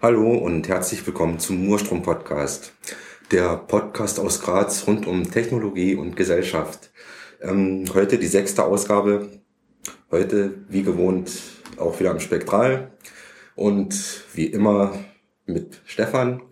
Hallo 0.00 0.30
und 0.30 0.68
herzlich 0.68 1.04
willkommen 1.08 1.40
zum 1.40 1.66
Murstrom 1.66 2.02
Podcast. 2.02 2.72
Der 3.32 3.56
Podcast 3.56 4.20
aus 4.20 4.40
Graz 4.40 4.86
rund 4.86 5.08
um 5.08 5.28
Technologie 5.28 5.96
und 5.96 6.14
Gesellschaft. 6.14 6.92
Ähm, 7.40 7.84
heute 7.92 8.16
die 8.16 8.28
sechste 8.28 8.62
Ausgabe. 8.62 9.28
Heute, 10.12 10.54
wie 10.68 10.84
gewohnt, 10.84 11.32
auch 11.78 11.98
wieder 11.98 12.12
am 12.12 12.20
Spektral. 12.20 12.92
Und 13.56 14.22
wie 14.34 14.46
immer 14.46 14.96
mit 15.46 15.80
Stefan. 15.84 16.42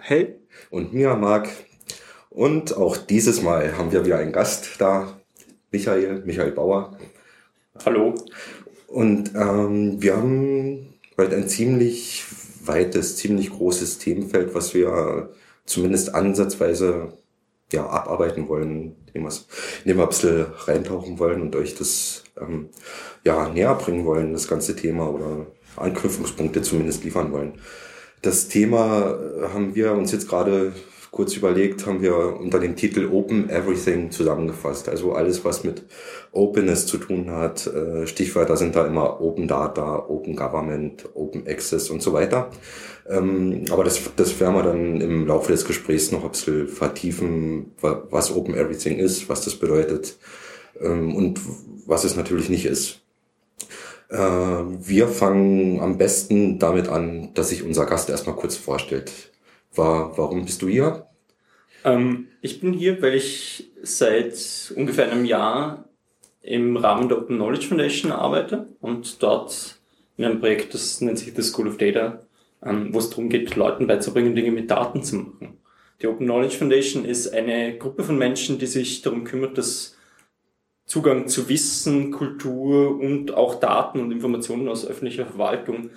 Hey. 0.00 0.36
Und 0.70 0.94
mir, 0.94 1.16
Marc. 1.16 1.48
Und 2.30 2.76
auch 2.76 2.96
dieses 2.96 3.42
Mal 3.42 3.76
haben 3.76 3.90
wir 3.90 4.06
wieder 4.06 4.18
einen 4.18 4.32
Gast 4.32 4.76
da. 4.78 5.18
Michael, 5.72 6.22
Michael 6.24 6.52
Bauer. 6.52 6.96
Hallo. 7.84 8.14
Und 8.86 9.34
ähm, 9.34 10.00
wir 10.00 10.16
haben 10.16 10.94
heute 11.18 11.34
ein 11.34 11.48
ziemlich 11.48 12.24
weites, 12.66 13.16
ziemlich 13.16 13.50
großes 13.50 13.98
Themenfeld, 13.98 14.54
was 14.54 14.74
wir 14.74 15.30
zumindest 15.64 16.14
ansatzweise 16.14 17.12
ja, 17.72 17.86
abarbeiten 17.86 18.48
wollen, 18.48 18.96
indem, 19.06 19.28
indem 19.84 19.96
wir 19.96 20.02
ein 20.02 20.08
bisschen 20.08 20.46
reintauchen 20.66 21.18
wollen 21.18 21.42
und 21.42 21.56
euch 21.56 21.74
das 21.74 22.24
ähm, 22.40 22.68
ja, 23.24 23.48
näher 23.48 23.74
bringen 23.74 24.04
wollen, 24.04 24.32
das 24.32 24.48
ganze 24.48 24.76
Thema 24.76 25.10
oder 25.10 25.46
Anknüpfungspunkte 25.76 26.62
zumindest 26.62 27.04
liefern 27.04 27.32
wollen. 27.32 27.54
Das 28.22 28.48
Thema 28.48 29.18
haben 29.52 29.74
wir 29.74 29.92
uns 29.92 30.12
jetzt 30.12 30.28
gerade 30.28 30.72
kurz 31.14 31.36
überlegt, 31.36 31.86
haben 31.86 32.02
wir 32.02 32.40
unter 32.40 32.58
dem 32.58 32.74
Titel 32.74 33.08
Open 33.12 33.48
Everything 33.48 34.10
zusammengefasst. 34.10 34.88
Also 34.88 35.12
alles, 35.12 35.44
was 35.44 35.62
mit 35.62 35.84
Openness 36.32 36.86
zu 36.86 36.98
tun 36.98 37.30
hat. 37.30 37.68
Äh, 37.68 38.08
Stichwörter 38.08 38.56
sind 38.56 38.74
da 38.74 38.84
immer 38.84 39.20
Open 39.20 39.46
Data, 39.46 40.06
Open 40.08 40.34
Government, 40.34 41.08
Open 41.14 41.46
Access 41.46 41.88
und 41.88 42.02
so 42.02 42.12
weiter. 42.12 42.50
Ähm, 43.08 43.64
aber 43.70 43.84
das, 43.84 44.00
das 44.16 44.40
werden 44.40 44.56
wir 44.56 44.64
dann 44.64 45.00
im 45.00 45.28
Laufe 45.28 45.52
des 45.52 45.64
Gesprächs 45.64 46.10
noch 46.10 46.24
ein 46.24 46.30
bisschen 46.30 46.66
vertiefen, 46.66 47.72
was 47.80 48.34
Open 48.34 48.56
Everything 48.56 48.98
ist, 48.98 49.28
was 49.28 49.44
das 49.44 49.54
bedeutet 49.54 50.18
ähm, 50.80 51.14
und 51.14 51.38
was 51.86 52.02
es 52.02 52.16
natürlich 52.16 52.48
nicht 52.48 52.66
ist. 52.66 53.02
Äh, 54.08 54.18
wir 54.18 55.06
fangen 55.06 55.78
am 55.78 55.96
besten 55.96 56.58
damit 56.58 56.88
an, 56.88 57.30
dass 57.34 57.50
sich 57.50 57.62
unser 57.62 57.86
Gast 57.86 58.10
erstmal 58.10 58.34
kurz 58.34 58.56
vorstellt. 58.56 59.30
War, 59.76 60.16
warum 60.16 60.44
bist 60.44 60.62
du 60.62 60.68
hier? 60.68 61.06
Ähm, 61.84 62.28
ich 62.40 62.60
bin 62.60 62.72
hier, 62.72 63.00
weil 63.02 63.14
ich 63.14 63.70
seit 63.82 64.72
ungefähr 64.76 65.10
einem 65.10 65.24
Jahr 65.24 65.88
im 66.40 66.76
Rahmen 66.76 67.08
der 67.08 67.18
Open 67.18 67.36
Knowledge 67.36 67.66
Foundation 67.66 68.12
arbeite 68.12 68.68
und 68.80 69.22
dort 69.22 69.78
in 70.16 70.24
einem 70.24 70.40
Projekt, 70.40 70.74
das 70.74 71.00
nennt 71.00 71.18
sich 71.18 71.32
The 71.34 71.42
School 71.42 71.68
of 71.68 71.78
Data, 71.78 72.20
ähm, 72.62 72.92
wo 72.92 72.98
es 72.98 73.10
darum 73.10 73.28
geht, 73.28 73.56
Leuten 73.56 73.86
beizubringen, 73.86 74.34
Dinge 74.34 74.52
mit 74.52 74.70
Daten 74.70 75.02
zu 75.02 75.16
machen. 75.16 75.58
Die 76.00 76.06
Open 76.06 76.26
Knowledge 76.26 76.56
Foundation 76.56 77.04
ist 77.04 77.32
eine 77.32 77.78
Gruppe 77.78 78.04
von 78.04 78.18
Menschen, 78.18 78.58
die 78.58 78.66
sich 78.66 79.02
darum 79.02 79.24
kümmert, 79.24 79.56
dass 79.58 79.96
Zugang 80.86 81.28
zu 81.28 81.48
Wissen, 81.48 82.10
Kultur 82.10 82.98
und 82.98 83.32
auch 83.32 83.54
Daten 83.58 84.00
und 84.00 84.12
Informationen 84.12 84.68
aus 84.68 84.86
öffentlicher 84.86 85.24
Verwaltung 85.24 85.90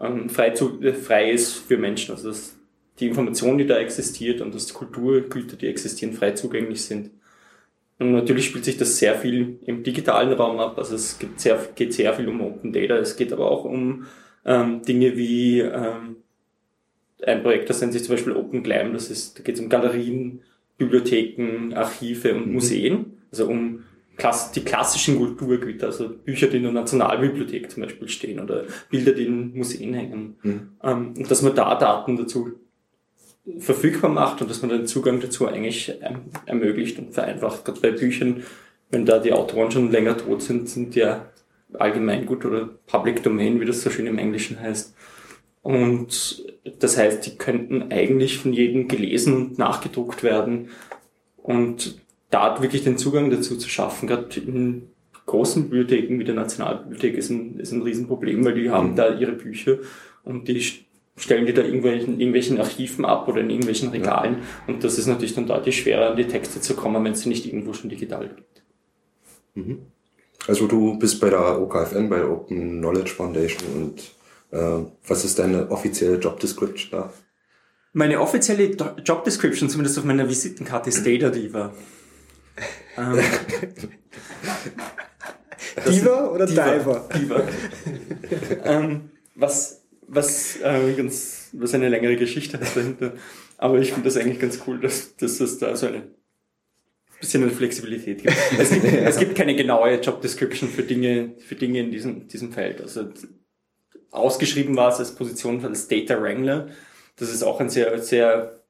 ähm, 0.00 0.28
frei, 0.28 0.50
zu, 0.50 0.82
äh, 0.82 0.92
frei 0.92 1.30
ist 1.30 1.54
für 1.54 1.78
Menschen. 1.78 2.14
Also 2.14 2.28
dass 2.28 2.56
die 3.00 3.08
Information, 3.08 3.58
die 3.58 3.66
da 3.66 3.78
existiert 3.78 4.40
und 4.40 4.54
dass 4.54 4.72
Kulturgüter, 4.72 5.56
die 5.56 5.66
existieren, 5.66 6.12
frei 6.12 6.32
zugänglich 6.32 6.82
sind. 6.82 7.10
Und 7.98 8.12
natürlich 8.12 8.46
spielt 8.46 8.64
sich 8.64 8.76
das 8.76 8.98
sehr 8.98 9.14
viel 9.16 9.58
im 9.66 9.82
digitalen 9.82 10.32
Raum 10.32 10.58
ab. 10.58 10.78
Also 10.78 10.94
es 10.94 11.18
gibt 11.18 11.40
sehr, 11.40 11.58
geht 11.74 11.94
sehr 11.94 12.12
viel 12.14 12.28
um 12.28 12.40
Open 12.40 12.72
Data. 12.72 12.96
Es 12.96 13.16
geht 13.16 13.32
aber 13.32 13.50
auch 13.50 13.64
um 13.64 14.06
ähm, 14.44 14.82
Dinge 14.82 15.16
wie 15.16 15.60
ähm, 15.60 16.16
ein 17.24 17.42
Projekt, 17.42 17.70
das 17.70 17.80
nennt 17.80 17.92
sich 17.92 18.04
zum 18.04 18.14
Beispiel 18.14 18.34
Open 18.34 18.62
Glam. 18.62 18.92
Das 18.92 19.10
ist, 19.10 19.38
da 19.38 19.42
geht 19.42 19.54
es 19.54 19.60
um 19.60 19.68
Galerien, 19.68 20.42
Bibliotheken, 20.76 21.72
Archive 21.74 22.34
und 22.34 22.48
mhm. 22.48 22.52
Museen. 22.54 23.06
Also 23.30 23.46
um 23.46 23.84
Klass 24.16 24.52
die 24.52 24.60
klassischen 24.60 25.18
Kulturgüter, 25.18 25.86
also 25.86 26.08
Bücher, 26.08 26.46
die 26.46 26.58
in 26.58 26.62
der 26.62 26.72
Nationalbibliothek 26.72 27.68
zum 27.68 27.82
Beispiel 27.82 28.08
stehen 28.08 28.38
oder 28.38 28.64
Bilder, 28.88 29.10
die 29.10 29.26
in 29.26 29.56
Museen 29.56 29.92
hängen. 29.92 30.36
Mhm. 30.42 30.68
Ähm, 30.82 31.14
und 31.16 31.30
dass 31.30 31.42
man 31.42 31.54
da 31.54 31.74
Daten 31.74 32.16
dazu 32.16 32.52
verfügbar 33.58 34.10
macht 34.10 34.40
und 34.40 34.50
dass 34.50 34.62
man 34.62 34.70
den 34.70 34.86
Zugang 34.86 35.20
dazu 35.20 35.46
eigentlich 35.46 35.92
ähm, 36.02 36.22
ermöglicht 36.46 36.98
und 36.98 37.12
vereinfacht. 37.12 37.64
Gerade 37.64 37.80
bei 37.80 37.90
Büchern, 37.90 38.42
wenn 38.90 39.04
da 39.04 39.18
die 39.18 39.32
Autoren 39.32 39.70
schon 39.70 39.90
länger 39.90 40.16
tot 40.16 40.42
sind, 40.42 40.68
sind 40.68 40.94
ja 40.94 41.26
Allgemeingut 41.74 42.44
oder 42.44 42.70
Public 42.86 43.22
Domain, 43.22 43.60
wie 43.60 43.66
das 43.66 43.82
so 43.82 43.90
schön 43.90 44.06
im 44.06 44.18
Englischen 44.18 44.60
heißt. 44.60 44.94
Und 45.62 46.44
das 46.78 46.96
heißt, 46.96 47.26
die 47.26 47.36
könnten 47.36 47.90
eigentlich 47.90 48.38
von 48.38 48.52
jedem 48.52 48.88
gelesen 48.88 49.34
und 49.34 49.58
nachgedruckt 49.58 50.22
werden. 50.22 50.68
Und 51.36 51.98
da 52.30 52.60
wirklich 52.62 52.84
den 52.84 52.98
Zugang 52.98 53.30
dazu 53.30 53.56
zu 53.56 53.68
schaffen, 53.68 54.06
gerade 54.06 54.40
in 54.40 54.88
großen 55.26 55.64
Bibliotheken 55.64 56.18
wie 56.18 56.24
der 56.24 56.34
Nationalbibliothek 56.34 57.16
ist 57.16 57.30
ein, 57.30 57.58
ist 57.58 57.72
ein 57.72 57.82
Riesenproblem, 57.82 58.44
weil 58.44 58.54
die 58.54 58.70
haben 58.70 58.90
mhm. 58.90 58.96
da 58.96 59.14
ihre 59.14 59.32
Bücher 59.32 59.78
und 60.22 60.48
die 60.48 60.62
stellen 61.16 61.46
die 61.46 61.54
da 61.54 61.62
irgendwelchen, 61.62 62.18
irgendwelchen 62.18 62.60
Archiven 62.60 63.04
ab 63.04 63.28
oder 63.28 63.40
in 63.40 63.50
irgendwelchen 63.50 63.90
Regalen. 63.90 64.38
Ja. 64.38 64.74
Und 64.74 64.84
das 64.84 64.98
ist 64.98 65.06
natürlich 65.06 65.34
dann 65.34 65.46
deutlich 65.46 65.78
schwerer, 65.78 66.10
an 66.10 66.16
die 66.16 66.26
Texte 66.26 66.60
zu 66.60 66.74
kommen, 66.74 67.04
wenn 67.04 67.12
es 67.12 67.20
sie 67.20 67.28
nicht 67.28 67.46
irgendwo 67.46 67.72
schon 67.72 67.90
digital 67.90 68.28
gibt. 68.28 68.62
Mhm. 69.54 69.86
Also 70.46 70.66
du 70.66 70.98
bist 70.98 71.20
bei 71.20 71.30
der 71.30 71.60
OKFN, 71.60 72.08
bei 72.08 72.16
der 72.16 72.30
Open 72.30 72.80
Knowledge 72.80 73.10
Foundation 73.10 73.68
und 73.74 74.14
äh, 74.50 74.86
was 75.06 75.24
ist 75.24 75.38
deine 75.38 75.70
offizielle 75.70 76.18
Job 76.18 76.40
Description 76.40 76.90
da? 76.90 77.12
Meine 77.92 78.20
offizielle 78.20 78.76
Job 79.04 79.24
Description, 79.24 79.70
zumindest 79.70 79.98
auf 79.98 80.04
meiner 80.04 80.28
Visitenkarte, 80.28 80.88
ist 80.90 81.06
Data 81.06 81.30
Diva. 81.30 81.72
ähm, 82.98 83.18
Diva 85.88 86.28
oder 86.28 86.46
Diva? 86.46 86.76
Diva. 86.76 87.08
Diva. 87.14 87.42
ähm, 88.64 89.10
was 89.36 89.83
was 90.06 90.60
äh, 90.60 90.92
ganz, 90.94 91.50
was 91.52 91.74
eine 91.74 91.88
längere 91.88 92.16
Geschichte 92.16 92.58
hat 92.60 92.76
dahinter. 92.76 93.14
Aber 93.58 93.78
ich 93.78 93.92
finde 93.92 94.04
das 94.08 94.16
eigentlich 94.16 94.40
ganz 94.40 94.60
cool, 94.66 94.80
dass, 94.80 95.16
dass 95.16 95.40
es 95.40 95.58
da 95.58 95.74
so 95.76 95.86
eine 95.86 96.02
bisschen 97.24 97.42
eine 97.42 97.52
Flexibilität 97.52 98.22
gibt. 98.22 98.36
Es 98.58 98.70
gibt, 98.70 98.84
es 98.92 99.18
gibt 99.18 99.34
keine 99.34 99.54
genaue 99.54 100.00
Job 100.00 100.20
Description 100.20 100.68
für 100.68 100.82
Dinge, 100.82 101.34
für 101.38 101.54
Dinge 101.54 101.80
in 101.80 101.90
diesem, 101.90 102.28
diesem 102.28 102.52
Feld. 102.52 102.80
Also 102.80 103.08
ausgeschrieben 104.10 104.76
war 104.76 104.90
es 104.90 104.98
als 104.98 105.14
Position 105.14 105.64
als 105.64 105.88
Data 105.88 106.20
Wrangler. 106.20 106.68
Das 107.16 107.30
ist 107.30 107.42
auch 107.42 107.60
ein 107.60 107.70
sehr, 107.70 107.98
sehr 107.98 108.60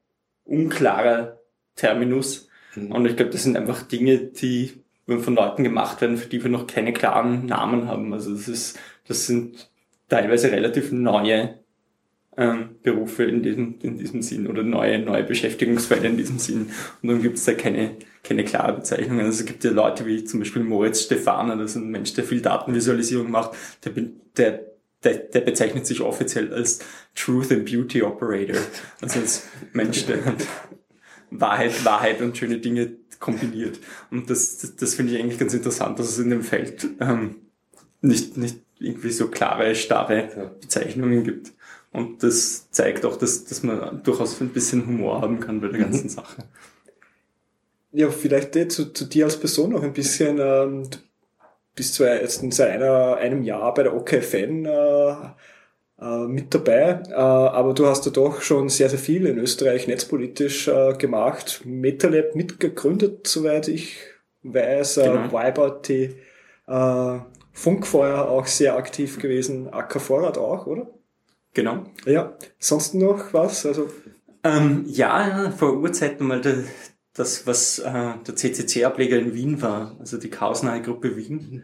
unklarer 0.43 1.39
Terminus. 1.75 2.49
Mhm. 2.75 2.91
Und 2.91 3.05
ich 3.05 3.15
glaube, 3.15 3.31
das 3.31 3.43
sind 3.43 3.57
einfach 3.57 3.83
Dinge, 3.83 4.17
die 4.17 4.73
von 5.07 5.35
Leuten 5.35 5.63
gemacht 5.63 6.01
werden, 6.01 6.17
für 6.17 6.27
die 6.27 6.43
wir 6.43 6.49
noch 6.49 6.65
keine 6.65 6.93
klaren 6.93 7.45
Namen 7.45 7.87
haben. 7.87 8.11
Also 8.13 8.33
das 8.33 8.47
ist, 8.47 8.79
das 9.07 9.27
sind 9.27 9.69
teilweise 10.09 10.51
relativ 10.51 10.91
neue 10.91 11.59
ähm, 12.37 12.75
Berufe 12.83 13.23
in 13.23 13.41
diesem, 13.41 13.79
in 13.81 13.97
diesem 13.97 14.21
Sinn 14.21 14.47
oder 14.47 14.63
neue, 14.63 14.99
neue 14.99 15.23
Beschäftigungsfelder 15.23 16.05
in 16.05 16.17
diesem 16.17 16.39
Sinn. 16.39 16.69
Und 17.01 17.09
dann 17.09 17.21
gibt 17.21 17.37
es 17.37 17.45
da 17.45 17.53
keine, 17.53 17.95
keine 18.23 18.43
klare 18.43 18.73
Bezeichnung. 18.73 19.19
Also 19.19 19.41
es 19.41 19.45
gibt 19.45 19.63
ja 19.63 19.71
Leute 19.71 20.05
wie 20.05 20.23
zum 20.23 20.39
Beispiel 20.39 20.63
Moritz 20.63 21.03
Stefaner, 21.03 21.55
das 21.55 21.71
ist 21.71 21.77
ein 21.77 21.89
Mensch, 21.89 22.13
der 22.13 22.23
viel 22.23 22.41
Datenvisualisierung 22.41 23.31
macht, 23.31 23.51
der, 23.85 23.93
der, 24.37 24.65
der, 25.03 25.13
der 25.13 25.41
bezeichnet 25.41 25.85
sich 25.85 26.01
offiziell 26.01 26.53
als 26.53 26.79
Truth 27.15 27.51
and 27.51 27.65
Beauty 27.65 28.01
Operator. 28.01 28.57
Also 29.01 29.19
als 29.19 29.47
Mensch, 29.73 30.05
der 30.05 30.19
Wahrheit, 31.31 31.85
Wahrheit 31.85 32.21
und 32.21 32.37
schöne 32.37 32.57
Dinge 32.57 32.97
kombiniert. 33.19 33.79
Und 34.11 34.29
das, 34.29 34.57
das, 34.57 34.75
das 34.75 34.95
finde 34.95 35.13
ich 35.13 35.19
eigentlich 35.19 35.39
ganz 35.39 35.53
interessant, 35.53 35.99
dass 35.99 36.09
es 36.09 36.19
in 36.19 36.29
dem 36.29 36.43
Feld 36.43 36.85
ähm, 36.99 37.37
nicht, 38.01 38.35
nicht 38.37 38.64
irgendwie 38.85 39.11
so 39.11 39.27
klare, 39.27 39.75
starre 39.75 40.51
Bezeichnungen 40.61 41.23
gibt. 41.23 41.51
Und 41.91 42.23
das 42.23 42.69
zeigt 42.71 43.05
auch, 43.05 43.15
dass, 43.17 43.45
dass 43.45 43.63
man 43.63 44.03
durchaus 44.03 44.41
ein 44.41 44.49
bisschen 44.49 44.85
Humor 44.85 45.21
haben 45.21 45.39
kann 45.39 45.61
bei 45.61 45.69
der 45.69 45.79
ganzen 45.79 46.03
mhm. 46.03 46.09
Sache. 46.09 46.43
Ja, 47.93 48.09
vielleicht 48.09 48.55
äh, 48.57 48.67
zu, 48.67 48.91
zu 48.91 49.05
dir 49.05 49.25
als 49.25 49.39
Person 49.39 49.71
noch 49.71 49.81
ein 49.81 49.93
bisschen. 49.93 50.37
Ähm, 50.39 50.89
du 50.89 50.97
bist 51.75 51.93
zwar 51.93 52.15
jetzt 52.21 52.43
seit 52.51 52.69
einer, 52.71 53.15
einem 53.15 53.43
Jahr 53.43 53.73
bei 53.73 53.83
der 53.83 53.95
OKFN 53.95 54.65
äh, 54.65 55.15
äh, 56.01 56.27
mit 56.27 56.53
dabei, 56.53 57.01
äh, 57.09 57.13
aber 57.13 57.73
du 57.73 57.85
hast 57.85 58.05
ja 58.05 58.11
doch 58.11 58.41
schon 58.41 58.67
sehr, 58.67 58.89
sehr 58.89 58.99
viel 58.99 59.25
in 59.25 59.37
Österreich 59.37 59.87
netzpolitisch 59.87 60.67
äh, 60.67 60.93
gemacht. 60.97 61.61
MetaLab 61.63 62.35
mitgegründet, 62.35 63.27
soweit 63.27 63.69
ich 63.69 63.95
weiß. 64.43 64.97
Äh, 64.97 65.03
genau. 65.03 65.21
Äh, 66.67 67.19
Funkfeuer 67.55 68.29
auch 68.29 68.47
sehr 68.47 68.75
aktiv 68.75 69.17
gewesen, 69.17 69.69
Acker 69.73 70.01
Vorrat 70.01 70.37
auch, 70.37 70.67
oder? 70.67 70.89
Genau. 71.53 71.85
Ja, 72.05 72.37
sonst 72.59 72.93
noch 72.93 73.33
was? 73.33 73.65
Also 73.65 73.89
ähm, 74.43 74.83
ja, 74.87 75.51
vor 75.57 75.77
Urzeiten 75.77 76.27
mal 76.27 76.41
das, 76.41 76.65
das 77.13 77.47
was 77.47 77.79
äh, 77.79 78.13
der 78.27 78.35
CCC-Ableger 78.35 79.17
in 79.17 79.33
Wien 79.33 79.61
war, 79.61 79.95
also 79.99 80.17
die 80.17 80.29
chaosnahe 80.29 80.81
Gruppe 80.81 81.15
Wien. 81.15 81.63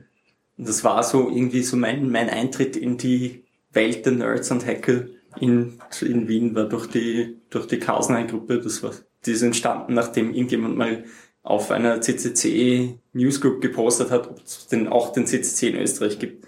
Und 0.58 0.68
das 0.68 0.86
war 0.86 1.04
so 1.04 1.30
irgendwie 1.30 1.62
so 1.62 1.76
mein, 1.76 2.10
mein 2.10 2.30
Eintritt 2.30 2.78
in 2.78 2.98
die 2.98 3.44
Welt 3.74 4.06
der 4.06 4.14
Nerds 4.14 4.50
und 4.50 4.66
Hacker 4.66 5.08
in, 5.40 5.80
in 6.02 6.28
Wien 6.30 6.56
war 6.56 6.66
durch 6.66 6.88
die, 6.88 7.38
durch 7.50 7.68
die 7.68 7.80
Kausenheim-Gruppe, 7.80 8.60
das 8.60 8.82
war, 8.82 8.94
die 9.26 9.32
ist 9.32 9.42
entstanden, 9.42 9.94
nachdem 9.94 10.34
irgendjemand 10.34 10.78
mal 10.78 11.04
auf 11.44 11.72
einer 11.72 12.02
CCC 12.02 13.00
Newsgroup 13.14 13.62
gepostet 13.62 14.12
hat, 14.12 14.28
ob 14.28 14.44
es 14.44 14.68
denn 14.68 14.88
auch 14.88 15.12
den 15.12 15.26
CCC 15.26 15.70
in 15.70 15.78
Österreich 15.78 16.20
gibt. 16.20 16.46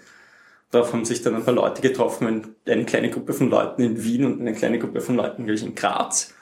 Darauf 0.70 0.92
haben 0.92 1.04
sich 1.04 1.22
dann 1.22 1.34
ein 1.34 1.44
paar 1.44 1.54
Leute 1.54 1.82
getroffen, 1.82 2.56
eine 2.66 2.84
kleine 2.84 3.10
Gruppe 3.10 3.32
von 3.32 3.48
Leuten 3.48 3.82
in 3.82 4.02
Wien 4.02 4.24
und 4.24 4.40
eine 4.40 4.54
kleine 4.54 4.78
Gruppe 4.78 5.00
von 5.00 5.16
Leuten, 5.16 5.44
glaube 5.44 5.54
ich, 5.54 5.64
in 5.64 5.74
Graz. 5.74 6.34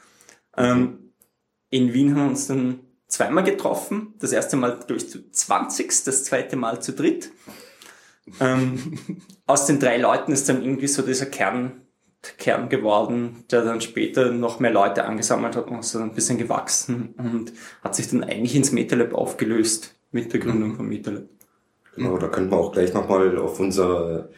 Ähm, 0.56 1.12
in 1.70 1.92
Wien 1.92 2.14
haben 2.14 2.22
wir 2.22 2.30
uns 2.30 2.46
dann 2.46 2.80
zweimal 3.08 3.44
getroffen. 3.44 4.14
Das 4.18 4.32
erste 4.32 4.56
Mal, 4.56 4.80
ich, 4.94 5.10
zu 5.10 5.30
20, 5.30 6.04
das 6.04 6.24
zweite 6.24 6.56
Mal 6.56 6.80
zu 6.82 6.92
dritt. 6.92 7.30
Ähm, 8.40 8.96
aus 9.46 9.66
den 9.66 9.78
drei 9.78 9.98
Leuten 9.98 10.32
ist 10.32 10.48
dann 10.48 10.62
irgendwie 10.62 10.88
so 10.88 11.02
dieser 11.02 11.26
Kern, 11.26 11.81
Kern 12.38 12.68
geworden, 12.68 13.44
der 13.50 13.64
dann 13.64 13.80
später 13.80 14.30
noch 14.30 14.60
mehr 14.60 14.70
Leute 14.70 15.04
angesammelt 15.04 15.56
hat 15.56 15.68
und 15.68 15.80
ist 15.80 15.94
dann 15.94 16.02
ein 16.02 16.14
bisschen 16.14 16.38
gewachsen 16.38 17.14
und 17.18 17.52
hat 17.82 17.96
sich 17.96 18.08
dann 18.08 18.22
eigentlich 18.22 18.54
ins 18.54 18.72
MetaLab 18.72 19.14
aufgelöst 19.14 19.94
mit 20.12 20.32
der 20.32 20.40
Gründung 20.40 20.76
von 20.76 20.88
MetaLab. 20.88 21.24
Genau, 21.96 22.16
da 22.16 22.28
könnten 22.28 22.50
wir 22.50 22.58
auch 22.58 22.72
gleich 22.72 22.94
nochmal 22.94 23.36
auf 23.38 23.58
unsere 23.60 24.30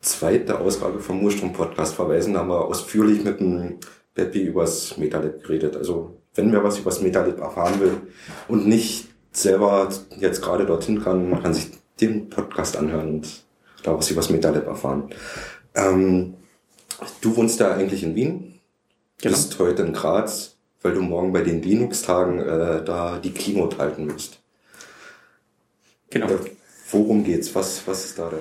zweite 0.00 0.58
Ausgabe 0.58 0.98
vom 1.00 1.20
Murstrom 1.20 1.52
Podcast 1.52 1.94
verweisen. 1.94 2.34
Da 2.34 2.40
haben 2.40 2.48
wir 2.48 2.64
ausführlich 2.64 3.22
mit 3.22 3.38
dem 3.38 3.78
Peppi 4.14 4.44
übers 4.44 4.96
MetaLab 4.96 5.42
geredet. 5.42 5.76
Also 5.76 6.16
wenn 6.34 6.52
wer 6.52 6.64
was 6.64 6.78
übers 6.78 7.02
MetaLab 7.02 7.38
erfahren 7.38 7.80
will 7.80 7.96
und 8.48 8.66
nicht 8.66 9.08
selber 9.32 9.88
jetzt 10.18 10.42
gerade 10.42 10.66
dorthin 10.66 11.02
kann, 11.02 11.42
kann 11.42 11.54
sich 11.54 11.70
den 12.00 12.30
Podcast 12.30 12.76
anhören 12.76 13.16
und 13.16 13.44
da 13.82 13.96
was 13.96 14.10
übers 14.10 14.30
MetaLab 14.30 14.66
erfahren. 14.66 15.10
Ähm, 15.74 16.34
du 17.20 17.36
wohnst 17.36 17.60
da 17.60 17.74
eigentlich 17.74 18.02
in 18.02 18.14
Wien, 18.14 18.60
genau. 19.20 19.34
bist 19.34 19.58
heute 19.58 19.82
in 19.82 19.92
Graz, 19.92 20.56
weil 20.82 20.94
du 20.94 21.02
morgen 21.02 21.32
bei 21.32 21.42
den 21.42 21.62
Linux-Tagen 21.62 22.38
äh, 22.38 22.84
da 22.84 23.18
die 23.18 23.32
Keynote 23.32 23.78
halten 23.78 24.08
wirst. 24.08 24.40
Genau. 26.10 26.26
Äh, 26.26 26.38
worum 26.90 27.24
geht's? 27.24 27.54
Was, 27.54 27.86
was 27.86 28.04
ist 28.04 28.18
da 28.18 28.30
der? 28.30 28.40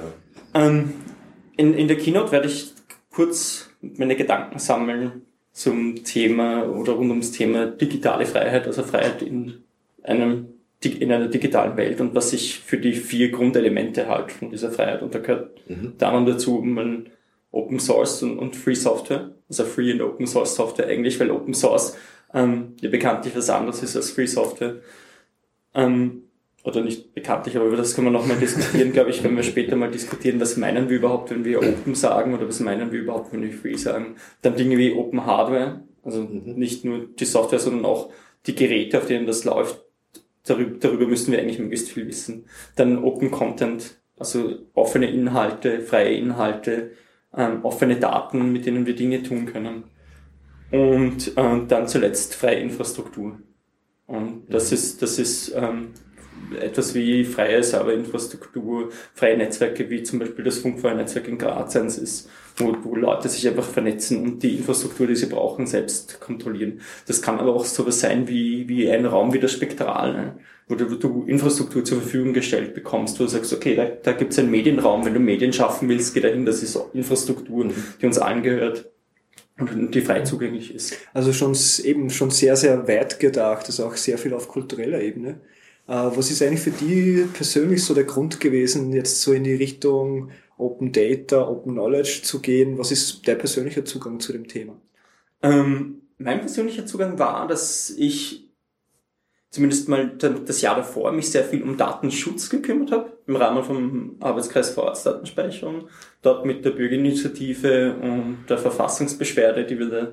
Ähm, 0.54 0.94
in, 1.58 1.74
in 1.74 1.88
der 1.88 1.98
Keynote 1.98 2.32
werde 2.32 2.48
ich 2.48 2.74
kurz 3.12 3.70
meine 3.82 4.16
Gedanken 4.16 4.60
sammeln 4.60 5.26
zum 5.52 6.04
Thema 6.04 6.68
oder 6.70 6.94
rund 6.94 7.10
ums 7.10 7.32
Thema 7.32 7.66
digitale 7.68 8.26
Freiheit, 8.26 8.66
also 8.66 8.84
Freiheit 8.84 9.22
in 9.22 9.64
einem 10.04 10.48
in 10.82 11.12
einer 11.12 11.28
digitalen 11.28 11.76
Welt 11.76 12.00
und 12.00 12.16
was 12.16 12.32
ich 12.32 12.60
für 12.60 12.78
die 12.78 12.94
vier 12.94 13.32
Grundelemente 13.32 14.08
halt 14.08 14.32
von 14.32 14.50
dieser 14.50 14.72
Freiheit. 14.72 15.02
Und 15.02 15.14
da 15.14 15.20
gehört 15.20 15.70
mhm. 15.70 15.96
dann 15.98 16.26
dazu 16.26 16.62
man 16.64 17.10
Open 17.52 17.80
Source 17.80 18.24
und, 18.24 18.38
und, 18.38 18.56
Free 18.56 18.76
Software, 18.76 19.32
also 19.48 19.66
Free 19.66 19.92
und 19.92 20.02
Open 20.02 20.28
Source 20.28 20.56
Software 20.56 20.88
eigentlich, 20.88 21.20
weil 21.20 21.32
Open 21.32 21.54
Source 21.54 21.98
ähm, 22.34 22.76
ja 22.82 22.90
bekanntlich 22.90 23.36
was 23.36 23.50
anderes 23.50 23.82
ist 23.82 23.96
als 23.96 24.12
Free 24.12 24.28
Software. 24.28 24.78
Ähm, 25.74 26.24
oder 26.64 26.82
nicht 26.82 27.14
bekanntlich, 27.14 27.56
aber 27.56 27.66
über 27.66 27.78
das 27.78 27.96
können 27.96 28.08
wir 28.08 28.12
nochmal 28.12 28.38
diskutieren, 28.38 28.92
glaube 28.92 29.10
ich, 29.10 29.24
wenn 29.24 29.36
wir 29.36 29.44
später 29.44 29.76
mal 29.76 29.90
diskutieren, 29.90 30.40
was 30.40 30.58
meinen 30.58 30.90
wir 30.90 30.98
überhaupt, 30.98 31.32
wenn 31.32 31.46
wir 31.46 31.60
Open 31.60 31.96
sagen 31.96 32.34
oder 32.34 32.48
was 32.48 32.60
meinen 32.60 32.92
wir 32.92 33.00
überhaupt, 33.00 33.32
wenn 33.32 33.42
wir 33.42 33.52
Free 33.52 33.76
sagen. 33.76 34.16
Dann 34.42 34.56
Dinge 34.56 34.78
wie 34.78 34.94
Open 34.94 35.26
Hardware, 35.26 35.84
also 36.04 36.22
mhm. 36.22 36.56
nicht 36.56 36.84
nur 36.86 37.08
die 37.08 37.26
Software, 37.26 37.60
sondern 37.60 37.86
auch 37.86 38.12
die 38.46 38.56
Geräte, 38.56 38.98
auf 38.98 39.08
denen 39.08 39.26
das 39.26 39.46
läuft. 39.46 39.84
Darüber, 40.46 40.78
darüber 40.80 41.08
müssen 41.08 41.32
wir 41.32 41.40
eigentlich 41.40 41.60
möglichst 41.60 41.92
viel 41.92 42.08
wissen. 42.08 42.46
Dann 42.76 43.04
Open 43.04 43.32
Content, 43.32 43.98
also 44.18 44.58
offene 44.74 45.10
Inhalte, 45.10 45.82
freie 45.82 46.16
Inhalte, 46.16 46.92
ähm, 47.36 47.64
offene 47.64 47.98
Daten, 47.98 48.52
mit 48.52 48.66
denen 48.66 48.86
wir 48.86 48.96
Dinge 48.96 49.24
tun 49.24 49.46
können. 49.46 49.84
Und 50.72 51.32
ähm, 51.36 51.68
dann 51.68 51.88
zuletzt 51.88 52.36
freie 52.36 52.60
Infrastruktur. 52.60 53.40
Und 54.06 54.44
das 54.50 54.72
mhm. 54.72 54.76
ist, 54.76 55.02
das 55.02 55.20
ist 55.20 55.54
ähm, 55.56 55.90
etwas 56.60 56.96
wie 56.96 57.24
freie 57.24 57.64
Serverinfrastruktur, 57.64 58.90
freie 59.14 59.38
Netzwerke, 59.38 59.90
wie 59.90 60.04
zum 60.04 60.20
Beispiel 60.20 60.46
das 60.46 60.60
funkfreie 60.60 60.96
Netzwerk 60.96 61.28
in 61.28 61.38
Graz 61.38 61.76
eins 61.76 61.98
ist, 61.98 62.30
wo, 62.58 62.76
wo 62.84 62.96
Leute 62.96 63.30
sich 63.30 63.48
einfach 63.48 63.66
vernetzen 63.66 64.24
und 64.24 64.44
die 64.44 64.58
Infrastruktur, 64.58 65.08
die 65.08 65.16
sie 65.16 65.28
brauchen, 65.28 65.68
selbst 65.68 66.20
kontrollieren. 66.20 66.82
Das 67.08 67.22
kann 67.22 67.40
aber 67.40 67.56
auch 67.56 67.66
sowas 67.66 68.00
sein 68.00 68.28
wie, 68.28 68.68
wie 68.68 68.90
ein 68.90 69.06
Raum 69.06 69.34
wie 69.34 69.40
das 69.40 69.52
Spektral, 69.54 70.14
ne? 70.14 70.40
Wo, 70.70 70.76
du, 70.76 70.90
wo 70.90 70.96
du 70.96 71.24
Infrastruktur 71.26 71.84
zur 71.84 72.00
Verfügung 72.00 72.34
gestellt 72.34 72.76
bekommst, 72.76 73.20
wo 73.20 73.24
du 73.24 73.30
sagst, 73.30 73.52
okay, 73.52 73.76
da, 73.76 73.86
da 73.86 74.12
gibt 74.14 74.32
es 74.32 74.40
einen 74.40 74.52
Medienraum, 74.52 75.04
wenn 75.04 75.16
du 75.16 75.20
Medien 75.20 75.52
schaffen 75.52 75.90
willst, 75.90 76.14
geh 76.14 76.22
dahin, 76.22 76.46
das 76.46 76.64
ist 76.64 76.80
Infrastruktur, 76.94 77.70
die 78.00 78.06
uns 78.06 78.20
allen 78.20 78.44
gehört 78.44 78.90
und 79.58 79.94
die 79.94 80.02
frei 80.02 80.22
zugänglich 80.22 80.74
ist. 80.74 80.96
Also 81.14 81.34
schon 81.34 81.58
eben 81.84 82.10
schon 82.12 82.30
sehr, 82.30 82.56
sehr 82.56 82.88
weit 82.88 83.20
gedacht, 83.20 83.66
also 83.66 83.88
auch 83.88 83.96
sehr 83.96 84.18
viel 84.18 84.34
auf 84.34 84.48
kultureller 84.48 85.02
Ebene. 85.02 85.42
Äh, 85.88 85.94
was 85.94 86.30
ist 86.30 86.42
eigentlich 86.44 86.62
für 86.62 86.72
die 86.72 87.26
persönlich 87.34 87.84
so 87.84 87.96
der 87.96 88.06
Grund 88.06 88.40
gewesen, 88.40 88.94
jetzt 88.94 89.22
so 89.22 89.34
in 89.34 89.44
die 89.44 89.56
Richtung 89.56 90.30
Open 90.58 90.92
Data, 90.92 91.48
Open 91.48 91.74
Knowledge 91.74 92.22
zu 92.24 92.42
gehen? 92.42 92.78
Was 92.78 92.92
ist 92.92 93.26
der 93.28 93.36
persönliche 93.36 93.84
Zugang 93.84 94.20
zu 94.20 94.34
dem 94.34 94.48
Thema? 94.48 94.80
Ähm, 95.42 96.02
mein 96.20 96.42
persönlicher 96.42 96.86
Zugang 96.86 97.18
war, 97.18 97.48
dass 97.48 97.90
ich 97.90 98.49
zumindest 99.50 99.90
mal 99.90 100.12
das 100.18 100.62
Jahr 100.62 100.76
davor 100.76 101.12
mich 101.12 101.32
sehr 101.32 101.44
viel 101.44 101.64
um 101.64 101.76
Datenschutz 101.78 102.50
gekümmert 102.50 102.92
habe, 102.92 103.18
im 103.26 103.36
Rahmen 103.36 103.64
vom 103.64 104.18
Arbeitskreis 104.20 104.70
Vorratsdatenspeicherung, 104.72 105.88
dort 106.22 106.46
mit 106.46 106.64
der 106.66 106.72
Bürgerinitiative 106.72 107.96
und 108.02 108.46
der 108.48 108.58
Verfassungsbeschwerde, 108.58 109.66
die 109.66 109.80
wir 109.80 109.90
da, 109.90 110.12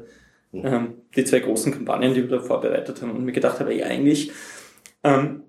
mhm. 0.52 0.66
ähm, 0.66 0.94
die 1.14 1.24
zwei 1.24 1.40
großen 1.40 1.72
Kampagnen, 1.72 2.14
die 2.14 2.22
wir 2.22 2.38
da 2.38 2.42
vorbereitet 2.42 3.02
haben 3.02 3.10
und 3.10 3.24
mir 3.24 3.32
gedacht 3.32 3.60
habe, 3.60 3.72
ey, 3.72 3.82
eigentlich 3.82 4.32
ähm, 5.04 5.42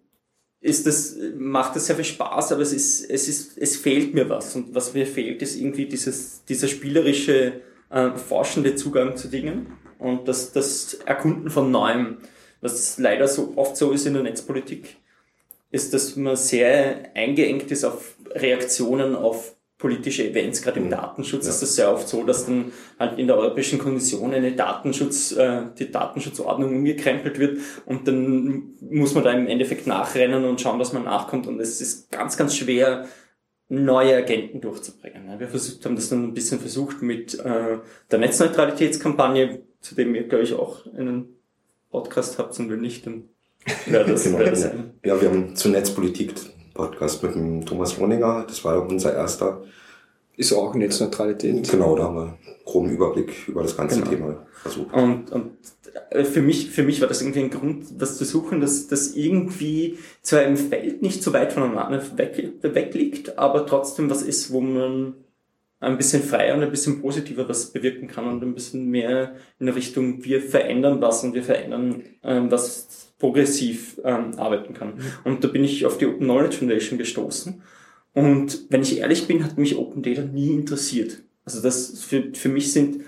ist 0.60 0.86
das, 0.86 1.18
macht 1.38 1.76
das 1.76 1.86
sehr 1.86 1.96
viel 1.96 2.06
Spaß, 2.06 2.52
aber 2.52 2.62
es 2.62 2.74
ist, 2.74 3.10
es 3.10 3.30
ist, 3.30 3.58
es 3.58 3.78
fehlt 3.78 4.14
mir 4.14 4.30
was. 4.30 4.56
Und 4.56 4.76
was 4.76 4.94
mir 4.94 5.06
fehlt, 5.06 5.42
ist 5.42 5.56
irgendwie 5.56 5.86
dieses, 5.86 6.44
dieser 6.46 6.68
spielerische, 6.68 7.62
äh, 7.90 8.12
forschende 8.16 8.76
Zugang 8.76 9.16
zu 9.16 9.30
Dingen 9.30 9.68
und 9.98 10.28
das, 10.28 10.52
das 10.52 10.96
Erkunden 11.06 11.50
von 11.50 11.72
Neuem. 11.72 12.18
Was 12.62 12.98
leider 12.98 13.28
so 13.28 13.54
oft 13.56 13.78
so 13.78 13.92
ist 13.92 14.06
in 14.06 14.14
der 14.14 14.24
Netzpolitik, 14.24 14.98
ist, 15.70 15.94
dass 15.94 16.16
man 16.16 16.36
sehr 16.36 17.12
eingeengt 17.14 17.72
ist 17.72 17.84
auf 17.84 18.16
Reaktionen 18.32 19.16
auf 19.16 19.58
politische 19.78 20.28
Events, 20.28 20.64
gerade 20.64 20.80
im 20.80 20.88
mhm. 20.88 20.92
Datenschutz 20.92 21.46
ja. 21.46 21.52
ist 21.52 21.62
das 21.62 21.76
sehr 21.76 21.94
oft 21.94 22.08
so, 22.08 22.24
dass 22.24 22.48
dann 22.48 22.72
halt 22.98 23.20
in 23.20 23.28
der 23.28 23.38
Europäischen 23.38 23.78
Kommission 23.78 24.34
eine 24.34 24.54
Datenschutz, 24.54 25.34
äh, 25.34 25.64
die 25.78 25.92
Datenschutzordnung 25.92 26.76
umgekrempelt 26.76 27.38
wird 27.38 27.60
und 27.86 28.08
dann 28.08 28.74
muss 28.82 29.14
man 29.14 29.24
da 29.24 29.32
im 29.34 29.48
Endeffekt 29.48 29.86
nachrennen 29.86 30.46
und 30.46 30.60
schauen, 30.60 30.80
dass 30.80 30.94
man 30.94 31.04
nachkommt 31.04 31.46
und 31.46 31.60
es 31.60 31.80
ist 31.80 32.12
ganz, 32.12 32.38
ganz 32.38 32.56
schwer, 32.56 33.08
neue 33.70 34.16
Agenten 34.16 34.62
durchzubringen. 34.62 35.40
Wir 35.40 35.48
versucht, 35.48 35.86
haben 35.86 35.96
das 35.96 36.10
dann 36.10 36.24
ein 36.24 36.34
bisschen 36.34 36.60
versucht 36.60 37.02
mit 37.02 37.38
äh, 37.38 37.78
der 38.10 38.20
Netzneutralitätskampagne, 38.20 39.62
zu 39.82 39.94
dem 39.94 40.16
ihr, 40.16 40.28
glaube 40.28 40.46
ich, 40.46 40.54
auch 40.54 40.86
einen 40.88 41.37
Podcast 41.98 42.38
habt 42.38 42.60
und 42.60 42.70
wir 42.70 42.78
nicht, 42.78 43.06
dann 43.06 43.24
wäre 43.86 44.06
das, 44.06 44.24
genau, 44.24 44.40
das 44.40 44.64
ja. 44.64 44.72
ja, 45.04 45.22
wir 45.22 45.30
haben 45.30 45.56
zur 45.56 45.72
Netzpolitik 45.72 46.34
Podcast 46.74 47.24
mit 47.24 47.36
dem 47.36 47.66
Thomas 47.66 47.98
Lohninger. 47.98 48.46
Das 48.48 48.64
war 48.64 48.88
unser 48.88 49.14
erster. 49.14 49.64
Ist 50.36 50.54
auch 50.54 50.76
Netzneutralität. 50.76 51.70
Genau, 51.70 51.96
da 51.96 52.04
haben 52.04 52.16
wir 52.16 52.22
einen 52.22 52.38
groben 52.64 52.90
Überblick 52.92 53.48
über 53.48 53.64
das 53.64 53.76
ganze 53.76 54.02
genau. 54.02 54.12
Thema 54.12 54.46
versucht. 54.62 54.94
Und, 54.94 55.32
und 55.32 55.52
äh, 56.12 56.24
für 56.24 56.44
mich, 56.44 56.70
für 56.70 56.84
mich 56.84 57.02
war 57.02 57.08
das 57.08 57.22
irgendwie 57.22 57.40
ein 57.40 57.50
Grund, 57.50 57.86
was 57.98 58.18
zu 58.18 58.26
suchen, 58.26 58.62
dass 58.62 58.88
das 58.88 59.16
irgendwie 59.16 59.98
zwar 60.22 60.44
im 60.44 60.56
Feld 60.56 61.02
nicht 61.02 61.24
so 61.24 61.34
weit 61.34 61.54
voneinander 61.54 62.04
weg, 62.18 62.54
weg 62.62 62.94
liegt, 62.94 63.40
aber 63.40 63.66
trotzdem 63.66 64.12
was 64.12 64.22
ist, 64.22 64.52
wo 64.52 64.62
man 64.62 65.16
ein 65.80 65.98
bisschen 65.98 66.24
freier 66.24 66.56
und 66.56 66.64
ein 66.64 66.72
bisschen 66.72 67.02
positiver 67.02 67.48
was 67.48 67.72
bewirken 67.72 68.08
kann 68.08 68.28
und 68.28 68.44
ein 68.44 68.54
bisschen 68.54 68.88
mehr 68.90 69.36
in 69.60 69.70
Richtung, 69.70 70.24
wir 70.24 70.42
verändern 70.42 71.02
was 71.02 71.24
und 71.24 71.34
wir 71.34 71.44
verändern 71.44 72.04
ähm, 72.24 72.50
was 72.50 73.14
progressiv 73.20 74.00
ähm, 74.04 74.32
arbeiten 74.38 74.74
kann. 74.74 74.96
Mhm. 74.96 75.02
Und 75.24 75.44
da 75.44 75.48
bin 75.48 75.64
ich 75.64 75.86
auf 75.86 75.98
die 75.98 76.08
Open 76.08 76.26
Knowledge 76.26 76.58
Foundation 76.58 76.98
gestoßen. 76.98 77.62
Und 78.14 78.66
wenn 78.70 78.82
ich 78.82 79.00
ehrlich 79.00 79.28
bin, 79.28 79.44
hat 79.44 79.58
mich 79.58 79.78
Open 79.78 80.02
Data 80.02 80.24
nie 80.24 80.52
interessiert. 80.52 81.22
Also 81.46 81.62
das 81.62 82.04
für, 82.04 82.34
für 82.34 82.50
mich 82.50 82.74
sind 82.74 83.04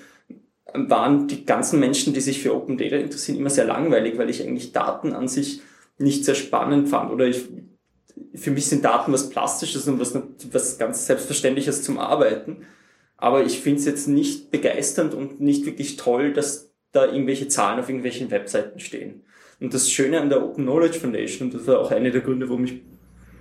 waren 0.73 1.27
die 1.27 1.45
ganzen 1.45 1.79
Menschen, 1.79 2.13
die 2.13 2.21
sich 2.21 2.41
für 2.41 2.55
Open 2.55 2.77
Data 2.77 2.95
interessieren, 2.95 3.39
immer 3.39 3.49
sehr 3.49 3.65
langweilig, 3.65 4.17
weil 4.17 4.29
ich 4.29 4.43
eigentlich 4.43 4.71
Daten 4.71 5.13
an 5.13 5.27
sich 5.27 5.61
nicht 5.97 6.25
sehr 6.25 6.35
spannend 6.35 6.89
fand. 6.89 7.11
Oder 7.11 7.27
ich, 7.27 7.47
für 8.35 8.51
mich 8.51 8.67
sind 8.67 8.85
Daten 8.85 9.11
was 9.11 9.29
Plastisches 9.29 9.87
und 9.87 9.99
was, 9.99 10.17
was 10.51 10.77
ganz 10.77 11.05
Selbstverständliches 11.05 11.83
zum 11.83 11.97
Arbeiten. 11.97 12.65
Aber 13.17 13.43
ich 13.43 13.59
finde 13.59 13.79
es 13.79 13.85
jetzt 13.85 14.07
nicht 14.07 14.51
begeisternd 14.51 15.13
und 15.13 15.41
nicht 15.41 15.65
wirklich 15.65 15.97
toll, 15.97 16.33
dass 16.33 16.71
da 16.91 17.05
irgendwelche 17.05 17.47
Zahlen 17.47 17.79
auf 17.79 17.89
irgendwelchen 17.89 18.31
Webseiten 18.31 18.79
stehen. 18.79 19.23
Und 19.59 19.73
das 19.73 19.91
Schöne 19.91 20.21
an 20.21 20.29
der 20.29 20.43
Open 20.43 20.63
Knowledge 20.63 20.99
Foundation, 20.99 21.47
und 21.47 21.53
das 21.53 21.67
war 21.67 21.79
auch 21.79 21.91
einer 21.91 22.11
der 22.11 22.21
Gründe, 22.21 22.49
warum 22.49 22.63
ich, 22.63 22.81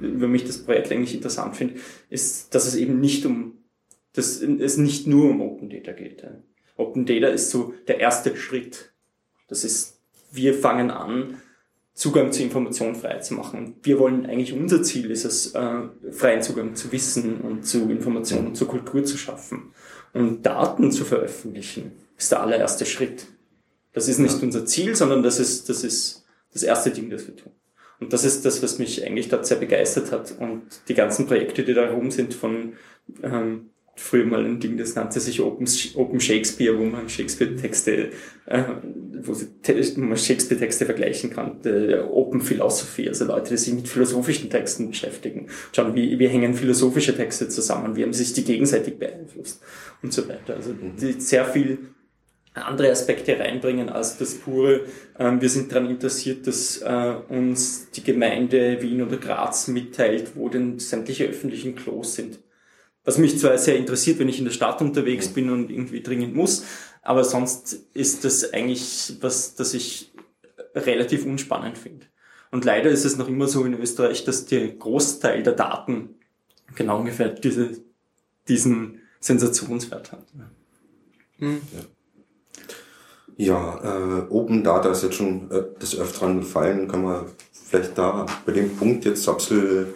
warum 0.01 0.35
ich 0.35 0.45
das 0.45 0.65
Projekt 0.65 0.91
eigentlich 0.91 1.15
interessant 1.15 1.57
finde, 1.57 1.75
ist, 2.11 2.55
dass 2.55 2.67
es 2.67 2.75
eben 2.75 2.99
nicht 2.99 3.25
um, 3.25 3.59
dass 4.15 4.43
es 4.43 4.77
nicht 4.77 5.07
nur 5.07 5.31
um 5.31 5.41
Open 5.41 5.71
Data 5.71 5.93
geht. 5.93 6.27
Open 6.77 7.07
Data 7.07 7.29
ist 7.29 7.51
so 7.51 7.75
der 7.87 8.01
erste 8.01 8.37
Schritt. 8.37 8.93
Das 9.47 9.65
ist, 9.65 10.01
wir 10.33 10.55
fangen 10.55 10.91
an, 10.91 11.41
Zugang 11.99 12.31
zu 12.31 12.45
Informationen 12.45 12.95
frei 12.95 13.19
zu 13.19 13.35
machen. 13.35 13.75
Wir 13.83 13.99
wollen 13.99 14.25
eigentlich, 14.25 14.53
unser 14.53 14.85
Ziel 14.85 15.11
ist 15.11 15.25
es, 15.25 15.53
äh, 15.57 15.81
freien 16.13 16.43
Zugang 16.43 16.77
zu 16.77 16.93
Wissen 16.93 17.41
und 17.41 17.67
zu 17.67 17.91
Informationen, 17.91 18.55
zu 18.55 18.67
Kultur 18.67 19.05
zu 19.05 19.19
schaffen. 19.19 19.73
Und 20.13 20.47
Daten 20.47 20.93
zu 20.93 21.05
veröffentlichen, 21.05 21.91
ist 22.17 22.31
der 22.31 22.41
allererste 22.41 22.87
Schritt. 22.87 23.27
Das 23.93 24.07
ist 24.07 24.21
nicht 24.21 24.41
unser 24.41 24.65
Ziel, 24.65 24.95
sondern 24.95 25.25
das 25.25 25.41
ist, 25.41 25.69
das 25.69 25.83
ist 25.83 26.25
das 26.53 26.63
erste 26.63 26.93
Ding, 26.93 27.11
das 27.11 27.27
wir 27.27 27.35
tun. 27.35 27.51
Und 27.99 28.13
das 28.13 28.25
ist 28.25 28.45
das, 28.45 28.63
was 28.63 28.79
mich 28.79 29.05
eigentlich 29.05 29.29
dort 29.29 29.45
sehr 29.45 29.57
begeistert 29.57 30.13
hat. 30.13 30.37
Und 30.39 30.63
die 30.87 30.95
ganzen 30.95 31.27
Projekte, 31.27 31.65
die 31.65 31.75
da 31.75 31.91
rum 31.91 32.13
sind, 32.13 32.33
von 32.33 32.75
ähm, 33.25 33.71
früher 33.99 34.25
mal 34.25 34.45
ein 34.45 34.61
Ding, 34.61 34.77
das 34.77 34.95
nannte 34.95 35.19
sich 35.21 35.41
Open, 35.41 35.67
Open 35.95 36.21
Shakespeare, 36.21 36.79
wo 36.79 36.85
man 36.85 37.09
Shakespeare-Texte, 37.09 38.11
äh, 38.47 38.63
wo 39.23 39.35
man 40.01 40.17
Shakespeare-Texte 40.17 40.87
vergleichen 40.87 41.31
kann. 41.31 41.61
Der 41.63 42.11
Open 42.11 42.41
Philosophy, 42.41 43.09
also 43.09 43.25
Leute, 43.25 43.51
die 43.51 43.57
sich 43.57 43.75
mit 43.75 43.89
philosophischen 43.89 44.51
Texten 44.51 44.89
beschäftigen. 44.89 45.49
Schauen, 45.73 45.95
wie, 45.95 46.19
wie 46.19 46.29
hängen 46.29 46.55
philosophische 46.55 47.15
Texte 47.17 47.49
zusammen, 47.49 47.97
wie 47.97 48.05
haben 48.05 48.13
sich 48.13 48.33
die 48.33 48.45
gegenseitig 48.45 48.99
beeinflusst 48.99 49.63
und 50.03 50.13
so 50.13 50.29
weiter. 50.29 50.55
Also 50.55 50.73
die, 50.73 51.21
sehr 51.21 51.45
viel 51.45 51.79
andere 52.55 52.91
Aspekte 52.91 53.39
reinbringen 53.39 53.89
als 53.89 54.19
das 54.19 54.35
pure, 54.35 54.83
ähm, 55.19 55.41
wir 55.41 55.49
sind 55.49 55.71
daran 55.71 55.91
interessiert, 55.91 56.47
dass 56.47 56.79
äh, 56.79 57.15
uns 57.29 57.91
die 57.91 58.03
Gemeinde 58.03 58.81
Wien 58.83 59.03
oder 59.03 59.17
Graz 59.17 59.69
mitteilt, 59.69 60.33
wo 60.35 60.49
denn 60.49 60.79
sämtliche 60.79 61.27
öffentlichen 61.27 61.77
Klos 61.77 62.15
sind. 62.15 62.41
Was 63.09 63.17
mich 63.17 63.39
zwar 63.39 63.57
sehr 63.57 63.79
interessiert, 63.79 64.19
wenn 64.19 64.29
ich 64.29 64.39
in 64.39 64.45
der 64.45 64.53
Stadt 64.53 64.83
unterwegs 64.83 65.29
bin 65.29 65.49
und 65.49 65.71
irgendwie 65.71 66.03
dringend 66.03 66.35
muss, 66.35 66.67
aber 67.01 67.25
sonst 67.25 67.87
ist 67.95 68.23
das 68.27 68.53
eigentlich 68.53 69.15
was, 69.23 69.55
das 69.55 69.73
ich 69.73 70.13
relativ 70.75 71.25
unspannend 71.25 71.79
finde. 71.79 72.05
Und 72.51 72.67
leider 72.67 72.91
ist 72.91 73.07
es 73.07 73.17
noch 73.17 73.27
immer 73.27 73.49
so 73.49 73.65
in 73.65 73.73
Österreich, 73.81 74.27
dass 74.27 74.45
der 74.45 74.69
Großteil 74.69 75.43
der 75.43 75.55
Daten 75.55 76.17
genau 76.75 76.99
ungefähr 76.99 77.31
diese, 77.31 77.79
diesen 78.47 79.01
Sensationswert 79.21 80.13
hat. 80.13 80.27
Mhm. 81.39 81.63
Ja. 81.73 81.81
Ja, 83.39 84.19
äh, 84.19 84.31
Open 84.31 84.63
Data 84.63 84.91
ist 84.91 85.03
jetzt 85.03 85.15
schon 85.15 85.51
äh, 85.51 85.63
des 85.81 85.99
Öfteren 85.99 86.41
gefallen. 86.41 86.89
Kann 86.89 87.05
man 87.05 87.25
vielleicht 87.53 87.97
da 87.97 88.27
bei 88.45 88.53
dem 88.53 88.77
Punkt 88.77 89.07
jetzt 89.07 89.27
ein 89.27 89.37
bisschen 89.37 89.87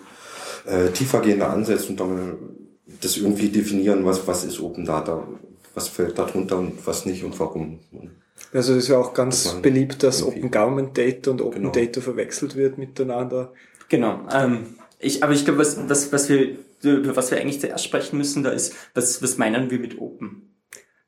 äh, 0.64 0.88
tiefergehender 0.92 1.50
ansetzen 1.50 1.90
und 1.90 2.00
dann 2.00 2.61
das 3.02 3.16
irgendwie 3.16 3.48
definieren, 3.48 4.04
was, 4.04 4.26
was 4.26 4.44
ist 4.44 4.60
Open 4.60 4.84
Data, 4.84 5.26
was 5.74 5.88
fällt 5.88 6.18
darunter 6.18 6.58
und 6.58 6.86
was 6.86 7.04
nicht 7.04 7.24
und 7.24 7.38
warum. 7.38 7.80
Also 8.52 8.72
es 8.72 8.84
ist 8.84 8.88
ja 8.88 8.98
auch 8.98 9.14
ganz 9.14 9.60
beliebt, 9.62 10.02
dass 10.02 10.22
Open 10.22 10.50
Government 10.50 10.96
Data 10.96 11.30
und 11.30 11.40
Open 11.40 11.62
genau. 11.62 11.72
Data 11.72 12.00
verwechselt 12.00 12.56
wird 12.56 12.78
miteinander. 12.78 13.52
Genau. 13.88 14.26
Ähm, 14.32 14.76
ich, 14.98 15.22
aber 15.22 15.32
ich 15.32 15.44
glaube, 15.44 15.60
was, 15.60 15.76
was, 15.88 16.12
was 16.12 16.28
wir, 16.28 16.56
über 16.82 17.16
was 17.16 17.30
wir 17.30 17.40
eigentlich 17.40 17.60
zuerst 17.60 17.84
sprechen 17.84 18.18
müssen, 18.18 18.42
da 18.42 18.50
ist, 18.50 18.74
was, 18.94 19.22
was 19.22 19.36
meinen 19.36 19.70
wir 19.70 19.78
mit 19.78 19.98
Open? 19.98 20.54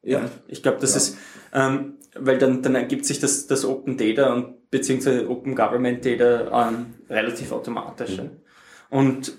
Ja. 0.02 0.28
Ich 0.48 0.62
glaube, 0.62 0.78
das 0.80 0.92
ja. 0.92 0.96
ist, 0.98 1.16
ähm, 1.52 1.94
weil 2.16 2.38
dann, 2.38 2.62
dann 2.62 2.74
ergibt 2.74 3.06
sich 3.06 3.20
das, 3.20 3.46
das 3.46 3.64
Open 3.64 3.96
Data 3.96 4.32
und 4.32 4.70
beziehungsweise 4.70 5.28
Open 5.28 5.54
Government 5.54 6.04
Data 6.04 6.68
ähm, 6.68 6.94
relativ 7.08 7.52
automatisch. 7.52 8.18
Mhm. 8.18 8.30
Und 8.90 9.36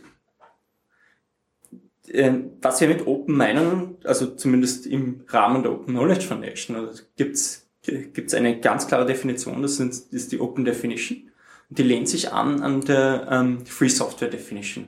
was 2.62 2.82
wir 2.82 2.88
mit 2.88 3.08
Open 3.08 3.36
meinen, 3.36 3.98
also 4.04 4.28
zumindest 4.36 4.86
im 4.86 5.22
Rahmen 5.28 5.64
der 5.64 5.72
Open 5.72 5.94
Knowledge 5.94 6.26
Foundation, 6.26 6.76
also 6.76 7.04
gibt's 7.16 7.66
gibt's 7.86 8.34
eine 8.34 8.60
ganz 8.60 8.88
klare 8.88 9.06
Definition, 9.06 9.62
das, 9.62 9.78
sind, 9.78 9.94
das 9.94 10.06
ist 10.12 10.32
die 10.32 10.40
Open 10.40 10.66
Definition. 10.66 11.30
Und 11.70 11.80
die 11.80 11.84
lehnt 11.84 12.10
sich 12.10 12.32
an 12.32 12.62
an 12.62 12.82
der 12.82 13.28
ähm, 13.32 13.66
Free 13.66 13.90
Software 13.90 14.30
Definition. 14.30 14.88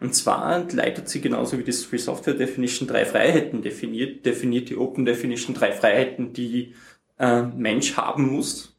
Und 0.00 0.14
zwar 0.14 0.70
leitet 0.72 1.08
sie 1.08 1.20
genauso 1.20 1.58
wie 1.58 1.64
die 1.64 1.72
Free 1.72 1.98
Software 1.98 2.34
Definition 2.34 2.86
drei 2.86 3.04
Freiheiten 3.04 3.62
definiert, 3.62 4.24
definiert 4.24 4.68
die 4.68 4.76
Open 4.76 5.04
Definition 5.04 5.54
drei 5.54 5.72
Freiheiten, 5.72 6.32
die 6.32 6.74
äh, 7.18 7.42
Mensch 7.42 7.96
haben 7.96 8.30
muss, 8.30 8.76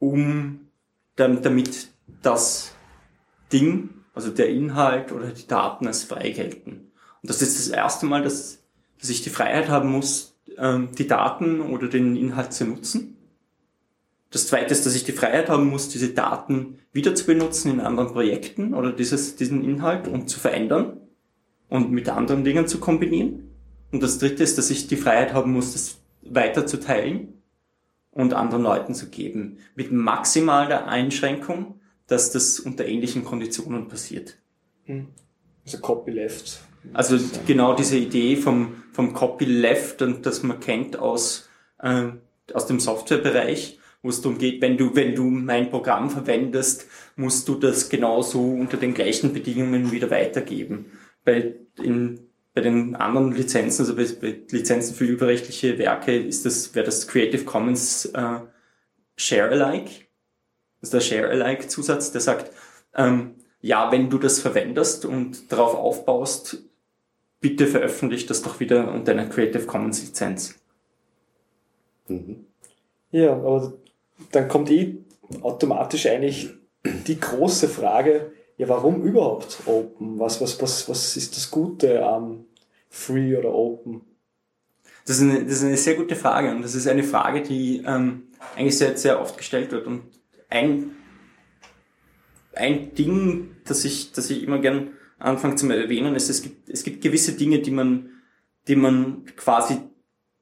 um 0.00 0.66
damit 1.14 1.88
das 2.22 2.74
Ding, 3.52 3.90
also 4.16 4.30
der 4.30 4.48
Inhalt 4.48 5.12
oder 5.12 5.28
die 5.28 5.46
Daten 5.46 5.86
als 5.86 6.02
frei 6.02 6.30
gelten. 6.30 6.90
Und 7.22 7.30
das 7.30 7.42
ist 7.42 7.58
das 7.58 7.68
erste 7.68 8.06
Mal, 8.06 8.22
dass, 8.22 8.62
dass 8.98 9.10
ich 9.10 9.22
die 9.22 9.30
Freiheit 9.30 9.68
haben 9.68 9.92
muss, 9.92 10.34
ähm, 10.56 10.88
die 10.96 11.06
Daten 11.06 11.60
oder 11.60 11.86
den 11.86 12.16
Inhalt 12.16 12.54
zu 12.54 12.64
nutzen. 12.64 13.18
Das 14.30 14.48
zweite 14.48 14.72
ist, 14.72 14.86
dass 14.86 14.96
ich 14.96 15.04
die 15.04 15.12
Freiheit 15.12 15.50
haben 15.50 15.68
muss, 15.68 15.90
diese 15.90 16.08
Daten 16.08 16.78
wieder 16.92 17.14
zu 17.14 17.26
benutzen 17.26 17.70
in 17.70 17.80
anderen 17.80 18.10
Projekten 18.12 18.72
oder 18.72 18.90
dieses, 18.90 19.36
diesen 19.36 19.62
Inhalt 19.62 20.08
und 20.08 20.30
zu 20.30 20.40
verändern 20.40 20.96
und 21.68 21.90
mit 21.92 22.08
anderen 22.08 22.42
Dingen 22.42 22.66
zu 22.66 22.80
kombinieren. 22.80 23.50
Und 23.92 24.02
das 24.02 24.18
dritte 24.18 24.42
ist, 24.42 24.56
dass 24.56 24.70
ich 24.70 24.88
die 24.88 24.96
Freiheit 24.96 25.34
haben 25.34 25.52
muss, 25.52 25.74
das 25.74 25.98
weiter 26.22 26.66
zu 26.66 26.80
teilen 26.80 27.34
und 28.12 28.32
anderen 28.32 28.62
Leuten 28.62 28.94
zu 28.94 29.10
geben. 29.10 29.58
Mit 29.74 29.92
maximaler 29.92 30.88
Einschränkung, 30.88 31.80
dass 32.06 32.30
das 32.30 32.60
unter 32.60 32.86
ähnlichen 32.86 33.24
Konditionen 33.24 33.88
passiert. 33.88 34.36
Hm. 34.84 35.08
Also 35.64 35.78
Copyleft. 35.78 36.60
Also 36.92 37.18
genau 37.46 37.74
diese 37.74 37.96
Idee 37.96 38.36
vom, 38.36 38.84
vom 38.92 39.12
Copyleft 39.12 40.02
und 40.02 40.24
das 40.24 40.42
man 40.42 40.60
kennt 40.60 40.96
aus, 40.98 41.48
äh, 41.80 42.08
aus 42.52 42.66
dem 42.66 42.78
Softwarebereich, 42.78 43.80
wo 44.02 44.08
es 44.08 44.20
darum 44.20 44.38
geht, 44.38 44.62
wenn 44.62 44.76
du, 44.76 44.94
wenn 44.94 45.16
du 45.16 45.24
mein 45.24 45.68
Programm 45.68 46.10
verwendest, 46.10 46.86
musst 47.16 47.48
du 47.48 47.56
das 47.56 47.88
genauso 47.88 48.40
unter 48.40 48.76
den 48.76 48.94
gleichen 48.94 49.32
Bedingungen 49.32 49.90
wieder 49.90 50.10
weitergeben. 50.10 50.92
Bei, 51.24 51.56
in 51.82 52.20
bei 52.56 52.62
den 52.62 52.96
anderen 52.96 53.32
Lizenzen, 53.32 53.82
also 53.82 53.94
bei, 53.94 54.06
bei 54.18 54.40
Lizenzen 54.50 54.94
für 54.94 55.04
überrechtliche 55.04 55.76
Werke, 55.76 56.16
ist 56.16 56.46
das, 56.46 56.74
wäre 56.74 56.86
das 56.86 57.06
Creative 57.06 57.44
Commons 57.44 58.06
äh, 58.06 58.38
Share 59.14 59.50
Alike. 59.50 60.05
Ist 60.86 60.94
der 60.94 61.00
Share 61.00 61.28
Alike 61.28 61.66
Zusatz, 61.66 62.12
der 62.12 62.20
sagt, 62.20 62.52
ähm, 62.94 63.34
ja, 63.60 63.90
wenn 63.90 64.08
du 64.08 64.18
das 64.18 64.38
verwendest 64.38 65.04
und 65.04 65.50
darauf 65.50 65.74
aufbaust, 65.74 66.62
bitte 67.40 67.66
veröffentlich 67.66 68.26
das 68.26 68.42
doch 68.42 68.60
wieder 68.60 68.92
unter 68.92 69.10
einer 69.10 69.26
Creative 69.26 69.66
Commons 69.66 70.00
Lizenz. 70.00 70.54
Mhm. 72.06 72.46
Ja, 73.10 73.32
aber 73.32 73.72
dann 74.30 74.46
kommt 74.46 74.70
eh 74.70 74.98
automatisch 75.42 76.06
eigentlich 76.06 76.50
die 76.84 77.18
große 77.18 77.68
Frage, 77.68 78.30
ja, 78.56 78.68
warum 78.68 79.02
überhaupt 79.02 79.58
Open? 79.66 80.20
Was, 80.20 80.40
was, 80.40 80.62
was, 80.62 80.88
was 80.88 81.16
ist 81.16 81.36
das 81.36 81.50
Gute 81.50 82.06
am 82.06 82.44
Free 82.88 83.36
oder 83.36 83.52
Open? 83.52 84.02
Das 85.04 85.16
ist, 85.16 85.22
eine, 85.22 85.42
das 85.44 85.54
ist 85.54 85.64
eine 85.64 85.76
sehr 85.76 85.96
gute 85.96 86.14
Frage 86.14 86.52
und 86.52 86.62
das 86.62 86.76
ist 86.76 86.86
eine 86.86 87.02
Frage, 87.02 87.42
die 87.42 87.82
ähm, 87.84 88.28
eigentlich 88.54 88.78
sehr, 88.78 88.96
sehr 88.96 89.20
oft 89.20 89.36
gestellt 89.36 89.72
wird. 89.72 89.88
Und 89.88 90.02
ein, 90.48 90.92
ein 92.54 92.94
Ding, 92.94 93.56
das 93.64 93.84
ich, 93.84 94.12
das 94.12 94.30
ich 94.30 94.42
immer 94.42 94.58
gern 94.58 94.90
anfange 95.18 95.56
zu 95.56 95.68
erwähnen, 95.70 96.14
ist, 96.14 96.28
es 96.28 96.42
gibt, 96.42 96.68
es 96.68 96.84
gibt 96.84 97.02
gewisse 97.02 97.32
Dinge, 97.32 97.60
die 97.60 97.70
man, 97.70 98.10
die 98.68 98.76
man 98.76 99.24
quasi 99.36 99.78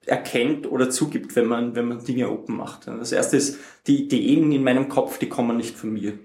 erkennt 0.07 0.71
oder 0.71 0.91
zugibt, 0.91 1.35
wenn 1.35 1.47
man, 1.47 1.75
wenn 1.75 1.89
man 1.89 2.05
Dinge 2.05 2.31
open 2.31 2.57
macht. 2.57 2.87
Das 2.87 3.13
erste 3.13 3.37
ist, 3.37 3.59
die 3.87 4.05
Ideen 4.05 4.53
in 4.53 4.63
meinem 4.63 4.89
Kopf, 4.89 5.19
die 5.19 5.29
kommen 5.29 5.57
nicht 5.57 5.77
von 5.77 5.93
mir 5.93 6.19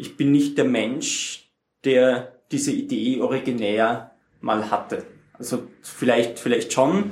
ich 0.00 0.16
bin 0.16 0.32
nicht 0.32 0.56
der 0.56 0.64
Mensch, 0.64 1.50
der 1.84 2.40
diese 2.50 2.72
Idee 2.72 3.20
originär 3.20 4.12
mal 4.40 4.70
hatte. 4.70 5.04
Also 5.34 5.64
vielleicht, 5.82 6.38
vielleicht 6.38 6.72
schon. 6.72 7.10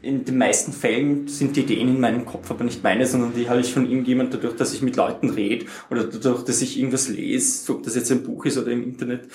In 0.00 0.24
den 0.24 0.38
meisten 0.38 0.72
Fällen 0.72 1.26
sind 1.26 1.56
die 1.56 1.62
Ideen 1.62 1.88
in 1.88 2.00
meinem 2.00 2.24
Kopf 2.24 2.50
aber 2.50 2.64
nicht 2.64 2.82
meine, 2.84 3.06
sondern 3.06 3.34
die 3.34 3.48
habe 3.48 3.60
ich 3.60 3.72
von 3.72 3.88
irgendjemand 3.88 4.32
dadurch, 4.32 4.56
dass 4.56 4.72
ich 4.72 4.82
mit 4.82 4.96
Leuten 4.96 5.30
rede 5.30 5.66
oder 5.90 6.04
dadurch, 6.04 6.44
dass 6.44 6.62
ich 6.62 6.78
irgendwas 6.78 7.08
lese, 7.08 7.72
ob 7.72 7.82
das 7.82 7.96
jetzt 7.96 8.10
ein 8.12 8.22
Buch 8.22 8.44
ist 8.44 8.58
oder 8.58 8.70
im 8.70 8.84
Internet, 8.84 9.28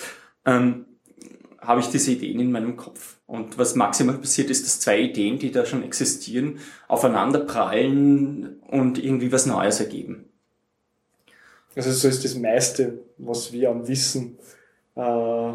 ähm, 0.46 0.86
habe 1.60 1.80
ich 1.80 1.88
diese 1.88 2.12
Ideen 2.12 2.40
in 2.40 2.52
meinem 2.52 2.76
Kopf. 2.76 3.18
Und 3.26 3.58
was 3.58 3.74
maximal 3.74 4.18
passiert 4.18 4.50
ist, 4.50 4.64
dass 4.64 4.80
zwei 4.80 5.00
Ideen, 5.00 5.38
die 5.38 5.50
da 5.50 5.64
schon 5.66 5.82
existieren, 5.82 6.58
aufeinander 6.88 7.40
prallen 7.40 8.60
und 8.68 9.02
irgendwie 9.02 9.32
was 9.32 9.46
Neues 9.46 9.80
ergeben. 9.80 10.28
Also 11.76 11.90
so 11.90 12.08
ist 12.08 12.24
das 12.24 12.36
meiste, 12.36 13.00
was 13.18 13.52
wir 13.52 13.70
am 13.70 13.88
Wissen 13.88 14.38
äh, 14.96 15.52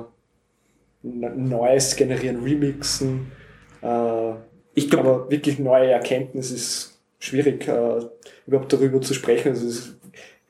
Neues 1.01 1.95
generieren, 1.95 2.43
remixen. 2.43 3.31
Äh, 3.81 4.33
ich 4.79 4.89
glaub, 4.89 5.05
aber 5.05 5.31
wirklich 5.31 5.59
neue 5.59 5.91
Erkenntnis 5.91 6.51
ist 6.51 6.99
schwierig, 7.19 7.67
äh, 7.67 7.99
überhaupt 8.47 8.73
darüber 8.73 9.01
zu 9.01 9.13
sprechen. 9.13 9.49
Also 9.49 9.67
ist, 9.67 9.95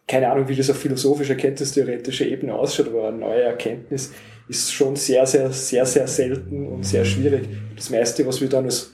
keine 0.08 0.32
Ahnung, 0.32 0.48
wie 0.48 0.56
das 0.56 0.70
auf 0.70 0.78
philosophischer, 0.78 1.34
erkenntnistheoretischer 1.34 2.26
Ebene 2.26 2.54
ausschaut, 2.54 2.88
aber 2.88 3.10
eine 3.10 3.18
neue 3.18 3.42
Erkenntnis 3.44 4.12
ist 4.48 4.74
schon 4.74 4.96
sehr, 4.96 5.26
sehr, 5.26 5.52
sehr, 5.52 5.86
sehr 5.86 6.08
selten 6.08 6.68
und 6.68 6.84
sehr 6.84 7.06
schwierig. 7.06 7.48
Das 7.76 7.90
meiste, 7.92 8.26
was 8.26 8.42
wir 8.42 8.50
dann 8.50 8.66
als 8.66 8.94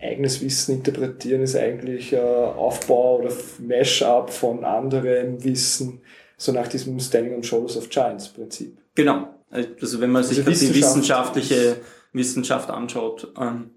eigenes 0.00 0.40
Wissen 0.40 0.76
interpretieren 0.76 1.42
ist 1.42 1.56
eigentlich 1.56 2.12
äh, 2.12 2.18
Aufbau 2.18 3.18
oder 3.18 3.32
Mash-up 3.58 4.30
von 4.30 4.64
anderem 4.64 5.42
Wissen, 5.42 6.00
so 6.36 6.52
nach 6.52 6.68
diesem 6.68 6.98
Standing 7.00 7.34
on 7.34 7.42
Shoulders 7.42 7.76
of 7.76 7.88
Giants 7.88 8.28
Prinzip. 8.28 8.78
Genau. 8.94 9.28
Also 9.50 10.00
wenn 10.00 10.10
man 10.10 10.24
sich 10.24 10.44
also 10.44 10.66
die 10.66 10.74
wissenschaftliche 10.74 11.76
Wissenschaft 12.12 12.70
anschaut, 12.70 13.32
ähm, 13.40 13.70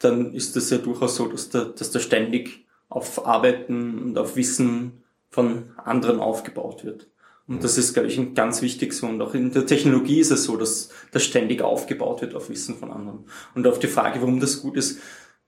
dann 0.00 0.34
ist 0.34 0.56
es 0.56 0.70
ja 0.70 0.78
durchaus 0.78 1.16
so, 1.16 1.28
dass 1.28 1.50
da, 1.50 1.64
dass 1.64 1.90
da 1.90 2.00
ständig 2.00 2.66
auf 2.88 3.24
Arbeiten 3.26 3.98
und 4.02 4.18
auf 4.18 4.34
Wissen 4.36 5.04
von 5.30 5.70
anderen 5.76 6.18
aufgebaut 6.18 6.84
wird. 6.84 7.06
Und 7.46 7.64
das 7.64 7.78
ist, 7.78 7.94
glaube 7.94 8.08
ich, 8.08 8.18
ein 8.18 8.34
ganz 8.34 8.62
wichtig 8.62 8.92
so. 8.92 9.06
Und 9.06 9.20
auch 9.20 9.34
in 9.34 9.52
der 9.52 9.66
Technologie 9.66 10.20
ist 10.20 10.30
es 10.30 10.44
so, 10.44 10.56
dass 10.56 10.90
das 11.10 11.24
ständig 11.24 11.62
aufgebaut 11.62 12.22
wird 12.22 12.34
auf 12.34 12.48
Wissen 12.48 12.76
von 12.76 12.92
anderen. 12.92 13.24
Und 13.54 13.66
auf 13.66 13.78
die 13.78 13.88
Frage, 13.88 14.20
warum 14.20 14.40
das 14.40 14.62
gut 14.62 14.76
ist, 14.76 15.00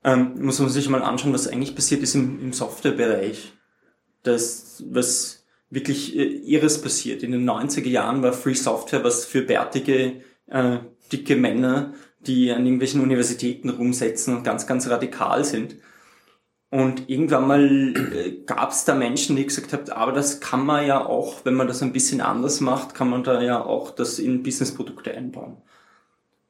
ähm, 0.03 0.33
muss 0.39 0.59
man 0.59 0.69
sich 0.69 0.89
mal 0.89 1.01
anschauen, 1.01 1.33
was 1.33 1.47
eigentlich 1.47 1.75
passiert 1.75 2.03
ist 2.03 2.15
im, 2.15 2.41
im 2.41 2.53
Softwarebereich. 2.53 3.53
Das, 4.23 4.83
was 4.85 5.45
wirklich 5.69 6.15
äh, 6.17 6.23
Irres 6.23 6.81
passiert. 6.81 7.23
In 7.23 7.31
den 7.31 7.49
90er 7.49 7.87
Jahren 7.87 8.21
war 8.21 8.33
Free 8.33 8.53
Software 8.53 9.03
was 9.03 9.25
für 9.25 9.41
bärtige, 9.41 10.21
äh, 10.47 10.79
dicke 11.11 11.35
Männer, 11.35 11.93
die 12.27 12.51
an 12.51 12.65
irgendwelchen 12.65 13.01
Universitäten 13.01 13.69
rumsetzen 13.69 14.35
und 14.35 14.43
ganz, 14.43 14.67
ganz 14.67 14.89
radikal 14.89 15.43
sind. 15.43 15.75
Und 16.69 17.07
irgendwann 17.07 17.47
mal 17.47 17.93
äh, 18.15 18.43
gab 18.45 18.71
es 18.71 18.83
da 18.83 18.95
Menschen, 18.95 19.35
die 19.35 19.45
gesagt 19.45 19.73
haben, 19.73 19.89
aber 19.91 20.11
das 20.11 20.39
kann 20.39 20.65
man 20.65 20.87
ja 20.87 21.05
auch, 21.05 21.45
wenn 21.45 21.53
man 21.53 21.67
das 21.67 21.83
ein 21.83 21.93
bisschen 21.93 22.19
anders 22.19 22.61
macht, 22.61 22.95
kann 22.95 23.09
man 23.09 23.23
da 23.23 23.41
ja 23.41 23.63
auch 23.63 23.91
das 23.91 24.17
in 24.17 24.41
Businessprodukte 24.41 25.13
einbauen. 25.13 25.57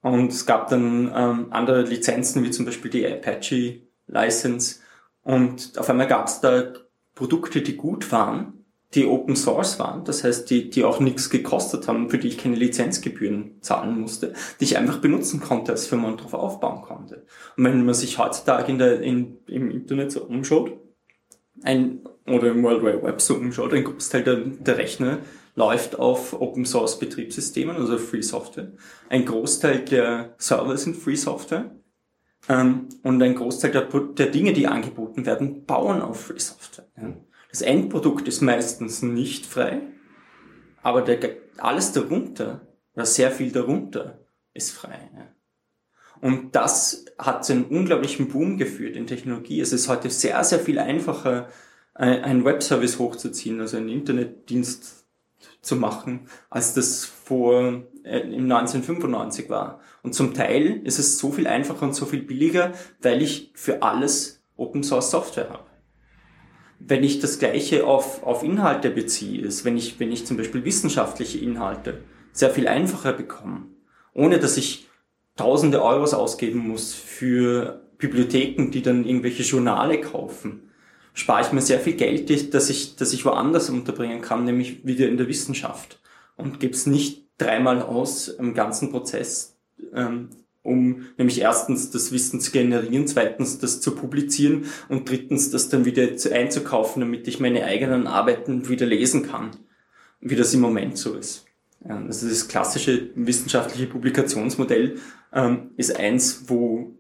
Und 0.02 0.32
es 0.32 0.46
gab 0.46 0.70
dann 0.70 1.12
ähm, 1.16 1.48
andere 1.50 1.82
Lizenzen, 1.84 2.44
wie 2.44 2.52
zum 2.52 2.66
Beispiel 2.66 2.92
die 2.92 3.06
Apache 3.06 3.82
License. 4.08 4.80
Und 5.24 5.78
auf 5.78 5.90
einmal 5.90 6.08
gab 6.08 6.28
es 6.28 6.40
da 6.40 6.74
Produkte, 7.16 7.62
die 7.62 7.76
gut 7.76 8.12
waren, 8.12 8.63
die 8.96 9.06
Open 9.06 9.36
Source 9.36 9.80
waren, 9.80 10.04
das 10.04 10.24
heißt, 10.24 10.50
die, 10.50 10.70
die 10.70 10.84
auch 10.84 11.00
nichts 11.00 11.30
gekostet 11.30 11.88
haben, 11.88 12.10
für 12.10 12.18
die 12.18 12.28
ich 12.28 12.38
keine 12.38 12.56
Lizenzgebühren 12.56 13.62
zahlen 13.62 14.00
musste, 14.00 14.34
die 14.60 14.66
ich 14.66 14.78
einfach 14.78 15.00
benutzen 15.00 15.40
konnte 15.40 15.72
als 15.72 15.88
Firma 15.88 16.10
und 16.10 16.20
darauf 16.20 16.34
aufbauen 16.34 16.82
konnte. 16.82 17.26
Und 17.58 17.64
wenn 17.64 17.86
man 17.86 17.96
sich 17.96 18.20
heutzutage 18.20 18.72
in 18.72 18.78
der, 18.78 19.02
in, 19.02 19.38
im 19.48 19.72
Internet 19.72 20.12
so 20.12 20.24
umschaut, 20.24 20.78
ein, 21.64 22.02
oder 22.28 22.52
im 22.52 22.64
World 22.64 22.84
Wide 22.84 23.04
Web 23.04 23.22
so 23.22 23.36
umschaut, 23.36 23.74
ein 23.74 23.84
Großteil 23.84 24.24
der, 24.24 24.36
der 24.36 24.78
Rechner 24.78 25.20
läuft 25.56 25.98
auf 26.00 26.40
Open 26.40 26.66
Source 26.66 27.00
Betriebssystemen, 27.00 27.76
also 27.76 27.98
Free 27.98 28.22
Software. 28.22 28.72
Ein 29.10 29.26
Großteil 29.26 29.80
der 29.80 30.36
Server 30.38 30.78
sind 30.78 30.98
Free 30.98 31.16
Software. 31.16 31.76
Ähm, 32.50 32.90
und 33.04 33.22
ein 33.22 33.36
Großteil 33.36 33.72
der, 33.72 33.84
der 33.84 34.28
Dinge, 34.28 34.54
die 34.54 34.68
angeboten 34.68 35.26
werden, 35.26 35.66
bauen 35.66 36.02
auf 36.02 36.26
Free 36.26 36.40
Software. 36.40 36.88
Ja. 36.98 37.14
Das 37.54 37.62
Endprodukt 37.62 38.28
ist 38.28 38.42
meistens 38.42 39.04
nicht 39.04 39.46
frei, 39.46 39.82
aber 40.82 41.04
der, 41.04 41.20
alles 41.58 41.92
darunter, 41.92 42.68
oder 42.96 43.06
sehr 43.06 43.30
viel 43.30 43.52
darunter, 43.52 44.26
ist 44.56 44.72
frei. 44.72 45.12
Ja. 45.16 45.28
Und 46.20 46.56
das 46.56 47.06
hat 47.20 47.46
zu 47.46 47.54
einem 47.54 47.66
unglaublichen 47.66 48.30
Boom 48.30 48.58
geführt 48.58 48.96
in 48.96 49.06
Technologie. 49.06 49.62
Es 49.62 49.72
ist 49.72 49.88
heute 49.88 50.10
sehr, 50.10 50.44
sehr 50.44 50.60
viel 50.60 50.80
einfacher, 50.80 51.48
einen 51.94 52.44
Webservice 52.44 52.98
hochzuziehen, 52.98 53.62
also 53.62 53.78
einen 53.78 53.90
Internetdienst 53.90 55.06
zu 55.62 55.76
machen, 55.76 56.28
als 56.50 56.74
das 56.74 57.06
vor 57.06 57.84
äh, 58.04 58.22
im 58.22 58.52
1995 58.52 59.48
war. 59.52 59.80
Und 60.02 60.16
zum 60.16 60.34
Teil 60.34 60.82
ist 60.86 60.98
es 60.98 61.20
so 61.20 61.32
viel 61.32 61.46
einfacher 61.46 61.84
und 61.84 61.94
so 61.94 62.08
viel 62.08 62.24
billiger, 62.24 62.74
weil 63.00 63.22
ich 63.22 63.52
für 63.54 63.84
alles 63.84 64.42
Open 64.58 64.82
Source 64.82 65.12
Software 65.12 65.52
habe 65.52 65.73
wenn 66.86 67.04
ich 67.04 67.20
das 67.20 67.40
Gleiche 67.40 67.86
auf, 67.86 68.24
auf 68.24 68.44
Inhalte 68.44 68.90
beziehe, 68.90 69.42
ist, 69.42 69.66
wenn 69.66 69.78
ich, 69.78 70.00
wenn 70.00 70.12
ich 70.12 70.26
zum 70.26 70.38
Beispiel 70.38 70.66
wissenschaftliche 70.66 71.38
Inhalte 71.40 72.02
sehr 72.32 72.50
viel 72.50 72.68
einfacher 72.68 73.14
bekomme, 73.14 73.68
ohne 74.14 74.40
dass 74.40 74.58
ich 74.58 74.88
tausende 75.36 75.82
Euros 75.82 76.14
ausgeben 76.14 76.60
muss 76.60 76.94
für 76.94 77.82
Bibliotheken, 77.98 78.72
die 78.72 78.82
dann 78.82 79.06
irgendwelche 79.06 79.44
Journale 79.44 80.02
kaufen, 80.02 80.72
spare 81.14 81.42
ich 81.42 81.52
mir 81.52 81.62
sehr 81.62 81.80
viel 81.80 81.94
Geld, 81.94 82.54
das 82.54 82.70
ich, 82.70 82.96
das 82.96 83.14
ich 83.14 83.26
woanders 83.26 83.70
unterbringen 83.70 84.22
kann, 84.22 84.46
nämlich 84.46 84.86
wieder 84.86 85.08
in 85.08 85.18
der 85.18 85.28
Wissenschaft. 85.28 86.00
Und 86.36 86.60
gebe 86.60 86.74
es 86.74 86.86
nicht 86.86 87.28
dreimal 87.38 87.82
aus 87.82 88.28
im 88.28 88.54
ganzen 88.54 88.92
Prozess, 88.92 89.58
ähm, 89.94 90.30
um 90.64 91.06
nämlich 91.18 91.42
erstens 91.42 91.92
das 91.92 92.12
Wissen 92.12 92.40
zu 92.40 92.52
generieren, 92.52 93.06
zweitens 93.08 93.60
das 93.60 93.82
zu 93.82 93.94
publizieren 93.96 94.66
und 94.90 95.10
drittens 95.10 95.52
das 95.52 95.70
dann 95.70 95.86
wieder 95.86 96.08
einzukaufen, 96.32 97.02
damit 97.02 97.28
ich 97.28 97.40
meine 97.40 97.66
eigenen 97.66 98.08
Arbeiten 98.08 98.70
wieder 98.70 98.86
lesen 98.86 99.28
kann, 99.28 99.52
wie 100.22 100.36
das 100.36 100.54
im 100.54 100.62
Moment 100.62 100.98
so 100.98 101.14
ist. 101.14 101.46
Also 101.86 102.30
das 102.30 102.48
klassische 102.48 103.10
wissenschaftliche 103.16 103.88
Publikationsmodell 103.88 104.96
ähm, 105.34 105.72
ist 105.76 106.00
eins, 106.00 106.46
wo 106.48 106.98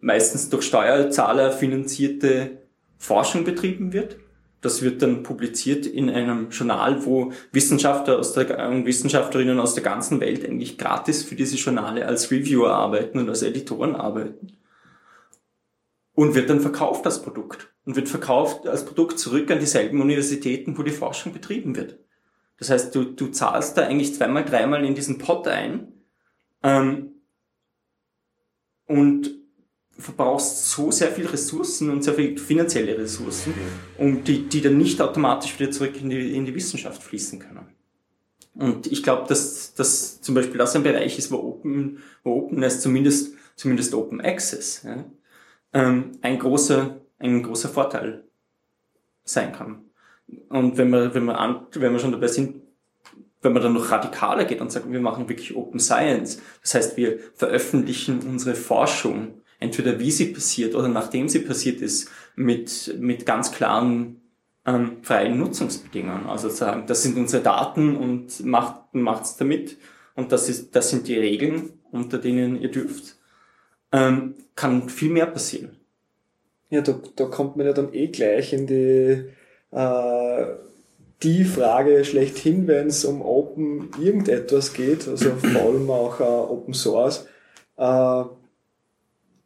meistens 0.00 0.50
durch 0.50 0.64
Steuerzahler 0.64 1.52
finanzierte 1.52 2.58
Forschung 2.98 3.44
betrieben 3.44 3.94
wird 3.94 4.18
das 4.60 4.82
wird 4.82 5.00
dann 5.02 5.22
publiziert 5.22 5.86
in 5.86 6.10
einem 6.10 6.50
Journal, 6.50 7.04
wo 7.06 7.32
Wissenschaftler 7.52 8.18
aus 8.18 8.34
der, 8.34 8.68
und 8.68 8.84
Wissenschaftlerinnen 8.84 9.58
aus 9.58 9.74
der 9.74 9.82
ganzen 9.82 10.20
Welt 10.20 10.44
eigentlich 10.44 10.76
gratis 10.76 11.22
für 11.22 11.34
diese 11.34 11.56
Journale 11.56 12.06
als 12.06 12.30
Reviewer 12.30 12.74
arbeiten 12.74 13.18
und 13.18 13.28
als 13.28 13.42
Editoren 13.42 13.96
arbeiten. 13.96 14.58
Und 16.12 16.34
wird 16.34 16.50
dann 16.50 16.60
verkauft 16.60 17.06
als 17.06 17.22
Produkt. 17.22 17.72
Und 17.86 17.96
wird 17.96 18.10
verkauft 18.10 18.68
als 18.68 18.84
Produkt 18.84 19.18
zurück 19.18 19.50
an 19.50 19.58
dieselben 19.58 20.02
Universitäten, 20.02 20.76
wo 20.76 20.82
die 20.82 20.90
Forschung 20.90 21.32
betrieben 21.32 21.74
wird. 21.76 21.98
Das 22.58 22.68
heißt, 22.68 22.94
du, 22.94 23.04
du 23.04 23.28
zahlst 23.28 23.78
da 23.78 23.86
eigentlich 23.86 24.14
zweimal, 24.14 24.44
dreimal 24.44 24.84
in 24.84 24.94
diesen 24.94 25.16
Pot 25.16 25.48
ein 25.48 25.94
ähm, 26.62 27.12
und 28.86 29.39
verbrauchst 30.00 30.70
so 30.70 30.90
sehr 30.90 31.12
viel 31.12 31.26
Ressourcen 31.26 31.90
und 31.90 32.02
sehr 32.02 32.14
viel 32.14 32.38
finanzielle 32.38 32.98
Ressourcen, 32.98 33.54
um 33.98 34.24
die, 34.24 34.48
die 34.48 34.60
dann 34.60 34.78
nicht 34.78 35.00
automatisch 35.00 35.58
wieder 35.58 35.70
zurück 35.70 36.00
in 36.00 36.10
die, 36.10 36.36
in 36.36 36.46
die 36.46 36.54
Wissenschaft 36.54 37.02
fließen 37.02 37.38
können. 37.38 37.66
Und 38.54 38.86
ich 38.88 39.02
glaube, 39.02 39.28
dass, 39.28 39.74
dass 39.74 40.20
zum 40.20 40.34
Beispiel 40.34 40.58
das 40.58 40.74
ein 40.74 40.82
Bereich 40.82 41.18
ist, 41.18 41.30
wo 41.30 41.36
Open, 41.36 41.98
wo 42.24 42.32
Openness 42.32 42.80
zumindest, 42.80 43.34
zumindest 43.54 43.94
Open 43.94 44.20
Access, 44.20 44.82
ja, 44.82 45.04
ähm, 45.72 46.12
ein 46.20 46.38
großer, 46.38 47.00
ein 47.18 47.42
großer 47.42 47.68
Vorteil 47.68 48.24
sein 49.24 49.52
kann. 49.52 49.84
Und 50.48 50.76
wenn 50.78 50.90
wir, 50.90 51.14
wenn 51.14 51.24
wir 51.24 51.38
an, 51.38 51.66
wenn 51.72 51.92
wir 51.92 51.98
schon 51.98 52.12
dabei 52.12 52.28
sind, 52.28 52.62
wenn 53.42 53.52
man 53.52 53.62
dann 53.62 53.72
noch 53.72 53.90
radikaler 53.90 54.44
geht 54.44 54.60
und 54.60 54.70
sagt, 54.70 54.90
wir 54.90 55.00
machen 55.00 55.28
wirklich 55.28 55.56
Open 55.56 55.80
Science, 55.80 56.40
das 56.62 56.74
heißt, 56.74 56.96
wir 56.96 57.18
veröffentlichen 57.34 58.20
unsere 58.20 58.54
Forschung 58.54 59.39
entweder 59.60 60.00
wie 60.00 60.10
sie 60.10 60.26
passiert 60.26 60.74
oder 60.74 60.88
nachdem 60.88 61.28
sie 61.28 61.40
passiert 61.40 61.80
ist, 61.80 62.10
mit, 62.34 62.96
mit 62.98 63.26
ganz 63.26 63.52
klaren 63.52 64.20
ähm, 64.66 64.98
freien 65.02 65.38
Nutzungsbedingungen. 65.38 66.26
Also 66.26 66.48
sagen, 66.48 66.84
das 66.86 67.02
sind 67.02 67.16
unsere 67.16 67.42
Daten 67.42 67.96
und 67.96 68.44
macht 68.44 68.94
macht's 68.94 69.36
damit 69.36 69.76
und 70.14 70.32
das 70.32 70.48
ist 70.48 70.74
das 70.74 70.90
sind 70.90 71.06
die 71.06 71.18
Regeln, 71.18 71.70
unter 71.92 72.18
denen 72.18 72.60
ihr 72.60 72.70
dürft. 72.70 73.16
Ähm, 73.92 74.34
kann 74.56 74.88
viel 74.88 75.10
mehr 75.10 75.26
passieren. 75.26 75.76
Ja, 76.70 76.80
da, 76.80 77.00
da 77.16 77.24
kommt 77.26 77.56
man 77.56 77.66
ja 77.66 77.72
dann 77.72 77.92
eh 77.92 78.08
gleich 78.08 78.52
in 78.52 78.66
die 78.66 79.24
äh, 79.72 80.46
die 81.22 81.44
Frage 81.44 82.04
schlechthin, 82.04 82.66
wenn 82.66 82.86
es 82.86 83.04
um 83.04 83.20
Open 83.20 83.90
irgendetwas 84.00 84.72
geht, 84.72 85.06
also 85.06 85.30
vor 85.36 85.60
allem 85.60 85.90
auch 85.90 86.20
äh, 86.20 86.22
Open 86.22 86.72
Source. 86.72 87.26
Äh, 87.76 88.24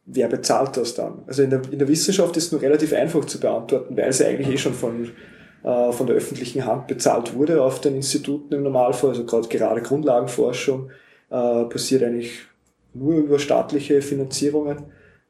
wer 0.05 0.27
bezahlt 0.27 0.77
das 0.77 0.93
dann? 0.93 1.23
Also 1.27 1.43
in 1.43 1.49
der, 1.49 1.61
in 1.71 1.79
der 1.79 1.87
Wissenschaft 1.87 2.37
ist 2.37 2.45
es 2.45 2.51
nur 2.51 2.61
relativ 2.61 2.93
einfach 2.93 3.25
zu 3.25 3.39
beantworten, 3.39 3.97
weil 3.97 4.09
es 4.09 4.21
eigentlich 4.21 4.49
eh 4.49 4.57
schon 4.57 4.73
von, 4.73 5.11
äh, 5.63 5.91
von 5.91 6.07
der 6.07 6.15
öffentlichen 6.15 6.65
Hand 6.65 6.87
bezahlt 6.87 7.33
wurde 7.33 7.61
auf 7.61 7.81
den 7.81 7.95
Instituten 7.95 8.53
im 8.53 8.63
Normalfall. 8.63 9.11
Also 9.11 9.25
gerade 9.25 9.47
gerade 9.47 9.81
Grundlagenforschung 9.81 10.91
äh, 11.29 11.63
passiert 11.65 12.03
eigentlich 12.03 12.39
nur 12.93 13.15
über 13.15 13.39
staatliche 13.39 14.01
Finanzierungen. 14.01 14.77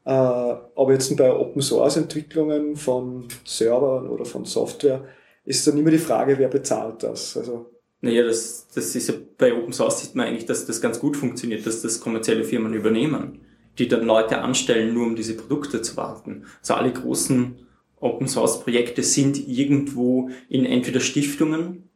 Äh, 0.04 0.10
aber 0.10 0.92
jetzt 0.92 1.14
bei 1.16 1.32
Open 1.32 1.62
Source 1.62 1.96
Entwicklungen 1.96 2.76
von 2.76 3.26
Servern 3.44 4.08
oder 4.08 4.24
von 4.24 4.44
Software 4.44 5.04
ist 5.44 5.66
dann 5.66 5.78
immer 5.78 5.90
die 5.90 5.98
Frage, 5.98 6.38
wer 6.38 6.48
bezahlt 6.48 7.02
das? 7.02 7.36
Also 7.36 7.66
naja, 8.02 8.24
das, 8.24 8.68
das 8.74 8.94
ist 8.94 9.08
ja 9.08 9.14
bei 9.38 9.54
Open 9.54 9.72
Source 9.72 10.02
sieht 10.02 10.14
man 10.14 10.26
eigentlich, 10.26 10.44
dass 10.44 10.66
das 10.66 10.80
ganz 10.80 11.00
gut 11.00 11.16
funktioniert, 11.16 11.66
dass 11.66 11.80
das 11.80 11.98
kommerzielle 11.98 12.44
Firmen 12.44 12.74
übernehmen 12.74 13.40
die 13.78 13.88
dann 13.88 14.04
Leute 14.04 14.38
anstellen, 14.38 14.94
nur 14.94 15.06
um 15.06 15.16
diese 15.16 15.36
Produkte 15.36 15.82
zu 15.82 15.96
warten. 15.96 16.44
Also 16.60 16.74
alle 16.74 16.92
großen 16.92 17.66
Open 18.00 18.28
Source 18.28 18.60
Projekte 18.60 19.02
sind 19.02 19.48
irgendwo 19.48 20.30
in 20.48 20.64
entweder 20.64 21.00
Stiftungen 21.00 21.88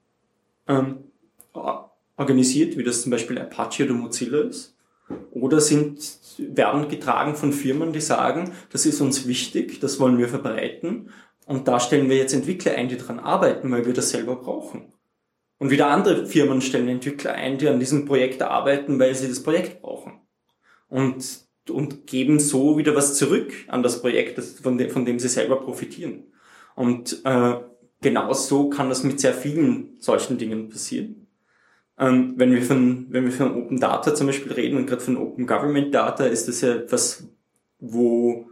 ähm, 0.66 1.04
organisiert, 2.16 2.76
wie 2.76 2.84
das 2.84 3.02
zum 3.02 3.10
Beispiel 3.10 3.38
Apache 3.38 3.84
oder 3.84 3.94
Mozilla 3.94 4.40
ist, 4.40 4.76
oder 5.32 5.60
sind, 5.60 5.98
werden 6.38 6.88
getragen 6.88 7.34
von 7.34 7.52
Firmen, 7.52 7.92
die 7.92 8.00
sagen, 8.00 8.52
das 8.70 8.86
ist 8.86 9.00
uns 9.00 9.26
wichtig, 9.26 9.80
das 9.80 9.98
wollen 9.98 10.18
wir 10.18 10.28
verbreiten 10.28 11.10
und 11.46 11.66
da 11.66 11.80
stellen 11.80 12.08
wir 12.08 12.16
jetzt 12.16 12.32
Entwickler 12.32 12.74
ein, 12.74 12.88
die 12.88 12.96
daran 12.96 13.18
arbeiten, 13.18 13.70
weil 13.72 13.84
wir 13.84 13.92
das 13.92 14.10
selber 14.10 14.36
brauchen. 14.36 14.92
Und 15.58 15.70
wieder 15.70 15.88
andere 15.88 16.26
Firmen 16.26 16.60
stellen 16.60 16.88
Entwickler 16.88 17.32
ein, 17.32 17.58
die 17.58 17.68
an 17.68 17.80
diesem 17.80 18.06
Projekt 18.06 18.40
arbeiten, 18.40 18.98
weil 18.98 19.14
sie 19.14 19.28
das 19.28 19.42
Projekt 19.42 19.82
brauchen. 19.82 20.20
Und, 20.88 21.49
und 21.70 22.06
geben 22.06 22.38
so 22.38 22.78
wieder 22.78 22.94
was 22.94 23.16
zurück 23.16 23.52
an 23.68 23.82
das 23.82 24.00
Projekt, 24.00 24.38
von, 24.40 24.78
dem, 24.78 24.90
von 24.90 25.04
dem 25.04 25.18
sie 25.18 25.28
selber 25.28 25.60
profitieren. 25.60 26.24
Und 26.74 27.22
äh, 27.24 27.54
genau 28.00 28.32
so 28.32 28.70
kann 28.70 28.88
das 28.88 29.04
mit 29.04 29.20
sehr 29.20 29.34
vielen 29.34 29.96
solchen 29.98 30.38
Dingen 30.38 30.68
passieren. 30.68 31.26
Ähm, 31.98 32.34
wenn, 32.36 32.52
wir 32.52 32.62
von, 32.62 33.06
wenn 33.10 33.24
wir 33.24 33.32
von 33.32 33.54
Open 33.54 33.78
Data 33.78 34.14
zum 34.14 34.26
Beispiel 34.26 34.52
reden 34.52 34.78
und 34.78 34.86
gerade 34.86 35.02
von 35.02 35.16
Open 35.16 35.46
Government 35.46 35.94
Data, 35.94 36.24
ist 36.24 36.48
das 36.48 36.62
ja 36.62 36.74
etwas, 36.74 37.28
wo 37.78 38.48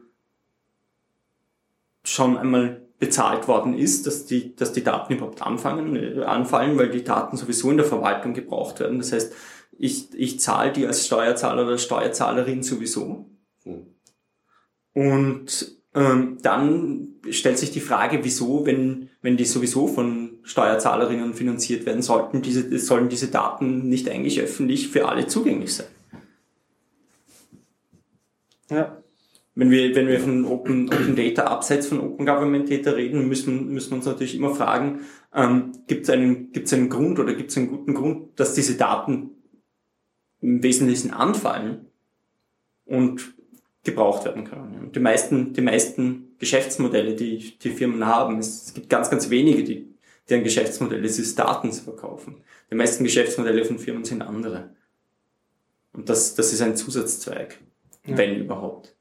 schon 2.05 2.37
einmal 2.37 2.83
bezahlt 2.99 3.47
worden 3.47 3.75
ist, 3.75 4.07
dass 4.07 4.27
die, 4.27 4.57
dass 4.57 4.73
die 4.73 4.83
Daten 4.83 5.15
überhaupt 5.15 5.43
anfangen, 5.43 5.95
äh, 5.97 6.25
anfallen, 6.25 6.77
weil 6.79 6.91
die 6.91 7.05
Daten 7.05 7.37
sowieso 7.37 7.71
in 7.71 7.77
der 7.77 7.87
Verwaltung 7.87 8.35
gebraucht 8.35 8.81
werden. 8.81 8.99
Das 8.99 9.13
heißt, 9.13 9.33
ich, 9.79 10.09
ich 10.15 10.41
zahle 10.41 10.73
die 10.73 10.87
als 10.87 11.07
Steuerzahler 11.07 11.65
oder 11.65 11.79
Steuerzahlerin 11.79 12.63
sowieso. 12.63 13.31
Hm. 13.63 13.87
Und 14.93 15.79
ähm, 15.95 16.39
dann 16.43 17.09
stellt 17.31 17.59
sich 17.59 17.71
die 17.71 17.81
Frage, 17.81 18.21
wieso, 18.23 18.67
wenn, 18.67 19.09
wenn 19.23 19.37
die 19.37 19.45
sowieso 19.45 19.87
von 19.87 20.39
Steuerzahlerinnen 20.43 21.35
finanziert 21.35 21.87
werden, 21.87 22.03
sollten 22.03 22.43
diese, 22.43 22.79
sollen 22.79 23.09
diese 23.09 23.29
Daten 23.29 23.89
nicht 23.89 24.09
eigentlich 24.11 24.41
öffentlich 24.41 24.89
für 24.89 25.09
alle 25.09 25.29
zugänglich 25.29 25.75
sein? 25.75 25.87
Ja. 28.71 29.03
Wenn 29.55 29.71
wir, 29.71 29.95
wenn 29.97 30.07
wir 30.07 30.21
von 30.21 30.45
Open, 30.45 30.89
Open 30.89 31.17
Data 31.17 31.45
abseits 31.45 31.89
von 31.89 32.01
Open 32.01 32.27
Government 32.27 32.71
Data 32.71 32.93
reden, 32.93 33.27
müssen, 33.29 33.69
müssen 33.73 33.91
wir 33.91 33.97
uns 33.97 34.07
natürlich 34.07 34.37
immer 34.37 34.55
fragen, 34.55 35.01
ähm, 35.35 35.73
gibt 35.87 36.05
es 36.05 36.11
einen, 36.11 36.53
gibt's 36.53 36.73
einen 36.73 36.89
Grund 36.89 37.19
oder 37.19 37.35
gibt 37.35 37.51
es 37.51 37.57
einen 37.57 37.69
guten 37.69 37.95
Grund, 37.95 38.39
dass 38.39 38.55
diese 38.55 38.77
Daten 38.77 39.31
im 40.41 40.63
Wesentlichen 40.63 41.13
anfallen 41.13 41.87
und 42.85 43.35
gebraucht 43.85 44.25
werden 44.25 44.45
können. 44.45 44.93
Die 44.93 45.01
meisten, 45.01 45.53
die 45.53 45.61
meisten 45.61 46.35
Geschäftsmodelle, 46.39 47.15
die 47.15 47.59
die 47.59 47.71
Firmen 47.71 48.07
haben, 48.07 48.39
es 48.39 48.73
gibt 48.75 48.89
ganz, 48.89 49.11
ganz 49.11 49.31
wenige, 49.31 49.65
die, 49.65 49.89
deren 50.29 50.45
Geschäftsmodell 50.45 51.05
ist 51.05 51.19
es, 51.19 51.35
Daten 51.35 51.73
zu 51.73 51.83
verkaufen. 51.83 52.43
Die 52.71 52.75
meisten 52.75 53.05
Geschäftsmodelle 53.05 53.65
von 53.65 53.79
Firmen 53.79 54.05
sind 54.05 54.23
andere. 54.23 54.71
Und 55.93 56.09
das, 56.09 56.35
das 56.35 56.53
ist 56.53 56.61
ein 56.61 56.77
Zusatzzweig, 56.77 57.59
ja. 58.07 58.17
wenn 58.17 58.37
überhaupt. 58.37 58.95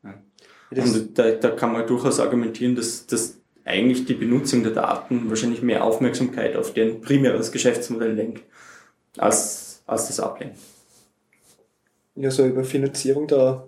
Und 0.71 1.17
da, 1.17 1.32
da 1.32 1.50
kann 1.52 1.73
man 1.73 1.86
durchaus 1.86 2.19
argumentieren, 2.19 2.76
dass, 2.76 3.06
dass 3.08 3.38
eigentlich 3.65 4.06
die 4.06 4.13
Benutzung 4.13 4.63
der 4.63 4.71
Daten 4.71 5.30
wahrscheinlich 5.30 5.62
mehr 5.62 5.84
Aufmerksamkeit 5.84 6.56
auf 6.56 6.73
deren 6.73 7.02
primäres 7.02 7.52
Geschäftsmodell 7.52 8.13
lenkt, 8.13 8.43
als, 9.17 9.84
als 9.86 10.08
das 10.08 10.19
ablenkt. 10.19 10.58
Ja, 12.19 12.32
so 12.32 12.45
über 12.45 12.63
Finanzierung, 12.63 13.27
da 13.27 13.67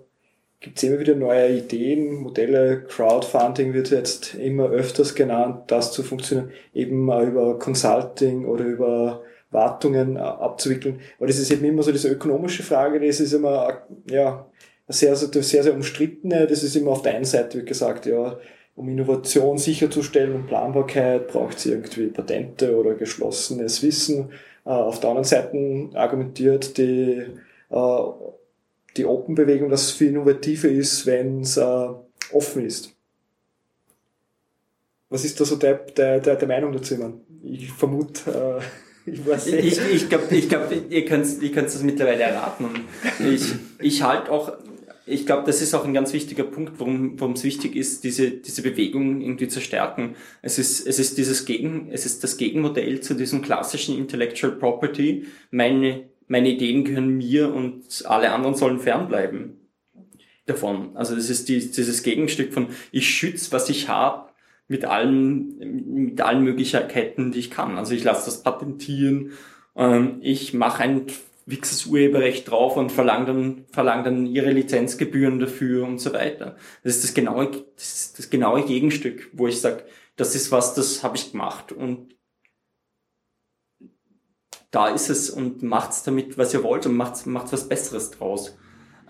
gibt 0.58 0.76
es 0.76 0.82
immer 0.82 0.98
wieder 0.98 1.14
neue 1.14 1.58
Ideen, 1.58 2.14
Modelle, 2.16 2.82
Crowdfunding 2.82 3.72
wird 3.72 3.90
jetzt 3.90 4.34
immer 4.34 4.68
öfters 4.70 5.14
genannt, 5.14 5.70
das 5.70 5.92
zu 5.92 6.02
funktionieren, 6.02 6.50
eben 6.74 7.04
über 7.04 7.58
Consulting 7.60 8.46
oder 8.46 8.64
über 8.64 9.22
Wartungen 9.52 10.16
abzuwickeln. 10.16 11.00
Aber 11.18 11.28
das 11.28 11.38
ist 11.38 11.52
eben 11.52 11.64
immer 11.64 11.84
so 11.84 11.92
diese 11.92 12.08
ökonomische 12.08 12.64
Frage, 12.64 12.98
das 13.00 13.20
ist 13.20 13.32
immer, 13.32 13.82
ja, 14.10 14.46
sehr, 14.88 15.14
sehr, 15.14 15.62
sehr, 15.62 15.74
umstrittene. 15.74 16.46
Das 16.48 16.64
ist 16.64 16.74
immer 16.74 16.90
auf 16.90 17.02
der 17.02 17.14
einen 17.14 17.24
Seite, 17.24 17.60
wie 17.60 17.64
gesagt, 17.64 18.06
ja, 18.06 18.38
um 18.74 18.88
Innovation 18.88 19.58
sicherzustellen 19.58 20.34
und 20.34 20.46
Planbarkeit 20.46 21.28
braucht 21.28 21.58
es 21.58 21.66
irgendwie 21.66 22.08
Patente 22.08 22.76
oder 22.76 22.94
geschlossenes 22.94 23.82
Wissen. 23.82 24.30
Äh, 24.64 24.70
auf 24.70 24.98
der 25.00 25.10
anderen 25.10 25.24
Seite 25.24 25.90
argumentiert 25.94 26.76
die 26.76 27.26
die 27.70 29.04
Open-Bewegung, 29.04 29.70
dass 29.70 29.84
es 29.84 29.90
viel 29.92 30.08
innovativer 30.08 30.68
ist, 30.68 31.06
wenn 31.06 31.42
es 31.42 31.56
äh, 31.56 31.88
offen 32.32 32.66
ist. 32.66 32.94
Was 35.08 35.24
ist 35.24 35.40
da 35.40 35.44
so 35.44 35.56
der, 35.56 35.74
der, 35.74 36.20
der, 36.20 36.36
der 36.36 36.48
Meinung 36.48 36.72
dazu? 36.72 36.96
Man? 36.96 37.20
Ich 37.42 37.70
vermute, 37.72 38.60
äh, 39.06 39.10
ich 39.10 39.26
weiß 39.26 39.46
nicht. 39.46 39.64
Ich, 39.64 39.94
ich 39.94 40.08
glaube, 40.08 40.34
ich 40.34 40.48
glaub, 40.48 40.70
ihr 40.88 41.04
könnt 41.04 41.42
ihr 41.42 41.52
könnt's 41.52 41.72
das 41.72 41.82
mittlerweile 41.82 42.22
erraten. 42.22 42.68
Ich, 43.18 43.54
ich 43.80 44.02
halte 44.02 44.30
auch, 44.30 44.52
ich 45.06 45.26
glaube, 45.26 45.44
das 45.46 45.62
ist 45.62 45.74
auch 45.74 45.84
ein 45.84 45.94
ganz 45.94 46.12
wichtiger 46.12 46.44
Punkt, 46.44 46.74
warum 46.78 47.32
es 47.32 47.42
wichtig 47.42 47.74
ist, 47.74 48.04
diese, 48.04 48.30
diese 48.30 48.62
Bewegung 48.62 49.20
irgendwie 49.20 49.48
zu 49.48 49.60
stärken. 49.60 50.14
Es 50.42 50.58
ist, 50.58 50.86
es 50.86 51.00
ist 51.00 51.18
dieses 51.18 51.44
Gegen, 51.44 51.88
es 51.90 52.06
ist 52.06 52.22
das 52.22 52.36
Gegenmodell 52.36 53.00
zu 53.00 53.14
diesem 53.14 53.42
klassischen 53.42 53.98
Intellectual 53.98 54.52
Property. 54.52 55.26
Meine 55.50 56.04
meine 56.30 56.48
Ideen 56.48 56.84
gehören 56.84 57.16
mir 57.16 57.52
und 57.52 58.06
alle 58.06 58.30
anderen 58.30 58.54
sollen 58.54 58.78
fernbleiben 58.78 59.68
davon. 60.46 60.96
Also 60.96 61.16
das 61.16 61.28
ist 61.28 61.48
die, 61.48 61.58
dieses 61.58 62.04
Gegenstück 62.04 62.52
von 62.52 62.68
ich 62.92 63.08
schütze, 63.10 63.50
was 63.50 63.68
ich 63.68 63.88
habe, 63.88 64.30
mit 64.68 64.84
allen, 64.84 65.58
mit 65.92 66.20
allen 66.20 66.44
Möglichkeiten, 66.44 67.32
die 67.32 67.40
ich 67.40 67.50
kann. 67.50 67.76
Also 67.76 67.94
ich 67.94 68.04
lasse 68.04 68.26
das 68.26 68.44
patentieren, 68.44 69.32
ähm, 69.74 70.18
ich 70.20 70.54
mache 70.54 70.84
ein 70.84 71.06
fixes 71.48 71.86
Urheberrecht 71.86 72.48
drauf 72.48 72.76
und 72.76 72.92
verlange 72.92 73.26
dann, 73.26 73.64
verlang 73.72 74.04
dann 74.04 74.24
ihre 74.24 74.52
Lizenzgebühren 74.52 75.40
dafür 75.40 75.84
und 75.84 75.98
so 75.98 76.12
weiter. 76.12 76.54
Das 76.84 76.94
ist 76.94 77.02
das 77.02 77.14
genaue, 77.14 77.50
das, 77.74 78.12
das 78.16 78.30
genaue 78.30 78.64
Gegenstück, 78.64 79.30
wo 79.32 79.48
ich 79.48 79.60
sage, 79.60 79.82
das 80.14 80.36
ist 80.36 80.52
was, 80.52 80.74
das 80.74 81.02
habe 81.02 81.16
ich 81.16 81.32
gemacht 81.32 81.72
und 81.72 82.14
da 84.70 84.88
ist 84.88 85.10
es 85.10 85.30
und 85.30 85.62
macht's 85.62 86.02
damit, 86.02 86.38
was 86.38 86.54
ihr 86.54 86.62
wollt 86.62 86.86
und 86.86 86.96
macht's, 86.96 87.26
macht's 87.26 87.52
was 87.52 87.68
Besseres 87.68 88.10
draus. 88.10 88.56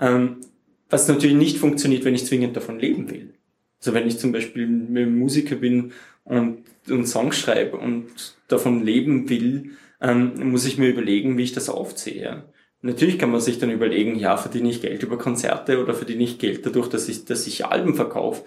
Ähm, 0.01 0.40
was 0.88 1.07
natürlich 1.07 1.37
nicht 1.37 1.59
funktioniert, 1.59 2.05
wenn 2.05 2.14
ich 2.14 2.27
zwingend 2.27 2.57
davon 2.57 2.79
leben 2.79 3.11
will. 3.11 3.35
Also 3.79 3.94
wenn 3.94 4.07
ich 4.07 4.18
zum 4.18 4.33
Beispiel 4.33 4.66
Musiker 4.66 5.57
bin 5.57 5.92
und, 6.25 6.64
und 6.88 7.07
Songs 7.07 7.38
schreibe 7.38 7.77
und 7.77 8.09
davon 8.49 8.85
leben 8.85 9.29
will, 9.29 9.73
ähm, 10.01 10.51
muss 10.51 10.66
ich 10.66 10.79
mir 10.79 10.88
überlegen, 10.88 11.38
wie 11.38 11.44
ich 11.44 11.53
das 11.53 11.68
aufziehe. 11.68 12.44
Natürlich 12.83 13.18
kann 13.18 13.31
man 13.31 13.40
sich 13.40 13.59
dann 13.59 13.70
überlegen, 13.70 14.16
ja, 14.16 14.37
verdiene 14.37 14.70
ich 14.70 14.81
Geld 14.81 15.03
über 15.03 15.18
Konzerte 15.18 15.83
oder 15.83 15.94
verdiene 15.94 16.25
ich 16.25 16.38
Geld 16.38 16.64
dadurch, 16.64 16.88
dass 16.88 17.09
ich, 17.09 17.27
dass 17.27 17.46
ich 17.46 17.66
Alben 17.66 17.94
verkaufe. 17.94 18.44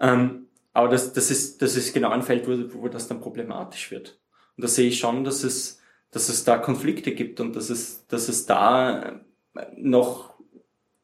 Ähm, 0.00 0.46
aber 0.72 0.88
das, 0.88 1.12
das, 1.12 1.30
ist, 1.30 1.62
das 1.62 1.76
ist 1.76 1.94
genau 1.94 2.10
ein 2.10 2.22
Feld, 2.22 2.48
wo, 2.48 2.82
wo 2.82 2.88
das 2.88 3.08
dann 3.08 3.20
problematisch 3.20 3.90
wird. 3.90 4.18
Und 4.56 4.64
da 4.64 4.68
sehe 4.68 4.88
ich 4.88 4.98
schon, 4.98 5.24
dass 5.24 5.44
es 5.44 5.80
dass 6.16 6.30
es 6.30 6.44
da 6.44 6.56
Konflikte 6.56 7.12
gibt 7.12 7.40
und 7.40 7.54
dass 7.54 7.68
es, 7.68 8.06
dass 8.08 8.30
es 8.30 8.46
da 8.46 9.20
noch 9.76 10.32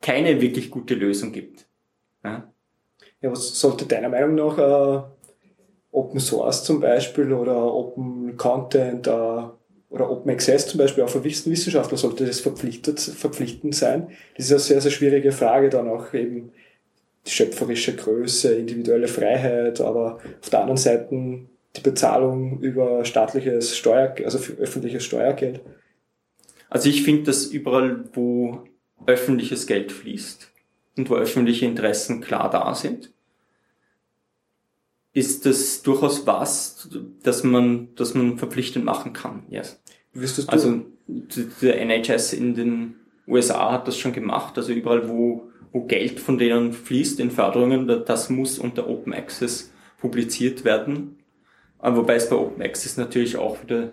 keine 0.01 0.41
wirklich 0.41 0.71
gute 0.71 0.95
Lösung 0.95 1.33
gibt. 1.33 1.67
Ja, 2.25 2.51
ja 3.21 3.31
was 3.31 3.61
sollte 3.61 3.85
deiner 3.85 4.09
Meinung 4.09 4.37
nach 4.37 4.57
äh, 4.57 5.03
Open 5.91 6.19
Source 6.19 6.65
zum 6.65 6.81
Beispiel 6.81 7.31
oder 7.31 7.75
Open 7.75 8.39
Content 8.39 9.07
äh, 9.07 9.11
oder 9.91 10.11
Open 10.11 10.31
Access 10.31 10.67
zum 10.69 10.79
Beispiel 10.79 11.05
auch 11.05 11.11
für 11.11 11.23
Wissenschaftler 11.23 11.99
sollte 11.99 12.25
das 12.25 12.41
verpflichtet, 12.41 12.99
verpflichtend 12.99 13.75
sein? 13.75 14.09
Das 14.39 14.47
ist 14.47 14.53
eine 14.53 14.61
sehr, 14.61 14.81
sehr 14.81 14.91
schwierige 14.93 15.31
Frage 15.31 15.69
dann 15.69 15.91
auch 15.91 16.15
eben 16.15 16.53
schöpferische 17.27 17.95
Größe, 17.97 18.55
individuelle 18.55 19.09
Freiheit, 19.09 19.83
aber 19.83 20.21
auf 20.41 20.49
der 20.49 20.61
anderen 20.61 20.79
Seite 20.79 21.45
die 21.77 21.81
Bezahlung 21.81 22.61
über 22.61 23.05
staatliches 23.05 23.77
Steuer, 23.77 24.15
also 24.25 24.39
öffentliches 24.55 25.05
Steuergeld? 25.05 25.61
Also 26.69 26.89
ich 26.89 27.03
finde, 27.03 27.25
dass 27.25 27.47
überall, 27.47 28.05
wo 28.15 28.65
öffentliches 29.07 29.67
Geld 29.67 29.93
fließt 29.93 30.51
und 30.97 31.11
wo 31.11 31.17
öffentliche 31.17 31.67
Interessen 31.67 32.21
klar 32.21 32.51
da 32.51 32.75
sind, 32.75 33.13
ist 35.13 35.45
das 35.45 35.83
durchaus 35.83 36.27
was, 36.27 36.89
dass 37.23 37.45
man, 37.45 37.95
dass 37.97 38.15
man 38.15 38.39
verpflichtend 38.39 38.85
machen 38.85 39.13
kann. 39.13 39.45
Yes. 39.51 39.83
Also 40.47 40.83
der 41.61 41.81
NHS 41.81 42.33
in 42.33 42.55
den 42.55 42.95
USA 43.27 43.73
hat 43.73 43.89
das 43.89 43.99
schon 43.99 44.13
gemacht. 44.13 44.57
Also 44.57 44.73
überall, 44.73 45.09
wo, 45.09 45.51
wo 45.73 45.85
Geld 45.85 46.21
von 46.21 46.39
denen 46.39 46.73
fließt 46.73 47.21
in 47.21 47.31
Förderungen, 47.31 47.87
das 47.87 48.31
muss 48.31 48.59
unter 48.59 48.89
Open 48.89 49.13
Access 49.13 49.71
publiziert 49.99 50.65
werden. 50.65 51.19
Wobei 51.83 52.15
es 52.15 52.31
bei 52.31 52.37
Open 52.37 52.63
Access 52.63 52.97
natürlich 52.97 53.37
auch 53.37 53.63
wieder 53.63 53.91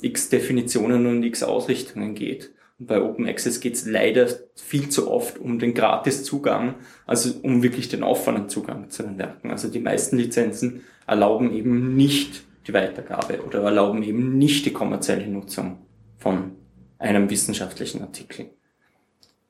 x 0.00 0.30
Definitionen 0.30 1.06
und 1.06 1.22
x 1.22 1.42
Ausrichtungen 1.42 2.14
geht. 2.14 2.52
Und 2.78 2.86
bei 2.86 3.00
Open 3.00 3.28
Access 3.28 3.60
geht 3.60 3.74
es 3.74 3.86
leider 3.86 4.26
viel 4.54 4.88
zu 4.88 5.10
oft 5.10 5.38
um 5.38 5.58
den 5.58 5.74
Gratiszugang, 5.74 6.76
also 7.06 7.38
um 7.42 7.62
wirklich 7.62 7.88
den 7.88 8.02
offenen 8.02 8.48
Zugang 8.48 8.90
zu 8.90 9.02
den 9.02 9.18
Werken. 9.18 9.50
Also 9.50 9.68
die 9.68 9.80
meisten 9.80 10.16
Lizenzen 10.16 10.82
erlauben 11.06 11.52
eben 11.52 11.94
nicht 11.94 12.44
die 12.66 12.72
Weitergabe 12.72 13.42
oder 13.44 13.62
erlauben 13.62 14.02
eben 14.02 14.38
nicht 14.38 14.66
die 14.66 14.72
kommerzielle 14.72 15.26
Nutzung 15.28 15.78
von 16.18 16.52
einem 16.98 17.30
wissenschaftlichen 17.30 18.02
Artikel. 18.02 18.50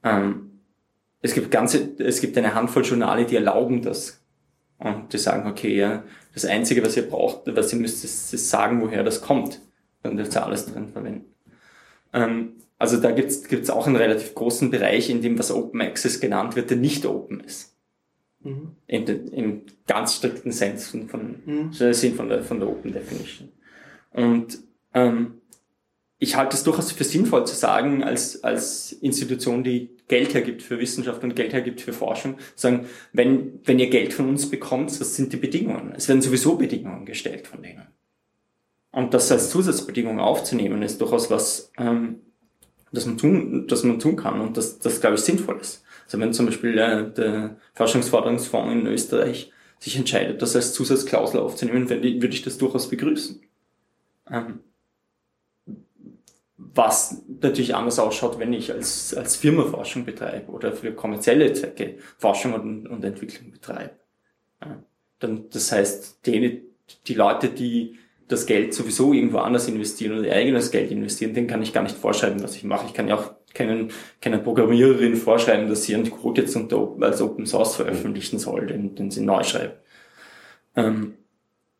Ähm, 0.02 0.60
es 1.22 1.34
gibt 1.34 1.50
ganze, 1.50 1.94
es 1.98 2.20
gibt 2.20 2.36
eine 2.36 2.54
Handvoll 2.54 2.84
Journale, 2.84 3.24
die 3.24 3.36
erlauben 3.36 3.82
das. 3.82 4.22
Und 4.78 5.12
die 5.12 5.18
sagen, 5.18 5.48
okay, 5.48 5.74
ja, 5.74 6.04
das 6.36 6.44
Einzige, 6.44 6.84
was 6.84 6.98
ihr 6.98 7.08
braucht, 7.08 7.44
was 7.46 7.72
ihr 7.72 7.78
müsst, 7.78 8.04
ist, 8.04 8.34
ist 8.34 8.50
sagen, 8.50 8.82
woher 8.82 9.02
das 9.02 9.22
kommt. 9.22 9.62
Dann 10.02 10.18
dürft 10.18 10.36
ihr 10.36 10.44
alles 10.44 10.66
drin 10.66 10.88
verwenden. 10.88 11.24
Ähm, 12.12 12.52
also 12.78 12.98
da 12.98 13.10
gibt's 13.10 13.48
gibt's 13.48 13.70
auch 13.70 13.86
einen 13.86 13.96
relativ 13.96 14.34
großen 14.34 14.70
Bereich, 14.70 15.08
in 15.08 15.22
dem 15.22 15.38
was 15.38 15.50
Open 15.50 15.80
Access 15.80 16.20
genannt 16.20 16.54
wird, 16.54 16.68
der 16.68 16.76
nicht 16.76 17.06
open 17.06 17.40
ist. 17.40 17.74
Mhm. 18.42 18.72
Im, 18.86 19.32
Im 19.32 19.62
ganz 19.86 20.16
strikten 20.16 20.52
Sinn 20.52 20.76
von, 20.76 21.08
von, 21.08 21.36
mhm. 21.46 21.72
Sinn 21.72 22.14
von, 22.14 22.28
der, 22.28 22.42
von 22.44 22.60
der 22.60 22.68
Open 22.68 22.92
Definition. 22.92 23.48
Und 24.12 24.58
ähm, 24.92 25.40
ich 26.18 26.36
halte 26.36 26.56
es 26.56 26.64
durchaus 26.64 26.92
für 26.92 27.04
sinnvoll 27.04 27.46
zu 27.46 27.54
sagen, 27.54 28.02
als, 28.02 28.42
als 28.42 28.92
Institution, 28.92 29.62
die 29.62 29.90
Geld 30.08 30.32
hergibt 30.32 30.62
für 30.62 30.78
Wissenschaft 30.78 31.22
und 31.22 31.36
Geld 31.36 31.52
hergibt 31.52 31.80
für 31.80 31.92
Forschung, 31.92 32.38
sagen, 32.54 32.86
wenn, 33.12 33.60
wenn 33.64 33.78
ihr 33.78 33.90
Geld 33.90 34.14
von 34.14 34.28
uns 34.28 34.48
bekommt, 34.48 34.98
was 34.98 35.14
sind 35.14 35.32
die 35.32 35.36
Bedingungen? 35.36 35.92
Es 35.94 36.08
werden 36.08 36.22
sowieso 36.22 36.56
Bedingungen 36.56 37.04
gestellt 37.04 37.46
von 37.46 37.62
denen. 37.62 37.88
Und 38.92 39.12
das 39.12 39.30
als 39.30 39.50
Zusatzbedingung 39.50 40.18
aufzunehmen, 40.18 40.82
ist 40.82 41.02
durchaus 41.02 41.30
was, 41.30 41.70
ähm, 41.76 42.20
das 42.92 43.04
man 43.04 43.18
tun, 43.18 43.66
das 43.68 43.84
man 43.84 43.98
tun 43.98 44.16
kann 44.16 44.40
und 44.40 44.56
das, 44.56 44.78
das 44.78 45.02
glaube 45.02 45.16
ich 45.16 45.22
sinnvoll 45.22 45.58
ist. 45.60 45.84
Also 46.06 46.18
wenn 46.18 46.32
zum 46.32 46.46
Beispiel 46.46 46.78
äh, 46.78 47.12
der 47.12 47.56
Forschungsförderungsfonds 47.74 48.72
in 48.72 48.86
Österreich 48.86 49.52
sich 49.78 49.98
entscheidet, 49.98 50.40
das 50.40 50.56
als 50.56 50.72
Zusatzklausel 50.72 51.40
aufzunehmen, 51.40 51.90
würde 51.90 52.28
ich 52.28 52.40
das 52.40 52.56
durchaus 52.56 52.88
begrüßen. 52.88 53.42
Ähm, 54.30 54.60
was 56.76 57.22
natürlich 57.40 57.74
anders 57.74 57.98
ausschaut, 57.98 58.38
wenn 58.38 58.52
ich 58.52 58.72
als, 58.72 59.14
als 59.14 59.36
Firma 59.36 59.64
Forschung 59.64 60.04
betreibe 60.04 60.52
oder 60.52 60.72
für 60.72 60.92
kommerzielle 60.92 61.52
Zwecke 61.52 61.96
Forschung 62.18 62.54
und, 62.54 62.86
und 62.86 63.04
Entwicklung 63.04 63.50
betreibe. 63.50 63.96
Ja, 64.60 64.82
dann, 65.18 65.48
das 65.50 65.72
heißt, 65.72 66.26
die, 66.26 66.62
die 67.06 67.14
Leute, 67.14 67.48
die 67.48 67.98
das 68.28 68.46
Geld 68.46 68.74
sowieso 68.74 69.12
irgendwo 69.12 69.38
anders 69.38 69.68
investieren 69.68 70.18
oder 70.18 70.28
ihr 70.28 70.34
eigenes 70.34 70.70
Geld 70.70 70.90
investieren, 70.90 71.32
denen 71.32 71.46
kann 71.46 71.62
ich 71.62 71.72
gar 71.72 71.82
nicht 71.82 71.96
vorschreiben, 71.96 72.42
was 72.42 72.56
ich 72.56 72.64
mache. 72.64 72.86
Ich 72.86 72.94
kann 72.94 73.08
ja 73.08 73.16
auch 73.16 73.32
keinen, 73.54 73.90
keiner 74.20 74.38
Programmiererin 74.38 75.16
vorschreiben, 75.16 75.68
dass 75.68 75.84
sie 75.84 75.94
einen 75.94 76.10
Code 76.10 76.42
jetzt 76.42 76.56
unter, 76.56 76.94
als 77.00 77.22
Open 77.22 77.46
Source 77.46 77.76
veröffentlichen 77.76 78.38
soll, 78.38 78.66
den, 78.66 78.94
den 78.94 79.10
sie 79.10 79.22
neu 79.22 79.42
schreibt. 79.44 79.80
Ähm, 80.74 81.14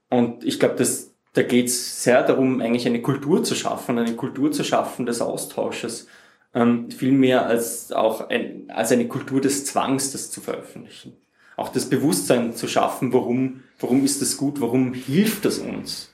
und 0.09 0.45
ich 0.45 0.59
glaube, 0.59 0.77
dass 0.77 1.16
da 1.37 1.43
geht 1.43 1.67
es 1.67 2.03
sehr 2.03 2.23
darum, 2.23 2.63
eigentlich 2.63 2.87
eine 2.87 3.03
Kultur 3.03 3.45
zu 3.45 3.55
schaffen, 3.55 3.99
eine 3.99 4.17
Kultur 4.17 4.53
zu 4.53 4.65
schaffen 4.65 5.05
des 5.05 5.21
Austausches, 5.21 6.09
ähm, 6.55 6.91
viel 6.91 7.13
mehr 7.13 7.45
als 7.45 7.93
auch 7.93 8.31
ein, 8.31 8.71
als 8.71 8.91
eine 8.91 9.07
Kultur 9.07 9.43
des 9.43 9.67
Zwangs, 9.67 10.13
das 10.13 10.31
zu 10.31 10.41
veröffentlichen. 10.41 11.13
Auch 11.59 11.69
das 11.69 11.91
Bewusstsein 11.91 12.55
zu 12.55 12.69
schaffen, 12.69 13.13
warum, 13.13 13.65
warum 13.79 14.03
ist 14.03 14.23
das 14.23 14.39
gut, 14.39 14.63
warum 14.63 14.95
hilft 14.95 15.45
das 15.45 15.59
uns, 15.59 16.11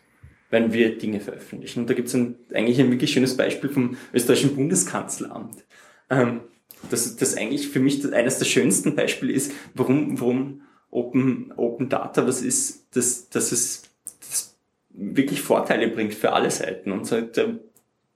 wenn 0.50 0.72
wir 0.72 0.98
Dinge 0.98 1.20
veröffentlichen. 1.20 1.80
Und 1.80 1.90
da 1.90 1.94
gibt 1.94 2.08
es 2.08 2.16
eigentlich 2.52 2.80
ein 2.80 2.90
wirklich 2.90 3.12
schönes 3.12 3.37
Beispiel 3.37 3.70
vom 3.70 3.96
österreichischen 4.12 4.56
Bundeskanzleramt. 4.56 5.64
Ähm, 6.11 6.40
das, 6.90 7.14
das 7.14 7.37
eigentlich 7.37 7.68
für 7.68 7.78
mich 7.78 8.12
eines 8.12 8.38
der 8.38 8.46
schönsten 8.46 8.96
Beispiele 8.96 9.32
ist, 9.32 9.52
warum, 9.74 10.20
warum 10.20 10.62
Open, 10.90 11.52
Open 11.56 11.88
Data 11.88 12.26
was 12.26 12.42
ist, 12.42 12.96
dass, 12.96 13.28
dass 13.28 13.52
es 13.52 13.91
wirklich 14.94 15.40
Vorteile 15.40 15.88
bringt 15.88 16.14
für 16.14 16.33
alle 16.33 16.50
Seiten. 16.50 16.92
Und 16.92 17.07
so, 17.07 17.20
da 17.20 17.46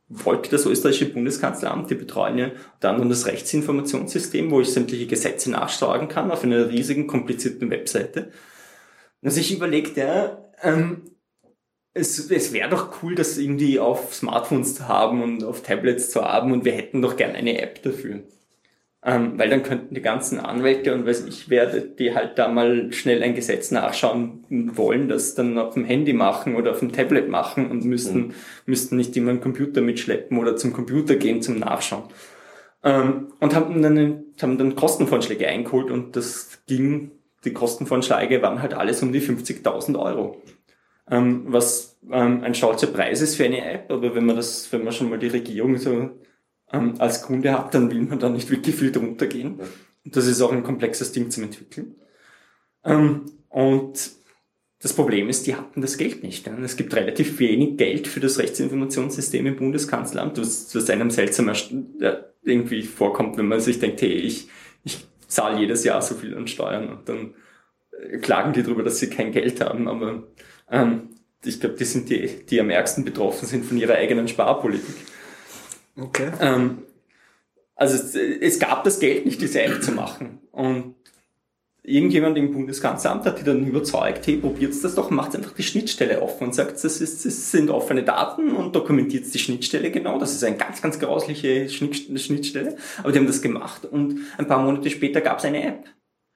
wollte 0.09 0.51
das 0.51 0.67
österreichische 0.67 1.13
Bundeskanzleramt, 1.13 1.91
die 1.91 1.97
betreuen 1.97 2.39
ja 2.39 2.51
dann 2.81 3.09
das 3.09 3.27
Rechtsinformationssystem, 3.27 4.51
wo 4.51 4.61
ich 4.61 4.73
sämtliche 4.73 5.07
Gesetze 5.07 5.51
nachschlagen 5.51 6.09
kann 6.09 6.31
auf 6.31 6.45
einer 6.45 6.69
riesigen, 6.69 7.07
komplizierten 7.07 7.71
Webseite. 7.71 8.31
Und 9.23 9.31
sich 9.31 9.53
überlegt, 9.53 9.97
ja, 9.97 10.45
ähm, 10.63 11.03
es, 11.93 12.31
es 12.31 12.53
wäre 12.53 12.69
doch 12.69 13.03
cool, 13.03 13.15
das 13.15 13.39
irgendwie 13.39 13.81
auf 13.81 14.15
Smartphones 14.15 14.75
zu 14.75 14.87
haben 14.87 15.23
und 15.23 15.43
auf 15.43 15.63
Tablets 15.63 16.11
zu 16.11 16.23
haben 16.23 16.53
und 16.53 16.65
wir 16.65 16.73
hätten 16.73 17.03
doch 17.03 17.17
gerne 17.17 17.35
eine 17.35 17.61
App 17.61 17.83
dafür. 17.83 18.23
Ähm, 19.09 19.39
weil 19.39 19.49
dann 19.49 19.63
könnten 19.63 19.95
die 19.95 20.03
ganzen 20.03 20.41
Anwälte 20.41 20.93
und 20.93 21.07
weiß 21.07 21.27
ich 21.27 21.49
wer, 21.49 21.67
die 21.67 22.13
halt 22.13 22.39
da 22.39 22.49
mal 22.49 22.93
schnell 22.93 23.23
ein 23.23 23.37
Gesetz 23.37 23.71
nachschauen 23.71 24.45
wollen, 24.75 25.09
das 25.09 25.37
dann 25.37 25.59
auf 25.59 25.75
dem 25.75 25.85
Handy 25.85 26.13
machen 26.13 26.57
oder 26.57 26.73
auf 26.73 26.81
dem 26.81 26.91
Tablet 26.91 27.29
machen 27.29 27.71
und 27.71 27.85
müssten, 27.85 28.19
mhm. 28.19 28.35
müssten 28.67 28.97
nicht 28.97 29.17
immer 29.17 29.31
einen 29.31 29.41
Computer 29.41 29.81
mitschleppen 29.81 30.37
oder 30.39 30.57
zum 30.57 30.73
Computer 30.73 31.15
gehen 31.15 31.41
zum 31.41 31.61
Nachschauen. 31.61 32.03
Ähm, 32.83 33.29
und 33.39 33.55
haben 33.55 33.81
dann, 33.81 34.25
haben 34.43 34.59
dann 34.59 34.75
Kostenvorschläge 34.75 35.47
eingeholt 35.47 35.93
und 35.93 36.17
das 36.17 36.63
ging, 36.67 37.13
die 37.45 37.53
Kostenvorschläge 37.53 38.43
waren 38.43 38.61
halt 38.61 38.75
alles 38.75 39.05
um 39.05 39.13
die 39.13 39.23
50.000 39.23 39.97
Euro. 39.97 40.43
Ähm, 41.09 41.45
was 41.47 41.97
ähm, 42.11 42.43
ein 42.43 42.57
stolzer 42.57 42.89
Preis 42.89 43.21
ist 43.21 43.37
für 43.37 43.45
eine 43.45 43.65
App, 43.65 43.89
aber 43.93 44.17
wenn 44.17 44.27
man 44.27 44.35
das, 44.35 44.73
wenn 44.73 44.83
man 44.83 44.93
schon 44.93 45.11
mal 45.11 45.19
die 45.21 45.29
Regierung 45.29 45.77
so 45.77 46.11
ähm, 46.73 46.95
als 46.99 47.23
Kunde 47.23 47.53
hat, 47.53 47.75
dann 47.75 47.91
will 47.91 48.03
man 48.03 48.19
da 48.19 48.29
nicht 48.29 48.51
wirklich 48.51 48.75
viel 48.75 48.93
drunter 48.93 49.27
gehen. 49.27 49.61
Und 50.05 50.17
das 50.17 50.27
ist 50.27 50.41
auch 50.41 50.53
ein 50.53 50.63
komplexes 50.63 51.13
Ding 51.13 51.31
zum 51.31 51.45
Entwickeln. 51.45 51.97
Ähm, 52.85 53.27
und 53.49 54.11
das 54.81 54.93
Problem 54.93 55.29
ist, 55.29 55.47
die 55.47 55.57
hatten 55.57 55.81
das 55.81 55.97
Geld 55.97 56.23
nicht. 56.23 56.47
Es 56.47 56.77
gibt 56.77 56.95
relativ 56.95 57.39
wenig 57.39 57.77
Geld 57.77 58.07
für 58.07 58.21
das 58.21 58.39
Rechtsinformationssystem 58.39 59.47
im 59.47 59.57
Bundeskanzleramt, 59.57 60.39
was, 60.39 60.75
was 60.75 60.91
einem 60.91 61.11
seltsam 61.11 61.51
irgendwie 62.43 62.83
vorkommt, 62.83 63.39
wenn 63.39 63.49
man 63.49 63.61
sich 63.61 63.79
denkt, 63.79 64.03
hey, 64.03 64.13
ich, 64.13 64.49
ich 64.85 65.07
zahle 65.27 65.59
jedes 65.59 65.83
Jahr 65.85 66.03
so 66.03 66.15
viel 66.15 66.37
an 66.37 66.47
Steuern 66.47 66.91
und 66.91 67.09
dann 67.09 67.35
äh, 67.91 68.19
klagen 68.19 68.53
die 68.53 68.63
darüber, 68.63 68.83
dass 68.83 68.99
sie 68.99 69.11
kein 69.11 69.33
Geld 69.33 69.61
haben. 69.61 69.89
Aber 69.89 70.25
ähm, 70.71 71.09
ich 71.45 71.59
glaube, 71.59 71.77
die 71.77 71.85
sind 71.85 72.11
die, 72.11 72.45
die 72.49 72.61
am 72.61 72.71
ärgsten 72.71 73.05
betroffen 73.05 73.47
sind 73.47 73.65
von 73.65 73.79
ihrer 73.79 73.95
eigenen 73.95 74.29
Sparpolitik. 74.29 74.95
Okay. 75.99 76.31
Ähm, 76.41 76.83
also 77.75 77.97
es, 77.97 78.15
es, 78.15 78.59
gab 78.59 78.85
das 78.85 79.01
Geld 79.01 79.27
nicht, 79.27 79.41
diese 79.41 79.63
App 79.63 79.83
zu 79.83 79.93
machen. 79.93 80.41
Und 80.53 80.95
irgendjemand 81.83 82.37
im 82.37 82.53
Bundeskanzleramt 82.53 83.25
hat 83.25 83.39
die 83.39 83.45
dann 83.45 83.67
überzeugt, 83.67 84.27
hey, 84.27 84.39
probiert 84.39 84.73
das 84.83 84.95
doch, 84.95 85.11
macht 85.11 85.37
einfach 85.37 85.53
die 85.53 85.63
Schnittstelle 85.63 86.21
offen 86.21 86.49
und 86.49 86.55
sagt, 86.55 86.83
das, 86.83 87.01
ist, 87.01 87.25
das 87.25 87.51
sind 87.51 87.71
offene 87.71 88.03
Daten 88.03 88.53
und 88.53 88.75
dokumentiert 88.75 89.33
die 89.33 89.39
Schnittstelle 89.39 89.91
genau. 89.91 90.19
Das 90.19 90.33
ist 90.33 90.43
eine 90.43 90.57
ganz, 90.57 90.83
ganz 90.83 90.99
grausliche 90.99 91.69
Schnittstelle. 91.69 92.77
Aber 92.99 93.13
die 93.13 93.19
haben 93.19 93.27
das 93.27 93.43
gemacht 93.43 93.85
und 93.85 94.19
ein 94.37 94.47
paar 94.47 94.63
Monate 94.63 94.91
später 94.91 95.21
gab 95.21 95.39
es 95.39 95.45
eine 95.45 95.63
App. 95.63 95.85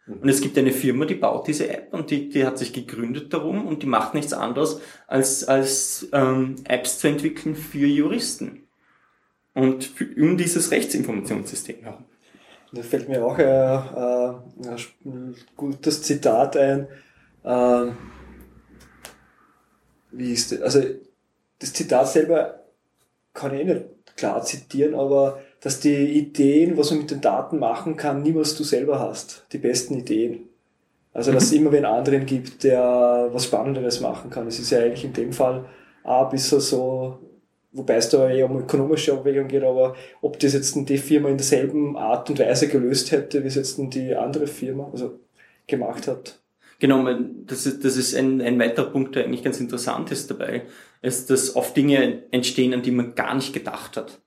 Und 0.06 0.28
es 0.28 0.40
gibt 0.40 0.58
eine 0.58 0.72
Firma, 0.72 1.04
die 1.04 1.14
baut 1.14 1.46
diese 1.46 1.68
App 1.68 1.92
und 1.92 2.10
die, 2.10 2.28
die 2.28 2.44
hat 2.44 2.58
sich 2.58 2.72
gegründet 2.72 3.32
darum 3.32 3.66
und 3.66 3.82
die 3.82 3.86
macht 3.86 4.14
nichts 4.14 4.32
anderes, 4.32 4.80
als, 5.06 5.44
als 5.44 6.08
ähm, 6.12 6.56
Apps 6.64 6.98
zu 6.98 7.08
entwickeln 7.08 7.54
für 7.54 7.86
Juristen 7.86 8.69
und 9.54 9.90
um 10.16 10.36
dieses 10.36 10.70
Rechtsinformationssystem 10.70 11.82
herum. 11.82 12.04
Da 12.72 12.82
fällt 12.82 13.08
mir 13.08 13.24
auch 13.24 13.36
ein, 13.36 13.46
ein, 13.46 14.78
ein 15.04 15.36
gutes 15.56 16.02
Zitat 16.02 16.56
ein. 16.56 16.86
Ähm, 17.44 17.96
wie 20.12 20.32
ist 20.32 20.52
das? 20.52 20.60
Also 20.62 20.82
das 21.58 21.72
Zitat 21.72 22.08
selber 22.08 22.60
kann 23.34 23.54
ich 23.54 23.60
eh 23.60 23.64
nicht 23.64 23.84
klar 24.16 24.42
zitieren, 24.42 24.94
aber 24.94 25.40
dass 25.60 25.80
die 25.80 26.18
Ideen, 26.18 26.76
was 26.76 26.90
man 26.90 27.00
mit 27.00 27.10
den 27.10 27.20
Daten 27.20 27.58
machen 27.58 27.96
kann, 27.96 28.22
niemals 28.22 28.56
du 28.56 28.64
selber 28.64 28.98
hast. 29.00 29.46
Die 29.52 29.58
besten 29.58 29.94
Ideen. 29.94 30.48
Also 31.12 31.32
dass 31.32 31.44
es 31.44 31.52
immer 31.52 31.72
wen 31.72 31.84
anderen 31.84 32.24
gibt, 32.24 32.62
der 32.62 33.28
was 33.32 33.46
Spannenderes 33.46 34.00
machen 34.00 34.30
kann. 34.30 34.46
Es 34.46 34.60
ist 34.60 34.70
ja 34.70 34.78
eigentlich 34.78 35.04
in 35.04 35.12
dem 35.12 35.32
Fall 35.32 35.64
auch 36.04 36.26
ein 36.26 36.30
bisschen 36.30 36.60
so 36.60 37.18
wobei 37.72 37.96
es 37.96 38.08
da 38.08 38.28
eher 38.28 38.50
um 38.50 38.58
ökonomische 38.58 39.12
Abwägung 39.12 39.48
geht, 39.48 39.62
aber 39.62 39.96
ob 40.20 40.38
das 40.38 40.52
jetzt 40.52 40.74
die 40.76 40.98
Firma 40.98 41.28
in 41.28 41.36
derselben 41.36 41.96
Art 41.96 42.28
und 42.30 42.38
Weise 42.38 42.68
gelöst 42.68 43.12
hätte, 43.12 43.42
wie 43.42 43.48
es 43.48 43.54
jetzt 43.54 43.78
die 43.78 44.14
andere 44.14 44.46
Firma 44.46 44.88
also 44.90 45.20
gemacht 45.66 46.08
hat. 46.08 46.40
Genau, 46.80 47.06
das 47.46 47.66
ist, 47.66 47.84
das 47.84 47.96
ist 47.96 48.14
ein, 48.14 48.40
ein 48.40 48.58
weiterer 48.58 48.90
Punkt, 48.90 49.14
der 49.14 49.24
eigentlich 49.24 49.44
ganz 49.44 49.60
interessant 49.60 50.10
ist 50.10 50.30
dabei, 50.30 50.62
ist, 51.02 51.28
dass 51.28 51.54
oft 51.54 51.76
Dinge 51.76 52.24
entstehen, 52.30 52.72
an 52.72 52.82
die 52.82 52.90
man 52.90 53.14
gar 53.14 53.34
nicht 53.34 53.52
gedacht 53.52 53.96
hat. 53.96 54.20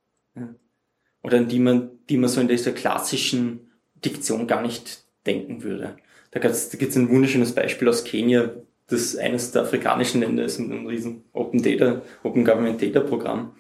Oder 1.24 1.38
an 1.38 1.48
die 1.48 1.60
man, 1.60 1.92
die 2.10 2.18
man 2.18 2.30
so 2.30 2.42
in 2.42 2.48
dieser 2.48 2.74
klassischen 2.74 3.72
Diktion 4.06 4.46
gar 4.46 4.62
nicht 4.62 5.06
denken 5.26 5.64
würde. 5.64 5.96
Da 6.32 6.40
gibt 6.40 6.54
es 6.54 6.96
ein 6.96 7.10
wunderschönes 7.10 7.54
Beispiel 7.54 7.88
aus 7.88 8.04
Kenia, 8.04 8.52
das 8.88 9.16
eines 9.16 9.52
der 9.52 9.64
afrikanischen 9.64 10.22
Länder 10.22 10.44
ist 10.44 10.60
mit 10.60 10.72
einem 10.72 10.86
riesen 10.86 11.24
Open 11.34 11.62
Data, 11.62 12.02
Open 12.24 12.46
Government 12.46 12.82
Data 12.82 13.00
Programm, 13.00 13.54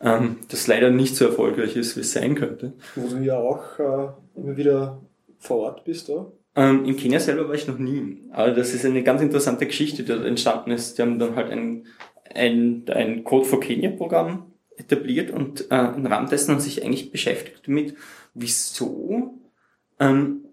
ähm, 0.00 0.36
das 0.48 0.66
leider 0.66 0.90
nicht 0.90 1.16
so 1.16 1.26
erfolgreich 1.26 1.76
ist, 1.76 1.96
wie 1.96 2.00
es 2.00 2.12
sein 2.12 2.34
könnte. 2.34 2.74
Wo 2.94 3.08
du 3.08 3.22
ja 3.22 3.38
auch 3.38 3.78
äh, 3.78 4.08
immer 4.38 4.56
wieder 4.56 5.00
vor 5.38 5.58
Ort 5.58 5.84
bist, 5.84 6.10
oder? 6.10 6.32
Ähm, 6.54 6.84
in 6.84 6.96
Kenia 6.96 7.20
selber 7.20 7.48
war 7.48 7.54
ich 7.54 7.66
noch 7.66 7.78
nie. 7.78 8.22
Aber 8.32 8.50
das 8.50 8.72
ist 8.72 8.84
eine 8.84 9.02
ganz 9.02 9.20
interessante 9.20 9.66
Geschichte, 9.66 10.02
die 10.02 10.08
dort 10.08 10.24
entstanden 10.24 10.70
ist. 10.70 10.96
Die 10.96 11.02
haben 11.02 11.18
dann 11.18 11.36
halt 11.36 11.50
ein, 11.50 11.86
ein, 12.34 12.84
ein 12.88 13.24
Code 13.24 13.44
for 13.44 13.60
Kenya 13.60 13.90
Programm 13.90 14.52
etabliert 14.76 15.30
und 15.30 15.70
äh, 15.70 15.94
im 15.94 16.06
Rahmen 16.06 16.28
dessen 16.28 16.52
haben 16.52 16.60
sich 16.60 16.84
eigentlich 16.84 17.10
beschäftigt 17.10 17.62
damit, 17.66 17.94
wieso 18.34 19.34
ähm, 19.98 20.45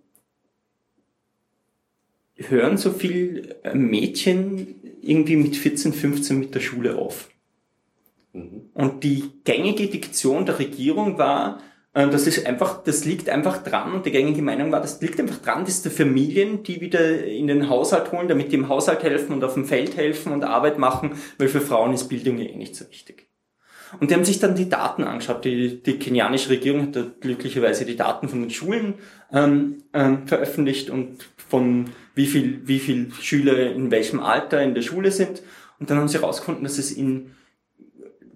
hören 2.38 2.78
so 2.78 2.92
viel 2.92 3.56
äh, 3.64 3.74
Mädchen 3.74 4.76
irgendwie 5.02 5.36
mit 5.36 5.56
14, 5.56 5.94
15 5.94 6.40
mit 6.40 6.56
der 6.56 6.60
Schule 6.60 6.98
auf. 6.98 7.30
Mhm. 8.34 8.70
Und 8.74 9.04
die 9.04 9.24
gängige 9.44 9.88
Diktion 9.88 10.46
der 10.46 10.60
Regierung 10.60 11.18
war, 11.18 11.60
äh, 11.94 12.08
das 12.10 12.28
ist 12.28 12.46
einfach, 12.46 12.84
das 12.84 13.06
liegt 13.06 13.30
einfach 13.30 13.64
dran 13.64 13.94
und 13.94 14.06
die 14.06 14.12
gängige 14.12 14.42
Meinung 14.42 14.72
war, 14.72 14.82
das 14.82 15.02
liegt 15.02 15.20
einfach 15.20 15.40
dran, 15.40 15.66
dass 15.66 15.84
die 15.84 15.90
Familien, 15.90 16.64
die 16.64 16.82
wieder 16.82 17.24
in 17.26 17.48
den 17.48 17.70
Haushalt 17.70 18.12
holen, 18.12 18.28
damit 18.28 18.52
die 18.52 18.56
im 18.56 18.70
Haushalt 18.70 19.04
helfen 19.04 19.34
und 19.34 19.44
auf 19.44 19.54
dem 19.54 19.66
Feld 19.66 19.96
helfen 19.96 20.34
und 20.34 20.44
Arbeit 20.44 20.80
machen, 20.80 21.14
weil 21.38 21.50
für 21.50 21.62
Frauen 21.62 21.94
ist 21.94 22.10
Bildung 22.10 22.38
ja 22.38 22.46
eh 22.46 22.56
nicht 22.56 22.76
so 22.76 22.90
wichtig. 22.90 23.28
Und 24.00 24.10
die 24.10 24.16
haben 24.16 24.26
sich 24.26 24.40
dann 24.40 24.56
die 24.56 24.70
Daten 24.70 25.04
angeschaut. 25.04 25.46
Die, 25.46 25.82
die 25.82 25.98
kenianische 25.98 26.50
Regierung 26.50 26.84
hat 26.84 26.96
da 26.96 27.06
glücklicherweise 27.20 27.86
die 27.86 27.96
Daten 27.96 28.28
von 28.30 28.42
den 28.42 28.50
Schulen 28.50 28.96
ähm, 29.32 29.84
ähm, 29.94 30.28
veröffentlicht 30.28 30.90
und 30.90 31.30
von 31.50 31.90
wie 32.16 32.26
viel, 32.26 32.62
wie 32.66 32.80
viel 32.80 33.12
Schüler 33.22 33.72
in 33.72 33.92
welchem 33.92 34.20
Alter 34.20 34.62
in 34.62 34.74
der 34.74 34.82
Schule 34.82 35.12
sind. 35.12 35.42
Und 35.80 35.90
dann 35.90 35.98
haben 35.98 36.08
sie 36.08 36.20
herausgefunden, 36.20 36.64
dass 36.64 36.78
es 36.78 36.92
in 36.92 37.32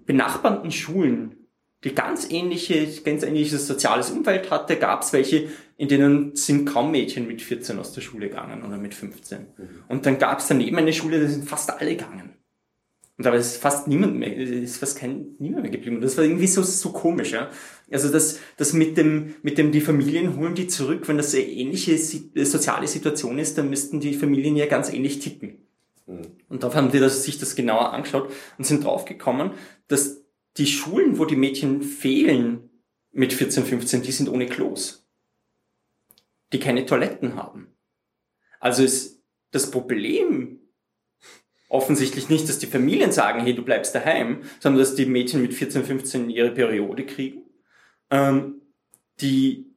benachbarten 0.06 0.70
Schulen 0.70 1.34
die 1.84 1.94
ganz 1.94 2.28
ähnliche, 2.30 2.86
ganz 3.02 3.22
ähnliches 3.22 3.66
soziales 3.66 4.10
Umfeld 4.10 4.50
hatte, 4.50 4.76
gab 4.76 5.02
es 5.02 5.12
welche, 5.12 5.48
in 5.76 5.88
denen 5.88 6.34
sind 6.34 6.64
kaum 6.64 6.90
Mädchen 6.90 7.28
mit 7.28 7.40
14 7.40 7.78
aus 7.78 7.92
der 7.92 8.00
Schule 8.00 8.28
gegangen 8.28 8.64
oder 8.64 8.78
mit 8.78 8.94
15. 8.94 9.38
Mhm. 9.38 9.68
Und 9.86 10.04
dann 10.04 10.18
gab 10.18 10.40
es 10.40 10.48
daneben 10.48 10.76
eine 10.76 10.92
Schule, 10.92 11.20
da 11.20 11.28
sind 11.28 11.48
fast 11.48 11.70
alle 11.70 11.90
gegangen. 11.94 12.34
Und 13.18 13.26
da 13.26 13.34
ist 13.34 13.56
fast 13.56 13.88
niemand 13.88 14.14
mehr, 14.14 14.34
ist 14.36 14.76
fast 14.76 14.96
kein 14.96 15.34
niemand 15.40 15.64
mehr 15.64 15.72
geblieben. 15.72 15.96
Und 15.96 16.02
das 16.02 16.16
war 16.16 16.24
irgendwie 16.24 16.46
so, 16.46 16.62
so 16.62 16.92
komisch, 16.92 17.32
ja. 17.32 17.50
Also 17.90 18.10
das, 18.10 18.38
das 18.56 18.72
mit 18.72 18.96
dem, 18.96 19.34
mit 19.42 19.58
dem 19.58 19.72
die 19.72 19.80
Familien 19.80 20.36
holen 20.36 20.54
die 20.54 20.68
zurück, 20.68 21.08
wenn 21.08 21.16
das 21.16 21.34
eine 21.34 21.44
ähnliche 21.44 21.98
soziale 21.98 22.86
Situation 22.86 23.40
ist, 23.40 23.58
dann 23.58 23.70
müssten 23.70 23.98
die 23.98 24.14
Familien 24.14 24.54
ja 24.54 24.66
ganz 24.66 24.92
ähnlich 24.92 25.18
ticken. 25.18 25.66
Mhm. 26.06 26.26
Und 26.48 26.62
darauf 26.62 26.76
haben 26.76 26.92
die 26.92 27.00
das, 27.00 27.24
sich 27.24 27.38
das 27.38 27.56
genauer 27.56 27.92
angeschaut 27.92 28.30
und 28.56 28.64
sind 28.64 28.84
draufgekommen, 28.84 29.50
dass 29.88 30.22
die 30.56 30.66
Schulen, 30.66 31.18
wo 31.18 31.24
die 31.24 31.36
Mädchen 31.36 31.82
fehlen 31.82 32.70
mit 33.10 33.32
14, 33.32 33.64
15, 33.64 34.02
die 34.02 34.12
sind 34.12 34.28
ohne 34.28 34.46
Klos. 34.46 35.08
Die 36.52 36.60
keine 36.60 36.86
Toiletten 36.86 37.34
haben. 37.34 37.74
Also 38.60 38.84
ist 38.84 39.20
das 39.50 39.72
Problem 39.72 40.57
offensichtlich 41.68 42.28
nicht, 42.28 42.48
dass 42.48 42.58
die 42.58 42.66
Familien 42.66 43.12
sagen, 43.12 43.40
hey, 43.40 43.54
du 43.54 43.62
bleibst 43.62 43.94
daheim, 43.94 44.38
sondern 44.58 44.80
dass 44.80 44.94
die 44.94 45.06
Mädchen 45.06 45.42
mit 45.42 45.54
14, 45.54 45.84
15 45.84 46.30
ihre 46.30 46.50
Periode 46.50 47.04
kriegen. 47.04 47.42
Ähm, 48.10 48.62
die 49.20 49.68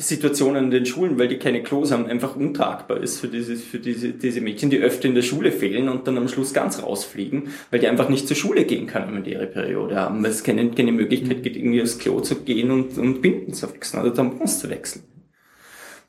Situationen 0.00 0.64
in 0.64 0.70
den 0.70 0.86
Schulen, 0.86 1.18
weil 1.18 1.26
die 1.26 1.38
keine 1.38 1.60
Klos 1.62 1.90
haben, 1.90 2.06
einfach 2.06 2.36
untragbar 2.36 3.02
ist 3.02 3.18
für 3.18 3.26
diese, 3.26 3.56
für 3.56 3.80
diese, 3.80 4.10
diese 4.12 4.40
Mädchen, 4.40 4.70
die 4.70 4.78
öfter 4.78 5.08
in 5.08 5.16
der 5.16 5.22
Schule 5.22 5.50
fehlen 5.50 5.88
und 5.88 6.06
dann 6.06 6.16
am 6.16 6.28
Schluss 6.28 6.54
ganz 6.54 6.80
rausfliegen, 6.80 7.48
weil 7.70 7.80
die 7.80 7.88
einfach 7.88 8.08
nicht 8.08 8.28
zur 8.28 8.36
Schule 8.36 8.64
gehen 8.64 8.86
können, 8.86 9.12
wenn 9.12 9.24
die 9.24 9.32
ihre 9.32 9.48
Periode 9.48 9.96
haben, 9.96 10.22
weil 10.22 10.30
es 10.30 10.44
keine, 10.44 10.70
keine 10.70 10.92
Möglichkeit 10.92 11.42
gibt, 11.42 11.56
irgendwie 11.56 11.82
aufs 11.82 11.98
Klo 11.98 12.20
zu 12.20 12.36
gehen 12.42 12.70
und, 12.70 12.96
und 12.96 13.20
Binden 13.22 13.54
zu 13.54 13.72
wechseln 13.72 14.02
oder 14.02 14.14
Tampons 14.14 14.60
zu 14.60 14.70
wechseln. 14.70 15.02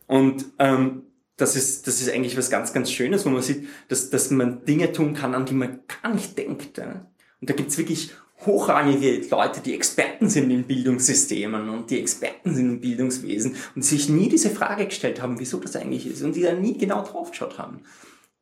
Und 0.06 0.46
ähm, 0.60 1.04
das 1.39 1.56
ist, 1.56 1.88
das 1.88 2.02
ist 2.02 2.12
eigentlich 2.12 2.38
was 2.38 2.49
ganz, 2.49 2.73
ganz 2.73 2.91
Schönes, 2.91 3.25
wo 3.25 3.30
man 3.30 3.41
sieht, 3.41 3.67
dass, 3.88 4.10
dass 4.10 4.30
man 4.30 4.65
Dinge 4.65 4.91
tun 4.91 5.13
kann, 5.13 5.34
an 5.34 5.45
die 5.45 5.54
man 5.54 5.80
gar 6.02 6.13
nicht 6.13 6.38
denkt. 6.38 6.78
Ja? 6.78 7.06
Und 7.41 7.49
da 7.49 7.54
gibt's 7.54 7.78
wirklich 7.78 8.12
hochrangige 8.45 9.21
Leute, 9.30 9.62
die 9.62 9.73
Experten 9.73 10.30
sind 10.30 10.49
in 10.49 10.63
Bildungssystemen 10.63 11.69
und 11.69 11.89
die 11.89 11.99
Experten 11.99 12.56
sind 12.56 12.69
im 12.69 12.82
Bildungswesen 12.82 13.56
und 13.75 13.84
sich 13.84 14.10
nie 14.10 14.30
diese 14.30 14.49
Frage 14.49 14.86
gestellt 14.86 15.21
haben, 15.21 15.39
wieso 15.39 15.60
das 15.60 15.75
eigentlich 15.75 16.08
ist 16.08 16.21
und 16.21 16.36
die 16.36 16.41
da 16.41 16.54
nie 16.54 16.78
genau 16.78 17.04
draufgeschaut 17.04 17.58
haben. 17.58 17.82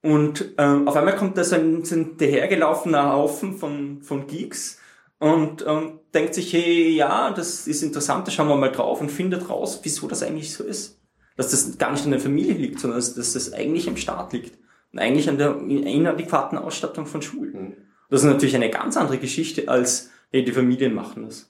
Und 0.04 0.54
ähm, 0.58 0.88
auf 0.88 0.96
einmal 0.96 1.16
kommt 1.16 1.38
da 1.38 1.44
so 1.44 1.56
ein, 1.56 1.84
so 1.84 1.96
ein 1.96 2.18
dahergelaufener 2.18 3.14
Haufen 3.14 3.58
von, 3.58 4.02
von 4.04 4.28
Geeks 4.28 4.80
und 5.20 5.66
ähm, 5.68 6.00
denkt 6.14 6.36
sich, 6.36 6.54
hey, 6.54 6.96
ja, 6.96 7.32
das 7.32 7.68
ist 7.68 7.82
interessant, 7.82 8.28
da 8.28 8.32
schauen 8.32 8.48
wir 8.48 8.56
mal 8.56 8.72
drauf 8.72 9.02
und 9.02 9.12
findet 9.12 9.50
raus, 9.50 9.80
wieso 9.82 10.08
das 10.08 10.22
eigentlich 10.22 10.54
so 10.54 10.64
ist. 10.64 11.00
Dass 11.38 11.52
das 11.52 11.78
gar 11.78 11.92
nicht 11.92 12.04
an 12.04 12.12
der 12.12 12.20
Familie 12.20 12.54
liegt, 12.54 12.80
sondern 12.80 13.00
dass, 13.00 13.16
dass 13.16 13.34
das 13.34 13.54
eigentlich 13.54 13.88
im 13.88 13.96
Staat 13.96 14.34
liegt. 14.34 14.58
Und 14.92 15.00
eigentlich 15.00 15.30
an 15.30 15.38
der 15.38 15.58
inadäquaten 15.62 16.58
Ausstattung 16.58 17.06
von 17.06 17.22
Schulen. 17.22 17.54
Mhm. 17.54 17.74
Das 18.10 18.22
ist 18.22 18.28
natürlich 18.28 18.56
eine 18.56 18.70
ganz 18.70 18.98
andere 18.98 19.18
Geschichte 19.18 19.70
als, 19.70 20.10
hey, 20.32 20.44
die 20.44 20.52
Familien 20.52 20.94
machen 20.94 21.24
das. 21.24 21.50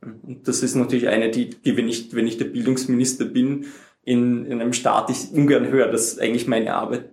Und 0.00 0.46
das 0.46 0.62
ist 0.62 0.74
natürlich 0.74 1.08
eine, 1.08 1.30
die, 1.30 1.50
die 1.50 1.76
wenn 1.76 1.88
ich, 1.88 2.14
wenn 2.14 2.26
ich 2.26 2.38
der 2.38 2.44
Bildungsminister 2.46 3.24
bin, 3.24 3.66
in, 4.04 4.46
in 4.46 4.60
einem 4.60 4.72
Staat 4.72 5.10
ich 5.10 5.32
ungern 5.32 5.68
höre, 5.68 5.90
dass 5.90 6.18
eigentlich 6.18 6.46
meine 6.46 6.74
Arbeit 6.74 7.10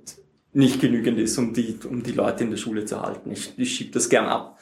nicht 0.54 0.80
genügend 0.80 1.20
ist, 1.20 1.38
um 1.38 1.54
die, 1.54 1.80
um 1.90 2.04
die 2.04 2.12
Leute 2.12 2.44
in 2.44 2.52
der 2.52 2.58
Schule 2.58 2.86
zu 2.86 3.02
halten. 3.02 3.32
Ich, 3.32 3.58
ich 3.58 3.76
schiebe 3.76 3.92
das 3.92 4.10
gern 4.10 4.26
ab. 4.26 4.60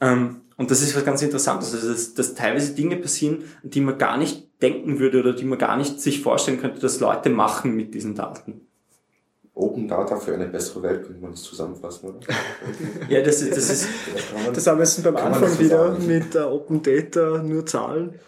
Ähm, 0.00 0.42
und 0.56 0.70
das 0.70 0.82
ist 0.82 0.94
was 0.94 1.04
ganz 1.04 1.22
Interessantes, 1.22 1.74
also 1.74 1.90
dass, 1.90 2.14
dass 2.14 2.34
teilweise 2.34 2.74
Dinge 2.74 2.96
passieren, 2.96 3.44
die 3.62 3.80
man 3.80 3.98
gar 3.98 4.16
nicht 4.16 4.48
denken 4.62 4.98
würde 4.98 5.20
oder 5.20 5.32
die 5.32 5.44
man 5.44 5.58
gar 5.58 5.76
nicht 5.76 6.00
sich 6.00 6.22
vorstellen 6.22 6.60
könnte, 6.60 6.80
dass 6.80 7.00
Leute 7.00 7.28
machen 7.28 7.74
mit 7.74 7.94
diesen 7.94 8.14
Daten. 8.14 8.60
Open 9.54 9.86
Data 9.86 10.16
für 10.16 10.34
eine 10.34 10.48
bessere 10.48 10.82
Welt, 10.82 11.04
könnte 11.04 11.20
man 11.20 11.30
das 11.30 11.42
zusammenfassen, 11.42 12.08
oder? 12.08 12.18
ja, 13.08 13.22
das 13.22 13.40
ist, 13.40 13.56
das 13.56 13.70
ist, 13.70 13.88
das 14.52 14.66
haben 14.66 14.78
wir 14.78 14.84
jetzt 14.84 15.02
beim 15.04 15.16
Anfang 15.16 15.58
wieder 15.58 15.96
mit 15.98 16.34
uh, 16.34 16.40
Open 16.40 16.82
Data 16.82 17.42
nur 17.42 17.64
Zahlen. 17.64 18.18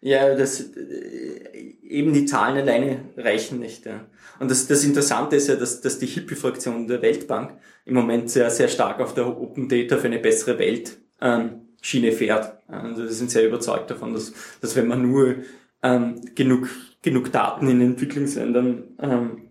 Ja, 0.00 0.34
das, 0.34 0.60
äh, 0.60 1.76
eben 1.82 2.12
die 2.12 2.26
Zahlen 2.26 2.56
alleine 2.56 3.00
reichen 3.16 3.60
nicht, 3.60 3.86
ja. 3.86 4.06
Und 4.38 4.50
das, 4.50 4.66
das 4.66 4.84
Interessante 4.84 5.36
ist 5.36 5.48
ja, 5.48 5.56
dass, 5.56 5.80
dass 5.80 5.98
die 5.98 6.06
Hippie-Fraktion 6.06 6.86
der 6.86 7.02
Weltbank 7.02 7.58
im 7.84 7.94
Moment 7.94 8.30
sehr, 8.30 8.50
sehr 8.50 8.68
stark 8.68 9.00
auf 9.00 9.14
der 9.14 9.26
Open 9.26 9.68
Data 9.68 9.96
für 9.96 10.06
eine 10.06 10.18
bessere 10.18 10.58
Welt 10.58 10.98
ähm, 11.20 11.62
Schiene 11.80 12.12
fährt. 12.12 12.56
Also 12.68 13.06
sie 13.06 13.14
sind 13.14 13.30
sehr 13.30 13.46
überzeugt 13.46 13.90
davon, 13.90 14.12
dass, 14.12 14.32
dass 14.60 14.74
wenn 14.76 14.88
man 14.88 15.02
nur 15.02 15.36
ähm, 15.82 16.20
genug, 16.34 16.68
genug 17.02 17.30
Daten 17.32 17.68
in 17.68 17.80
Entwicklungsländern 17.80 18.84
ähm, 19.00 19.42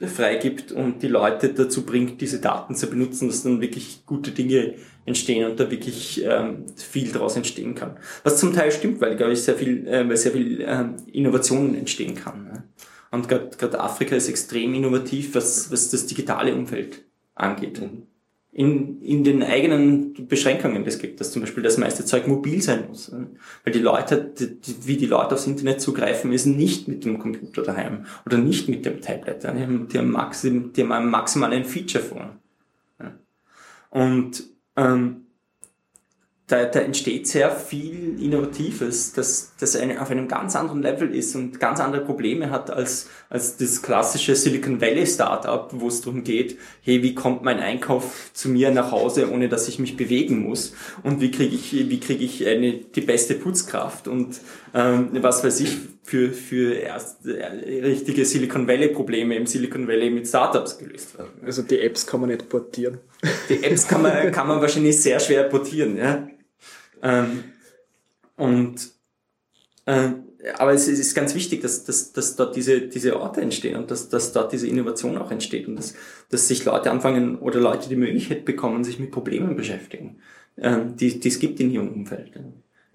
freigibt 0.00 0.72
und 0.72 1.02
die 1.02 1.08
Leute 1.08 1.50
dazu 1.50 1.84
bringt, 1.84 2.20
diese 2.20 2.40
Daten 2.40 2.74
zu 2.74 2.88
benutzen, 2.88 3.28
dass 3.28 3.42
dann 3.42 3.60
wirklich 3.60 4.04
gute 4.06 4.30
Dinge 4.30 4.74
entstehen 5.04 5.48
und 5.48 5.60
da 5.60 5.70
wirklich 5.70 6.24
ähm, 6.24 6.64
viel 6.76 7.12
daraus 7.12 7.36
entstehen 7.36 7.74
kann. 7.74 7.98
Was 8.24 8.38
zum 8.38 8.52
Teil 8.52 8.72
stimmt, 8.72 9.00
weil, 9.00 9.16
glaube 9.16 9.32
ich, 9.32 9.42
sehr 9.42 9.54
viel, 9.54 9.86
äh, 9.86 10.08
weil 10.08 10.16
sehr 10.16 10.32
viel 10.32 10.64
ähm, 10.66 10.96
Innovationen 11.12 11.74
entstehen 11.74 12.14
kann. 12.14 12.44
Ne? 12.44 12.64
Und 13.10 13.28
gerade 13.28 13.80
Afrika 13.80 14.16
ist 14.16 14.28
extrem 14.28 14.74
innovativ, 14.74 15.34
was, 15.34 15.70
was 15.70 15.90
das 15.90 16.06
digitale 16.06 16.54
Umfeld 16.54 17.02
angeht. 17.34 17.80
Mhm 17.80 18.06
in, 18.54 19.00
in 19.00 19.24
den 19.24 19.42
eigenen 19.42 20.28
Beschränkungen 20.28 20.84
das 20.84 20.98
gibt, 20.98 21.20
dass 21.20 21.32
zum 21.32 21.40
Beispiel 21.40 21.62
das 21.62 21.78
meiste 21.78 22.04
Zeug 22.04 22.28
mobil 22.28 22.60
sein 22.60 22.84
muss. 22.86 23.10
Weil 23.64 23.72
die 23.72 23.78
Leute, 23.78 24.30
die, 24.38 24.58
wie 24.86 24.98
die 24.98 25.06
Leute 25.06 25.34
aufs 25.34 25.46
Internet 25.46 25.80
zugreifen, 25.80 26.32
ist 26.32 26.44
nicht 26.44 26.86
mit 26.86 27.04
dem 27.06 27.18
Computer 27.18 27.62
daheim 27.62 28.04
oder 28.26 28.36
nicht 28.36 28.68
mit 28.68 28.84
dem 28.84 29.00
Tablet. 29.00 29.42
Die 29.42 29.48
haben, 29.48 29.88
die 29.88 29.98
haben, 29.98 30.10
maxim, 30.10 30.72
die 30.74 30.82
haben 30.82 30.92
einen 30.92 31.10
maximalen 31.10 31.64
Feature 31.64 32.04
vor. 32.04 32.36
Und 33.88 34.44
ähm, 34.76 35.21
da, 36.48 36.64
da 36.64 36.80
entsteht 36.80 37.28
sehr 37.28 37.50
viel 37.50 38.20
Innovatives, 38.20 39.12
das, 39.12 39.52
das 39.58 39.76
eine, 39.76 40.02
auf 40.02 40.10
einem 40.10 40.28
ganz 40.28 40.56
anderen 40.56 40.82
Level 40.82 41.14
ist 41.14 41.34
und 41.36 41.60
ganz 41.60 41.80
andere 41.80 42.04
Probleme 42.04 42.50
hat 42.50 42.70
als, 42.70 43.08
als 43.30 43.56
das 43.56 43.80
klassische 43.80 44.34
Silicon 44.34 44.80
Valley 44.80 45.06
Startup, 45.06 45.68
wo 45.72 45.88
es 45.88 46.00
darum 46.00 46.24
geht, 46.24 46.58
hey, 46.82 47.02
wie 47.02 47.14
kommt 47.14 47.42
mein 47.42 47.60
Einkauf 47.60 48.30
zu 48.34 48.48
mir 48.48 48.70
nach 48.70 48.90
Hause, 48.90 49.30
ohne 49.30 49.48
dass 49.48 49.68
ich 49.68 49.78
mich 49.78 49.96
bewegen 49.96 50.40
muss? 50.40 50.74
Und 51.02 51.20
wie 51.20 51.30
kriege 51.30 51.54
ich, 51.54 51.72
wie 51.72 52.00
kriege 52.00 52.24
ich 52.24 52.46
eine, 52.46 52.72
die 52.72 53.00
beste 53.00 53.34
Putzkraft? 53.34 54.08
Und 54.08 54.40
ähm, 54.74 55.10
was 55.12 55.44
weiß 55.44 55.60
ich, 55.60 55.78
für, 56.02 56.32
für 56.32 56.74
erst 56.74 57.24
äh, 57.24 57.44
richtige 57.80 58.24
Silicon 58.24 58.66
Valley 58.66 58.88
Probleme 58.88 59.36
im 59.36 59.46
Silicon 59.46 59.86
Valley 59.86 60.10
mit 60.10 60.26
Startups 60.26 60.76
gelöst 60.76 61.16
werden. 61.16 61.30
Also 61.44 61.62
die 61.62 61.80
Apps 61.80 62.06
kann 62.06 62.20
man 62.20 62.30
nicht 62.30 62.48
portieren. 62.48 62.98
Die 63.48 63.62
Apps 63.62 63.86
kann 63.86 64.02
man, 64.02 64.32
kann 64.32 64.48
man 64.48 64.60
wahrscheinlich 64.60 65.00
sehr 65.00 65.20
schwer 65.20 65.44
portieren, 65.44 65.96
ja. 65.96 66.28
Ähm, 67.02 67.44
und 68.36 68.90
äh, 69.86 70.10
aber 70.58 70.72
es 70.72 70.88
ist 70.88 71.14
ganz 71.14 71.34
wichtig, 71.34 71.60
dass, 71.60 71.84
dass, 71.84 72.12
dass 72.12 72.34
dort 72.34 72.56
diese, 72.56 72.80
diese 72.80 73.20
Orte 73.20 73.40
entstehen 73.40 73.76
und 73.76 73.90
dass, 73.90 74.08
dass 74.08 74.32
dort 74.32 74.52
diese 74.52 74.66
Innovation 74.66 75.16
auch 75.16 75.30
entsteht 75.30 75.68
und 75.68 75.76
dass, 75.76 75.94
dass 76.30 76.48
sich 76.48 76.64
Leute 76.64 76.90
anfangen 76.90 77.38
oder 77.38 77.60
Leute 77.60 77.88
die 77.88 77.96
Möglichkeit 77.96 78.44
bekommen, 78.44 78.82
sich 78.82 78.98
mit 78.98 79.12
Problemen 79.12 79.54
beschäftigen, 79.54 80.18
ähm, 80.58 80.96
die, 80.96 81.20
die 81.20 81.28
es 81.28 81.38
gibt 81.38 81.60
in 81.60 81.70
ihrem 81.70 81.88
Umfeld. 81.88 82.32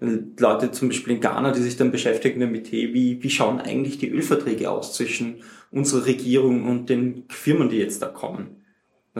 Leute 0.00 0.70
zum 0.70 0.88
Beispiel 0.88 1.14
in 1.14 1.20
Ghana, 1.20 1.50
die 1.50 1.62
sich 1.62 1.76
dann 1.76 1.90
beschäftigen 1.90 2.40
damit, 2.40 2.70
hey, 2.70 2.92
wie, 2.92 3.20
wie 3.22 3.30
schauen 3.30 3.60
eigentlich 3.60 3.98
die 3.98 4.10
Ölverträge 4.10 4.70
aus 4.70 4.94
zwischen 4.94 5.36
unserer 5.72 6.06
Regierung 6.06 6.68
und 6.68 6.88
den 6.88 7.24
Firmen, 7.28 7.68
die 7.68 7.78
jetzt 7.78 8.02
da 8.02 8.06
kommen? 8.06 8.62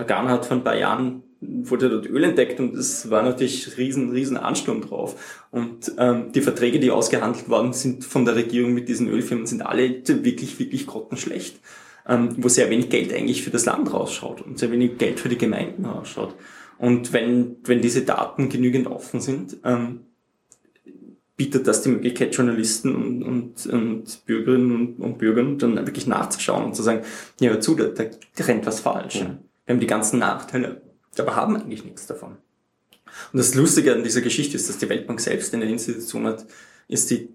Ghana 0.05 0.30
hat 0.30 0.46
vor 0.46 0.57
ein 0.57 0.64
paar 0.64 0.76
Jahren 0.76 1.22
wurde 1.40 1.88
dort 1.88 2.07
Öl 2.07 2.24
entdeckt 2.24 2.59
und 2.59 2.74
es 2.74 3.11
war 3.11 3.22
natürlich 3.22 3.76
riesen, 3.78 4.11
riesen 4.11 4.36
Ansturm 4.36 4.80
drauf. 4.80 5.46
Und 5.51 5.92
ähm, 5.96 6.32
die 6.32 6.40
Verträge, 6.40 6.80
die 6.80 6.90
ausgehandelt 6.90 7.49
worden 7.49 7.72
sind 7.72 8.05
von 8.05 8.24
der 8.24 8.34
Regierung 8.34 8.74
mit 8.74 8.88
diesen 8.88 9.09
Ölfirmen, 9.09 9.46
sind 9.46 9.64
alle 9.64 10.03
wirklich, 10.07 10.59
wirklich 10.59 10.86
grottenschlecht. 10.86 11.61
Ähm, 12.07 12.30
wo 12.38 12.49
sehr 12.49 12.70
wenig 12.70 12.88
Geld 12.88 13.12
eigentlich 13.12 13.42
für 13.42 13.51
das 13.51 13.66
Land 13.66 13.92
rausschaut 13.92 14.40
und 14.40 14.59
sehr 14.59 14.72
wenig 14.72 14.96
Geld 14.96 15.20
für 15.20 15.28
die 15.28 15.36
Gemeinden 15.36 15.84
rausschaut. 15.84 16.34
Und 16.78 17.12
wenn, 17.12 17.57
wenn 17.64 17.82
diese 17.82 18.03
Daten 18.03 18.49
genügend 18.49 18.86
offen 18.86 19.20
sind, 19.20 19.59
ähm, 19.62 20.01
bietet 21.36 21.66
das 21.66 21.82
die 21.82 21.90
Möglichkeit, 21.90 22.34
Journalisten 22.34 22.96
und, 22.96 23.22
und, 23.22 23.66
und 23.66 24.26
Bürgerinnen 24.26 24.74
und, 24.74 25.01
und 25.01 25.18
Bürgern 25.18 25.59
dann 25.59 25.76
wirklich 25.76 26.07
nachzuschauen 26.07 26.64
und 26.64 26.74
zu 26.74 26.82
sagen, 26.82 27.03
ja, 27.40 27.61
zu, 27.61 27.74
da, 27.74 27.84
da 27.88 28.44
rennt 28.44 28.64
was 28.64 28.80
falsch. 28.80 29.16
Ja. 29.16 29.38
Wir 29.69 29.75
haben 29.75 29.81
die 29.81 29.87
ganzen 29.87 30.19
Nachteile, 30.19 30.81
aber 31.19 31.37
haben 31.37 31.55
eigentlich 31.55 31.85
nichts 31.85 32.07
davon. 32.07 32.39
Und 33.33 33.37
das 33.37 33.55
Lustige 33.55 33.93
an 33.93 34.03
dieser 34.03 34.23
Geschichte 34.23 34.57
ist, 34.57 34.66
dass 34.66 34.79
die 34.79 34.89
Weltbank 34.89 35.21
selbst 35.21 35.53
eine 35.53 35.66
Institution 35.66 36.27
hat, 36.27 36.47
ist 36.89 37.11
die, 37.11 37.29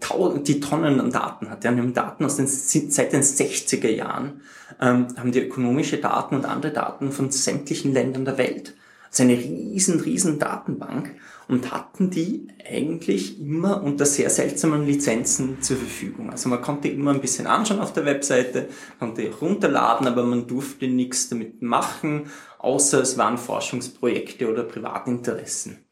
die 0.47 0.59
Tonnen 0.59 0.99
an 0.99 1.11
Daten 1.11 1.51
hat. 1.51 1.63
Die 1.63 1.67
haben 1.67 1.93
Daten 1.93 2.25
aus 2.25 2.37
den, 2.37 2.47
seit 2.47 3.13
den 3.13 3.21
60er 3.21 3.87
Jahren, 3.87 4.41
ähm, 4.81 5.15
haben 5.15 5.31
die 5.31 5.41
ökonomische 5.41 5.99
Daten 5.99 6.33
und 6.33 6.45
andere 6.45 6.71
Daten 6.71 7.11
von 7.11 7.29
sämtlichen 7.29 7.93
Ländern 7.93 8.25
der 8.25 8.39
Welt. 8.39 8.73
Das 9.11 9.19
ist 9.19 9.21
eine 9.21 9.37
riesen, 9.37 9.99
riesen 9.99 10.39
Datenbank 10.39 11.11
und 11.47 11.71
hatten 11.71 12.09
die 12.09 12.47
eigentlich 12.69 13.39
immer 13.39 13.83
unter 13.83 14.05
sehr 14.05 14.29
seltsamen 14.29 14.85
Lizenzen 14.85 15.61
zur 15.61 15.77
Verfügung. 15.77 16.29
Also 16.29 16.49
man 16.49 16.61
konnte 16.61 16.87
immer 16.87 17.11
ein 17.11 17.21
bisschen 17.21 17.47
anschauen 17.47 17.79
auf 17.79 17.93
der 17.93 18.05
Webseite, 18.05 18.67
konnte 18.99 19.29
runterladen, 19.29 20.07
aber 20.07 20.23
man 20.23 20.47
durfte 20.47 20.87
nichts 20.87 21.29
damit 21.29 21.61
machen, 21.61 22.27
außer 22.59 23.01
es 23.01 23.17
waren 23.17 23.37
Forschungsprojekte 23.37 24.49
oder 24.49 24.63
Privatinteressen. 24.63 25.85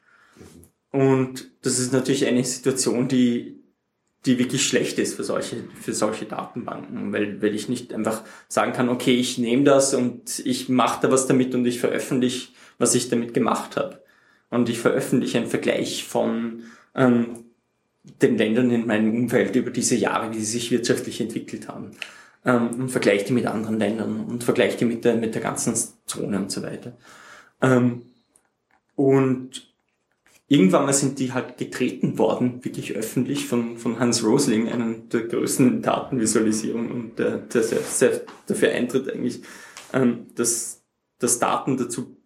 Und 0.92 1.52
das 1.62 1.80
ist 1.80 1.94
natürlich 1.94 2.26
eine 2.26 2.44
Situation, 2.44 3.08
die, 3.08 3.62
die 4.26 4.38
wirklich 4.38 4.66
schlecht 4.66 5.00
ist 5.00 5.16
für 5.16 5.24
solche, 5.24 5.64
für 5.80 5.94
solche 5.94 6.26
Datenbanken, 6.26 7.14
weil, 7.14 7.42
weil 7.42 7.56
ich 7.56 7.70
nicht 7.70 7.94
einfach 7.94 8.24
sagen 8.48 8.74
kann, 8.74 8.90
okay, 8.90 9.16
ich 9.16 9.38
nehme 9.38 9.64
das 9.64 9.94
und 9.94 10.40
ich 10.46 10.70
mache 10.70 11.02
da 11.02 11.12
was 11.12 11.28
damit 11.28 11.56
und 11.56 11.66
ich 11.66 11.80
veröffentliche, 11.80 12.50
was 12.78 12.94
ich 12.96 13.10
damit 13.10 13.34
gemacht 13.34 13.78
habe. 13.78 14.02
Und 14.52 14.70
ich 14.70 14.80
veröffentliche 14.80 15.40
einen 15.40 15.48
Vergleich 15.48 16.04
von 16.04 16.64
ähm, 16.94 17.46
den 18.04 18.38
Ländern 18.38 18.70
in 18.70 18.86
meinem 18.86 19.16
Umfeld 19.16 19.56
über 19.56 19.72
diese 19.72 19.96
Jahre, 19.96 20.34
wie 20.34 20.40
sie 20.40 20.46
sich 20.46 20.72
wirtschaftlich 20.72 21.22
entwickelt 21.22 21.68
haben. 21.68 21.92
Ähm, 22.46 22.70
und 22.82 22.90
vergleiche 22.90 23.26
die 23.26 23.34
mit 23.34 23.46
anderen 23.46 23.80
Ländern 23.80 24.26
und 24.26 24.44
vergleiche 24.44 24.78
die 24.78 24.86
mit 24.86 25.06
der, 25.06 25.16
mit 25.16 25.36
der 25.36 25.42
ganzen 25.42 25.74
Zone 26.06 26.38
und 26.38 26.52
so 26.52 26.64
weiter. 26.64 26.98
Ähm, 27.62 28.04
und 28.96 29.72
irgendwann 30.48 30.86
mal 30.86 30.94
sind 30.94 31.20
die 31.20 31.32
halt 31.32 31.58
getreten 31.58 32.18
worden, 32.18 32.64
wirklich 32.66 32.94
öffentlich, 32.96 33.48
von, 33.48 33.78
von 33.78 34.00
Hans 34.00 34.24
Rosling, 34.24 34.70
einem 34.70 35.08
der 35.10 35.22
größten 35.22 35.82
Datenvisualisierung 35.82 36.92
und 36.92 37.20
der, 37.20 37.38
der 37.38 37.64
sehr 37.64 38.22
dafür 38.48 38.72
eintritt 38.72 39.10
eigentlich, 39.10 39.44
ähm, 39.94 40.26
dass, 40.36 40.82
dass 41.20 41.40
Daten 41.40 41.78
dazu 41.78 42.18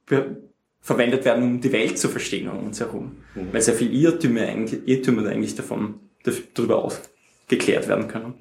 verwendet 0.85 1.25
werden, 1.25 1.43
um 1.43 1.61
die 1.61 1.71
Welt 1.71 1.97
zu 1.97 2.09
verstehen 2.09 2.47
um 2.47 2.67
uns 2.67 2.79
herum. 2.79 3.17
Mhm. 3.33 3.51
Weil 3.51 3.61
sehr 3.61 3.73
viel 3.73 3.91
Irrtümer 3.91 4.43
eigentlich, 4.43 4.87
Irrtümer 4.87 5.27
eigentlich 5.27 5.55
davon 5.55 5.95
darüber 6.53 6.83
aufgeklärt 6.83 7.87
werden 7.87 8.07
können. 8.07 8.35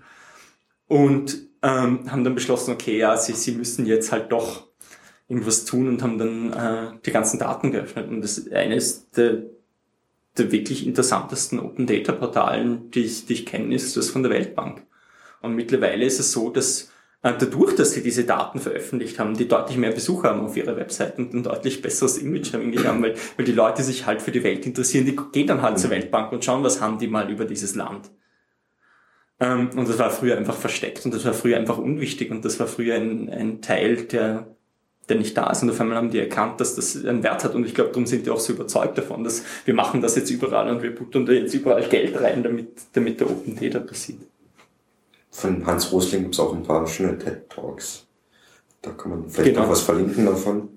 Und 0.87 1.39
ähm, 1.63 2.11
haben 2.13 2.23
dann 2.23 2.35
beschlossen, 2.35 2.75
okay, 2.75 2.99
ja, 2.99 3.17
sie, 3.17 3.33
sie 3.33 3.53
müssen 3.53 3.87
jetzt 3.87 4.13
halt 4.13 4.31
doch 4.31 4.69
irgendwas 5.27 5.65
tun 5.65 5.89
und 5.89 6.03
haben 6.03 6.19
dann 6.19 6.53
äh, 6.53 6.99
die 7.07 7.13
ganzen 7.13 7.39
Daten 7.39 7.73
geöffnet. 7.73 8.11
Und 8.11 8.21
das 8.21 8.47
eine 8.53 8.77
ist 8.77 9.17
der 9.17 9.45
der 10.37 10.51
wirklich 10.51 10.87
interessantesten 10.87 11.61
Open 11.61 11.87
Data 11.87 12.13
Portalen, 12.13 12.91
die 12.91 13.05
ich, 13.05 13.25
die 13.27 13.35
ich 13.35 13.47
kenne, 13.47 13.75
ist 13.75 13.97
das 13.97 14.11
von 14.11 14.25
der 14.25 14.33
Weltbank. 14.33 14.83
Und 15.43 15.55
mittlerweile 15.55 16.05
ist 16.05 16.19
es 16.19 16.33
so, 16.33 16.51
dass 16.51 16.91
dadurch, 17.33 17.75
dass 17.75 17.93
sie 17.93 18.03
diese 18.03 18.25
Daten 18.25 18.59
veröffentlicht 18.59 19.19
haben, 19.19 19.35
die 19.35 19.49
deutlich 19.49 19.79
mehr 19.79 19.93
Besucher 19.93 20.29
haben 20.29 20.41
auf 20.41 20.57
ihrer 20.57 20.77
Website 20.77 21.19
und 21.19 21.33
ein 21.33 21.43
deutlich 21.43 21.81
besseres 21.81 22.19
Image 22.19 22.55
eigentlich 22.55 22.87
haben, 22.87 23.03
weil, 23.03 23.15
weil 23.37 23.47
die 23.47 23.53
Leute 23.53 23.83
sich 23.83 24.07
halt 24.07 24.21
für 24.21 24.31
die 24.31 24.45
Welt 24.45 24.67
interessieren, 24.67 25.07
die 25.07 25.17
gehen 25.33 25.47
dann 25.47 25.63
halt 25.63 25.79
zur 25.79 25.89
mhm. 25.89 25.95
Weltbank 25.95 26.33
und 26.33 26.45
schauen, 26.45 26.63
was 26.63 26.81
haben 26.81 26.99
die 26.99 27.09
mal 27.09 27.31
über 27.31 27.47
dieses 27.47 27.75
Land. 27.75 28.11
Ähm, 29.41 29.71
und 29.75 29.89
das 29.89 29.99
war 29.99 30.11
früher 30.11 30.37
einfach 30.37 30.57
versteckt 30.57 31.05
und 31.05 31.15
das 31.15 31.25
war 31.25 31.33
früher 31.33 31.57
einfach 31.57 31.79
unwichtig 31.79 32.31
und 32.31 32.45
das 32.45 32.61
war 32.61 32.67
früher 32.67 32.97
ein, 32.97 33.31
ein 33.31 33.63
Teil 33.63 33.97
der 34.05 34.55
der 35.09 35.17
nicht 35.17 35.37
da 35.37 35.51
ist. 35.51 35.63
Und 35.63 35.71
auf 35.71 35.81
einmal 35.81 35.97
haben 35.97 36.11
die 36.11 36.19
erkannt, 36.19 36.61
dass 36.61 36.77
das 36.77 37.05
einen 37.05 37.23
Wert 37.23 37.45
hat. 37.45 37.55
Und 37.55 37.67
ich 37.67 37.75
glaube, 37.75 37.91
darum 37.91 38.07
sind 38.07 38.27
die 38.27 38.31
auch 38.31 38.41
so 38.41 38.53
überzeugt 38.53 38.97
davon, 38.99 39.25
dass 39.25 39.43
wir 39.65 39.75
machen 39.75 40.01
das 40.01 40.17
jetzt 40.17 40.31
überall 40.31 40.69
und 40.71 40.83
wir 40.83 40.95
puttern 40.95 41.27
da 41.27 41.33
jetzt 41.33 41.55
überall 41.55 41.83
Geld 41.89 42.21
rein, 42.21 42.43
damit, 42.43 42.69
damit 42.93 43.21
der 43.21 43.31
Open 43.31 43.57
Data 43.57 43.81
passiert. 43.81 44.21
Von 45.35 45.67
Hans 45.67 45.91
Rosling 45.91 46.23
gibt 46.23 46.35
es 46.35 46.41
auch 46.41 46.55
ein 46.55 46.63
paar 46.63 46.87
schöne 46.87 47.19
TED 47.19 47.51
Talks. 47.51 48.07
Da 48.83 48.93
kann 48.93 49.11
man 49.11 49.29
vielleicht 49.29 49.51
genau. 49.51 49.63
noch 49.63 49.71
was 49.73 49.83
verlinken 49.83 50.27
davon. 50.27 50.69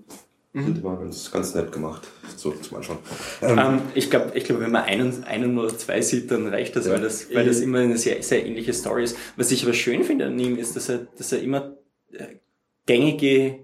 Mhm. 0.52 0.66
Sind 0.66 0.78
immer 0.80 0.98
ganz, 0.98 1.32
ganz 1.32 1.54
nett 1.54 1.72
gemacht, 1.72 2.08
so 2.36 2.50
zum 2.50 2.78
Anschauen. 2.78 2.98
Ähm, 3.44 3.60
ähm, 3.60 3.82
ich 3.94 4.10
glaube, 4.10 4.32
ich 4.34 4.46
glaub, 4.46 4.60
wenn 4.60 4.72
man 4.72 4.84
einen, 4.84 5.24
einen 5.26 5.56
oder 5.60 5.78
zwei 5.78 6.02
sieht, 6.02 6.32
dann 6.32 6.48
reicht 6.48 6.76
das, 6.76 6.88
ja. 6.88 6.94
weil 6.94 7.02
das, 7.02 7.32
weil 7.32 7.46
das 7.46 7.60
immer 7.60 7.80
eine 7.80 8.00
sehr, 8.00 8.24
sehr 8.24 8.44
ähnliche 8.48 8.74
Story 8.74 9.04
ist. 9.04 9.16
Was 9.36 9.52
ich 9.52 9.64
aber 9.64 9.74
schön 9.74 10.04
finde 10.04 10.26
an 10.26 10.40
ihm 10.40 10.58
ist, 10.58 10.76
dass 10.76 10.90
er, 10.90 11.06
dass 11.16 11.32
er 11.32 11.40
immer 11.44 11.78
äh, 12.12 12.38
gängige 12.88 13.60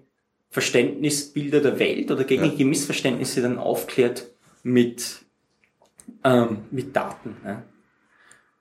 Verständnisbilder 0.52 1.60
der 1.60 1.80
Welt 1.80 2.12
oder 2.12 2.24
gängige 2.24 2.58
ja. 2.58 2.66
Missverständnisse 2.66 3.42
dann 3.42 3.58
aufklärt 3.58 4.28
mit, 4.62 5.26
ähm, 6.24 6.60
mit 6.70 6.96
Daten. 6.96 7.38
Ja. 7.44 7.64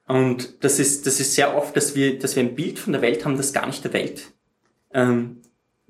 Und 0.06 0.64
das 0.64 0.78
ist, 0.78 1.06
das 1.06 1.20
ist 1.20 1.34
sehr 1.34 1.56
oft, 1.56 1.76
dass 1.76 1.94
wir, 1.94 2.18
dass 2.18 2.36
wir 2.36 2.42
ein 2.42 2.54
Bild 2.54 2.78
von 2.78 2.92
der 2.92 3.02
Welt 3.02 3.24
haben, 3.24 3.36
das 3.36 3.52
gar 3.52 3.66
nicht 3.66 3.84
der 3.84 3.92
Welt, 3.92 4.32
ähm, 4.92 5.42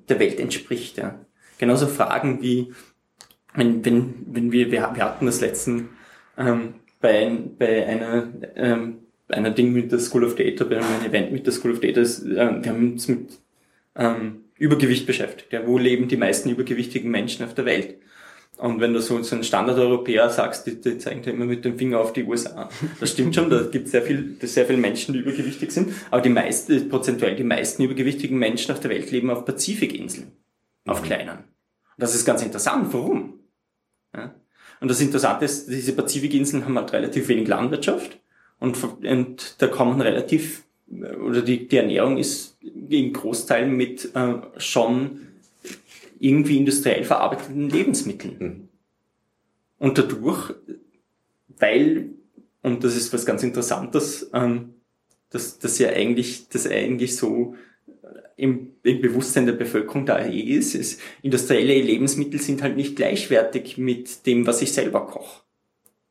der 0.09 0.19
Welt 0.19 0.39
entspricht. 0.39 0.99
Ja. 0.99 1.25
Genauso 1.59 1.87
Fragen 1.87 2.43
wie, 2.43 2.73
wenn, 3.55 3.85
wenn, 3.85 4.15
wenn 4.27 4.53
wir, 4.53 4.71
wir, 4.71 4.83
hatten 4.83 5.27
das 5.27 5.41
letzten 5.41 5.91
ähm, 6.37 6.75
bei, 7.01 7.31
bei 7.59 7.87
einer, 7.87 8.33
ähm, 8.57 8.99
einer 9.29 9.51
Ding 9.51 9.73
mit 9.73 9.93
der 9.93 9.99
School 9.99 10.25
of 10.25 10.37
Data, 10.37 10.65
bei 10.65 10.79
einem 10.79 11.05
Event 11.05 11.33
mit 11.33 11.47
der 11.47 11.53
School 11.53 11.73
of 11.73 11.81
Data, 11.81 12.01
äh, 12.01 12.63
wir 12.63 12.67
haben 12.67 12.93
uns 12.93 13.09
mit 13.09 13.39
ähm, 13.97 14.45
Übergewicht 14.57 15.07
beschäftigt. 15.07 15.53
Ja, 15.53 15.67
wo 15.67 15.79
leben 15.79 16.09
die 16.09 16.17
meisten 16.17 16.51
übergewichtigen 16.51 17.11
Menschen 17.11 17.45
auf 17.45 17.55
der 17.55 17.65
Welt? 17.65 17.97
Und 18.63 18.79
wenn 18.79 18.93
du 18.93 19.01
so, 19.01 19.21
so 19.25 19.35
ein 19.35 19.43
Standardeuropäer 19.43 20.31
sagst, 20.31 20.69
die, 20.69 20.81
die 20.81 20.97
zeigen 20.97 21.25
immer 21.25 21.47
mit 21.47 21.65
dem 21.65 21.77
Finger 21.77 21.99
auf 21.99 22.13
die 22.13 22.23
USA. 22.23 22.69
Das 23.01 23.11
stimmt 23.11 23.35
schon, 23.35 23.51
da 23.51 23.63
gibt 23.63 23.87
es 23.87 23.91
sehr 23.91 24.03
viel, 24.03 24.37
sehr 24.41 24.67
viele 24.67 24.79
Menschen, 24.79 25.15
die 25.15 25.19
übergewichtig 25.19 25.73
sind. 25.73 25.93
Aber 26.13 26.23
die 26.23 26.29
meisten, 26.29 26.89
prozentuell 26.89 27.35
die 27.35 27.43
meisten 27.43 27.83
übergewichtigen 27.83 28.39
Menschen 28.39 28.71
auf 28.71 28.79
der 28.79 28.93
Welt 28.93 29.11
leben 29.11 29.31
auf 29.31 29.45
Pazifikinseln. 29.45 30.31
Auf 30.87 31.03
mhm. 31.03 31.07
kleinen. 31.07 31.39
Und 31.39 31.99
das 31.99 32.15
ist 32.15 32.25
ganz 32.25 32.41
interessant. 32.45 32.95
Warum? 32.95 33.41
Ja? 34.15 34.33
Und 34.81 34.89
das 34.89 35.01
Interessante 35.01 35.45
ist, 35.45 35.69
diese 35.69 35.97
Pazifikinseln 35.97 36.65
haben 36.65 36.79
halt 36.79 36.93
relativ 36.93 37.27
wenig 37.27 37.49
Landwirtschaft 37.49 38.21
und, 38.61 38.79
und 39.05 39.57
da 39.61 39.67
kommen 39.67 40.01
relativ 40.01 40.63
oder 40.89 41.43
die, 41.43 41.67
die 41.67 41.79
Ernährung 41.79 42.17
ist 42.19 42.59
in 42.61 43.13
Großteilen 43.13 43.75
mit 43.75 44.15
äh, 44.15 44.35
schon 44.59 45.32
irgendwie 46.23 46.57
industriell 46.57 47.03
verarbeiteten 47.03 47.69
Lebensmitteln. 47.69 48.37
Mhm. 48.39 48.69
Und 49.79 49.99
dadurch, 49.99 50.55
weil, 51.59 52.11
und 52.63 52.85
das 52.85 52.97
ist 52.97 53.13
was 53.13 53.27
ganz 53.27 53.43
Interessantes, 53.43 54.31
ähm, 54.33 54.75
dass 55.31 55.59
das 55.59 55.79
ja 55.81 55.89
eigentlich, 55.89 56.49
das 56.49 56.69
eigentlich 56.69 57.17
so 57.17 57.57
im, 58.37 58.75
im 58.85 59.01
Bewusstsein 59.01 59.47
der 59.47 59.55
Bevölkerung 59.55 60.07
da 60.07 60.25
eh 60.25 60.39
ist, 60.39 60.77
ist, 60.77 61.01
industrielle 61.23 61.81
Lebensmittel 61.81 62.41
sind 62.41 62.63
halt 62.63 62.77
nicht 62.77 62.95
gleichwertig 62.95 63.77
mit 63.77 64.25
dem, 64.25 64.47
was 64.47 64.63
ich 64.63 64.73
selber 64.73 65.07
koche. 65.07 65.43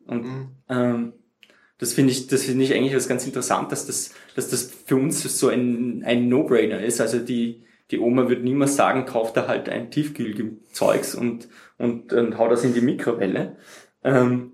Und 0.06 0.26
mhm. 0.26 0.48
ähm, 0.68 1.14
das 1.78 1.94
finde 1.94 2.12
ich, 2.12 2.28
das 2.28 2.44
finde 2.44 2.66
ich 2.66 2.74
eigentlich 2.74 2.96
was 2.96 3.08
ganz 3.08 3.26
interessant, 3.26 3.72
dass 3.72 3.88
das, 3.88 4.14
dass 4.36 4.50
das 4.50 4.72
für 4.86 4.98
uns 4.98 5.24
so 5.24 5.48
ein, 5.48 6.04
ein 6.04 6.28
No-Brainer 6.28 6.84
ist. 6.84 7.00
Also 7.00 7.20
die, 7.20 7.64
die 7.92 8.00
Oma 8.00 8.30
wird 8.30 8.44
niemals 8.44 8.76
sagen, 8.76 9.06
kauft 9.06 9.38
da 9.38 9.48
halt 9.48 9.70
ein 9.70 9.92
Tiefkühlzeugs 9.92 11.14
und, 11.14 11.50
und, 11.78 12.14
und 12.14 12.38
hau 12.38 12.48
das 12.48 12.64
in 12.64 12.74
die 12.74 12.82
Mikrowelle. 12.82 13.58
Ähm, 14.04 14.54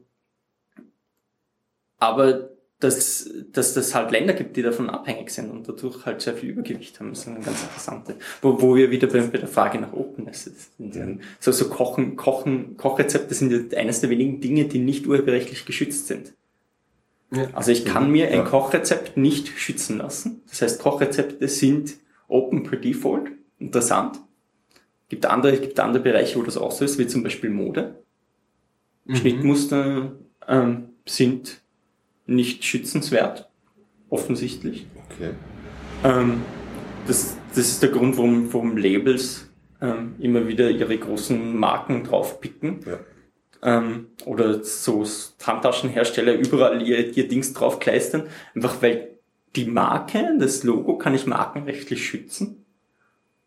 aber 2.00 2.50
dass, 2.80 3.30
dass 3.52 3.74
das 3.74 3.96
halt 3.96 4.12
Länder 4.12 4.34
gibt, 4.34 4.56
die 4.56 4.62
davon 4.62 4.90
abhängig 4.90 5.32
sind 5.32 5.50
und 5.50 5.68
dadurch 5.68 6.06
halt 6.06 6.22
sehr 6.22 6.36
viel 6.36 6.50
Übergewicht 6.50 7.00
haben, 7.00 7.10
das 7.10 7.20
ist 7.20 7.28
eine 7.28 7.40
ganz 7.40 7.64
interessante. 7.64 8.18
Wo, 8.42 8.62
wo 8.62 8.76
wir 8.76 8.92
wieder 8.92 9.08
bei, 9.08 9.20
bei 9.22 9.40
der 9.40 9.48
Frage 9.48 9.80
nach 9.80 9.94
Openness 9.94 10.52
sind. 10.78 10.96
Ja. 10.96 11.08
So, 11.40 11.52
so 11.52 11.70
Kochen, 11.70 12.16
Kochen, 12.18 12.78
Kochrezepte 12.78 13.34
sind 13.34 13.72
ja 13.72 13.78
eines 13.80 14.02
der 14.02 14.12
wenigen 14.12 14.42
Dinge, 14.42 14.66
die 14.66 14.80
nicht 14.80 15.08
urheberrechtlich 15.08 15.66
geschützt 15.66 16.08
sind. 16.08 16.34
Also 17.54 17.72
ich 17.72 17.84
kann 17.84 18.12
mir 18.12 18.30
ein 18.30 18.46
Kochrezept 18.46 19.18
nicht 19.18 19.50
schützen 19.50 19.98
lassen. 19.98 20.44
Das 20.50 20.62
heißt, 20.62 20.82
Kochrezepte 20.82 21.48
sind 21.48 21.96
open 22.28 22.64
per 22.64 22.78
default. 22.78 23.32
Interessant. 23.60 24.20
Gibt 25.10 25.26
andere, 25.26 25.58
gibt 25.58 25.80
andere 25.80 26.04
Bereiche, 26.04 26.38
wo 26.38 26.44
das 26.44 26.58
auch 26.58 26.72
so 26.72 26.84
ist, 26.84 27.00
wie 27.00 27.08
zum 27.08 27.24
Beispiel 27.24 27.50
Mode. 27.50 28.04
Mhm. 29.06 29.16
Schnittmuster 29.16 30.12
ähm, 30.48 30.90
sind 31.06 31.62
nicht 32.26 32.66
schützenswert, 32.66 33.50
offensichtlich. 34.10 34.88
Okay. 35.10 35.32
Ähm, 36.04 36.42
das, 37.08 37.38
das 37.50 37.70
ist 37.70 37.82
der 37.82 37.90
Grund, 37.90 38.18
warum, 38.18 38.54
warum 38.54 38.76
Labels 38.78 39.50
ähm, 39.82 40.16
immer 40.20 40.48
wieder 40.48 40.70
ihre 40.70 40.98
großen 40.98 41.56
Marken 41.58 42.04
draufpicken. 42.04 42.80
Ja. 42.86 43.00
Ähm, 43.64 44.08
oder 44.26 44.64
so 44.64 45.06
Handtaschenhersteller 45.42 46.34
überall 46.34 46.82
ihr, 46.82 47.16
ihr 47.16 47.28
Dings 47.28 47.54
draufkleistern. 47.54 48.28
Einfach 48.54 48.82
weil 48.82 49.17
die 49.56 49.66
Marke, 49.66 50.36
das 50.40 50.64
Logo 50.64 50.98
kann 50.98 51.16
ich 51.16 51.26
markenrechtlich 51.26 52.06
schützen. 52.06 52.66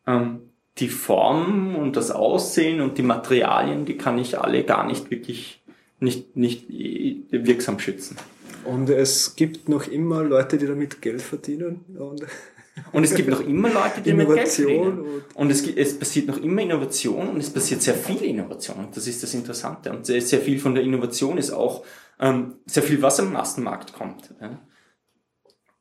Ähm, 0.06 0.40
die 0.78 0.88
Form 0.88 1.76
und 1.76 1.96
das 1.96 2.10
Aussehen 2.10 2.80
und 2.80 2.96
die 2.96 3.02
Materialien, 3.02 3.84
die 3.84 3.96
kann 3.96 4.18
ich 4.18 4.38
alle 4.38 4.64
gar 4.64 4.86
nicht 4.86 5.10
wirklich 5.10 5.60
nicht, 6.00 6.36
nicht 6.36 6.66
wirksam 6.70 7.78
schützen. 7.78 8.16
Und 8.64 8.90
es 8.90 9.36
gibt 9.36 9.68
noch 9.68 9.86
immer 9.86 10.22
Leute, 10.22 10.58
die 10.58 10.66
damit 10.66 11.00
Geld 11.00 11.22
verdienen. 11.22 11.84
Und, 11.98 12.26
und 12.92 13.04
es 13.04 13.14
gibt 13.14 13.28
noch 13.28 13.40
immer 13.40 13.68
Leute, 13.68 14.00
die 14.02 14.10
damit 14.10 14.28
Geld 14.28 14.48
verdienen. 14.48 15.22
Und 15.34 15.50
es, 15.50 15.66
es 15.66 15.98
passiert 15.98 16.26
noch 16.26 16.38
immer 16.38 16.62
Innovation 16.62 17.28
und 17.28 17.38
es 17.38 17.50
passiert 17.50 17.82
sehr 17.82 17.94
viel 17.94 18.22
Innovation. 18.22 18.88
Das 18.94 19.06
ist 19.06 19.22
das 19.22 19.34
Interessante. 19.34 19.90
Und 19.90 20.06
sehr, 20.06 20.20
sehr 20.20 20.40
viel 20.40 20.58
von 20.58 20.74
der 20.74 20.84
Innovation 20.84 21.38
ist 21.38 21.50
auch 21.50 21.84
ähm, 22.18 22.54
sehr 22.66 22.82
viel, 22.82 23.00
was 23.02 23.20
am 23.20 23.32
Massenmarkt 23.32 23.92
kommt. 23.92 24.34
Ja, 24.40 24.58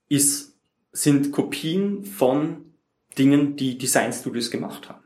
ist, 0.09 0.57
sind 0.91 1.31
Kopien 1.31 2.03
von 2.03 2.65
Dingen, 3.17 3.55
die 3.55 3.77
Design 3.77 4.11
Studios 4.11 4.51
gemacht 4.51 4.89
haben. 4.89 5.03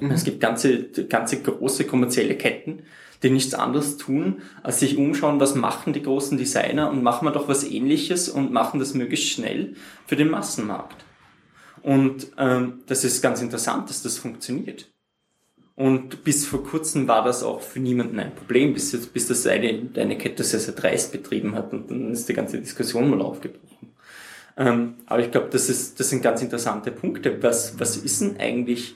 Mhm. 0.00 0.10
Es 0.12 0.24
gibt 0.24 0.40
ganze, 0.40 0.84
ganze 1.08 1.42
große 1.42 1.84
kommerzielle 1.84 2.36
Ketten, 2.36 2.84
die 3.22 3.30
nichts 3.30 3.54
anderes 3.54 3.96
tun, 3.96 4.42
als 4.62 4.80
sich 4.80 4.96
umschauen, 4.96 5.40
was 5.40 5.54
machen 5.54 5.92
die 5.92 6.02
großen 6.02 6.38
Designer 6.38 6.90
und 6.90 7.02
machen 7.02 7.26
wir 7.26 7.32
doch 7.32 7.48
was 7.48 7.64
ähnliches 7.64 8.28
und 8.28 8.52
machen 8.52 8.80
das 8.80 8.94
möglichst 8.94 9.28
schnell 9.28 9.74
für 10.06 10.16
den 10.16 10.30
Massenmarkt. 10.30 11.04
Und 11.82 12.28
ähm, 12.38 12.80
das 12.86 13.04
ist 13.04 13.22
ganz 13.22 13.42
interessant, 13.42 13.90
dass 13.90 14.02
das 14.02 14.18
funktioniert. 14.18 14.90
Und 15.74 16.24
bis 16.24 16.44
vor 16.46 16.62
kurzem 16.62 17.08
war 17.08 17.24
das 17.24 17.42
auch 17.42 17.62
für 17.62 17.80
niemanden 17.80 18.18
ein 18.18 18.34
Problem, 18.34 18.74
bis, 18.74 18.92
jetzt, 18.92 19.14
bis 19.14 19.28
das 19.28 19.46
eine, 19.46 19.88
eine 19.96 20.18
Kette 20.18 20.44
sehr, 20.44 20.60
sehr 20.60 20.74
dreist 20.74 21.10
betrieben 21.10 21.54
hat 21.54 21.72
und 21.72 21.90
dann 21.90 22.12
ist 22.12 22.28
die 22.28 22.34
ganze 22.34 22.58
Diskussion 22.58 23.08
mal 23.08 23.22
aufgebrochen. 23.22 23.69
Ähm, 24.60 24.96
aber 25.06 25.24
ich 25.24 25.30
glaube, 25.30 25.48
das, 25.50 25.70
ist, 25.70 25.98
das 25.98 26.10
sind 26.10 26.22
ganz 26.22 26.42
interessante 26.42 26.90
Punkte. 26.90 27.42
Was, 27.42 27.80
was 27.80 27.96
ist 27.96 28.20
denn 28.20 28.36
eigentlich 28.38 28.94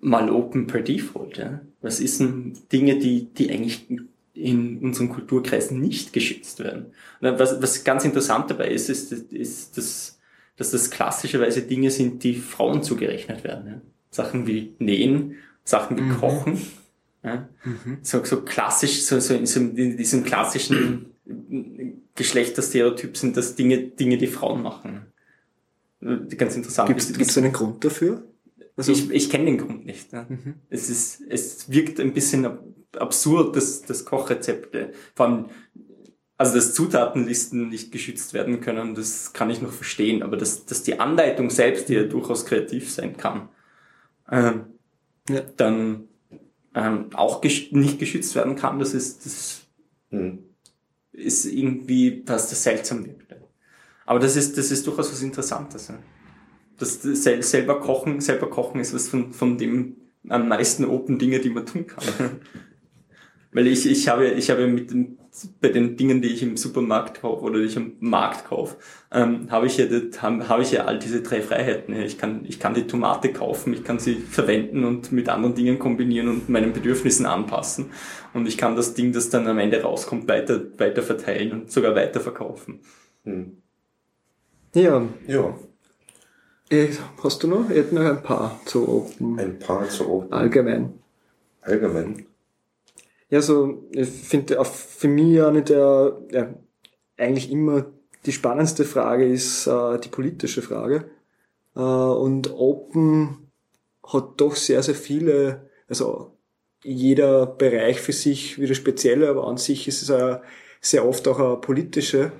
mal 0.00 0.28
Open 0.30 0.66
per 0.66 0.82
Default? 0.82 1.38
Ja? 1.38 1.60
Was 1.80 2.00
ist 2.00 2.18
denn 2.18 2.58
Dinge, 2.72 2.98
die, 2.98 3.26
die 3.26 3.50
eigentlich 3.50 3.86
in 4.34 4.80
unseren 4.80 5.10
Kulturkreisen 5.10 5.80
nicht 5.80 6.12
geschützt 6.12 6.58
werden? 6.58 6.86
Was, 7.20 7.62
was 7.62 7.84
ganz 7.84 8.04
interessant 8.04 8.50
dabei 8.50 8.68
ist, 8.68 8.90
ist, 8.90 9.12
ist 9.12 9.78
dass, 9.78 10.18
dass 10.56 10.72
das 10.72 10.90
klassischerweise 10.90 11.62
Dinge 11.62 11.92
sind, 11.92 12.24
die 12.24 12.34
Frauen 12.34 12.82
zugerechnet 12.82 13.44
werden. 13.44 13.66
Ja? 13.68 13.80
Sachen 14.10 14.48
wie 14.48 14.74
Nähen, 14.80 15.36
Sachen 15.62 15.98
wie 15.98 16.02
mhm. 16.02 16.16
Kochen. 16.18 16.60
Ja? 17.22 17.48
Mhm. 17.62 17.98
So, 18.02 18.24
so 18.24 18.42
klassisch, 18.42 19.02
so, 19.04 19.20
so 19.20 19.34
in, 19.34 19.46
so 19.46 19.60
in 19.60 19.96
diesem 19.96 20.24
klassischen 20.24 21.14
Geschlechterstereotyp 22.14 23.16
sind 23.16 23.36
das 23.36 23.54
Dinge, 23.54 23.78
Dinge, 23.78 24.18
die 24.18 24.26
Frauen 24.26 24.62
machen. 24.62 25.12
Ganz 26.00 26.56
interessant. 26.56 26.88
Gibt 26.88 27.30
es 27.30 27.38
einen 27.38 27.52
Grund 27.52 27.84
dafür? 27.84 28.24
Also 28.76 28.92
ich 28.92 29.10
ich 29.10 29.28
kenne 29.28 29.46
den 29.46 29.58
Grund 29.58 29.84
nicht. 29.84 30.12
Ja. 30.12 30.26
Mhm. 30.28 30.54
Es, 30.70 30.88
ist, 30.88 31.20
es 31.28 31.70
wirkt 31.70 32.00
ein 32.00 32.12
bisschen 32.12 32.46
absurd, 32.96 33.56
dass, 33.56 33.82
dass 33.82 34.04
Kochrezepte, 34.04 34.92
vor 35.14 35.26
allem, 35.26 35.46
also 36.36 36.54
dass 36.54 36.72
Zutatenlisten 36.74 37.68
nicht 37.68 37.90
geschützt 37.90 38.32
werden 38.32 38.60
können, 38.60 38.94
das 38.94 39.32
kann 39.32 39.50
ich 39.50 39.60
noch 39.60 39.72
verstehen, 39.72 40.22
aber 40.22 40.36
dass, 40.36 40.64
dass 40.64 40.84
die 40.84 41.00
Anleitung 41.00 41.50
selbst, 41.50 41.88
die 41.88 41.94
ja 41.94 42.04
durchaus 42.04 42.46
kreativ 42.46 42.90
sein 42.90 43.16
kann, 43.16 43.48
ähm, 44.30 44.66
ja. 45.28 45.40
dann 45.56 46.04
ähm, 46.74 47.10
auch 47.14 47.40
ges 47.40 47.72
nicht 47.72 47.98
geschützt 47.98 48.36
werden 48.36 48.54
kann, 48.54 48.78
das 48.78 48.94
ist, 48.94 49.26
das 49.26 49.66
mhm 50.10 50.47
ist 51.18 51.44
irgendwie 51.44 52.22
was, 52.26 52.48
das 52.48 52.62
seltsam 52.62 53.04
wirkt. 53.04 53.36
Aber 54.06 54.18
das 54.18 54.36
ist, 54.36 54.56
das 54.56 54.70
ist 54.70 54.86
durchaus 54.86 55.12
was 55.12 55.22
Interessantes. 55.22 55.92
Das 56.78 57.02
selber 57.02 57.80
kochen, 57.80 58.20
selber 58.20 58.48
kochen 58.48 58.80
ist 58.80 58.94
was 58.94 59.08
von, 59.08 59.32
von 59.32 59.58
dem 59.58 59.96
am 60.28 60.48
meisten 60.48 60.84
Open 60.84 61.18
Dinge, 61.18 61.40
die 61.40 61.50
man 61.50 61.66
tun 61.66 61.86
kann. 61.86 62.04
Weil 63.52 63.66
ich, 63.66 63.86
ich 63.86 64.08
habe, 64.08 64.28
ich 64.28 64.50
habe 64.50 64.66
mit 64.66 64.90
bei 65.60 65.68
den 65.68 65.96
Dingen, 65.96 66.22
die 66.22 66.28
ich 66.28 66.42
im 66.42 66.56
Supermarkt 66.56 67.20
kaufe 67.20 67.42
oder 67.42 67.58
die 67.58 67.66
ich 67.66 67.76
am 67.76 67.92
Markt 68.00 68.46
kaufe, 68.46 68.76
ähm, 69.12 69.50
habe 69.50 69.66
ich 69.66 69.76
ja, 69.76 69.86
habe, 70.20 70.48
habe 70.48 70.62
ich 70.62 70.72
ja 70.72 70.84
all 70.84 70.98
diese 70.98 71.22
drei 71.22 71.42
Freiheiten. 71.42 71.94
Ich 71.94 72.18
kann, 72.18 72.44
ich 72.44 72.58
kann 72.58 72.74
die 72.74 72.86
Tomate 72.86 73.32
kaufen, 73.32 73.72
ich 73.72 73.84
kann 73.84 73.98
sie 73.98 74.16
verwenden 74.16 74.84
und 74.84 75.12
mit 75.12 75.28
anderen 75.28 75.54
Dingen 75.54 75.78
kombinieren 75.78 76.28
und 76.28 76.48
meinen 76.48 76.72
Bedürfnissen 76.72 77.26
anpassen. 77.26 77.86
Und 78.34 78.46
ich 78.46 78.58
kann 78.58 78.76
das 78.76 78.94
Ding, 78.94 79.12
das 79.12 79.30
dann 79.30 79.46
am 79.46 79.58
Ende 79.58 79.82
rauskommt, 79.82 80.28
weiter, 80.28 80.60
weiter 80.78 81.02
verteilen 81.02 81.52
und 81.52 81.70
sogar 81.70 81.94
weiter 81.94 82.20
verkaufen. 82.20 82.80
Hm. 83.24 83.58
Ja. 84.74 85.02
Ja. 85.26 85.54
Hast 87.22 87.42
du 87.42 87.48
noch? 87.48 87.70
Ich 87.70 87.76
hätte 87.76 87.94
noch 87.94 88.04
ein 88.04 88.22
paar 88.22 88.60
zu 88.66 88.86
Open. 88.86 89.38
Ein 89.38 89.58
paar 89.58 89.88
zu 89.88 90.08
Open. 90.08 90.32
Allgemein. 90.32 90.92
Allgemein. 91.62 92.26
Ja, 93.30 93.42
so, 93.42 93.88
ich 93.92 94.08
finde 94.08 94.64
für 94.64 95.08
mich 95.08 95.42
eine 95.42 95.62
der, 95.62 96.18
ja, 96.30 96.54
eigentlich 97.16 97.50
immer 97.50 97.86
die 98.24 98.32
spannendste 98.32 98.84
Frage 98.84 99.26
ist 99.26 99.66
äh, 99.66 99.98
die 99.98 100.08
politische 100.08 100.62
Frage. 100.62 101.10
Äh, 101.76 101.80
und 101.80 102.52
Open 102.54 103.50
hat 104.06 104.40
doch 104.40 104.56
sehr, 104.56 104.82
sehr 104.82 104.94
viele, 104.94 105.70
also 105.88 106.38
jeder 106.82 107.46
Bereich 107.46 108.00
für 108.00 108.12
sich 108.12 108.58
wieder 108.58 108.74
spezielle, 108.74 109.28
aber 109.28 109.46
an 109.46 109.58
sich 109.58 109.88
ist 109.88 110.02
es 110.02 110.10
äh, 110.10 110.38
sehr 110.80 111.06
oft 111.06 111.26
auch 111.28 111.38
eine 111.38 111.56
politische 111.56 112.32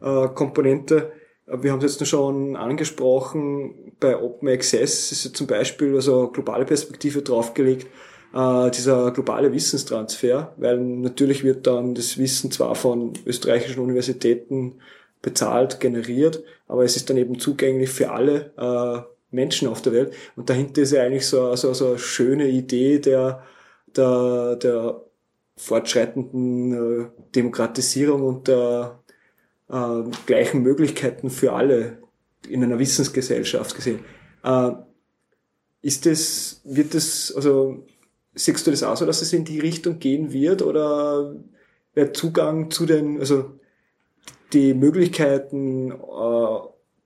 äh, 0.00 0.28
Komponente. 0.28 1.12
Wir 1.46 1.72
haben 1.72 1.82
es 1.84 1.98
jetzt 1.98 2.08
schon 2.08 2.54
angesprochen, 2.56 3.96
bei 3.98 4.16
Open 4.16 4.48
Access 4.48 5.10
ist 5.10 5.24
ja 5.24 5.32
zum 5.32 5.46
Beispiel 5.46 5.94
also 5.94 6.28
globale 6.28 6.64
Perspektive 6.64 7.22
draufgelegt, 7.22 7.88
äh, 8.34 8.70
dieser 8.70 9.10
globale 9.12 9.52
Wissenstransfer, 9.52 10.54
weil 10.56 10.78
natürlich 10.78 11.44
wird 11.44 11.66
dann 11.66 11.94
das 11.94 12.18
Wissen 12.18 12.50
zwar 12.50 12.74
von 12.74 13.12
österreichischen 13.26 13.80
Universitäten 13.80 14.76
bezahlt, 15.20 15.80
generiert, 15.80 16.42
aber 16.66 16.84
es 16.84 16.96
ist 16.96 17.08
dann 17.10 17.16
eben 17.16 17.38
zugänglich 17.38 17.90
für 17.90 18.10
alle 18.10 18.52
äh, 18.56 19.02
Menschen 19.30 19.68
auf 19.68 19.82
der 19.82 19.92
Welt. 19.92 20.14
Und 20.36 20.50
dahinter 20.50 20.82
ist 20.82 20.92
ja 20.92 21.02
eigentlich 21.02 21.26
so, 21.26 21.54
so, 21.56 21.72
so 21.74 21.88
eine 21.88 21.98
schöne 21.98 22.48
Idee 22.48 22.98
der, 22.98 23.42
der, 23.96 24.56
der 24.56 25.00
fortschreitenden 25.56 26.72
äh, 26.72 27.06
Demokratisierung 27.34 28.22
und 28.22 28.48
der 28.48 28.98
äh, 29.68 30.02
gleichen 30.26 30.62
Möglichkeiten 30.62 31.30
für 31.30 31.52
alle 31.52 31.98
in 32.48 32.64
einer 32.64 32.78
Wissensgesellschaft 32.78 33.74
gesehen. 33.74 34.00
Äh, 34.42 34.72
ist 35.82 36.06
das, 36.06 36.60
wird 36.64 36.94
das, 36.94 37.32
also 37.34 37.84
Siehst 38.34 38.66
du 38.66 38.70
das 38.70 38.82
auch 38.82 38.96
so, 38.96 39.04
dass 39.04 39.22
es 39.22 39.32
in 39.32 39.44
die 39.44 39.60
Richtung 39.60 39.98
gehen 39.98 40.32
wird 40.32 40.62
oder 40.62 41.34
der 41.94 42.12
Zugang 42.14 42.70
zu 42.70 42.86
den, 42.86 43.18
also 43.18 43.52
die 44.52 44.74
Möglichkeiten, 44.74 45.90
äh, 45.90 46.58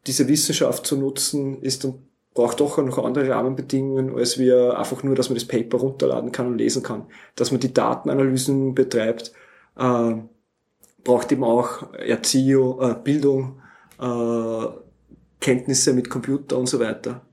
diese 0.06 0.28
Wissenschaft 0.28 0.86
zu 0.86 0.96
nutzen, 0.96 1.62
ist 1.62 1.84
und 1.84 2.06
braucht 2.34 2.60
doch 2.60 2.78
noch 2.78 2.98
andere 2.98 3.28
Rahmenbedingungen, 3.30 4.14
als 4.14 4.38
wir 4.38 4.78
einfach 4.78 5.02
nur, 5.02 5.16
dass 5.16 5.28
man 5.28 5.34
das 5.34 5.46
Paper 5.46 5.78
runterladen 5.78 6.30
kann 6.30 6.46
und 6.46 6.58
lesen 6.58 6.82
kann. 6.82 7.06
Dass 7.34 7.50
man 7.50 7.60
die 7.60 7.74
Datenanalysen 7.74 8.74
betreibt, 8.74 9.32
äh, 9.76 10.14
braucht 11.02 11.32
eben 11.32 11.44
auch 11.44 11.92
Erziehung, 11.94 12.80
äh, 12.80 12.94
Bildung, 13.02 13.60
äh, 13.98 14.66
Kenntnisse 15.40 15.92
mit 15.92 16.10
Computer 16.10 16.58
und 16.58 16.68
so 16.68 16.78
weiter. 16.78 17.25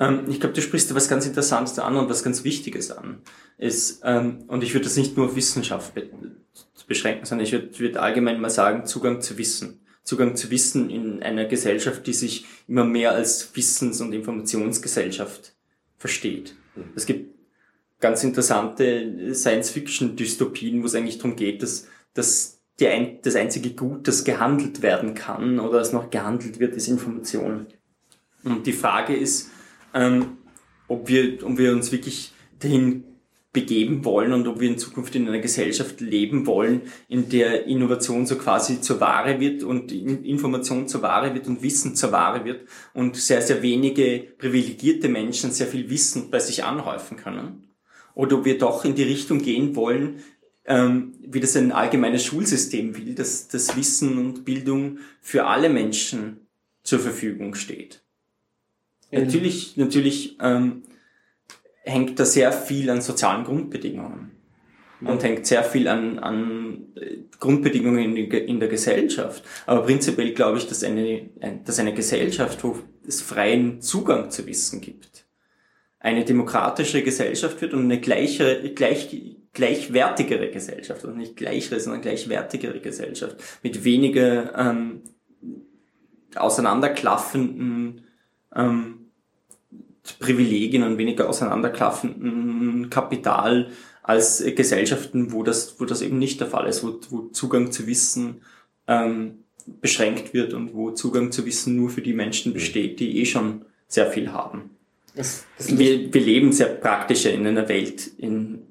Ähm, 0.00 0.24
ich 0.28 0.40
glaube, 0.40 0.54
du 0.54 0.62
sprichst 0.62 0.90
da 0.90 0.94
was 0.94 1.08
ganz 1.08 1.26
Interessantes 1.26 1.78
an 1.78 1.96
und 1.96 2.08
was 2.08 2.24
ganz 2.24 2.42
Wichtiges 2.42 2.90
an. 2.90 3.18
Ist, 3.58 4.00
ähm, 4.04 4.44
und 4.48 4.64
ich 4.64 4.72
würde 4.74 4.84
das 4.84 4.96
nicht 4.96 5.16
nur 5.16 5.26
auf 5.26 5.36
Wissenschaft 5.36 5.94
be 5.94 6.10
beschränken, 6.88 7.24
sondern 7.24 7.46
ich 7.46 7.52
würde 7.52 7.78
würd 7.78 7.96
allgemein 7.98 8.40
mal 8.40 8.50
sagen, 8.50 8.84
Zugang 8.84 9.20
zu 9.20 9.38
Wissen. 9.38 9.78
Zugang 10.02 10.34
zu 10.34 10.50
Wissen 10.50 10.90
in 10.90 11.22
einer 11.22 11.44
Gesellschaft, 11.44 12.04
die 12.04 12.12
sich 12.12 12.46
immer 12.66 12.84
mehr 12.84 13.12
als 13.12 13.54
Wissens- 13.54 14.00
und 14.00 14.12
Informationsgesellschaft 14.12 15.54
versteht. 15.98 16.56
Mhm. 16.74 16.84
Es 16.96 17.06
gibt 17.06 17.38
ganz 18.00 18.24
interessante 18.24 19.32
Science-Fiction-Dystopien, 19.32 20.82
wo 20.82 20.86
es 20.86 20.96
eigentlich 20.96 21.18
darum 21.18 21.36
geht, 21.36 21.62
dass, 21.62 21.86
dass 22.12 22.60
ein, 22.82 23.20
das 23.22 23.36
einzige 23.36 23.70
Gut, 23.70 24.08
das 24.08 24.24
gehandelt 24.24 24.82
werden 24.82 25.14
kann 25.14 25.60
oder 25.60 25.78
das 25.78 25.92
noch 25.92 26.10
gehandelt 26.10 26.58
wird, 26.58 26.74
ist 26.74 26.88
Information. 26.88 27.66
Und 28.42 28.66
die 28.66 28.72
Frage 28.72 29.14
ist, 29.14 29.50
ähm, 29.94 30.38
ob 30.88 31.08
wir, 31.08 31.44
ob 31.44 31.58
wir 31.58 31.72
uns 31.72 31.92
wirklich 31.92 32.32
dahin 32.58 33.04
begeben 33.52 34.04
wollen 34.04 34.32
und 34.32 34.46
ob 34.46 34.60
wir 34.60 34.68
in 34.68 34.78
Zukunft 34.78 35.16
in 35.16 35.26
einer 35.26 35.40
Gesellschaft 35.40 36.00
leben 36.00 36.46
wollen, 36.46 36.82
in 37.08 37.28
der 37.28 37.66
Innovation 37.66 38.24
so 38.24 38.36
quasi 38.36 38.80
zur 38.80 39.00
Ware 39.00 39.40
wird 39.40 39.64
und 39.64 39.90
Information 39.90 40.86
zur 40.86 41.02
Ware 41.02 41.34
wird 41.34 41.48
und 41.48 41.62
Wissen 41.62 41.96
zur 41.96 42.12
Ware 42.12 42.44
wird 42.44 42.68
und 42.94 43.16
sehr, 43.16 43.42
sehr 43.42 43.60
wenige 43.62 44.24
privilegierte 44.38 45.08
Menschen 45.08 45.50
sehr 45.50 45.66
viel 45.66 45.90
Wissen 45.90 46.30
bei 46.30 46.38
sich 46.38 46.62
anhäufen 46.62 47.16
können. 47.16 47.66
Oder 48.14 48.38
ob 48.38 48.44
wir 48.44 48.56
doch 48.56 48.84
in 48.84 48.94
die 48.94 49.02
Richtung 49.02 49.42
gehen 49.42 49.74
wollen, 49.74 50.20
ähm, 50.64 51.14
wie 51.20 51.40
das 51.40 51.56
ein 51.56 51.72
allgemeines 51.72 52.24
Schulsystem 52.24 52.96
will, 52.96 53.14
dass 53.16 53.48
das 53.48 53.76
Wissen 53.76 54.18
und 54.18 54.44
Bildung 54.44 54.98
für 55.20 55.46
alle 55.46 55.68
Menschen 55.68 56.46
zur 56.84 57.00
Verfügung 57.00 57.54
steht. 57.56 58.04
Natürlich, 59.10 59.76
natürlich 59.76 60.38
ähm, 60.40 60.82
hängt 61.82 62.18
da 62.18 62.24
sehr 62.24 62.52
viel 62.52 62.90
an 62.90 63.00
sozialen 63.00 63.44
Grundbedingungen 63.44 64.30
und 65.00 65.22
hängt 65.22 65.46
sehr 65.46 65.64
viel 65.64 65.88
an, 65.88 66.18
an 66.18 66.92
äh, 66.94 67.18
Grundbedingungen 67.38 68.16
in, 68.16 68.30
in 68.30 68.60
der 68.60 68.68
Gesellschaft. 68.68 69.42
Aber 69.66 69.82
prinzipiell 69.82 70.32
glaube 70.32 70.58
ich, 70.58 70.68
dass 70.68 70.84
eine, 70.84 71.30
dass 71.64 71.78
eine 71.78 71.94
Gesellschaft, 71.94 72.62
wo 72.62 72.78
es 73.06 73.22
freien 73.22 73.80
Zugang 73.80 74.30
zu 74.30 74.46
Wissen 74.46 74.80
gibt, 74.80 75.26
eine 75.98 76.24
demokratische 76.24 77.02
Gesellschaft 77.02 77.60
wird 77.60 77.74
und 77.74 77.84
eine 77.84 78.00
gleichere, 78.00 78.70
gleich, 78.70 79.36
gleichwertigere 79.52 80.50
Gesellschaft, 80.50 81.04
also 81.04 81.16
nicht 81.16 81.36
gleichere, 81.36 81.80
sondern 81.80 82.02
gleichwertigere 82.02 82.80
Gesellschaft 82.80 83.36
mit 83.62 83.84
weniger 83.84 84.56
ähm, 84.58 85.02
auseinanderklaffenden 86.36 88.04
ähm, 88.54 88.99
Privilegien 90.18 90.82
und 90.82 90.98
weniger 90.98 91.28
auseinanderklaffenden 91.28 92.90
Kapital 92.90 93.70
als 94.02 94.42
Gesellschaften, 94.56 95.32
wo 95.32 95.42
das, 95.42 95.76
wo 95.78 95.84
das 95.84 96.02
eben 96.02 96.18
nicht 96.18 96.40
der 96.40 96.48
Fall 96.48 96.66
ist, 96.68 96.82
wo, 96.82 96.98
wo 97.10 97.28
Zugang 97.28 97.70
zu 97.70 97.86
Wissen 97.86 98.42
ähm, 98.88 99.44
beschränkt 99.80 100.34
wird 100.34 100.54
und 100.54 100.74
wo 100.74 100.90
Zugang 100.90 101.32
zu 101.32 101.44
Wissen 101.46 101.76
nur 101.76 101.90
für 101.90 102.02
die 102.02 102.12
Menschen 102.12 102.52
besteht, 102.52 102.98
die 102.98 103.20
eh 103.20 103.26
schon 103.26 103.64
sehr 103.88 104.10
viel 104.10 104.32
haben. 104.32 104.70
Das, 105.14 105.44
das 105.58 105.76
wir, 105.76 106.12
wir 106.12 106.20
leben 106.20 106.52
sehr 106.52 106.68
praktisch 106.68 107.26
in 107.26 107.46
einer 107.46 107.68
Welt, 107.68 108.10
in, 108.18 108.62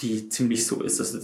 die 0.00 0.28
ziemlich 0.28 0.66
so 0.66 0.82
ist. 0.82 1.00
Also 1.00 1.18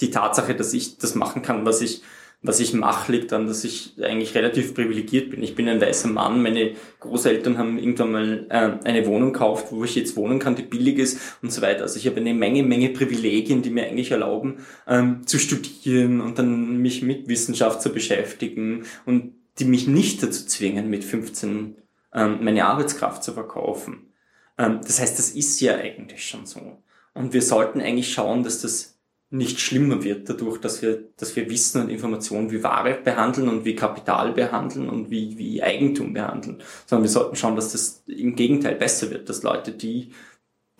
die 0.00 0.10
Tatsache, 0.10 0.54
dass 0.54 0.72
ich 0.72 0.98
das 0.98 1.14
machen 1.14 1.42
kann, 1.42 1.64
was 1.64 1.80
ich 1.80 2.02
was 2.44 2.60
ich 2.60 2.74
mache, 2.74 3.10
liegt 3.10 3.32
daran, 3.32 3.46
dass 3.46 3.64
ich 3.64 3.94
eigentlich 4.02 4.34
relativ 4.34 4.74
privilegiert 4.74 5.30
bin. 5.30 5.42
Ich 5.42 5.54
bin 5.54 5.66
ein 5.66 5.80
weißer 5.80 6.08
Mann. 6.08 6.42
Meine 6.42 6.72
Großeltern 7.00 7.56
haben 7.56 7.78
irgendwann 7.78 8.12
mal 8.12 8.46
äh, 8.50 8.86
eine 8.86 9.06
Wohnung 9.06 9.32
gekauft, 9.32 9.68
wo 9.70 9.82
ich 9.82 9.94
jetzt 9.94 10.14
wohnen 10.14 10.38
kann, 10.38 10.54
die 10.54 10.62
billig 10.62 10.98
ist 10.98 11.18
und 11.40 11.50
so 11.50 11.62
weiter. 11.62 11.82
Also 11.84 11.98
ich 11.98 12.06
habe 12.06 12.18
eine 12.18 12.34
Menge, 12.34 12.62
Menge 12.62 12.90
Privilegien, 12.90 13.62
die 13.62 13.70
mir 13.70 13.86
eigentlich 13.86 14.10
erlauben, 14.10 14.58
ähm, 14.86 15.26
zu 15.26 15.38
studieren 15.38 16.20
und 16.20 16.38
dann 16.38 16.76
mich 16.76 17.00
mit 17.00 17.28
Wissenschaft 17.28 17.80
zu 17.80 17.90
beschäftigen 17.90 18.84
und 19.06 19.32
die 19.58 19.64
mich 19.64 19.88
nicht 19.88 20.22
dazu 20.22 20.44
zwingen, 20.44 20.90
mit 20.90 21.02
15 21.02 21.76
ähm, 22.12 22.38
meine 22.42 22.66
Arbeitskraft 22.66 23.24
zu 23.24 23.32
verkaufen. 23.32 24.12
Ähm, 24.58 24.80
das 24.86 25.00
heißt, 25.00 25.18
das 25.18 25.30
ist 25.30 25.60
ja 25.60 25.76
eigentlich 25.76 26.28
schon 26.28 26.44
so. 26.44 26.76
Und 27.14 27.32
wir 27.32 27.40
sollten 27.40 27.80
eigentlich 27.80 28.12
schauen, 28.12 28.42
dass 28.42 28.60
das 28.60 28.93
nicht 29.34 29.60
schlimmer 29.60 30.04
wird 30.04 30.30
dadurch, 30.30 30.58
dass 30.58 30.80
wir, 30.80 31.02
dass 31.16 31.34
wir 31.34 31.50
Wissen 31.50 31.82
und 31.82 31.88
Informationen 31.88 32.52
wie 32.52 32.62
Ware 32.62 32.98
behandeln 33.02 33.48
und 33.48 33.64
wie 33.64 33.74
Kapital 33.74 34.32
behandeln 34.32 34.88
und 34.88 35.10
wie, 35.10 35.36
wie 35.36 35.60
Eigentum 35.60 36.12
behandeln, 36.12 36.62
sondern 36.86 37.02
wir 37.02 37.10
sollten 37.10 37.34
schauen, 37.34 37.56
dass 37.56 37.72
das 37.72 38.04
im 38.06 38.36
Gegenteil 38.36 38.76
besser 38.76 39.10
wird, 39.10 39.28
dass 39.28 39.42
Leute, 39.42 39.72
die, 39.72 40.12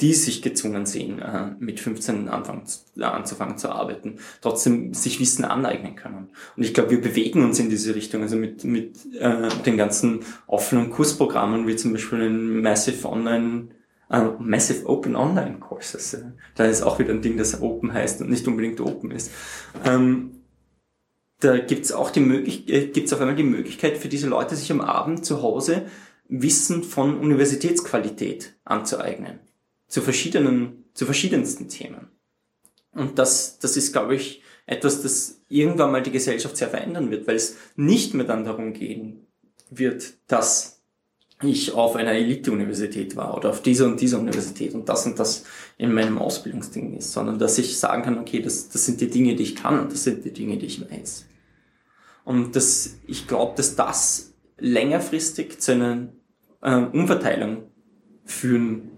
die 0.01 0.15
sich 0.15 0.41
gezwungen 0.41 0.87
sehen, 0.87 1.21
äh, 1.21 1.51
mit 1.59 1.81
15 1.81 2.29
anfangen, 2.29 2.63
anzufangen 3.01 3.59
zu 3.59 3.71
arbeiten, 3.71 4.19
trotzdem 4.41 4.95
sich 4.95 5.19
Wissen 5.19 5.45
aneignen 5.45 5.97
können. 5.97 6.29
Und 6.57 6.63
ich 6.63 6.75
glaube, 6.75 6.91
wir 6.91 7.01
bewegen 7.01 7.45
uns 7.45 7.59
in 7.59 7.71
diese 7.71 7.97
Richtung, 7.97 8.23
also 8.23 8.37
mit, 8.37 8.63
mit 8.63 8.97
äh, 9.19 9.49
den 9.67 9.77
ganzen 9.77 10.21
offenen 10.47 10.91
Kursprogrammen, 10.91 11.67
wie 11.67 11.75
zum 11.75 11.93
Beispiel 11.93 12.23
ein 12.23 12.63
Massive 12.63 13.09
Online 13.09 13.69
Uh, 14.11 14.33
Massive 14.39 14.87
Open 14.87 15.17
Online 15.17 15.59
Courses. 15.61 16.17
Da 16.55 16.67
ist 16.67 16.83
auch 16.83 16.99
wieder 16.99 17.11
ein 17.11 17.23
Ding, 17.23 17.39
das 17.39 17.63
Open 17.63 17.93
heißt 17.93 18.21
und 18.21 18.29
nicht 18.29 18.47
unbedingt 18.47 18.81
Open 18.81 19.11
ist. 19.11 19.31
Ähm, 19.85 20.43
da 21.41 21.59
gibt's 21.59 21.91
auch 21.93 22.11
die 22.11 22.21
Möglichkeit, 22.21 22.75
äh, 22.75 22.87
gibt's 22.89 23.13
auf 23.13 23.21
einmal 23.21 23.37
die 23.37 23.43
Möglichkeit 23.43 23.97
für 23.97 24.09
diese 24.09 24.29
Leute, 24.29 24.57
sich 24.57 24.71
am 24.71 24.81
Abend 24.81 25.25
zu 25.25 25.43
Hause 25.43 25.87
Wissen 26.29 26.85
von 26.85 27.19
Universitätsqualität 27.19 28.55
anzueignen. 28.65 29.41
Zu 29.89 30.01
verschiedenen, 30.01 30.85
zu 30.95 31.05
verschiedensten 31.05 31.69
Themen. 31.69 32.09
Und 32.93 33.19
das, 33.19 33.59
das 33.59 33.77
ist, 33.77 33.93
glaube 33.93 34.15
ich, 34.15 34.43
etwas, 34.67 35.03
das 35.03 35.43
irgendwann 35.49 35.93
mal 35.93 36.03
die 36.03 36.13
Gesellschaft 36.13 36.57
sehr 36.57 36.69
verändern 36.69 37.11
wird, 37.11 37.27
weil 37.27 37.37
es 37.37 37.57
nicht 37.77 38.15
mehr 38.15 38.27
dann 38.27 38.45
darum 38.45 38.73
gehen 38.73 39.27
wird, 39.71 40.15
dass 40.27 40.74
ich 41.53 41.73
auf 41.73 41.97
einer 41.97 42.13
Elite-Universität 42.13 43.17
war 43.17 43.37
oder 43.37 43.51
auf 43.51 43.63
dieser 43.63 43.87
und 43.87 44.01
dieser 44.01 44.19
Universität 44.19 44.75
und 44.75 44.89
das 44.89 45.07
und 45.07 45.19
das 45.19 45.45
in 45.79 45.93
meinem 45.93 46.19
Ausbildungsding 46.19 46.97
ist, 46.97 47.13
sondern 47.13 47.39
dass 47.39 47.59
ich 47.59 47.79
sagen 47.79 48.03
kann, 48.03 48.19
okay, 48.19 48.41
das, 48.41 48.69
das 48.69 48.87
sind 48.87 49.01
die 49.01 49.11
Dinge, 49.11 49.35
die 49.35 49.43
ich 49.43 49.57
kann 49.57 49.79
und 49.81 49.93
das 49.93 50.05
sind 50.05 50.25
die 50.25 50.33
Dinge, 50.33 50.57
die 50.57 50.67
ich 50.67 50.81
weiß. 50.81 51.27
Und 52.25 52.57
das, 52.57 52.97
ich 53.07 53.27
glaube, 53.27 53.55
dass 53.57 53.77
das 53.77 54.35
längerfristig 54.59 55.61
zu 55.61 55.73
einer 55.73 56.09
äh, 56.63 56.77
Umverteilung 56.77 57.65
führen 58.25 58.91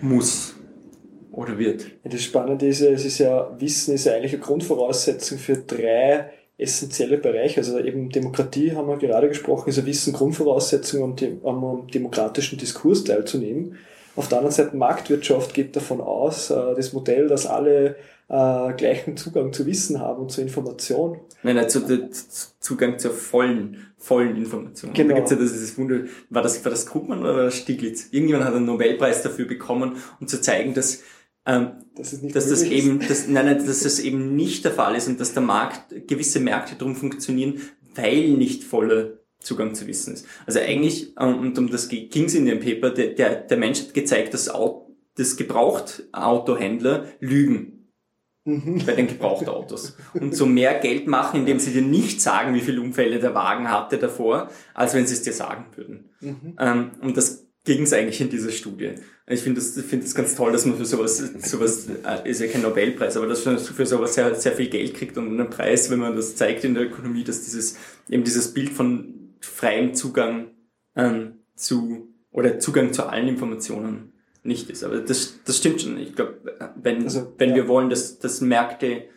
muss 0.00 0.54
oder 1.32 1.58
wird. 1.58 1.82
Ja, 2.04 2.10
das 2.10 2.22
Spannende 2.22 2.66
ist 2.66 2.80
ja, 2.80 2.90
es 2.90 3.04
ist 3.04 3.18
ja, 3.18 3.54
Wissen 3.60 3.94
ist 3.94 4.06
ja 4.06 4.14
eigentlich 4.14 4.32
eine 4.32 4.42
Grundvoraussetzung 4.42 5.38
für 5.38 5.56
drei 5.56 6.30
essentielle 6.58 7.18
Bereiche. 7.18 7.60
Also 7.60 7.78
eben 7.78 8.10
Demokratie 8.10 8.72
haben 8.72 8.88
wir 8.88 8.96
gerade 8.96 9.28
gesprochen, 9.28 9.68
ist 9.68 9.78
ein 9.78 9.86
Wissen 9.86 10.12
Grundvoraussetzung, 10.12 11.16
um 11.42 11.64
am 11.64 11.86
demokratischen 11.88 12.58
Diskurs 12.58 13.04
teilzunehmen. 13.04 13.76
Auf 14.16 14.28
der 14.28 14.38
anderen 14.38 14.54
Seite 14.54 14.76
Marktwirtschaft 14.76 15.52
geht 15.52 15.76
davon 15.76 16.00
aus, 16.00 16.50
äh, 16.50 16.74
das 16.74 16.94
Modell, 16.94 17.28
dass 17.28 17.46
alle 17.46 17.96
äh, 18.28 18.72
gleichen 18.72 19.16
Zugang 19.18 19.52
zu 19.52 19.66
Wissen 19.66 20.00
haben 20.00 20.22
und 20.22 20.32
zu 20.32 20.40
Information. 20.40 21.20
Nein, 21.42 21.56
nein, 21.56 21.68
zu, 21.68 22.08
Zugang 22.58 22.98
zur 22.98 23.12
vollen, 23.12 23.86
vollen 23.98 24.36
Information. 24.36 24.94
Genau. 24.94 25.10
Da 25.10 25.14
gibt's 25.16 25.30
ja 25.30 25.36
das, 25.36 25.52
das 25.52 25.76
Wunder, 25.76 26.00
war 26.30 26.42
das, 26.42 26.64
war 26.64 26.70
das 26.70 26.86
Krugmann 26.86 27.20
oder 27.20 27.36
war 27.36 27.44
das 27.44 27.56
Stieglitz? 27.56 28.08
Irgendjemand 28.10 28.46
hat 28.46 28.54
einen 28.54 28.64
Nobelpreis 28.64 29.22
dafür 29.22 29.46
bekommen, 29.46 29.96
um 30.18 30.26
zu 30.26 30.40
zeigen, 30.40 30.72
dass 30.72 31.02
ähm, 31.46 31.70
das 31.96 32.20
dass 32.20 32.50
das 32.50 32.62
eben, 32.62 33.00
dass, 33.00 33.28
nein, 33.28 33.46
nein, 33.46 33.64
dass 33.64 33.82
das 33.82 34.00
eben 34.00 34.36
nicht 34.36 34.64
der 34.64 34.72
Fall 34.72 34.96
ist 34.96 35.08
und 35.08 35.20
dass 35.20 35.32
der 35.32 35.42
Markt, 35.42 36.06
gewisse 36.06 36.40
Märkte 36.40 36.74
drum 36.76 36.94
funktionieren, 36.94 37.60
weil 37.94 38.30
nicht 38.30 38.64
voller 38.64 39.18
Zugang 39.38 39.74
zu 39.74 39.86
Wissen 39.86 40.14
ist. 40.14 40.26
Also 40.44 40.58
eigentlich, 40.58 41.14
ähm, 41.18 41.38
und 41.38 41.58
um 41.58 41.70
das 41.70 41.88
ging 41.88 42.24
es 42.24 42.34
in 42.34 42.46
dem 42.46 42.60
Paper, 42.60 42.90
der, 42.90 43.08
der, 43.14 43.34
der 43.36 43.56
Mensch 43.56 43.80
hat 43.80 43.94
gezeigt, 43.94 44.34
dass 44.34 44.50
das 45.16 45.36
Gebrauchtautohändler 45.36 47.06
lügen 47.20 47.76
mhm. 48.44 48.82
bei 48.84 48.92
den 48.92 49.06
Gebrauchtautos. 49.06 49.96
Und 50.14 50.34
so 50.34 50.46
mehr 50.46 50.78
Geld 50.80 51.06
machen, 51.06 51.40
indem 51.40 51.58
sie 51.58 51.72
dir 51.72 51.82
nicht 51.82 52.20
sagen, 52.20 52.54
wie 52.54 52.60
viele 52.60 52.80
Unfälle 52.80 53.18
der 53.18 53.34
Wagen 53.34 53.70
hatte 53.70 53.98
davor, 53.98 54.50
als 54.74 54.94
wenn 54.94 55.06
sie 55.06 55.14
es 55.14 55.22
dir 55.22 55.32
sagen 55.32 55.66
würden. 55.74 56.10
Mhm. 56.20 56.56
Ähm, 56.58 56.90
und 57.00 57.16
das 57.16 57.45
ging 57.66 57.82
es 57.82 57.92
eigentlich 57.92 58.20
in 58.20 58.30
dieser 58.30 58.50
Studie. 58.50 58.92
Ich 59.26 59.40
finde 59.40 59.60
das, 59.60 59.72
finde 59.72 60.04
das 60.04 60.14
ganz 60.14 60.34
toll, 60.36 60.52
dass 60.52 60.64
man 60.64 60.78
für 60.78 60.86
sowas, 60.86 61.18
sowas, 61.18 61.88
äh, 61.88 62.30
ist 62.30 62.40
ja 62.40 62.46
kein 62.46 62.62
Nobelpreis, 62.62 63.16
aber 63.16 63.26
dass 63.26 63.44
man 63.44 63.58
für 63.58 63.84
sowas 63.84 64.14
sehr, 64.14 64.34
sehr 64.36 64.52
viel 64.52 64.68
Geld 64.68 64.94
kriegt 64.94 65.18
und 65.18 65.28
einen 65.28 65.50
Preis, 65.50 65.90
wenn 65.90 65.98
man 65.98 66.14
das 66.14 66.36
zeigt 66.36 66.64
in 66.64 66.74
der 66.74 66.84
Ökonomie, 66.84 67.24
dass 67.24 67.44
dieses, 67.44 67.76
eben 68.08 68.24
dieses 68.24 68.54
Bild 68.54 68.70
von 68.70 69.34
freiem 69.40 69.94
Zugang 69.94 70.52
ähm, 70.94 71.40
zu, 71.56 72.14
oder 72.30 72.60
Zugang 72.60 72.92
zu 72.92 73.06
allen 73.06 73.28
Informationen 73.28 74.12
nicht 74.44 74.70
ist. 74.70 74.84
Aber 74.84 74.98
das, 74.98 75.40
das 75.44 75.58
stimmt 75.58 75.82
schon. 75.82 75.98
Ich 75.98 76.14
glaube, 76.14 76.38
wenn, 76.80 77.02
also, 77.02 77.34
wenn 77.36 77.50
ja. 77.50 77.56
wir 77.56 77.68
wollen, 77.68 77.90
dass, 77.90 78.20
dass 78.20 78.40
Märkte 78.40 79.08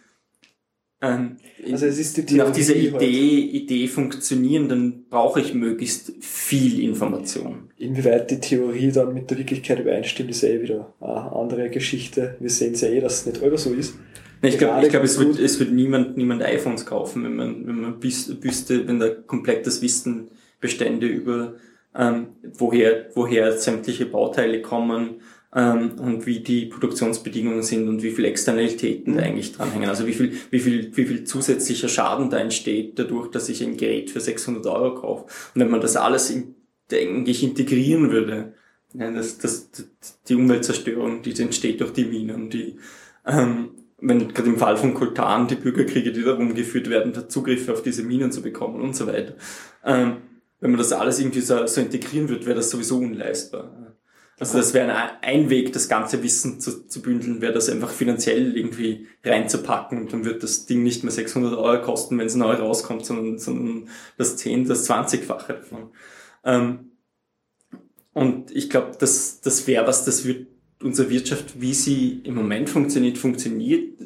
ähm, 1.01 1.37
also 1.71 1.85
es 1.85 1.97
ist 1.97 2.17
die 2.17 2.25
Theorie 2.25 2.47
nach 2.47 2.51
dieser 2.53 2.75
Idee. 2.75 3.39
Idee 3.39 3.87
funktionieren, 3.87 4.67
dann 4.67 5.05
brauche 5.09 5.39
ich 5.39 5.53
möglichst 5.53 6.13
viel 6.19 6.81
Information. 6.81 7.69
Inwieweit 7.77 8.29
die 8.31 8.39
Theorie 8.39 8.91
dann 8.91 9.13
mit 9.13 9.29
der 9.29 9.37
Wirklichkeit 9.37 9.79
übereinstimmt, 9.79 10.29
ist 10.29 10.43
eh 10.43 10.61
wieder 10.61 10.93
eine 10.99 11.31
andere 11.31 11.69
Geschichte. 11.69 12.35
Wir 12.39 12.49
sehen 12.49 12.73
es 12.73 12.81
ja 12.81 12.89
eh, 12.89 12.99
dass 12.99 13.21
es 13.21 13.25
nicht 13.27 13.41
immer 13.41 13.57
so 13.57 13.73
ist. 13.73 13.95
Ich 14.41 14.57
glaube, 14.57 14.87
glaub, 14.87 15.03
es, 15.03 15.19
wird, 15.19 15.37
es 15.39 15.59
wird 15.59 15.71
niemand, 15.71 16.15
niemand 16.17 16.43
iPhones 16.43 16.85
kaufen, 16.85 17.23
wenn 17.25 17.35
man, 17.35 17.67
wenn 17.67 17.81
man 17.81 18.03
wüsste, 18.03 18.87
wenn 18.87 18.99
da 18.99 19.09
komplett 19.09 19.67
das 19.67 19.81
Wissen 19.81 20.29
Bestände 20.61 21.07
über 21.07 21.55
ähm, 21.95 22.27
woher, 22.43 23.07
woher 23.15 23.53
sämtliche 23.53 24.05
Bauteile 24.05 24.61
kommen, 24.61 25.21
ähm, 25.55 25.99
und 25.99 26.25
wie 26.25 26.41
die 26.41 26.65
Produktionsbedingungen 26.65 27.63
sind 27.63 27.87
und 27.87 28.03
wie 28.03 28.11
viele 28.11 28.27
Externalitäten 28.27 29.15
da 29.15 29.23
eigentlich 29.23 29.53
dranhängen. 29.53 29.89
Also 29.89 30.05
wie 30.05 30.13
viel, 30.13 30.33
wie 30.51 30.59
viel, 30.59 30.95
wie 30.95 31.05
viel 31.05 31.23
zusätzlicher 31.23 31.89
Schaden 31.89 32.29
da 32.29 32.37
entsteht 32.37 32.99
dadurch, 32.99 33.31
dass 33.31 33.49
ich 33.49 33.63
ein 33.63 33.77
Gerät 33.77 34.11
für 34.11 34.19
600 34.19 34.65
Euro 34.67 34.95
kaufe. 34.95 35.23
Und 35.55 35.61
wenn 35.61 35.69
man 35.69 35.81
das 35.81 35.95
alles 35.95 36.29
in, 36.29 36.55
eigentlich 36.91 37.43
integrieren 37.43 38.11
würde, 38.11 38.53
Ja, 38.93 39.11
das, 39.11 39.37
das, 39.37 39.69
die 40.27 40.35
Umweltzerstörung, 40.35 41.21
die 41.21 41.39
entsteht 41.39 41.79
durch 41.79 41.93
die 41.93 42.05
Minen, 42.05 42.49
die, 42.49 42.77
ähm, 43.25 43.69
wenn 44.01 44.33
gerade 44.33 44.49
im 44.49 44.57
Fall 44.57 44.77
von 44.77 44.95
Koltan 44.95 45.47
die 45.47 45.55
Bürgerkriege, 45.55 46.11
die 46.11 46.23
darum 46.23 46.55
geführt 46.55 46.89
werden, 46.89 47.13
der 47.13 47.29
Zugriff 47.29 47.69
auf 47.69 47.83
diese 47.83 48.03
Minen 48.03 48.31
zu 48.31 48.41
bekommen 48.41 48.81
und 48.81 48.95
so 48.95 49.05
weiter. 49.05 49.35
Ähm, 49.85 50.17
wenn 50.59 50.71
man 50.71 50.79
das 50.79 50.91
alles 50.91 51.19
irgendwie 51.19 51.41
so, 51.41 51.65
so 51.67 51.81
integrieren 51.81 52.29
würde, 52.29 52.45
wäre 52.45 52.55
das 52.55 52.71
sowieso 52.71 52.97
unleistbar. 52.97 53.95
Also 54.39 54.57
das 54.57 54.73
wäre 54.73 55.21
ein, 55.21 55.49
Weg, 55.49 55.73
das 55.73 55.89
ganze 55.89 56.23
Wissen 56.23 56.61
zu, 56.61 56.87
zu 56.87 57.01
bündeln, 57.01 57.41
wäre 57.41 57.51
das 57.51 57.69
einfach 57.69 57.91
finanziell 57.91 58.55
irgendwie 58.55 59.07
reinzupacken 59.23 59.99
und 59.99 60.13
dann 60.13 60.23
wird 60.23 60.43
das 60.43 60.65
Ding 60.65 60.81
nicht 60.81 61.03
mehr 61.03 61.11
600 61.11 61.57
Euro 61.57 61.81
kosten, 61.81 62.17
wenn 62.17 62.27
es 62.27 62.35
neu 62.35 62.53
rauskommt, 62.53 63.05
sondern, 63.05 63.37
sondern 63.37 63.89
das 64.17 64.37
10, 64.37 64.67
das 64.67 64.89
20-fache 64.89 65.53
davon. 65.53 65.89
Ähm, 66.45 66.91
und 68.13 68.55
ich 68.55 68.69
glaube, 68.69 68.91
das, 68.97 69.41
das 69.41 69.67
wäre 69.67 69.85
was, 69.85 70.05
das 70.05 70.25
wird 70.25 70.47
unsere 70.81 71.09
Wirtschaft, 71.09 71.59
wie 71.59 71.73
sie 71.73 72.21
im 72.23 72.35
Moment 72.35 72.69
funktioniert, 72.69 73.17
funktioniert, 73.17 73.97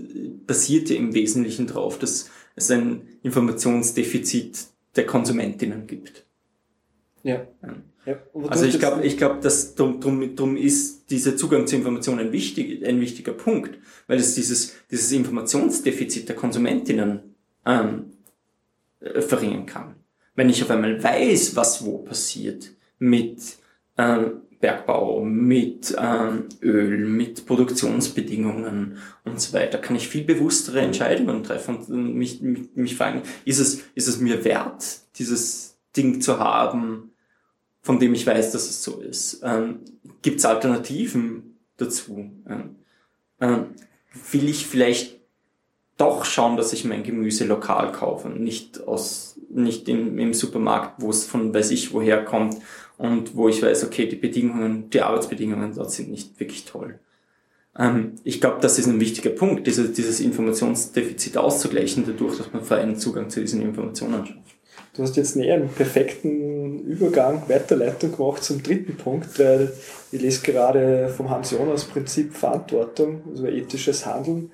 basiert 0.48 0.90
ja 0.90 0.96
im 0.96 1.14
Wesentlichen 1.14 1.68
darauf, 1.68 2.00
dass 2.00 2.30
es 2.56 2.72
ein 2.72 3.08
Informationsdefizit 3.22 4.68
der 4.96 5.06
Konsumentinnen 5.06 5.88
gibt. 5.88 6.26
Ja. 7.24 7.48
ja. 7.62 7.76
Also 8.49 8.66
ich 8.66 8.80
glaube, 8.80 9.06
ich 9.06 9.18
glaube, 9.18 9.39
dass 9.41 9.76
drum, 9.76 10.01
drum, 10.01 10.36
drum 10.36 10.58
ist 10.58 11.10
dieser 11.10 11.38
Zugang 11.38 11.68
zu 11.68 11.78
Informationen 11.78 12.20
ein, 12.20 12.32
wichtig, 12.32 12.86
ein 12.86 12.99
wichtiger 12.99 13.32
Punkt, 13.32 13.78
weil 14.08 14.20
es 14.20 14.36
dieses, 14.36 14.76
dieses 14.91 15.12
Informationsdefizit 15.12 16.28
der 16.28 16.36
Konsumentinnen 16.36 17.36
ähm, 17.66 18.14
äh, 18.99 19.22
verringern 19.22 19.66
kann. 19.66 19.95
Wenn 20.36 20.49
ich 20.49 20.62
auf 20.64 20.72
einmal 20.72 21.01
weiß, 21.01 21.56
was 21.56 21.86
wo 21.86 21.99
passiert 21.99 22.72
mit 22.99 23.39
ähm, 23.97 24.41
Bergbau, 24.60 25.24
mit 25.24 25.95
ähm, 25.97 26.47
Öl, 26.62 27.06
mit 27.08 27.45
Produktionsbedingungen 27.45 28.97
und 29.24 29.39
so 29.39 29.54
weiter, 29.54 29.78
kann 29.78 29.95
ich 29.95 30.08
viel 30.08 30.24
bewusstere 30.24 30.80
Entscheidungen 30.82 31.43
treffen 31.43 31.78
und 31.78 32.16
mich, 32.16 32.41
mich, 32.41 32.70
mich 32.74 32.95
fragen, 32.95 33.22
ist 33.45 33.60
es, 33.60 33.82
ist 33.93 34.08
es 34.08 34.20
mir 34.20 34.43
wert, 34.45 35.01
dieses 35.18 35.78
Ding 35.95 36.22
zu 36.22 36.39
haben, 36.39 37.12
von 37.84 38.00
dem 38.00 38.16
ich 38.16 38.26
weiß, 38.26 38.52
dass 38.54 38.64
es 38.64 38.82
so 38.82 39.00
ist? 39.00 39.42
Ähm, 39.44 39.82
Gibt 40.22 40.40
es 40.40 40.46
Alternativen 40.46 41.60
dazu? 41.78 42.32
Ähm, 42.50 42.78
ähm, 43.40 43.66
will 44.32 44.50
ich 44.50 44.66
vielleicht 44.66 45.20
doch 45.98 46.26
schauen, 46.26 46.58
dass 46.58 46.74
ich 46.74 46.86
mein 46.86 47.04
Gemüse 47.04 47.46
lokal 47.46 47.92
kaufe, 47.92 48.30
nicht 48.30 48.88
aus, 48.88 49.40
nicht 49.50 49.88
im, 49.90 50.18
im 50.18 50.34
Supermarkt, 50.34 51.02
wo 51.02 51.12
es 51.12 51.26
von 51.26 51.54
weiß 51.54 51.72
ich 51.72 51.94
woher 51.94 52.26
kommt 52.26 52.58
und 52.98 53.36
wo 53.36 53.48
ich 53.48 53.62
weiß, 53.62 53.84
okay, 53.84 54.08
die 54.08 54.16
Bedingungen, 54.16 54.90
die 54.90 55.02
Arbeitsbedingungen 55.02 55.76
dort 55.76 55.92
sind 55.92 56.10
nicht 56.10 56.40
wirklich 56.40 56.66
toll. 56.66 57.00
Ähm, 57.78 58.14
ich 58.24 58.40
glaube, 58.42 58.58
das 58.62 58.80
ist 58.80 58.88
ein 58.88 59.00
wichtiger 59.00 59.32
Punkt, 59.32 59.68
dieses, 59.68 59.94
dieses 59.94 60.20
Informationsdefizit 60.20 61.38
auszugleichen, 61.38 62.06
dadurch, 62.06 62.38
dass 62.38 62.54
man 62.54 62.64
freien 62.64 62.96
Zugang 62.96 63.30
zu 63.30 63.42
diesen 63.42 63.62
Informationen 63.62 64.26
schafft. 64.26 64.53
Du 64.96 65.02
hast 65.02 65.18
jetzt 65.18 65.36
näher 65.36 65.56
einen 65.56 65.70
perfekten 65.70 66.86
Übergang, 66.86 67.50
Weiterleitung 67.50 68.16
gemacht 68.16 68.44
zum 68.44 68.62
dritten 68.62 68.96
Punkt, 68.96 69.39
weil 69.39 69.74
ich 70.12 70.22
lese 70.22 70.44
gerade 70.44 71.10
vom 71.10 71.32
Hans 71.32 71.50
Jonas 71.50 71.86
Prinzip 71.86 72.36
Verantwortung, 72.36 73.24
also 73.28 73.48
ethisches 73.48 74.06
Handeln 74.06 74.52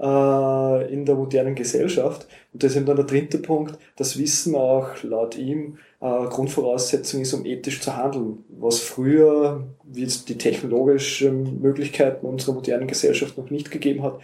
äh, 0.00 0.92
in 0.92 1.04
der 1.04 1.14
modernen 1.14 1.54
Gesellschaft. 1.54 2.26
Und 2.52 2.64
das 2.64 2.72
ist 2.72 2.78
eben 2.78 2.86
dann 2.86 2.96
der 2.96 3.04
dritte 3.04 3.38
Punkt, 3.38 3.78
das 3.94 4.18
Wissen 4.18 4.56
auch 4.56 4.88
laut 5.04 5.38
ihm 5.38 5.78
äh, 6.00 6.24
Grundvoraussetzung 6.26 7.20
ist, 7.20 7.32
um 7.34 7.46
ethisch 7.46 7.80
zu 7.80 7.96
handeln. 7.96 8.44
Was 8.48 8.80
früher, 8.80 9.68
wie 9.84 10.02
es 10.02 10.24
die 10.24 10.36
technologischen 10.36 11.60
Möglichkeiten 11.62 12.26
unserer 12.26 12.54
modernen 12.54 12.88
Gesellschaft 12.88 13.38
noch 13.38 13.50
nicht 13.50 13.70
gegeben 13.70 14.02
hat, 14.02 14.18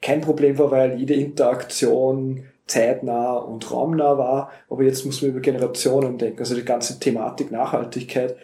kein 0.00 0.22
Problem 0.22 0.58
war, 0.58 0.70
weil 0.70 0.98
jede 0.98 1.14
Interaktion 1.14 2.44
zeitnah 2.72 3.34
und 3.34 3.70
raumnah 3.70 4.18
war. 4.18 4.50
Aber 4.68 4.82
jetzt 4.82 5.04
muss 5.04 5.22
man 5.22 5.32
über 5.32 5.40
Generationen 5.40 6.18
denken. 6.18 6.40
Also 6.40 6.54
die 6.54 6.64
ganze 6.64 6.98
Thematik 6.98 7.50
Nachhaltigkeit 7.50 8.36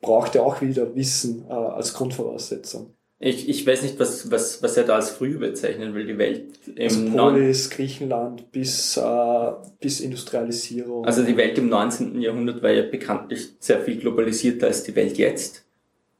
braucht 0.00 0.34
ja 0.34 0.42
auch 0.42 0.60
wieder 0.60 0.94
Wissen 0.94 1.44
äh, 1.48 1.52
als 1.52 1.94
Grundvoraussetzung. 1.94 2.94
Ich, 3.24 3.48
ich 3.48 3.64
weiß 3.64 3.82
nicht, 3.82 4.00
was, 4.00 4.32
was, 4.32 4.64
was 4.64 4.76
er 4.76 4.82
da 4.82 4.96
als 4.96 5.10
früh 5.10 5.38
bezeichnen 5.38 5.94
will, 5.94 6.06
die 6.06 6.18
Welt 6.18 6.58
im 6.74 6.82
also 6.82 7.16
Polis, 7.16 7.70
Griechenland 7.70 8.50
bis, 8.50 8.96
äh, 8.96 9.52
bis 9.80 10.00
Industrialisierung. 10.00 11.04
Also 11.04 11.22
die 11.22 11.36
Welt 11.36 11.56
im 11.56 11.68
19. 11.68 12.20
Jahrhundert 12.20 12.64
war 12.64 12.72
ja 12.72 12.82
bekanntlich 12.82 13.50
sehr 13.60 13.80
viel 13.80 13.98
globalisierter 13.98 14.66
als 14.66 14.82
die 14.82 14.96
Welt 14.96 15.18
jetzt. 15.18 15.64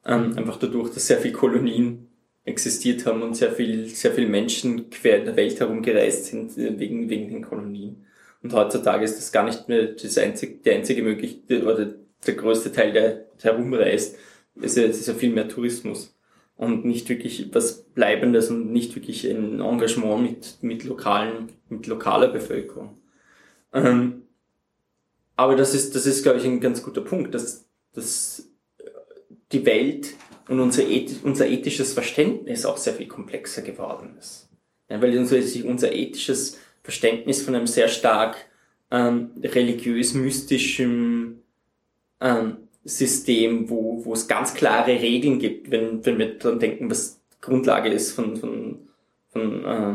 Ähm, 0.06 0.38
einfach 0.38 0.58
dadurch, 0.58 0.94
dass 0.94 1.08
sehr 1.08 1.18
viele 1.18 1.34
Kolonien 1.34 2.06
existiert 2.44 3.06
haben 3.06 3.22
und 3.22 3.36
sehr 3.36 3.52
viel, 3.52 3.86
sehr 3.88 4.12
viele 4.12 4.28
Menschen 4.28 4.90
quer 4.90 5.18
in 5.18 5.24
der 5.26 5.36
Welt 5.36 5.58
herumgereist 5.60 6.26
sind 6.26 6.56
äh, 6.58 6.78
wegen, 6.78 7.08
wegen 7.08 7.28
den 7.28 7.42
Kolonien. 7.42 8.04
Und 8.42 8.52
heutzutage 8.52 9.04
ist 9.04 9.16
das 9.16 9.30
gar 9.30 9.44
nicht 9.44 9.68
mehr 9.68 9.86
das 9.86 10.18
einzige, 10.18 10.56
die 10.56 10.70
einzige 10.70 11.02
Möglichkeit, 11.02 11.62
oder 11.62 11.94
der 12.26 12.34
größte 12.34 12.72
Teil, 12.72 12.92
der 12.92 13.26
herumreist. 13.40 14.16
Es 14.60 14.76
ist, 14.76 14.90
es 14.90 15.00
ist 15.00 15.08
ja 15.08 15.14
viel 15.14 15.32
mehr 15.32 15.48
Tourismus 15.48 16.16
und 16.56 16.84
nicht 16.84 17.08
wirklich 17.08 17.48
was 17.52 17.82
Bleibendes 17.82 18.50
und 18.50 18.72
nicht 18.72 18.94
wirklich 18.94 19.28
ein 19.28 19.60
Engagement 19.60 20.22
mit, 20.22 20.56
mit 20.62 20.84
lokalen, 20.84 21.50
mit 21.68 21.86
lokaler 21.86 22.28
Bevölkerung. 22.28 22.98
Ähm, 23.72 24.22
aber 25.36 25.56
das 25.56 25.74
ist, 25.74 25.94
das 25.94 26.06
ist, 26.06 26.22
glaube 26.22 26.38
ich, 26.38 26.44
ein 26.44 26.60
ganz 26.60 26.82
guter 26.82 27.00
Punkt, 27.00 27.34
dass, 27.34 27.68
dass 27.94 28.48
die 29.52 29.64
Welt 29.64 30.14
und 30.48 30.60
unser, 30.60 30.82
unser 31.22 31.48
ethisches 31.48 31.92
Verständnis 31.92 32.66
auch 32.66 32.76
sehr 32.76 32.94
viel 32.94 33.08
komplexer 33.08 33.62
geworden 33.62 34.16
ist. 34.18 34.48
Ja, 34.88 35.00
weil 35.00 35.16
unser, 35.16 35.92
ethisches 35.92 36.58
Verständnis 36.82 37.42
von 37.42 37.54
einem 37.54 37.66
sehr 37.66 37.88
stark 37.88 38.36
ähm, 38.90 39.30
religiös-mystischen 39.42 41.42
ähm, 42.20 42.56
System, 42.84 43.70
wo, 43.70 44.04
wo 44.04 44.12
es 44.12 44.28
ganz 44.28 44.54
klare 44.54 45.00
Regeln 45.00 45.38
gibt, 45.38 45.70
wenn, 45.70 46.04
wenn 46.04 46.18
wir 46.18 46.38
dran 46.38 46.58
denken, 46.58 46.90
was 46.90 47.20
Grundlage 47.40 47.90
ist 47.90 48.12
von, 48.12 48.36
von, 48.36 48.88
von 49.28 49.64
äh, 49.64 49.90
äh, 49.90 49.94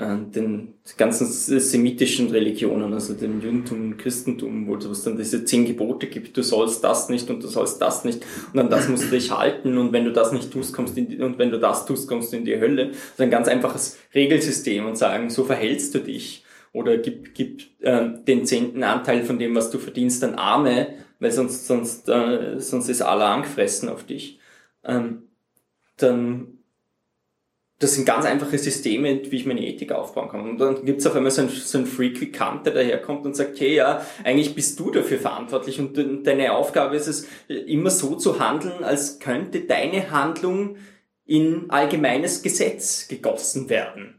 den 0.00 0.74
ganzen 0.96 1.26
semitischen 1.26 2.30
Religionen, 2.30 2.94
also 2.94 3.12
dem 3.12 3.40
Judentum 3.40 3.82
und 3.82 3.98
Christentum, 3.98 4.66
wo 4.66 4.76
es 4.76 5.04
dann 5.04 5.18
diese 5.18 5.44
zehn 5.44 5.66
Gebote 5.66 6.06
gibt, 6.06 6.36
du 6.36 6.42
sollst 6.42 6.82
das 6.82 7.08
nicht 7.08 7.28
und 7.28 7.42
du 7.42 7.46
sollst 7.46 7.80
das 7.80 8.04
nicht 8.04 8.24
und 8.52 8.58
an 8.58 8.70
das 8.70 8.88
musst 8.88 9.04
du 9.04 9.10
dich 9.10 9.30
halten 9.30 9.76
und 9.76 9.92
wenn 9.92 10.04
du 10.04 10.12
das 10.12 10.32
nicht 10.32 10.50
tust, 10.50 10.74
kommst 10.74 10.96
in 10.96 11.08
die, 11.08 11.18
und 11.18 11.38
wenn 11.38 11.50
du 11.50 11.58
das 11.58 11.84
tust, 11.84 12.08
kommst 12.08 12.32
du 12.32 12.38
in 12.38 12.44
die 12.44 12.58
Hölle. 12.58 12.90
Ist 12.90 13.20
ein 13.20 13.30
ganz 13.30 13.48
einfaches 13.48 13.98
Regelsystem 14.14 14.86
und 14.86 14.96
sagen, 14.96 15.28
so 15.28 15.44
verhältst 15.44 15.94
du 15.94 15.98
dich 15.98 16.42
oder 16.72 16.96
gib, 16.96 17.34
gib 17.34 17.62
äh, 17.80 18.08
den 18.26 18.46
zehnten 18.46 18.82
Anteil 18.82 19.24
von 19.24 19.38
dem, 19.38 19.54
was 19.54 19.70
du 19.70 19.78
verdienst, 19.78 20.24
an 20.24 20.36
Arme, 20.36 20.94
weil 21.20 21.30
sonst, 21.32 21.66
sonst, 21.66 22.08
äh, 22.08 22.58
sonst 22.58 22.88
ist 22.88 23.02
aller 23.02 23.26
angefressen 23.26 23.88
auf 23.88 24.04
dich. 24.04 24.40
Ähm, 24.84 25.24
dann, 25.98 26.61
das 27.82 27.94
sind 27.94 28.04
ganz 28.04 28.24
einfache 28.24 28.58
Systeme, 28.58 29.20
wie 29.28 29.36
ich 29.36 29.44
meine 29.44 29.66
Ethik 29.66 29.90
aufbauen 29.90 30.28
kann. 30.28 30.48
Und 30.48 30.58
dann 30.58 30.84
gibt's 30.84 31.04
auf 31.06 31.16
einmal 31.16 31.32
so 31.32 31.42
einen, 31.42 31.50
so 31.50 31.78
einen 31.78 31.86
Freak 31.88 32.20
wie 32.20 32.30
Kant, 32.30 32.64
der 32.64 32.74
daherkommt 32.74 33.26
und 33.26 33.34
sagt, 33.34 33.58
hey, 33.58 33.74
ja, 33.74 34.06
eigentlich 34.22 34.54
bist 34.54 34.78
du 34.78 34.92
dafür 34.92 35.18
verantwortlich 35.18 35.80
und 35.80 35.96
deine 36.24 36.52
Aufgabe 36.52 36.94
ist 36.94 37.08
es, 37.08 37.26
immer 37.48 37.90
so 37.90 38.14
zu 38.14 38.38
handeln, 38.38 38.84
als 38.84 39.18
könnte 39.18 39.62
deine 39.62 40.12
Handlung 40.12 40.76
in 41.26 41.70
allgemeines 41.70 42.42
Gesetz 42.42 43.08
gegossen 43.08 43.68
werden. 43.68 44.14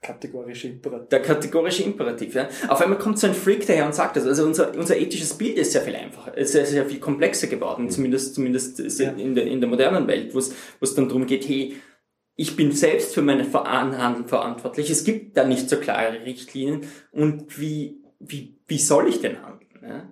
Kategorische 0.00 0.68
Imperativ. 0.68 1.08
Der 1.10 1.22
kategorische 1.22 1.82
Imperativ, 1.84 2.34
ja. 2.34 2.48
Auf 2.68 2.80
einmal 2.80 2.98
kommt 2.98 3.18
so 3.18 3.28
ein 3.28 3.34
Freak 3.34 3.66
daher 3.66 3.86
und 3.86 3.94
sagt 3.94 4.16
das. 4.16 4.26
Also 4.26 4.44
unser, 4.44 4.76
unser 4.76 4.96
ethisches 4.96 5.34
Bild 5.34 5.58
ist 5.58 5.72
sehr 5.72 5.82
viel 5.82 5.94
einfacher, 5.94 6.36
ist 6.36 6.52
sehr, 6.52 6.66
sehr 6.66 6.86
viel 6.86 6.98
komplexer 6.98 7.46
geworden, 7.46 7.88
zumindest, 7.88 8.34
zumindest 8.34 8.80
ja. 8.98 9.12
in, 9.12 9.34
der, 9.34 9.46
in 9.46 9.60
der 9.60 9.68
modernen 9.68 10.08
Welt, 10.08 10.34
wo 10.34 10.38
es 10.38 10.94
dann 10.94 11.08
darum 11.08 11.26
geht, 11.26 11.46
hey, 11.46 11.76
ich 12.34 12.56
bin 12.56 12.72
selbst 12.72 13.14
für 13.14 13.22
meine 13.22 13.50
Handeln 13.52 14.26
verantwortlich. 14.26 14.90
Es 14.90 15.04
gibt 15.04 15.36
da 15.36 15.44
nicht 15.44 15.68
so 15.68 15.76
klare 15.76 16.24
Richtlinien. 16.24 16.86
Und 17.10 17.58
wie, 17.60 18.02
wie, 18.18 18.58
wie 18.66 18.78
soll 18.78 19.08
ich 19.08 19.20
denn 19.20 19.42
handeln? 19.42 19.82
Ja? 19.82 20.08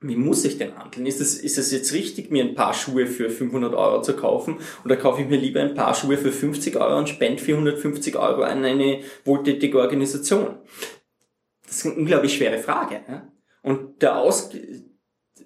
wie 0.00 0.16
muss 0.16 0.44
ich 0.44 0.58
denn 0.58 0.78
handeln? 0.78 1.06
Ist 1.06 1.20
es, 1.20 1.38
ist 1.38 1.58
es 1.58 1.72
jetzt 1.72 1.92
richtig, 1.92 2.30
mir 2.30 2.44
ein 2.44 2.54
paar 2.54 2.72
Schuhe 2.72 3.06
für 3.06 3.30
500 3.30 3.74
Euro 3.74 4.00
zu 4.00 4.14
kaufen? 4.14 4.58
Oder 4.84 4.96
kaufe 4.96 5.22
ich 5.22 5.28
mir 5.28 5.38
lieber 5.38 5.60
ein 5.60 5.74
paar 5.74 5.94
Schuhe 5.94 6.16
für 6.16 6.30
50 6.30 6.76
Euro 6.76 6.98
und 6.98 7.08
spende 7.08 7.42
450 7.42 8.16
Euro 8.16 8.42
an 8.42 8.64
eine 8.64 9.00
wohltätige 9.24 9.78
Organisation? 9.80 10.58
Das 11.66 11.78
ist 11.78 11.86
eine 11.86 11.96
unglaublich 11.96 12.34
schwere 12.34 12.58
Frage. 12.58 13.02
Ja? 13.08 13.32
Und 13.62 14.00
der 14.00 14.18
Aus 14.18 14.50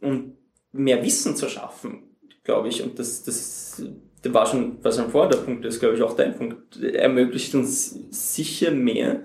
und 0.03 0.37
mehr 0.73 1.03
Wissen 1.03 1.35
zu 1.35 1.49
schaffen, 1.49 2.17
glaube 2.45 2.69
ich, 2.69 2.83
und 2.83 2.99
das, 2.99 3.23
das 3.23 3.83
war 4.25 4.47
schon, 4.47 4.83
war 4.85 4.93
schon 4.93 5.11
vorher 5.11 5.31
der 5.31 5.39
Punkt, 5.39 5.65
das 5.65 5.75
ist, 5.75 5.81
glaube 5.81 5.97
ich, 5.97 6.03
auch 6.03 6.17
dein 6.17 6.37
Punkt, 6.37 6.81
ermöglicht 6.83 7.55
uns 7.55 7.99
sicher 8.11 8.71
mehr, 8.71 9.23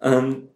ähm, 0.00 0.48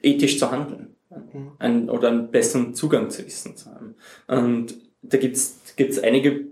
ethisch 0.00 0.38
zu 0.38 0.50
handeln. 0.50 0.94
Mhm. 1.10 1.52
Ein, 1.58 1.90
oder 1.90 2.08
einen 2.08 2.30
besseren 2.30 2.74
Zugang 2.74 3.10
zu 3.10 3.24
Wissen 3.24 3.56
zu 3.56 3.70
haben. 3.70 3.94
Und 4.26 4.74
da 5.02 5.16
gibt's 5.16 5.58
gibt's 5.76 5.98
einige 5.98 6.46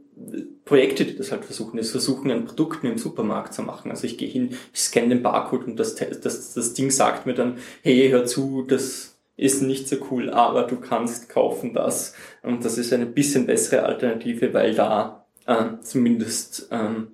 Projekte, 0.64 1.04
die 1.04 1.16
das 1.16 1.30
halt 1.30 1.44
versuchen. 1.44 1.76
Das 1.76 1.90
versuchen, 1.90 2.30
ein 2.30 2.46
Produkt 2.46 2.82
im 2.84 2.96
Supermarkt 2.96 3.52
zu 3.52 3.62
machen. 3.62 3.90
Also 3.90 4.06
ich 4.06 4.16
gehe 4.16 4.28
hin, 4.28 4.56
ich 4.72 4.80
scanne 4.80 5.10
den 5.10 5.22
Barcode 5.22 5.66
und 5.66 5.76
das, 5.78 5.94
das, 5.96 6.54
das 6.54 6.74
Ding 6.74 6.90
sagt 6.90 7.26
mir 7.26 7.34
dann, 7.34 7.58
hey, 7.82 8.08
hör 8.08 8.24
zu, 8.24 8.62
das 8.66 9.18
ist 9.36 9.60
nicht 9.60 9.88
so 9.88 9.96
cool, 10.10 10.30
aber 10.30 10.62
du 10.62 10.76
kannst 10.80 11.28
kaufen 11.28 11.74
das. 11.74 12.14
Und 12.42 12.64
das 12.64 12.78
ist 12.78 12.92
eine 12.94 13.04
bisschen 13.04 13.46
bessere 13.46 13.82
Alternative, 13.82 14.54
weil 14.54 14.74
da 14.74 15.25
äh, 15.46 15.64
zumindest 15.80 16.68
ähm, 16.70 17.08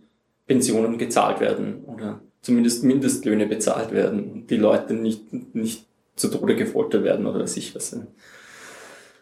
Pensionen 0.47 0.99
gezahlt 0.99 1.41
werden 1.41 1.85
oder 1.85 2.20
zumindest 2.43 2.85
Mindestlöhne 2.85 3.47
bezahlt 3.47 3.93
werden 3.93 4.30
und 4.30 4.51
die 4.51 4.57
Leute 4.57 4.95
nicht, 4.95 5.55
nicht 5.55 5.87
zu 6.16 6.28
Tode 6.28 6.57
gefoltert 6.57 7.05
werden 7.05 7.26
oder 7.26 7.47
sich 7.47 7.74
was. 7.74 7.97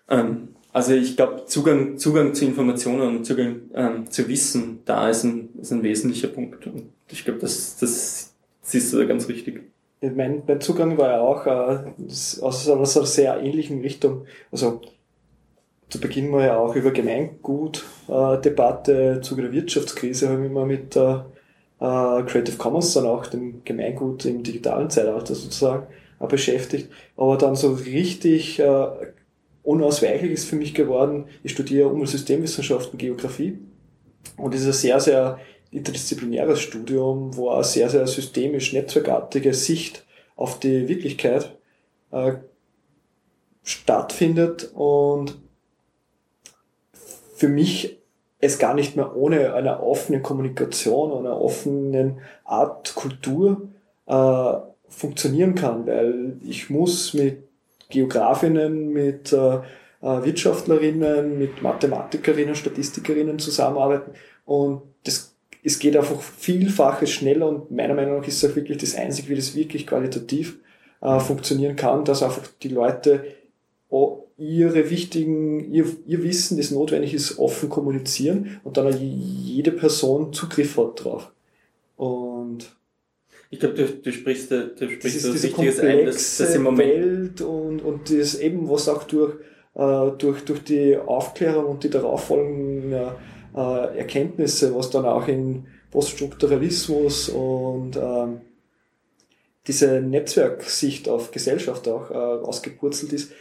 Ähm, 0.09 0.49
also 0.73 0.93
ich 0.95 1.17
glaube, 1.17 1.45
Zugang, 1.47 1.99
Zugang 1.99 2.35
zu 2.35 2.45
Informationen 2.45 3.17
und 3.17 3.25
Zugang 3.25 3.63
ähm, 3.75 4.11
zu 4.11 4.29
Wissen, 4.29 4.81
da 4.85 5.09
ist 5.11 5.25
ein, 5.25 5.51
ist 5.61 5.73
ein 5.73 5.83
wesentlicher 5.83 6.29
Punkt. 6.29 6.67
Und 6.67 6.91
ich 7.11 7.25
glaube, 7.25 7.41
das, 7.41 7.77
das 7.79 8.35
siehst 8.63 8.93
du 8.93 8.99
da 8.99 9.05
ganz 9.05 9.29
richtig. 9.29 9.63
Mein, 10.01 10.43
mein 10.47 10.61
Zugang 10.61 10.97
war 10.97 11.11
ja 11.11 11.21
auch 11.21 11.47
äh, 11.47 11.91
aus, 12.41 12.71
einer 12.71 12.87
sehr 12.87 13.41
ähnlichen 13.41 13.81
Richtung. 13.81 14.25
Also 14.51 14.81
zu 15.91 16.01
Beginn 16.01 16.33
war 16.33 16.45
ja 16.45 16.57
auch 16.57 16.75
über 16.77 16.93
Gemeingut-Debatte, 16.93 19.19
äh, 19.19 19.21
zu 19.21 19.37
der 19.37 19.53
Wirtschaftskrise 19.53 20.29
habe 20.29 20.37
ich 20.37 20.43
mich 20.43 20.51
immer 20.51 20.65
mit 20.65 20.97
äh, 20.97 21.17
äh, 21.81 22.23
Creative 22.25 22.57
Commons, 22.57 22.95
dann 22.95 23.05
auch 23.07 23.27
dem 23.27 23.63
Gemeingut 23.65 24.25
im 24.25 24.43
digitalen 24.43 24.89
Zeitalter 24.89 25.35
sozusagen 25.35 25.87
äh, 26.21 26.27
beschäftigt. 26.27 26.89
Aber 27.17 27.37
dann 27.37 27.57
so 27.57 27.73
richtig 27.73 28.61
äh, 28.61 28.87
unausweichlich 29.63 30.31
ist 30.31 30.49
für 30.49 30.57
mich 30.57 30.73
geworden, 30.75 31.27
ich 31.43 31.53
studiere 31.53 31.89
Umweltsystemwissenschaften, 31.89 32.99
Geografie 32.99 33.59
und 34.37 34.55
es 34.55 34.63
ist 34.63 34.69
ein 34.69 34.73
sehr, 34.75 35.01
sehr 35.01 35.39
interdisziplinäres 35.73 36.61
Studium, 36.61 37.37
wo 37.37 37.51
eine 37.51 37.65
sehr, 37.65 37.91
sehr 37.91 38.07
systemisch, 38.07 38.73
netzwerkartige 38.73 39.55
Sicht 39.55 40.07
auf 40.37 40.61
die 40.61 40.89
Wirklichkeit 40.89 41.57
äh, 42.11 42.35
stattfindet 43.63 44.71
und 44.75 45.39
für 47.41 47.49
mich 47.49 47.99
es 48.39 48.59
gar 48.59 48.75
nicht 48.75 48.97
mehr 48.97 49.17
ohne 49.17 49.55
eine 49.55 49.83
offene 49.83 50.21
Kommunikation, 50.21 51.11
einer 51.19 51.41
offenen 51.41 52.21
Art 52.45 52.95
Kultur 52.95 53.69
äh, 54.07 54.53
funktionieren 54.89 55.55
kann, 55.55 55.87
weil 55.87 56.37
ich 56.47 56.69
muss 56.69 57.15
mit 57.15 57.45
Geografinnen, 57.89 58.93
mit 58.93 59.33
äh, 59.33 59.55
äh, 59.57 59.61
Wirtschaftlerinnen, 60.03 61.39
mit 61.39 61.63
Mathematikerinnen, 61.63 62.55
Statistikerinnen 62.55 63.39
zusammenarbeiten 63.39 64.13
und 64.45 64.83
das, 65.05 65.35
es 65.65 65.79
geht 65.79 65.97
einfach 65.97 66.21
vielfaches 66.21 67.11
schneller 67.11 67.49
und 67.49 67.71
meiner 67.71 67.95
Meinung 67.95 68.19
nach 68.19 68.29
ist 68.29 68.45
auch 68.45 68.55
wirklich 68.55 68.77
das 68.77 68.97
Einzige, 68.97 69.31
wie 69.31 69.37
das 69.37 69.55
wirklich 69.55 69.87
qualitativ 69.87 70.59
äh, 71.01 71.19
funktionieren 71.21 71.77
kann, 71.77 72.05
dass 72.05 72.23
einfach 72.23 72.47
die 72.63 72.69
Leute 72.69 73.25
ihre 74.41 74.89
wichtigen, 74.89 75.73
ihr, 75.73 75.85
ihr 76.07 76.23
Wissen, 76.23 76.57
das 76.57 76.71
notwendig 76.71 77.13
ist, 77.13 77.39
offen 77.39 77.69
kommunizieren 77.69 78.61
und 78.65 78.79
dann 78.79 78.97
jede 78.99 79.71
Person 79.71 80.33
Zugriff 80.33 80.79
hat 80.79 81.05
drauf. 81.05 81.31
Und 81.97 82.75
ich 83.51 83.61
glaube, 83.61 83.75
du, 83.75 83.87
du 83.87 84.13
sprichst, 84.13 84.51
du 84.51 84.69
sprichst 84.91 85.25
das, 85.27 85.43
Wichtiges 85.43 85.81
ein, 85.81 86.07
dass 86.07 86.39
das 86.39 86.55
im 86.55 86.63
Moment 86.63 86.91
Welt 86.91 87.41
und, 87.43 87.81
und 87.81 88.11
das 88.11 88.37
eben, 88.37 88.71
was 88.71 88.89
auch 88.89 89.03
durch, 89.03 89.35
äh, 89.75 90.11
durch, 90.17 90.45
durch 90.45 90.65
die 90.65 90.97
Aufklärung 90.97 91.67
und 91.67 91.85
die 91.85 91.91
darauffolgenden 91.91 92.93
äh, 93.55 93.99
Erkenntnisse, 93.99 94.75
was 94.75 94.89
dann 94.89 95.05
auch 95.05 95.29
in 95.29 95.67
Poststrukturalismus 95.91 97.29
und 97.29 97.97
ähm, 97.97 98.41
diese 99.67 100.01
Netzwerksicht 100.01 101.11
auf 101.11 101.31
Gesellschaft 101.31 101.87
auch 101.89 102.11
äh, 102.11 102.15
ausgepurzelt 102.15 103.13
ist, 103.13 103.33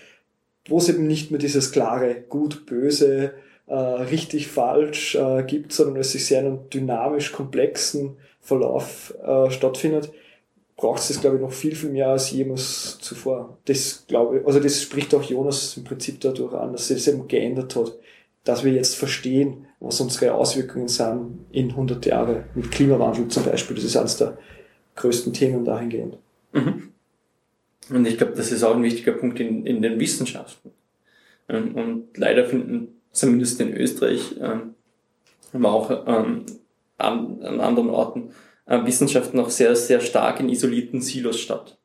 wo 0.70 0.78
es 0.78 0.90
eben 0.90 1.08
nicht 1.08 1.32
mehr 1.32 1.40
dieses 1.40 1.72
klare 1.72 2.16
Gut, 2.28 2.66
Böse, 2.66 3.34
äh, 3.68 3.74
richtig, 3.76 4.48
falsch 4.48 5.16
äh, 5.16 5.44
gibt, 5.44 5.74
sondern 5.74 5.98
es 5.98 6.12
sich 6.12 6.26
sehr 6.26 6.40
einen 6.40 6.70
dynamisch 6.70 7.32
komplexen 7.32 8.18
Verlauf 8.42 9.14
äh, 9.24 9.52
stattfindet, 9.52 10.12
braucht 10.76 11.08
es 11.08 11.22
glaube 11.22 11.36
ich, 11.36 11.42
noch 11.42 11.52
viel, 11.52 11.76
viel 11.76 11.90
mehr 11.90 12.10
als 12.10 12.32
jemals 12.32 12.98
zuvor. 13.00 13.58
Das 13.66 14.06
glaube 14.08 14.40
ich, 14.40 14.48
also 14.48 14.60
das 14.60 14.82
spricht 14.82 15.14
auch 15.14 15.24
Jonas 15.24 15.78
im 15.78 15.84
Prinzip 15.84 16.20
dadurch 16.22 16.54
an, 16.54 16.72
dass 16.72 16.88
das 16.88 17.08
eben 17.08 17.28
geändert 17.28 17.76
hat, 17.76 17.94
dass 18.44 18.64
wir 18.64 18.72
jetzt 18.72 18.96
verstehen, 18.96 19.68
was 19.80 20.02
unsere 20.02 20.34
Auswirkungen 20.34 20.88
sind 20.88 21.46
in 21.52 21.70
100 21.72 22.06
Jahren 22.06 22.46
mit 22.56 22.72
Klimawandel 22.72 23.28
zum 23.28 23.44
Beispiel. 23.44 23.76
Das 23.76 23.86
ist 23.86 23.98
eines 23.98 24.18
der 24.18 24.38
größten 24.96 25.34
Themen 25.34 25.64
dahingehend. 25.64 26.18
Mhm. 26.54 26.89
Und 27.90 28.06
ich 28.06 28.18
glaube, 28.18 28.34
das 28.34 28.52
ist 28.52 28.64
auch 28.64 28.76
ein 28.76 28.84
wichtiger 28.84 29.14
Punkt 29.14 29.40
in, 29.40 29.66
in 29.66 29.82
den 29.82 30.00
Wissenschaften. 30.00 30.72
Ähm, 31.48 31.76
und 31.76 32.18
leider 32.18 32.46
finden 32.46 33.02
zumindest 33.12 33.60
in 33.62 33.76
Österreich, 33.76 34.36
ähm, 34.40 34.76
aber 35.54 35.72
auch 35.72 36.08
ähm, 36.08 36.46
an, 36.98 37.42
an 37.42 37.60
anderen 37.60 37.90
Orten 37.90 38.32
äh, 38.66 38.86
Wissenschaft 38.86 39.34
noch 39.34 39.50
sehr, 39.50 39.76
sehr 39.76 40.00
stark 40.00 40.40
in 40.40 40.50
isolierten 40.50 41.02
Silos 41.02 41.40
statt. 41.40 41.76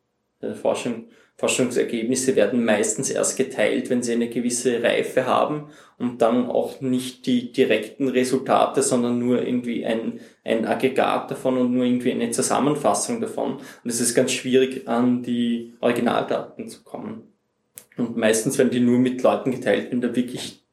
Forschung, 0.60 1.06
Forschungsergebnisse 1.36 2.36
werden 2.36 2.64
meistens 2.64 3.10
erst 3.10 3.36
geteilt, 3.36 3.90
wenn 3.90 4.02
sie 4.02 4.12
eine 4.12 4.28
gewisse 4.28 4.82
Reife 4.82 5.26
haben 5.26 5.68
und 5.98 6.22
dann 6.22 6.48
auch 6.48 6.80
nicht 6.80 7.26
die 7.26 7.50
direkten 7.50 8.08
Resultate, 8.08 8.82
sondern 8.82 9.18
nur 9.18 9.44
irgendwie 9.44 9.84
ein, 9.84 10.20
ein 10.44 10.64
Aggregat 10.64 11.30
davon 11.30 11.58
und 11.58 11.72
nur 11.72 11.84
irgendwie 11.84 12.12
eine 12.12 12.30
Zusammenfassung 12.30 13.20
davon. 13.20 13.54
Und 13.54 13.90
es 13.90 14.00
ist 14.00 14.14
ganz 14.14 14.30
schwierig, 14.30 14.86
an 14.86 15.22
die 15.22 15.74
Originaldaten 15.80 16.68
zu 16.68 16.84
kommen. 16.84 17.22
Und 17.96 18.16
meistens 18.16 18.56
werden 18.58 18.70
die 18.70 18.80
nur 18.80 18.98
mit 18.98 19.22
Leuten 19.22 19.50
geteilt, 19.50 19.90
wenn 19.90 20.00
da 20.00 20.14
wirklich 20.14 20.64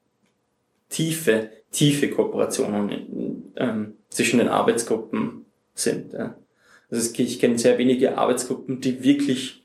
tiefe, 0.90 1.50
tiefe 1.72 2.10
Kooperationen 2.10 3.52
ähm, 3.56 3.96
zwischen 4.10 4.38
den 4.40 4.48
Arbeitsgruppen 4.48 5.46
sind. 5.74 6.14
Ja. 6.14 6.36
Also 6.92 7.12
ich 7.18 7.40
kenne 7.40 7.58
sehr 7.58 7.78
wenige 7.78 8.18
Arbeitsgruppen, 8.18 8.82
die 8.82 9.04
wirklich 9.04 9.61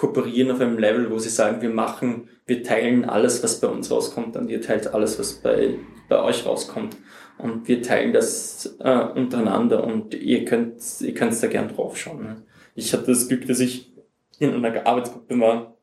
kooperieren 0.00 0.50
auf 0.50 0.60
einem 0.60 0.78
Level, 0.78 1.10
wo 1.10 1.18
sie 1.18 1.28
sagen, 1.28 1.60
wir 1.60 1.68
machen, 1.68 2.30
wir 2.46 2.62
teilen 2.62 3.04
alles, 3.04 3.42
was 3.42 3.60
bei 3.60 3.68
uns 3.68 3.90
rauskommt, 3.90 4.34
und 4.34 4.48
ihr 4.48 4.62
teilt 4.62 4.94
alles, 4.94 5.18
was 5.18 5.34
bei, 5.34 5.74
bei 6.08 6.22
euch 6.22 6.46
rauskommt. 6.46 6.96
Und 7.36 7.68
wir 7.68 7.82
teilen 7.82 8.14
das 8.14 8.76
äh, 8.80 8.98
untereinander 9.14 9.84
und 9.84 10.14
ihr 10.14 10.46
könnt, 10.46 10.80
ihr 11.00 11.12
könnt 11.12 11.42
da 11.42 11.46
gern 11.48 11.68
draufschauen. 11.68 12.22
Ne? 12.22 12.42
Ich 12.74 12.94
hatte 12.94 13.06
das 13.06 13.28
Glück, 13.28 13.46
dass 13.46 13.60
ich 13.60 13.92
in 14.38 14.54
einer 14.54 14.86
Arbeitsgruppe 14.86 15.38
war, 15.38 15.76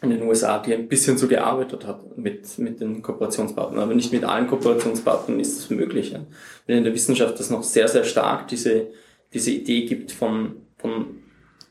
in 0.00 0.10
den 0.10 0.22
USA, 0.22 0.60
die 0.60 0.72
ein 0.72 0.86
bisschen 0.88 1.18
so 1.18 1.26
gearbeitet 1.26 1.86
hat 1.86 2.16
mit, 2.16 2.58
mit 2.58 2.80
den 2.80 3.02
Kooperationspartnern. 3.02 3.82
Aber 3.82 3.94
nicht 3.94 4.12
mit 4.12 4.24
allen 4.24 4.46
Kooperationspartnern 4.46 5.40
ist 5.40 5.58
es 5.58 5.70
möglich. 5.70 6.12
Ja. 6.12 6.20
Wenn 6.66 6.78
in 6.78 6.84
der 6.84 6.94
Wissenschaft 6.94 7.38
das 7.40 7.50
noch 7.50 7.64
sehr, 7.64 7.88
sehr 7.88 8.04
stark 8.04 8.46
diese, 8.48 8.88
diese 9.32 9.50
Idee 9.50 9.86
gibt 9.86 10.12
von, 10.12 10.56
von 10.76 11.18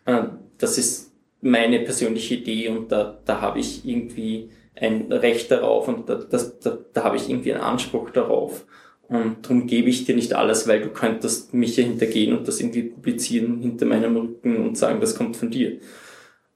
äh, 0.05 0.23
das 0.57 0.77
ist 0.77 1.04
meine 1.45 1.79
persönliche 1.79 2.35
Idee 2.35 2.69
und 2.69 2.91
da, 2.91 3.19
da 3.23 3.39
habe 3.39 3.59
ich 3.59 3.85
irgendwie 3.85 4.49
ein 4.75 5.11
Recht 5.11 5.51
darauf 5.51 5.87
und 5.87 6.09
da, 6.09 6.15
da, 6.15 6.77
da 6.91 7.03
habe 7.03 7.17
ich 7.17 7.29
irgendwie 7.29 7.53
einen 7.53 7.61
Anspruch 7.63 8.09
darauf. 8.09 8.65
Und 9.07 9.45
darum 9.45 9.67
gebe 9.67 9.87
ich 9.87 10.05
dir 10.05 10.15
nicht 10.15 10.33
alles, 10.33 10.67
weil 10.67 10.81
du 10.81 10.89
könntest 10.89 11.53
mich 11.53 11.77
ja 11.77 11.83
hintergehen 11.83 12.35
und 12.35 12.47
das 12.47 12.59
irgendwie 12.59 12.81
publizieren 12.83 13.61
hinter 13.61 13.85
meinem 13.85 14.17
Rücken 14.17 14.57
und 14.57 14.75
sagen, 14.75 14.99
das 14.99 15.15
kommt 15.15 15.37
von 15.37 15.51
dir. 15.51 15.77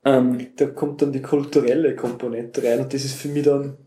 Ähm, 0.03 0.47
da 0.55 0.65
kommt 0.65 1.03
dann 1.03 1.11
die 1.11 1.21
kulturelle 1.21 1.95
Komponente 1.95 2.63
rein 2.63 2.79
und 2.79 2.91
das 2.91 3.05
ist 3.05 3.13
für 3.13 3.27
mich 3.27 3.43
dann 3.43 3.77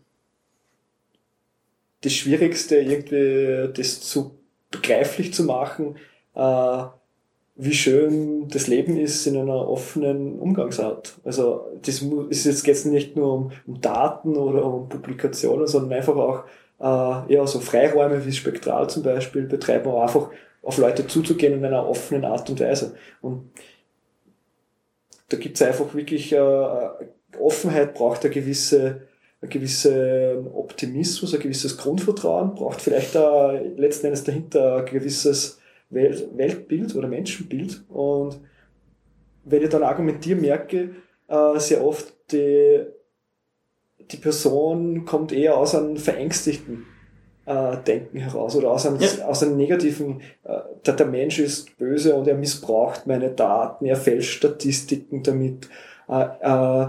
das 1.99 2.13
Schwierigste, 2.13 2.77
irgendwie 2.77 3.73
das 3.73 3.99
zu 3.99 4.39
begreiflich 4.71 5.33
zu 5.33 5.43
machen, 5.43 5.97
äh, 6.33 6.83
wie 7.55 7.73
schön 7.73 8.47
das 8.47 8.67
Leben 8.67 8.97
ist 8.97 9.27
in 9.27 9.37
einer 9.37 9.67
offenen 9.67 10.39
Umgangsart. 10.39 11.19
Also 11.23 11.67
das 11.83 12.01
ist 12.29 12.45
jetzt 12.45 12.63
geht's 12.63 12.85
nicht 12.85 13.15
nur 13.15 13.33
um, 13.33 13.51
um, 13.67 13.79
Daten 13.79 14.35
oder 14.35 14.65
um 14.65 14.89
Publikationen, 14.89 15.67
sondern 15.67 15.93
einfach 15.93 16.15
auch 16.15 16.43
äh, 16.79 17.33
ja, 17.33 17.45
so 17.45 17.59
Freiräume 17.59 18.25
wie 18.25 18.31
Spektral 18.31 18.89
zum 18.89 19.03
Beispiel 19.03 19.43
betreiben, 19.43 19.89
aber 19.89 20.03
einfach 20.03 20.29
auf 20.63 20.77
Leute 20.77 21.05
zuzugehen 21.05 21.53
in 21.53 21.65
einer 21.65 21.87
offenen 21.87 22.25
Art 22.25 22.49
und 22.49 22.59
Weise. 22.59 22.95
Und 23.21 23.51
da 25.29 25.37
gibt 25.37 25.55
es 25.55 25.61
einfach 25.61 25.93
wirklich 25.93 26.33
äh, 26.33 26.87
Offenheit, 27.39 27.93
braucht 27.93 28.23
eine 28.23 28.33
gewisse, 28.33 29.01
ein 29.41 29.49
gewisse 29.49 30.43
Optimismus, 30.53 31.33
ein 31.33 31.39
gewisses 31.39 31.77
Grundvertrauen, 31.77 32.55
braucht 32.55 32.81
vielleicht 32.81 33.15
auch 33.15 33.51
letzten 33.75 34.07
Endes 34.07 34.23
dahinter 34.23 34.77
ein 34.77 34.85
gewisses 34.85 35.59
Welt, 35.93 36.29
Weltbild 36.35 36.95
oder 36.95 37.07
Menschenbild. 37.07 37.83
Und 37.89 38.39
wenn 39.43 39.61
ich 39.61 39.69
dann 39.69 39.83
argumentiere, 39.83 40.39
merke, 40.39 40.95
äh, 41.27 41.59
sehr 41.59 41.83
oft 41.83 42.13
die, 42.31 42.85
die 43.99 44.17
Person 44.17 45.05
kommt 45.05 45.31
eher 45.31 45.57
aus 45.57 45.75
einem 45.75 45.97
verängstigten 45.97 46.85
äh, 47.45 47.77
Denken 47.85 48.19
heraus 48.19 48.55
oder 48.55 48.71
aus 48.71 48.85
einem, 48.85 48.99
ja. 48.99 49.25
aus 49.25 49.43
einem 49.43 49.57
negativen, 49.57 50.21
äh, 50.43 50.59
der, 50.85 50.93
der 50.93 51.07
Mensch 51.07 51.39
ist 51.39 51.77
böse 51.77 52.15
und 52.15 52.27
er 52.27 52.35
missbraucht 52.35 53.07
meine 53.07 53.31
Daten, 53.31 53.85
er 53.85 53.97
fälscht 53.97 54.37
Statistiken 54.37 55.23
damit. 55.23 55.69
Äh, 56.07 56.23
äh, 56.23 56.87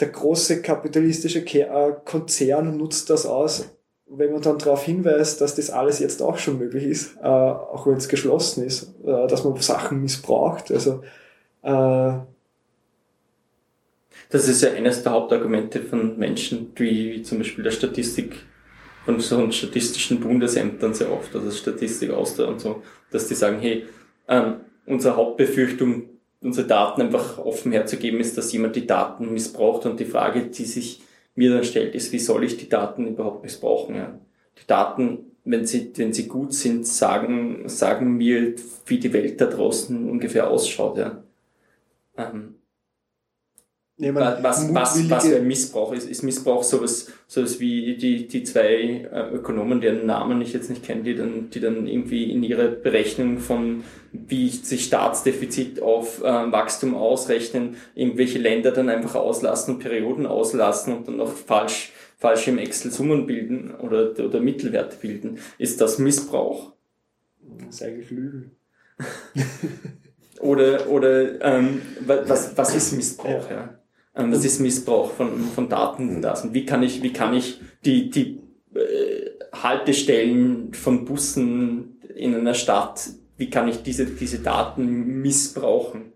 der 0.00 0.08
große 0.08 0.60
kapitalistische 0.60 1.40
äh, 1.40 1.92
Konzern 2.04 2.76
nutzt 2.76 3.10
das 3.10 3.26
aus, 3.26 3.70
wenn 4.16 4.32
man 4.32 4.42
dann 4.42 4.58
darauf 4.58 4.84
hinweist, 4.84 5.40
dass 5.40 5.54
das 5.54 5.70
alles 5.70 5.98
jetzt 5.98 6.22
auch 6.22 6.38
schon 6.38 6.58
möglich 6.58 6.84
ist, 6.84 7.16
äh, 7.22 7.26
auch 7.26 7.86
wenn 7.86 7.96
es 7.96 8.08
geschlossen 8.08 8.64
ist, 8.64 8.94
äh, 9.04 9.26
dass 9.26 9.44
man 9.44 9.56
Sachen 9.56 10.02
missbraucht. 10.02 10.70
Also 10.70 11.02
äh, 11.62 12.12
das 14.30 14.48
ist 14.48 14.62
ja 14.62 14.72
eines 14.72 15.02
der 15.02 15.12
Hauptargumente 15.12 15.80
von 15.80 16.18
Menschen, 16.18 16.72
wie, 16.76 17.22
zum 17.22 17.38
Beispiel 17.38 17.64
der 17.64 17.70
Statistik 17.70 18.36
von 19.04 19.20
so 19.20 19.50
statistischen 19.50 20.20
Bundesämtern 20.20 20.94
sehr 20.94 21.12
oft, 21.12 21.34
also 21.34 21.50
Statistik 21.50 22.10
Austria 22.10 22.48
und 22.48 22.60
so, 22.60 22.82
dass 23.10 23.28
die 23.28 23.34
sagen, 23.34 23.58
hey, 23.60 23.84
ähm, 24.28 24.56
unsere 24.86 25.16
Hauptbefürchtung, 25.16 26.08
unsere 26.40 26.66
Daten 26.66 27.02
einfach 27.02 27.38
offen 27.38 27.72
herzugeben, 27.72 28.20
ist, 28.20 28.38
dass 28.38 28.52
jemand 28.52 28.76
die 28.76 28.86
Daten 28.86 29.32
missbraucht 29.32 29.86
und 29.86 30.00
die 30.00 30.04
Frage, 30.04 30.42
die 30.46 30.64
sich 30.64 31.02
mir 31.34 31.52
dann 31.52 31.64
stellt, 31.64 31.94
ist, 31.94 32.12
wie 32.12 32.18
soll 32.18 32.44
ich 32.44 32.56
die 32.56 32.68
Daten 32.68 33.06
überhaupt 33.06 33.42
missbrauchen? 33.42 33.96
Ja? 33.96 34.18
Die 34.60 34.66
Daten, 34.66 35.32
wenn 35.44 35.66
sie, 35.66 35.92
wenn 35.96 36.12
sie 36.12 36.28
gut 36.28 36.54
sind, 36.54 36.86
sagen, 36.86 37.68
sagen 37.68 38.16
mir, 38.16 38.54
wie 38.86 38.98
die 38.98 39.12
Welt 39.12 39.40
da 39.40 39.46
draußen 39.46 40.08
ungefähr 40.08 40.48
ausschaut. 40.48 40.98
Ja? 40.98 41.22
Ähm, 42.16 42.56
ja, 43.96 44.12
was, 44.12 44.74
was, 44.74 45.08
was 45.08 45.26
für 45.26 45.36
ein 45.36 45.46
Missbrauch 45.46 45.92
ist. 45.92 46.10
Ist 46.10 46.24
Missbrauch 46.24 46.64
sowas, 46.64 47.12
sowas 47.28 47.60
wie 47.60 47.96
die, 47.96 48.26
die 48.26 48.42
zwei 48.42 49.06
äh, 49.10 49.30
Ökonomen, 49.32 49.80
deren 49.80 50.04
Namen 50.04 50.40
ich 50.40 50.52
jetzt 50.52 50.68
nicht 50.68 50.82
kenne, 50.82 51.04
die 51.04 51.14
dann, 51.14 51.50
die 51.50 51.60
dann 51.60 51.86
irgendwie 51.86 52.32
in 52.32 52.42
ihre 52.42 52.68
Berechnung 52.68 53.38
von, 53.38 53.84
wie 54.10 54.48
sich 54.48 54.86
Staatsdefizit 54.86 55.80
auf 55.80 56.20
äh, 56.22 56.24
Wachstum 56.24 56.96
ausrechnen, 56.96 57.76
irgendwelche 57.94 58.40
Länder 58.40 58.72
dann 58.72 58.88
einfach 58.88 59.14
auslassen 59.14 59.74
und 59.74 59.80
Perioden 59.80 60.26
auslassen 60.26 60.96
und 60.96 61.06
dann 61.06 61.18
noch 61.18 61.32
falsch, 61.32 61.92
falsch 62.18 62.48
im 62.48 62.58
Excel 62.58 62.90
Summen 62.90 63.26
bilden 63.26 63.76
oder, 63.76 64.10
oder 64.18 64.40
Mittelwerte 64.40 64.96
bilden. 65.00 65.38
Ist 65.56 65.80
das 65.80 66.00
Missbrauch? 66.00 66.72
Das 67.64 67.76
ist 67.76 67.82
eigentlich 67.84 68.10
Lügen. 68.10 68.50
oder 70.40 70.88
oder 70.88 71.40
ähm, 71.42 71.82
was, 72.00 72.56
was 72.56 72.74
ist 72.74 72.92
Missbrauch? 72.92 73.50
Ja. 73.50 73.62
Ähm, 73.62 73.83
das 74.14 74.44
ist 74.44 74.60
Missbrauch 74.60 75.12
von, 75.12 75.40
von 75.54 75.68
Daten. 75.68 76.22
Das. 76.22 76.44
Und 76.44 76.54
wie 76.54 76.64
kann 76.64 76.82
ich, 76.82 77.02
wie 77.02 77.12
kann 77.12 77.34
ich 77.34 77.60
die, 77.84 78.10
die 78.10 78.40
äh, 78.74 79.30
Haltestellen 79.52 80.72
von 80.72 81.04
Bussen 81.04 82.00
in 82.14 82.34
einer 82.34 82.54
Stadt, 82.54 83.08
wie 83.36 83.50
kann 83.50 83.68
ich 83.68 83.82
diese, 83.82 84.06
diese 84.06 84.38
Daten 84.38 85.20
missbrauchen? 85.20 86.12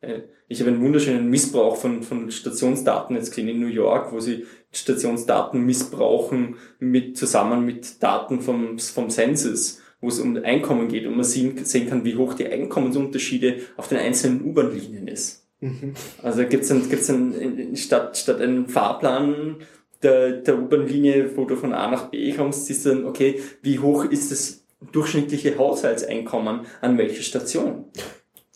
Äh, 0.00 0.22
ich 0.48 0.60
habe 0.60 0.70
einen 0.70 0.82
wunderschönen 0.82 1.28
Missbrauch 1.28 1.76
von, 1.76 2.02
von 2.02 2.30
Stationsdaten 2.30 3.16
jetzt 3.16 3.30
gesehen 3.30 3.48
in 3.48 3.60
New 3.60 3.66
York, 3.66 4.12
wo 4.12 4.20
sie 4.20 4.46
Stationsdaten 4.72 5.64
missbrauchen 5.64 6.56
mit, 6.78 7.16
zusammen 7.16 7.64
mit 7.64 8.02
Daten 8.02 8.40
vom, 8.40 8.78
vom 8.78 9.10
Census, 9.10 9.80
wo 10.00 10.08
es 10.08 10.20
um 10.20 10.36
Einkommen 10.36 10.88
geht 10.88 11.06
und 11.06 11.16
man 11.16 11.24
sehen, 11.24 11.64
sehen 11.64 11.88
kann, 11.88 12.04
wie 12.04 12.16
hoch 12.16 12.34
die 12.34 12.46
Einkommensunterschiede 12.46 13.60
auf 13.76 13.88
den 13.88 13.98
einzelnen 13.98 14.44
U-Bahn-Linien 14.44 15.08
ist. 15.08 15.45
Mhm. 15.60 15.94
Also 16.22 16.44
gibt's 16.44 16.68
dann, 16.68 16.88
gibt's 16.88 17.06
dann 17.06 17.76
statt, 17.76 18.16
statt 18.16 18.40
einem 18.40 18.68
Fahrplan 18.68 19.56
der, 20.02 20.32
der 20.32 20.58
U-Bahn-Linie, 20.58 21.36
wo 21.36 21.44
du 21.44 21.56
von 21.56 21.72
A 21.72 21.90
nach 21.90 22.10
B 22.10 22.32
kommst, 22.32 22.66
siehst 22.66 22.86
du 22.86 22.90
dann, 22.90 23.04
okay, 23.06 23.40
wie 23.62 23.78
hoch 23.78 24.04
ist 24.04 24.30
das 24.30 24.64
durchschnittliche 24.92 25.56
Haushaltseinkommen 25.58 26.60
an 26.80 26.98
welcher 26.98 27.22
Station? 27.22 27.86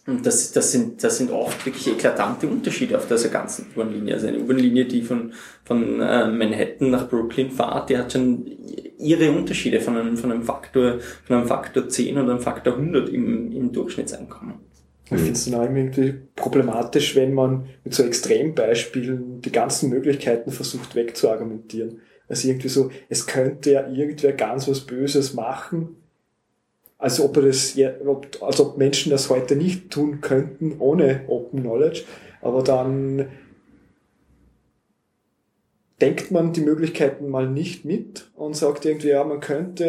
Und 0.06 0.26
das, 0.26 0.52
das, 0.52 0.72
sind, 0.72 1.04
das 1.04 1.18
sind 1.18 1.30
oft 1.30 1.64
wirklich 1.64 1.86
eklatante 1.86 2.48
Unterschiede 2.48 2.96
auf 2.96 3.06
dieser 3.06 3.28
ganzen 3.28 3.66
U-Bahn-Linie. 3.72 4.14
Also 4.14 4.26
eine 4.28 4.40
U-Bahn-Linie, 4.40 4.86
die 4.86 5.02
von, 5.02 5.32
von 5.64 6.00
äh, 6.00 6.26
Manhattan 6.28 6.90
nach 6.90 7.08
Brooklyn 7.08 7.50
fahrt, 7.50 7.90
die 7.90 7.98
hat 7.98 8.12
schon 8.12 8.46
ihre 8.98 9.30
Unterschiede 9.30 9.80
von 9.80 9.96
einem, 9.96 10.16
von 10.16 10.32
einem 10.32 10.42
Faktor, 10.42 10.98
von 11.24 11.36
einem 11.36 11.46
Faktor 11.46 11.88
10 11.88 12.18
oder 12.18 12.32
einem 12.32 12.40
Faktor 12.40 12.74
100 12.74 13.08
im, 13.10 13.52
im 13.52 13.72
Durchschnittseinkommen. 13.72 14.69
Ich 15.10 15.16
finde 15.16 15.32
es 15.32 15.50
dann 15.50 15.76
irgendwie 15.76 16.14
problematisch, 16.36 17.16
wenn 17.16 17.34
man 17.34 17.68
mit 17.82 17.94
so 17.94 18.04
Extrembeispielen 18.04 19.40
die 19.40 19.50
ganzen 19.50 19.90
Möglichkeiten 19.90 20.52
versucht 20.52 20.94
wegzuargumentieren. 20.94 22.00
Also 22.28 22.46
irgendwie 22.46 22.68
so, 22.68 22.90
es 23.08 23.26
könnte 23.26 23.72
ja 23.72 23.88
irgendwer 23.88 24.32
ganz 24.32 24.68
was 24.68 24.82
Böses 24.82 25.34
machen, 25.34 25.96
als 26.96 27.18
ob, 27.18 27.36
er 27.38 27.42
das, 27.42 27.76
als 28.40 28.60
ob 28.60 28.78
Menschen 28.78 29.10
das 29.10 29.30
heute 29.30 29.56
nicht 29.56 29.90
tun 29.90 30.20
könnten 30.20 30.76
ohne 30.78 31.22
Open 31.26 31.62
Knowledge. 31.62 32.02
Aber 32.40 32.62
dann 32.62 33.26
denkt 36.00 36.30
man 36.30 36.52
die 36.52 36.60
Möglichkeiten 36.60 37.28
mal 37.28 37.48
nicht 37.48 37.84
mit 37.84 38.30
und 38.36 38.54
sagt 38.54 38.84
irgendwie, 38.84 39.08
ja, 39.08 39.24
man 39.24 39.40
könnte 39.40 39.84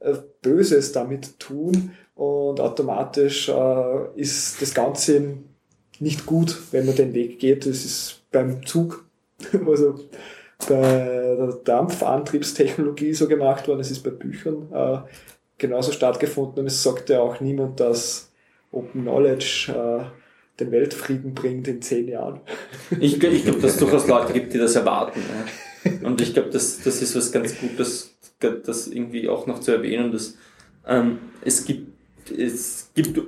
äh, 0.00 0.08
äh 0.08 0.16
Böses 0.40 0.92
damit 0.92 1.38
tun 1.38 1.90
und 2.16 2.60
automatisch 2.60 3.48
äh, 3.48 4.06
ist 4.16 4.60
das 4.60 4.74
Ganze 4.74 5.38
nicht 6.00 6.26
gut, 6.26 6.56
wenn 6.72 6.86
man 6.86 6.96
den 6.96 7.14
Weg 7.14 7.38
geht. 7.38 7.66
Das 7.66 7.84
ist 7.84 8.22
beim 8.32 8.66
Zug, 8.66 9.04
also 9.66 9.94
bei 10.68 11.34
der 11.38 11.58
Dampfantriebstechnologie 11.62 13.12
so 13.12 13.28
gemacht 13.28 13.68
worden, 13.68 13.80
es 13.80 13.90
ist 13.90 14.02
bei 14.02 14.10
Büchern 14.10 14.72
äh, 14.72 14.98
genauso 15.58 15.92
stattgefunden 15.92 16.60
und 16.60 16.66
es 16.66 16.82
sagt 16.82 17.10
ja 17.10 17.20
auch 17.20 17.40
niemand, 17.40 17.80
dass 17.80 18.32
Open 18.72 19.02
Knowledge 19.02 19.72
äh, 19.74 20.04
den 20.58 20.72
Weltfrieden 20.72 21.34
bringt 21.34 21.68
in 21.68 21.82
zehn 21.82 22.08
Jahren. 22.08 22.40
Ich, 22.98 23.22
ich 23.22 23.44
glaube, 23.44 23.60
dass 23.60 23.72
es 23.72 23.78
durchaus 23.78 24.06
Leute 24.06 24.32
gibt, 24.32 24.54
die 24.54 24.58
das 24.58 24.74
erwarten. 24.74 25.20
Ja. 25.84 26.06
Und 26.06 26.20
ich 26.22 26.32
glaube, 26.32 26.48
das, 26.48 26.80
das 26.82 27.02
ist 27.02 27.14
was 27.14 27.30
ganz 27.30 27.58
Gutes, 27.58 28.16
das 28.40 28.86
irgendwie 28.86 29.28
auch 29.28 29.46
noch 29.46 29.60
zu 29.60 29.72
erwähnen, 29.72 30.12
dass 30.12 30.38
ähm, 30.86 31.18
es 31.42 31.64
gibt 31.64 31.95
es 32.30 32.90
gibt 32.94 33.18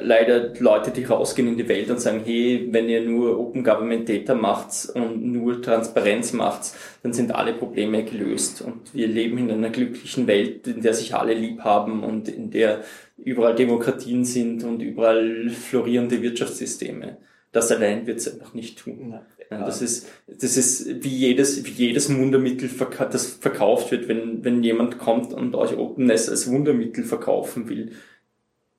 leider 0.00 0.52
Leute, 0.58 0.90
die 0.90 1.04
rausgehen 1.04 1.48
in 1.48 1.56
die 1.56 1.68
Welt 1.68 1.90
und 1.90 2.00
sagen, 2.00 2.22
hey, 2.24 2.68
wenn 2.70 2.88
ihr 2.88 3.02
nur 3.02 3.38
Open 3.38 3.62
Government 3.64 4.08
Data 4.08 4.34
macht 4.34 4.90
und 4.94 5.24
nur 5.24 5.62
Transparenz 5.62 6.32
macht, 6.32 6.72
dann 7.02 7.12
sind 7.12 7.34
alle 7.34 7.52
Probleme 7.52 8.04
gelöst. 8.04 8.62
Und 8.62 8.94
wir 8.94 9.06
leben 9.06 9.38
in 9.38 9.50
einer 9.50 9.70
glücklichen 9.70 10.26
Welt, 10.26 10.66
in 10.66 10.82
der 10.82 10.94
sich 10.94 11.14
alle 11.14 11.34
lieb 11.34 11.60
haben 11.60 12.02
und 12.02 12.28
in 12.28 12.50
der 12.50 12.82
überall 13.16 13.54
Demokratien 13.54 14.24
sind 14.24 14.64
und 14.64 14.80
überall 14.80 15.50
florierende 15.50 16.22
Wirtschaftssysteme. 16.22 17.18
Das 17.52 17.70
allein 17.70 18.06
wird 18.06 18.18
es 18.18 18.32
einfach 18.32 18.54
nicht 18.54 18.80
tun. 18.80 19.14
Ja, 19.50 19.64
das 19.64 19.80
ist, 19.80 20.08
das 20.26 20.56
ist 20.56 21.04
wie 21.04 21.16
jedes, 21.16 21.64
wie 21.64 21.70
jedes 21.70 22.12
Wundermittel, 22.12 22.68
das 23.12 23.26
verkauft 23.26 23.92
wird, 23.92 24.08
wenn, 24.08 24.42
wenn 24.44 24.64
jemand 24.64 24.98
kommt 24.98 25.32
und 25.32 25.54
euch 25.54 25.76
Openness 25.76 26.28
als 26.28 26.50
Wundermittel 26.50 27.04
verkaufen 27.04 27.68
will 27.68 27.92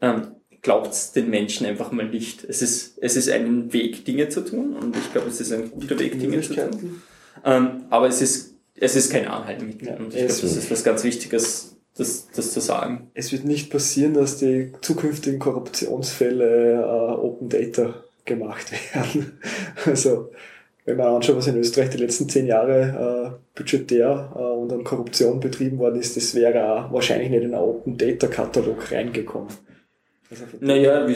ähm, 0.05 0.27
glaubt 0.61 1.15
den 1.15 1.29
Menschen 1.29 1.65
einfach 1.67 1.91
mal 1.91 2.07
nicht. 2.07 2.43
Es 2.43 2.61
ist, 2.61 2.97
es 3.01 3.15
ist 3.15 3.29
ein 3.29 3.71
Weg, 3.73 4.05
Dinge 4.05 4.29
zu 4.29 4.41
tun 4.41 4.75
und 4.75 4.95
ich 4.95 5.11
glaube, 5.11 5.29
es 5.29 5.39
ist 5.39 5.51
ein 5.51 5.71
guter 5.71 5.97
Weg, 5.99 6.19
Dinge 6.19 6.41
zu 6.41 6.55
tun. 6.55 7.01
Ähm, 7.43 7.83
aber 7.89 8.07
es 8.07 8.21
ist, 8.21 8.55
es 8.75 8.95
ist 8.95 9.11
kein 9.11 9.27
Anhaltmittel 9.27 9.87
ja, 9.87 9.95
und 9.95 10.07
ich 10.07 10.25
glaube, 10.25 10.27
das 10.27 10.43
ist 10.43 10.71
was 10.71 10.83
ganz 10.83 11.03
Wichtiges, 11.03 11.75
das, 11.95 12.27
das 12.35 12.51
zu 12.51 12.59
sagen. 12.59 13.11
Es 13.13 13.31
wird 13.31 13.45
nicht 13.45 13.69
passieren, 13.69 14.13
dass 14.15 14.37
die 14.37 14.71
zukünftigen 14.81 15.39
Korruptionsfälle 15.39 16.73
äh, 16.73 17.15
Open 17.15 17.49
Data 17.49 18.03
gemacht 18.25 18.71
werden. 18.93 19.39
Also 19.85 20.31
wenn 20.85 20.97
man 20.97 21.07
anschaut, 21.15 21.37
was 21.37 21.47
in 21.47 21.57
Österreich 21.57 21.89
die 21.89 21.97
letzten 21.97 22.29
zehn 22.29 22.45
Jahre 22.45 23.35
äh, 23.35 23.57
budgetär 23.57 24.31
äh, 24.35 24.39
und 24.39 24.71
an 24.71 24.83
Korruption 24.83 25.39
betrieben 25.39 25.77
worden 25.79 25.99
ist, 25.99 26.15
das 26.15 26.35
wäre 26.35 26.87
wahrscheinlich 26.91 27.29
nicht 27.29 27.43
in 27.43 27.53
einen 27.53 27.63
Open 27.63 27.97
Data 27.97 28.27
Katalog 28.27 28.91
reingekommen. 28.91 29.49
Naja, 30.59 31.07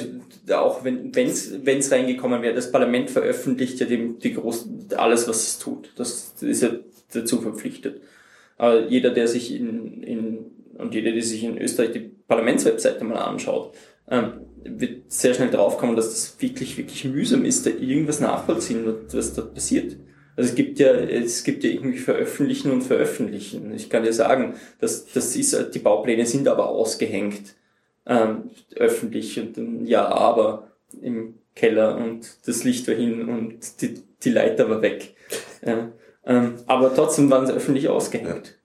auch 0.51 0.83
wenn 0.83 1.11
es 1.13 1.91
reingekommen 1.91 2.41
wäre, 2.41 2.53
das 2.53 2.71
Parlament 2.71 3.09
veröffentlicht 3.09 3.79
ja 3.79 3.85
die, 3.85 4.15
die 4.21 4.33
großen, 4.33 4.87
alles, 4.95 5.27
was 5.27 5.47
es 5.47 5.59
tut. 5.59 5.91
Das 5.95 6.35
ist 6.41 6.61
ja 6.61 6.69
dazu 7.13 7.41
verpflichtet. 7.41 8.01
Aber 8.57 8.87
jeder, 8.87 9.09
der 9.09 9.27
sich 9.27 9.55
in, 9.55 10.03
in 10.03 10.45
und 10.77 10.93
jeder, 10.93 11.11
der 11.11 11.21
sich 11.21 11.43
in 11.43 11.57
Österreich 11.57 11.91
die 11.91 12.11
Parlamentswebseite 12.27 13.03
mal 13.03 13.17
anschaut, 13.17 13.75
ähm, 14.09 14.33
wird 14.63 15.11
sehr 15.11 15.33
schnell 15.33 15.49
draufkommen, 15.49 15.95
dass 15.95 16.09
das 16.09 16.35
wirklich, 16.39 16.77
wirklich 16.77 17.05
mühsam 17.05 17.45
ist, 17.45 17.65
da 17.65 17.69
irgendwas 17.69 18.19
nachvollziehen, 18.19 18.85
was 19.11 19.33
da 19.33 19.41
passiert. 19.41 19.97
Also 20.35 20.51
es 20.51 20.55
gibt 20.55 20.79
ja, 20.79 20.91
es 20.93 21.43
gibt 21.43 21.63
ja 21.63 21.69
irgendwie 21.69 21.97
Veröffentlichen 21.97 22.71
und 22.71 22.81
Veröffentlichen. 22.81 23.73
Ich 23.73 23.89
kann 23.89 24.05
ja 24.05 24.13
sagen, 24.13 24.53
dass 24.79 25.05
das 25.11 25.35
ist, 25.35 25.73
die 25.73 25.79
Baupläne 25.79 26.25
sind 26.25 26.47
aber 26.47 26.69
ausgehängt 26.69 27.55
ähm, 28.09 28.49
öffentlich 28.75 29.39
und 29.39 29.55
dann 29.55 29.85
ja, 29.85 30.07
aber 30.07 30.71
im 31.01 31.35
Keller 31.55 31.97
und 31.97 32.47
das 32.47 32.63
Licht 32.63 32.87
war 32.87 32.95
hin 32.95 33.29
und 33.29 33.81
die, 33.81 34.01
die 34.23 34.31
Leiter 34.31 34.69
war 34.69 34.81
weg. 34.81 35.15
Ja, 35.65 35.91
ähm, 36.25 36.55
aber 36.65 36.93
trotzdem 36.93 37.29
waren 37.29 37.45
sie 37.45 37.53
öffentlich 37.53 37.87
ausgehängt. 37.87 38.57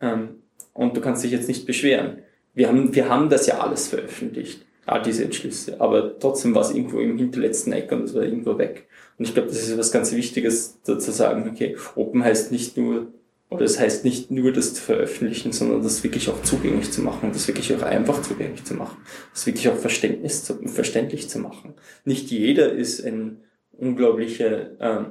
Ähm, 0.00 0.42
und 0.74 0.96
du 0.96 1.00
kannst 1.00 1.24
dich 1.24 1.32
jetzt 1.32 1.48
nicht 1.48 1.66
beschweren. 1.66 2.18
Wir 2.52 2.68
haben, 2.68 2.94
wir 2.94 3.08
haben 3.08 3.30
das 3.30 3.46
ja 3.46 3.58
alles 3.58 3.88
veröffentlicht, 3.88 4.66
all 4.84 5.02
diese 5.02 5.24
Entschlüsse, 5.24 5.80
aber 5.80 6.18
trotzdem 6.18 6.54
war 6.54 6.62
es 6.62 6.70
irgendwo 6.70 7.00
im 7.00 7.16
hinterletzten 7.16 7.72
Eck 7.72 7.90
und 7.92 8.04
es 8.04 8.14
war 8.14 8.22
irgendwo 8.22 8.58
weg. 8.58 8.86
Und 9.18 9.26
ich 9.26 9.34
glaube, 9.34 9.48
das 9.48 9.62
ist 9.62 9.70
etwas 9.70 9.92
ganz 9.92 10.12
Wichtiges, 10.12 10.80
da 10.84 10.98
zu 10.98 11.12
sagen, 11.12 11.48
okay, 11.50 11.76
Open 11.94 12.22
heißt 12.22 12.52
nicht 12.52 12.76
nur, 12.76 13.08
oder 13.48 13.64
es 13.64 13.78
heißt 13.78 14.04
nicht 14.04 14.30
nur 14.30 14.52
das 14.52 14.74
zu 14.74 14.82
veröffentlichen, 14.82 15.52
sondern 15.52 15.82
das 15.82 16.02
wirklich 16.02 16.28
auch 16.28 16.42
zugänglich 16.42 16.90
zu 16.90 17.00
machen, 17.00 17.30
das 17.32 17.46
wirklich 17.46 17.74
auch 17.74 17.82
einfach 17.82 18.22
zugänglich 18.22 18.64
zu 18.64 18.74
machen, 18.74 18.96
das 19.32 19.46
wirklich 19.46 19.68
auch 19.68 19.76
Verständnis 19.76 20.44
zu, 20.44 20.54
verständlich 20.68 21.28
zu 21.28 21.38
machen. 21.38 21.74
Nicht 22.04 22.30
jeder 22.30 22.72
ist 22.72 23.04
ein 23.04 23.38
unglaublicher 23.72 24.70
ähm, 24.80 25.06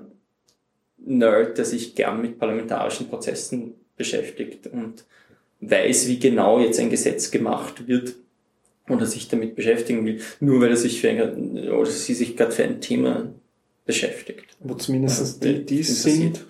Nerd, 0.97 1.57
der 1.57 1.65
sich 1.65 1.95
gern 1.95 2.21
mit 2.21 2.39
parlamentarischen 2.39 3.07
Prozessen 3.07 3.75
beschäftigt 3.95 4.67
und 4.67 5.05
weiß, 5.61 6.07
wie 6.07 6.19
genau 6.19 6.59
jetzt 6.59 6.79
ein 6.79 6.89
Gesetz 6.89 7.31
gemacht 7.31 7.87
wird 7.87 8.15
oder 8.89 9.05
sich 9.05 9.29
damit 9.29 9.55
beschäftigen 9.55 10.05
will, 10.05 10.19
nur 10.39 10.61
weil 10.61 10.71
er 10.71 10.77
sich 10.77 10.99
für 10.99 11.09
ein, 11.09 11.69
oder 11.69 11.89
sie 11.89 12.13
sich 12.13 12.35
gerade 12.35 12.51
für 12.51 12.63
ein 12.63 12.81
Thema 12.81 13.33
beschäftigt. 13.85 14.57
Wo 14.59 14.73
zumindest 14.73 15.43
die, 15.43 15.65
die 15.65 15.83
sind, 15.83 16.45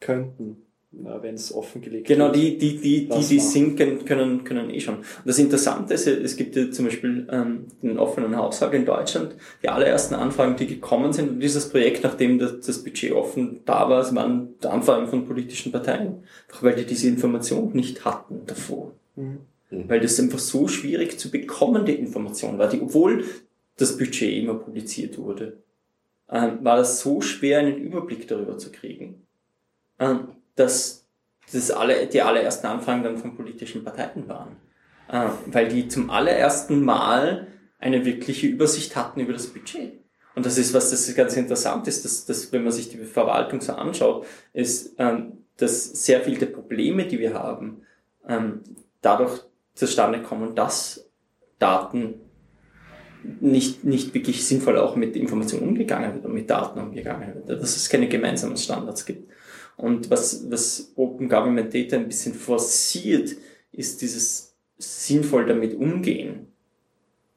könnten 0.00 0.65
wenn 0.92 1.34
es 1.34 1.52
offengelegt 1.52 2.06
Genau, 2.06 2.30
die, 2.30 2.56
die, 2.56 2.78
die, 2.78 3.08
die, 3.08 3.28
die 3.28 3.40
sinken 3.40 4.04
können, 4.04 4.44
können 4.44 4.70
eh 4.70 4.80
schon. 4.80 4.98
Das 5.24 5.38
Interessante 5.38 5.94
ist, 5.94 6.06
es 6.06 6.36
gibt 6.36 6.56
ja 6.56 6.70
zum 6.70 6.86
Beispiel 6.86 7.26
ähm, 7.30 7.66
den 7.82 7.98
offenen 7.98 8.36
Haushalt 8.36 8.72
in 8.72 8.86
Deutschland. 8.86 9.34
Die 9.62 9.68
allerersten 9.68 10.14
Anfragen, 10.14 10.56
die 10.56 10.66
gekommen 10.66 11.12
sind, 11.12 11.30
und 11.30 11.40
dieses 11.40 11.68
Projekt, 11.68 12.04
nachdem 12.04 12.38
das, 12.38 12.60
das 12.60 12.82
Budget 12.82 13.12
offen 13.12 13.60
da 13.64 13.88
war, 13.88 14.00
es 14.00 14.14
waren 14.14 14.54
Anfragen 14.62 15.08
von 15.08 15.26
politischen 15.26 15.72
Parteien. 15.72 16.22
Einfach 16.48 16.62
weil 16.62 16.76
die 16.76 16.86
diese 16.86 17.08
Information 17.08 17.72
nicht 17.72 18.04
hatten 18.04 18.42
davor. 18.46 18.92
Mhm. 19.16 19.38
Weil 19.70 20.00
das 20.00 20.18
einfach 20.20 20.38
so 20.38 20.68
schwierig 20.68 21.18
zu 21.18 21.30
bekommen, 21.30 21.84
die 21.84 21.94
Information 21.94 22.58
war, 22.58 22.68
die, 22.68 22.80
obwohl 22.80 23.24
das 23.76 23.98
Budget 23.98 24.42
immer 24.42 24.54
publiziert 24.54 25.18
wurde, 25.18 25.58
ähm, 26.30 26.58
war 26.62 26.76
das 26.76 27.00
so 27.00 27.20
schwer, 27.20 27.58
einen 27.58 27.76
Überblick 27.76 28.26
darüber 28.28 28.58
zu 28.58 28.70
kriegen. 28.70 29.26
Ähm, 29.98 30.28
dass 30.56 31.06
das 31.52 31.70
alle, 31.70 32.06
die 32.06 32.22
allerersten 32.22 32.66
Anfragen 32.66 33.02
dann 33.02 33.18
von 33.18 33.36
politischen 33.36 33.84
Parteien 33.84 34.28
waren. 34.28 34.56
Äh, 35.08 35.28
weil 35.46 35.68
die 35.68 35.88
zum 35.88 36.10
allerersten 36.10 36.84
Mal 36.84 37.46
eine 37.78 38.04
wirkliche 38.04 38.48
Übersicht 38.48 38.96
hatten 38.96 39.20
über 39.20 39.32
das 39.32 39.46
Budget. 39.46 39.92
Und 40.34 40.44
das 40.44 40.58
ist, 40.58 40.74
was 40.74 40.90
das 40.90 41.14
ganz 41.14 41.36
interessant 41.36 41.86
ist, 41.88 42.04
dass, 42.04 42.26
dass 42.26 42.52
wenn 42.52 42.64
man 42.64 42.72
sich 42.72 42.88
die 42.88 42.98
Verwaltung 42.98 43.60
so 43.60 43.72
anschaut, 43.72 44.26
ist, 44.52 44.94
ähm, 44.98 45.44
dass 45.56 46.04
sehr 46.04 46.20
viele 46.20 46.38
der 46.38 46.46
Probleme, 46.46 47.06
die 47.06 47.18
wir 47.18 47.34
haben, 47.34 47.82
ähm, 48.28 48.60
dadurch 49.00 49.40
zustande 49.74 50.20
kommen, 50.22 50.54
dass 50.54 51.08
Daten 51.58 52.20
nicht, 53.40 53.84
nicht 53.84 54.14
wirklich 54.14 54.46
sinnvoll 54.46 54.78
auch 54.78 54.96
mit 54.96 55.16
Informationen 55.16 55.68
umgegangen 55.68 56.14
wird 56.14 56.24
und 56.24 56.34
mit 56.34 56.50
Daten 56.50 56.80
umgegangen 56.80 57.34
wird. 57.34 57.48
Dass 57.48 57.76
es 57.76 57.88
keine 57.88 58.08
gemeinsamen 58.08 58.56
Standards 58.56 59.06
gibt. 59.06 59.30
Und 59.76 60.10
was, 60.10 60.50
was 60.50 60.92
Open 60.96 61.28
Government 61.28 61.74
Data 61.74 61.96
ein 61.96 62.08
bisschen 62.08 62.34
forciert, 62.34 63.36
ist 63.72 64.00
dieses 64.00 64.54
sinnvoll 64.78 65.46
damit 65.46 65.74
umgehen. 65.74 66.46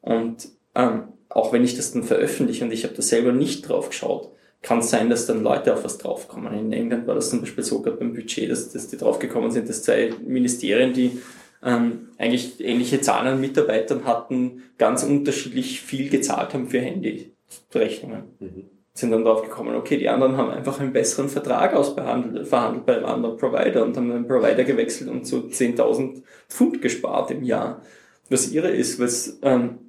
Und 0.02 0.50
ähm, 0.76 1.04
auch 1.28 1.54
wenn 1.54 1.64
ich 1.64 1.76
das 1.76 1.92
dann 1.92 2.04
veröffentliche 2.04 2.64
und 2.64 2.72
ich 2.72 2.84
habe 2.84 2.94
da 2.94 3.02
selber 3.02 3.32
nicht 3.32 3.68
drauf 3.68 3.90
geschaut, 3.90 4.32
kann 4.62 4.80
es 4.80 4.90
sein, 4.90 5.10
dass 5.10 5.26
dann 5.26 5.44
Leute 5.44 5.74
auf 5.74 5.84
was 5.84 5.98
draufkommen. 5.98 6.54
In 6.54 6.74
England 6.74 7.08
war 7.08 7.16
das 7.16 7.30
zum 7.30 7.42
Beispiel 7.42 7.64
so 7.64 7.82
gerade 7.82 7.98
beim 7.98 8.14
Budget, 8.14 8.50
dass, 8.50 8.72
dass 8.72 8.88
die 8.88 8.98
draufgekommen 8.98 9.52
sind, 9.52 9.70
dass 9.70 9.84
zwei 9.84 10.12
Ministerien, 10.26 10.94
die 10.94 11.20
ähm, 11.64 12.10
eigentlich 12.18 12.60
ähnliche 12.60 13.02
Zahlen 13.02 13.28
an 13.28 13.42
Mitarbeitern 13.42 14.06
hatten, 14.06 14.64
ganz 14.78 15.04
unterschiedlich 15.04 15.82
viel 15.82 16.10
gezahlt 16.10 16.54
haben 16.54 16.68
für 16.68 16.80
Handyrechnungen. 16.80 18.24
Mhm 18.40 18.79
sind 19.00 19.12
dann 19.12 19.24
drauf 19.24 19.42
gekommen, 19.44 19.76
okay, 19.76 19.98
die 19.98 20.10
anderen 20.10 20.38
haben 20.38 20.52
einfach 20.52 20.80
einen 20.80 20.94
besseren 20.94 21.30
Vertrag 21.30 21.74
ausbehandelt, 21.74 22.48
verhandelt 22.48 22.86
bei 22.86 22.98
einem 22.98 23.06
anderen 23.06 23.38
Provider 23.38 23.84
und 23.84 23.96
haben 23.96 24.12
einen 24.12 24.28
Provider 24.28 24.64
gewechselt 24.64 25.10
und 25.10 25.26
so 25.26 25.38
10.000 25.38 26.22
Pfund 26.50 26.82
gespart 26.82 27.32
im 27.32 27.44
Jahr. 27.44 27.82
Was 28.30 28.52
irre 28.52 28.70
ist, 28.70 29.00
was 29.00 29.40
ähm, 29.42 29.80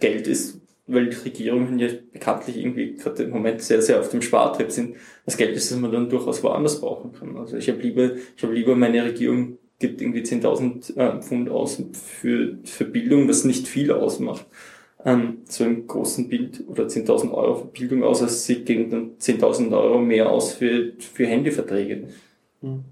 Geld 0.00 0.26
ist, 0.26 0.60
weil 0.86 1.08
die 1.08 1.16
Regierungen 1.16 1.78
ja 1.78 1.88
bekanntlich 2.12 2.56
irgendwie 2.56 2.96
gerade 2.96 3.22
im 3.22 3.30
Moment 3.30 3.62
sehr, 3.62 3.80
sehr 3.80 4.00
auf 4.00 4.10
dem 4.10 4.22
Spartrip 4.22 4.72
sind. 4.72 4.96
Das 5.24 5.36
Geld 5.36 5.56
ist, 5.56 5.70
das 5.70 5.78
man 5.78 5.92
dann 5.92 6.10
durchaus 6.10 6.42
woanders 6.42 6.80
brauchen 6.80 7.12
kann. 7.12 7.36
Also 7.36 7.56
ich 7.56 7.68
habe 7.68 7.80
lieber, 7.80 8.10
ich 8.36 8.42
habe 8.42 8.52
lieber 8.52 8.74
meine 8.74 9.04
Regierung 9.04 9.58
gibt 9.78 10.02
irgendwie 10.02 10.20
10.000 10.20 10.96
äh, 10.96 11.22
Pfund 11.22 11.48
aus 11.48 11.82
für, 11.92 12.58
für 12.64 12.84
Bildung, 12.84 13.28
was 13.28 13.44
nicht 13.44 13.66
viel 13.66 13.92
ausmacht 13.92 14.46
ähm, 15.04 15.38
so 15.48 15.64
im 15.64 15.86
großen 15.86 16.28
Bild 16.28 16.62
oder 16.68 16.84
10.000 16.84 17.32
Euro 17.32 17.54
für 17.56 17.66
Bildung 17.66 18.02
aus, 18.02 18.22
als 18.22 18.44
sie 18.44 18.64
gegen 18.64 18.90
dann 18.90 19.10
10.000 19.18 19.72
Euro 19.76 19.98
mehr 20.00 20.30
aus 20.30 20.52
für, 20.52 20.92
für 20.98 21.26
Handyverträge. 21.26 22.08
Hm. 22.60 22.84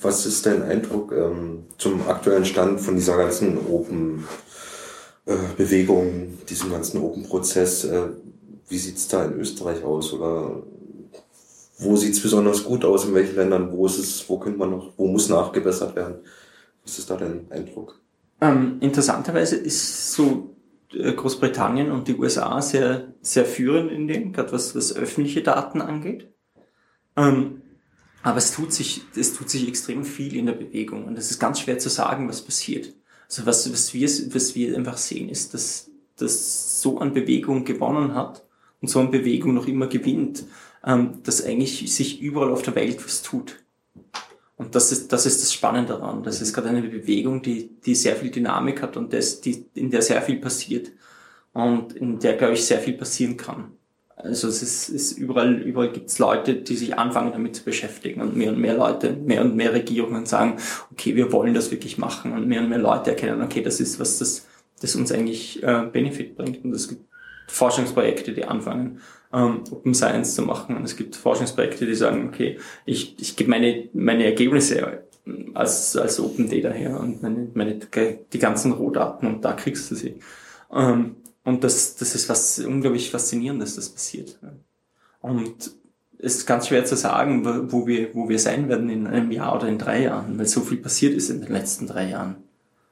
Was 0.00 0.26
ist 0.26 0.46
dein 0.46 0.62
Eindruck 0.62 1.12
ähm, 1.12 1.64
zum 1.76 2.08
aktuellen 2.08 2.46
Stand 2.46 2.80
von 2.80 2.96
dieser 2.96 3.16
ganzen 3.16 3.58
Open 3.68 4.24
äh, 5.26 5.36
Bewegung, 5.56 6.38
diesem 6.48 6.70
ganzen 6.70 7.00
Open 7.00 7.24
Prozess? 7.24 7.84
Äh, 7.84 8.08
wie 8.68 8.78
sieht's 8.78 9.06
da 9.08 9.24
in 9.24 9.38
Österreich 9.38 9.84
aus? 9.84 10.12
Oder 10.12 10.62
wo 11.78 11.96
sieht's 11.96 12.22
besonders 12.22 12.64
gut 12.64 12.84
aus? 12.84 13.04
In 13.04 13.14
welchen 13.14 13.36
Ländern? 13.36 13.70
Wo 13.72 13.86
ist 13.86 13.98
es, 13.98 14.28
wo 14.28 14.38
könnte 14.38 14.58
man 14.58 14.70
noch, 14.70 14.92
wo 14.96 15.06
muss 15.06 15.28
nachgebessert 15.28 15.94
werden? 15.94 16.16
Was 16.84 16.98
ist 16.98 17.08
da 17.08 17.16
dein 17.16 17.46
Eindruck? 17.50 18.00
Ähm, 18.40 18.78
interessanterweise 18.80 19.56
ist 19.56 20.12
so 20.12 20.56
äh, 20.92 21.12
Großbritannien 21.12 21.90
und 21.90 22.08
die 22.08 22.16
USA 22.16 22.62
sehr, 22.62 23.14
sehr 23.20 23.44
führend 23.44 23.90
in 23.90 24.08
dem, 24.08 24.32
gerade 24.32 24.52
was, 24.52 24.74
was 24.74 24.94
öffentliche 24.94 25.42
Daten 25.42 25.80
angeht. 25.80 26.28
Ähm, 27.16 27.62
aber 28.22 28.38
es 28.38 28.52
tut 28.52 28.72
sich, 28.72 29.02
es 29.16 29.34
tut 29.34 29.50
sich 29.50 29.66
extrem 29.68 30.04
viel 30.04 30.36
in 30.36 30.46
der 30.46 30.52
Bewegung 30.52 31.04
und 31.04 31.18
es 31.18 31.30
ist 31.30 31.38
ganz 31.38 31.60
schwer 31.60 31.78
zu 31.78 31.88
sagen, 31.88 32.28
was 32.28 32.42
passiert. 32.42 32.94
Also 33.28 33.46
was, 33.46 33.70
was 33.72 33.92
wir, 33.94 34.08
was 34.34 34.54
wir 34.54 34.76
einfach 34.76 34.96
sehen, 34.96 35.28
ist, 35.28 35.54
dass, 35.54 35.90
dass 36.16 36.80
so 36.80 36.98
an 36.98 37.12
Bewegung 37.12 37.64
gewonnen 37.64 38.14
hat 38.14 38.44
und 38.80 38.88
so 38.88 39.00
an 39.00 39.10
Bewegung 39.10 39.54
noch 39.54 39.66
immer 39.66 39.86
gewinnt, 39.86 40.44
ähm, 40.84 41.22
dass 41.24 41.44
eigentlich 41.44 41.94
sich 41.94 42.20
überall 42.20 42.50
auf 42.50 42.62
der 42.62 42.74
Welt 42.74 43.04
was 43.04 43.22
tut. 43.22 43.56
Und 44.58 44.74
das 44.74 44.90
ist, 44.90 45.12
das 45.12 45.24
ist 45.24 45.40
das 45.40 45.52
Spannende 45.52 45.94
daran. 45.94 46.24
Das 46.24 46.40
ist 46.40 46.52
gerade 46.52 46.68
eine 46.68 46.82
Bewegung, 46.82 47.40
die, 47.42 47.70
die 47.80 47.94
sehr 47.94 48.16
viel 48.16 48.30
Dynamik 48.30 48.82
hat 48.82 48.96
und 48.96 49.12
das, 49.12 49.40
die, 49.40 49.66
in 49.74 49.90
der 49.90 50.02
sehr 50.02 50.20
viel 50.20 50.36
passiert. 50.36 50.90
Und 51.52 51.94
in 51.94 52.18
der, 52.18 52.34
glaube 52.34 52.54
ich, 52.54 52.64
sehr 52.64 52.80
viel 52.80 52.94
passieren 52.94 53.36
kann. 53.36 53.72
Also 54.16 54.48
es 54.48 54.62
ist, 54.62 54.88
ist 54.88 55.12
überall, 55.12 55.54
überall 55.62 55.92
gibt 55.92 56.10
es 56.10 56.18
Leute, 56.18 56.56
die 56.56 56.76
sich 56.76 56.98
anfangen 56.98 57.30
damit 57.32 57.54
zu 57.54 57.64
beschäftigen 57.64 58.20
und 58.20 58.36
mehr 58.36 58.50
und 58.50 58.58
mehr 58.58 58.76
Leute, 58.76 59.12
mehr 59.12 59.42
und 59.42 59.54
mehr 59.54 59.72
Regierungen 59.72 60.26
sagen, 60.26 60.56
okay, 60.90 61.14
wir 61.14 61.30
wollen 61.30 61.54
das 61.54 61.70
wirklich 61.70 61.98
machen 61.98 62.32
und 62.32 62.48
mehr 62.48 62.60
und 62.60 62.68
mehr 62.68 62.78
Leute 62.78 63.10
erkennen, 63.10 63.40
okay, 63.42 63.62
das 63.62 63.78
ist 63.78 64.00
was, 64.00 64.18
das, 64.18 64.46
das 64.80 64.96
uns 64.96 65.12
eigentlich 65.12 65.62
äh, 65.62 65.88
Benefit 65.92 66.36
bringt 66.36 66.64
und 66.64 66.72
es 66.72 66.88
gibt 66.88 67.04
Forschungsprojekte, 67.46 68.32
die 68.32 68.44
anfangen, 68.44 69.00
ähm, 69.32 69.64
Open 69.70 69.94
Science 69.94 70.34
zu 70.34 70.42
machen. 70.42 70.76
Und 70.76 70.84
es 70.84 70.96
gibt 70.96 71.16
Forschungsprojekte, 71.16 71.86
die 71.86 71.94
sagen, 71.94 72.28
okay, 72.28 72.58
ich, 72.86 73.16
ich 73.18 73.36
gebe 73.36 73.50
meine, 73.50 73.88
meine 73.92 74.24
Ergebnisse 74.24 75.02
als, 75.54 75.96
als 75.96 76.20
Open 76.20 76.48
Data 76.48 76.70
her 76.70 76.98
und 77.00 77.22
meine, 77.22 77.48
meine, 77.54 77.78
die 78.32 78.38
ganzen 78.38 78.72
Rohdaten 78.72 79.28
und 79.28 79.44
da 79.44 79.52
kriegst 79.52 79.90
du 79.90 79.94
sie. 79.94 80.20
Ähm, 80.72 81.16
und 81.44 81.64
das, 81.64 81.96
das 81.96 82.14
ist 82.14 82.28
was 82.28 82.58
unglaublich 82.58 83.10
faszinierendes, 83.10 83.76
das 83.76 83.88
passiert. 83.88 84.38
Und 85.20 85.72
es 86.18 86.36
ist 86.36 86.46
ganz 86.46 86.68
schwer 86.68 86.84
zu 86.84 86.96
sagen, 86.96 87.72
wo 87.72 87.86
wir, 87.86 88.14
wo 88.14 88.28
wir 88.28 88.38
sein 88.38 88.68
werden 88.68 88.90
in 88.90 89.06
einem 89.06 89.30
Jahr 89.30 89.54
oder 89.54 89.68
in 89.68 89.78
drei 89.78 90.02
Jahren, 90.02 90.38
weil 90.38 90.46
so 90.46 90.60
viel 90.60 90.78
passiert 90.78 91.14
ist 91.14 91.30
in 91.30 91.40
den 91.40 91.52
letzten 91.52 91.86
drei 91.86 92.10
Jahren. 92.10 92.36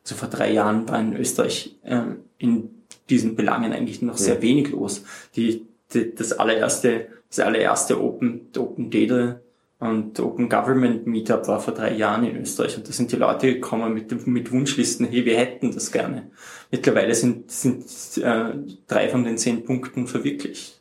Also 0.05 0.15
vor 0.15 0.29
drei 0.29 0.53
Jahren 0.53 0.89
war 0.89 1.01
in 1.01 1.17
Österreich 1.17 1.77
äh, 1.83 2.03
in 2.39 2.71
diesen 3.11 3.35
Belangen 3.35 3.73
eigentlich 3.73 4.03
noch 4.03 4.17
sehr 4.17 4.41
wenig 4.43 4.71
los. 4.71 5.03
Die 5.35 5.67
das 5.93 6.33
allererste, 6.33 7.09
das 7.29 7.41
allererste 7.41 8.03
Open, 8.03 8.49
Open 8.57 8.91
Data 8.91 9.41
und 9.79 10.19
Open 10.21 10.49
Government 10.49 11.07
Meetup 11.07 11.47
war 11.49 11.61
vor 11.61 11.75
drei 11.75 11.95
Jahren 11.95 12.25
in 12.25 12.37
Österreich 12.37 12.77
und 12.77 12.89
da 12.89 12.93
sind 12.93 13.13
die 13.13 13.17
Leute 13.17 13.55
gekommen 13.55 13.93
mit, 13.93 14.27
mit 14.27 14.51
Wunschlisten, 14.51 15.07
hey, 15.07 15.25
wir 15.25 15.37
hätten 15.37 15.73
das 15.73 15.93
gerne. 15.93 16.31
Mittlerweile 16.71 17.15
sind, 17.15 17.51
sind 17.51 17.85
äh, 18.23 18.55
drei 18.87 19.09
von 19.09 19.25
den 19.25 19.37
zehn 19.37 19.65
Punkten 19.65 20.07
verwirklicht. 20.07 20.81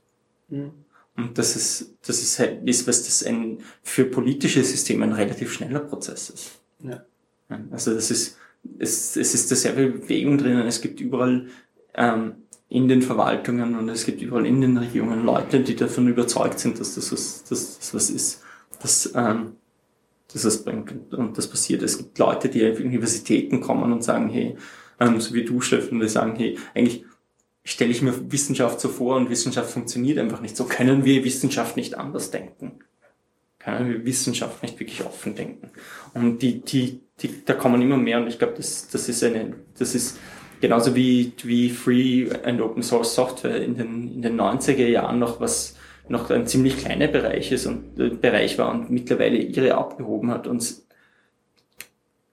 Mhm. 0.49 0.71
Und 1.17 1.37
das 1.37 1.55
ist, 1.55 1.93
das 2.05 2.21
ist 2.21 2.39
halt, 2.39 2.67
ist, 2.67 2.87
was 2.87 3.03
das 3.03 3.23
ein, 3.23 3.59
für 3.83 4.05
politische 4.05 4.63
Systeme 4.63 5.05
ein 5.05 5.13
relativ 5.13 5.53
schneller 5.53 5.79
Prozess 5.79 6.29
ist. 6.29 6.51
Ja. 6.79 7.05
Also 7.71 7.93
das 7.93 8.11
ist, 8.11 8.37
es, 8.79 9.15
es 9.15 9.33
ist 9.33 9.51
da 9.51 9.55
sehr 9.55 9.73
viel 9.73 9.91
Bewegung 9.91 10.37
drinnen, 10.37 10.67
es 10.67 10.81
gibt 10.81 10.99
überall 10.99 11.47
ähm, 11.93 12.33
in 12.75 12.89
den 12.89 13.01
Verwaltungen 13.01 13.75
und 13.75 13.87
es 13.87 14.05
gibt 14.05 14.21
überall 14.21 14.45
in 14.45 14.59
den 14.59 14.77
Regierungen 14.77 15.23
Leute, 15.23 15.61
die 15.61 15.77
davon 15.77 16.09
überzeugt 16.09 16.59
sind, 16.59 16.77
dass 16.77 16.95
das 16.95 17.09
was, 17.13 17.45
dass 17.45 17.79
das 17.79 17.93
was 17.93 18.09
ist, 18.09 18.43
das, 18.81 19.13
ähm, 19.15 19.53
das 20.33 20.41
das 20.41 20.61
bringt. 20.61 21.13
Und 21.13 21.37
das 21.37 21.49
passiert. 21.49 21.81
Es 21.83 21.97
gibt 21.97 22.19
Leute, 22.19 22.49
die 22.49 22.69
auf 22.69 22.77
Universitäten 22.81 23.61
kommen 23.61 23.93
und 23.93 24.03
sagen, 24.03 24.29
hey, 24.29 24.57
ähm, 24.99 25.21
so 25.21 25.33
wie 25.33 25.45
du, 25.45 25.61
Steffen, 25.61 26.01
die 26.01 26.09
sagen, 26.09 26.35
hey, 26.35 26.57
eigentlich 26.73 27.05
stelle 27.63 27.91
ich 27.91 28.01
mir 28.01 28.29
Wissenschaft 28.29 28.81
so 28.81 28.89
vor 28.89 29.15
und 29.15 29.29
Wissenschaft 29.29 29.71
funktioniert 29.71 30.17
einfach 30.17 30.41
nicht. 30.41 30.57
So 30.57 30.65
können 30.65 31.05
wir 31.05 31.23
Wissenschaft 31.23 31.77
nicht 31.77 31.97
anders 31.97 32.29
denken. 32.29 32.79
Können 33.59 33.89
wir 33.89 34.05
Wissenschaft 34.05 34.61
nicht 34.63 34.77
wirklich 34.81 35.05
offen 35.05 35.33
denken. 35.33 35.71
Und 36.13 36.41
die, 36.41 36.59
die, 36.59 36.99
die, 37.21 37.45
da 37.45 37.53
kommen 37.53 37.81
immer 37.81 37.97
mehr 37.97 38.19
und 38.19 38.27
ich 38.27 38.37
glaube, 38.37 38.55
das, 38.57 38.89
das 38.89 39.07
ist 39.07 39.23
eine, 39.23 39.55
das 39.77 39.95
ist 39.95 40.17
genauso 40.65 40.95
wie, 40.95 41.31
wie 41.43 41.69
Free 41.69 42.27
and 42.43 42.59
Open 42.59 42.81
Source 42.81 43.13
Software 43.13 43.61
in 43.61 43.77
den, 43.77 44.15
in 44.15 44.21
den 44.23 44.41
90er 44.41 44.87
Jahren 44.87 45.19
noch 45.19 45.39
was, 45.39 45.75
noch 46.09 46.31
ein 46.31 46.47
ziemlich 46.47 46.77
kleiner 46.77 47.07
Bereich 47.07 47.51
ist 47.51 47.67
und 47.67 47.99
äh, 47.99 48.09
Bereich 48.09 48.57
war 48.57 48.71
und 48.71 48.89
mittlerweile 48.89 49.37
ihre 49.37 49.75
abgehoben 49.75 50.31
hat 50.31 50.47
und 50.47 50.81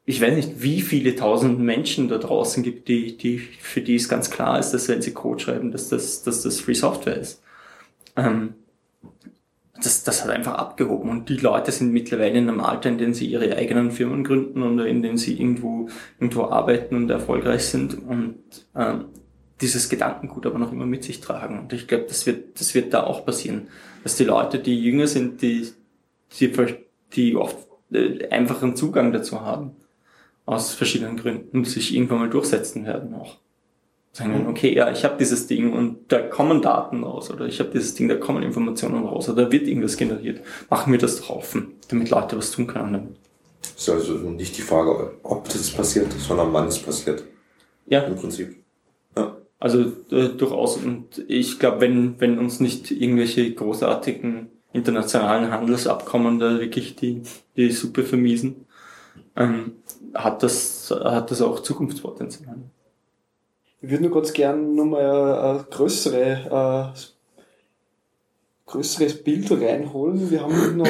ich 0.07 0.21
weiß 0.21 0.35
nicht, 0.35 0.63
wie 0.63 0.81
viele 0.81 1.15
tausend 1.15 1.61
Menschen 1.61 2.09
da 2.09 2.17
draußen 2.17 2.63
gibt, 2.63 2.89
die, 2.89 3.19
die, 3.19 3.39
für 3.39 3.83
die 3.83 3.97
es 3.97 4.09
ganz 4.09 4.31
klar 4.31 4.59
ist, 4.59 4.71
dass 4.71 4.89
wenn 4.89 5.03
sie 5.03 5.13
Code 5.13 5.43
schreiben, 5.43 5.71
dass 5.71 5.91
das, 5.91 6.23
dass 6.23 6.43
das 6.43 6.59
Free 6.59 6.75
Software 6.75 7.19
ist. 7.19 7.43
Ähm, 8.17 8.55
das, 9.85 10.05
das 10.05 10.25
hat 10.25 10.31
einfach 10.31 10.55
abgehoben. 10.55 11.11
Und 11.11 11.29
die 11.29 11.37
Leute 11.37 11.73
sind 11.73 11.93
mittlerweile 11.93 12.39
in 12.39 12.49
einem 12.49 12.61
Alter, 12.61 12.89
in 12.89 12.99
dem 12.99 13.15
sie 13.15 13.27
ihre 13.27 13.57
eigenen 13.57 13.91
Firmen 13.91 14.25
gründen 14.25 14.63
oder 14.63 14.87
in 14.87 15.03
dem 15.03 15.17
sie 15.17 15.39
irgendwo, 15.39 15.89
irgendwo 16.19 16.45
arbeiten 16.45 16.97
und 16.97 17.11
erfolgreich 17.11 17.65
sind 17.67 17.95
und 17.95 18.39
ähm, 18.75 19.07
dieses 19.61 19.89
Gedankengut 19.89 20.45
aber 20.47 20.59
noch 20.59 20.73
immer 20.73 20.87
mit 20.87 21.05
sich 21.05 21.21
tragen. 21.21 21.59
Und 21.59 21.73
ich 21.73 21.87
glaube, 21.87 22.05
das 22.09 22.27
wird, 22.27 22.61
das 22.61 22.75
wird 22.75 22.93
da 22.93 23.05
auch 23.05 23.25
passieren. 23.25 23.69
Dass 24.03 24.17
die 24.17 24.25
Leute, 24.25 24.59
die 24.59 24.83
jünger 24.83 25.07
sind, 25.07 25.41
die, 25.41 25.69
die, 26.39 26.53
die 27.13 27.37
oft 27.37 27.69
äh, 27.93 28.29
einfachen 28.29 28.75
Zugang 28.75 29.13
dazu 29.13 29.41
haben, 29.41 29.77
aus 30.47 30.75
verschiedenen 30.75 31.17
Gründen 31.17 31.65
sich 31.65 31.95
irgendwann 31.95 32.19
mal 32.19 32.31
durchsetzen 32.31 32.85
werden 32.85 33.15
auch. 33.15 33.39
Sagen, 34.15 34.47
okay, 34.47 34.75
ja, 34.75 34.91
ich 34.91 35.05
habe 35.05 35.17
dieses 35.19 35.47
Ding 35.47 35.73
und 35.73 36.13
da 36.13 36.21
kommen 36.21 36.61
Daten 36.61 37.03
raus 37.03 37.31
oder 37.31 37.47
ich 37.47 37.61
habe 37.61 37.71
dieses 37.71 37.95
Ding, 37.95 38.09
da 38.09 38.17
kommen 38.17 38.43
Informationen 38.43 39.07
raus 39.07 39.31
oder 39.31 39.47
da 39.47 39.53
wird 39.53 39.67
irgendwas 39.67 39.97
generiert. 39.97 40.43
Machen 40.69 40.93
wir 40.93 40.99
das 40.99 41.17
doch 41.17 41.31
offen, 41.31 41.73
damit 41.89 42.11
Leute 42.11 42.37
was 42.37 42.51
tun 42.51 42.67
können 42.67 42.93
damit. 42.93 43.17
Das 43.63 43.83
ist 43.83 43.89
also 43.89 44.13
nicht 44.29 44.59
die 44.59 44.63
Frage, 44.63 45.15
ob 45.23 45.49
das 45.49 45.71
passiert, 45.71 46.13
sondern 46.13 46.53
wann 46.53 46.69
es 46.69 46.79
passiert. 46.79 47.25
Ja. 47.87 48.03
Im 48.03 48.17
Prinzip. 48.17 48.55
Ja. 49.17 49.37
Also 49.59 49.81
äh, 50.11 50.29
durchaus. 50.37 50.77
Und 50.77 51.25
ich 51.29 51.59
glaube, 51.59 51.81
wenn, 51.81 52.21
wenn 52.21 52.39
uns 52.39 52.61
nicht 52.61 52.91
irgendwelche 52.91 53.51
großartigen 53.55 54.49
internationalen 54.75 55.51
Handelsabkommen 55.51 56.39
da 56.39 56.61
wirklich 56.61 56.97
die, 56.97 57.23
die 57.57 57.71
Suppe 57.71 58.05
vermiesen, 58.05 58.67
ähm, 59.37 59.77
hat 60.13 60.43
das, 60.43 60.91
hat 60.91 61.31
das 61.31 61.41
auch 61.41 61.61
Zukunftspotenzial. 61.61 62.57
Ich 63.83 63.91
würde 63.91 64.05
nur 64.05 64.15
ganz 64.15 64.33
gern 64.33 64.77
nochmal 64.77 65.35
eine 65.35 65.67
größere, 65.69 66.93
äh, 66.95 68.71
größeres 68.71 69.25
Bild 69.25 69.51
reinholen. 69.51 70.31
Wir 70.31 70.43
haben 70.43 70.77
noch, 70.77 70.87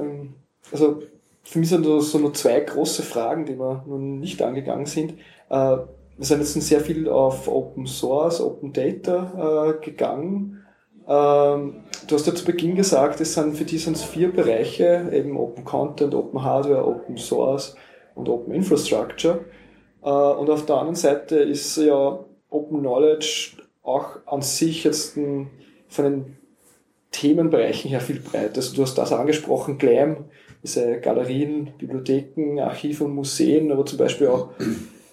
ähm, 0.00 0.34
also 0.72 1.02
für 1.42 1.58
mich 1.58 1.68
sind 1.68 1.84
da 1.84 2.00
so 2.00 2.18
nur 2.18 2.32
zwei 2.32 2.60
große 2.60 3.02
Fragen, 3.02 3.44
die 3.44 3.58
wir 3.58 3.84
noch 3.86 3.98
nicht 3.98 4.40
angegangen 4.40 4.86
sind. 4.86 5.12
Äh, 5.50 5.76
wir 6.16 6.26
sind 6.26 6.38
jetzt 6.38 6.54
sehr 6.54 6.80
viel 6.80 7.06
auf 7.06 7.48
Open 7.48 7.86
Source, 7.86 8.40
Open 8.40 8.72
Data 8.72 9.74
äh, 9.76 9.84
gegangen. 9.84 10.64
Ähm, 11.06 11.84
du 12.06 12.14
hast 12.14 12.26
ja 12.26 12.34
zu 12.34 12.46
Beginn 12.46 12.76
gesagt, 12.76 13.20
es 13.20 13.34
sind 13.34 13.58
für 13.58 13.64
die 13.64 13.76
sind 13.76 13.96
es 13.96 14.04
vier 14.04 14.32
Bereiche, 14.32 15.10
eben 15.12 15.36
Open 15.36 15.64
Content, 15.64 16.14
Open 16.14 16.42
Hardware, 16.42 16.86
Open 16.86 17.18
Source 17.18 17.76
und 18.14 18.30
Open 18.30 18.54
Infrastructure. 18.54 19.40
Äh, 20.02 20.08
und 20.08 20.50
auf 20.50 20.66
der 20.66 20.76
anderen 20.76 20.96
Seite 20.96 21.36
ist 21.36 21.76
ja 21.76 22.18
Open 22.50 22.80
Knowledge 22.80 23.56
auch 23.82 24.18
an 24.26 24.42
sich 24.42 24.84
jetzt 24.84 25.16
ein, 25.16 25.50
von 25.88 26.04
den 26.04 26.36
Themenbereichen 27.10 27.90
her 27.90 28.00
viel 28.00 28.20
breiter. 28.20 28.56
Also 28.56 28.74
du 28.74 28.82
hast 28.82 28.96
das 28.96 29.12
angesprochen, 29.12 29.78
GLAM, 29.78 30.24
diese 30.62 31.00
Galerien, 31.00 31.70
Bibliotheken, 31.78 32.60
Archive 32.60 33.04
und 33.04 33.14
Museen, 33.14 33.70
aber 33.72 33.84
zum 33.84 33.98
Beispiel 33.98 34.28
auch 34.28 34.50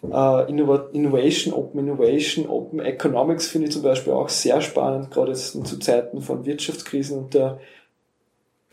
äh, 0.03 0.49
Innovation, 0.49 1.53
Open 1.53 1.79
Innovation, 1.81 2.47
Open 2.47 2.79
Economics 2.79 3.47
finde 3.47 3.67
ich 3.67 3.73
zum 3.73 3.81
Beispiel 3.83 4.13
auch 4.13 4.29
sehr 4.29 4.61
spannend, 4.61 5.11
gerade 5.11 5.31
jetzt 5.31 5.51
zu 5.51 5.79
Zeiten 5.79 6.21
von 6.21 6.45
Wirtschaftskrisen 6.45 7.17
und 7.17 7.33
der 7.33 7.59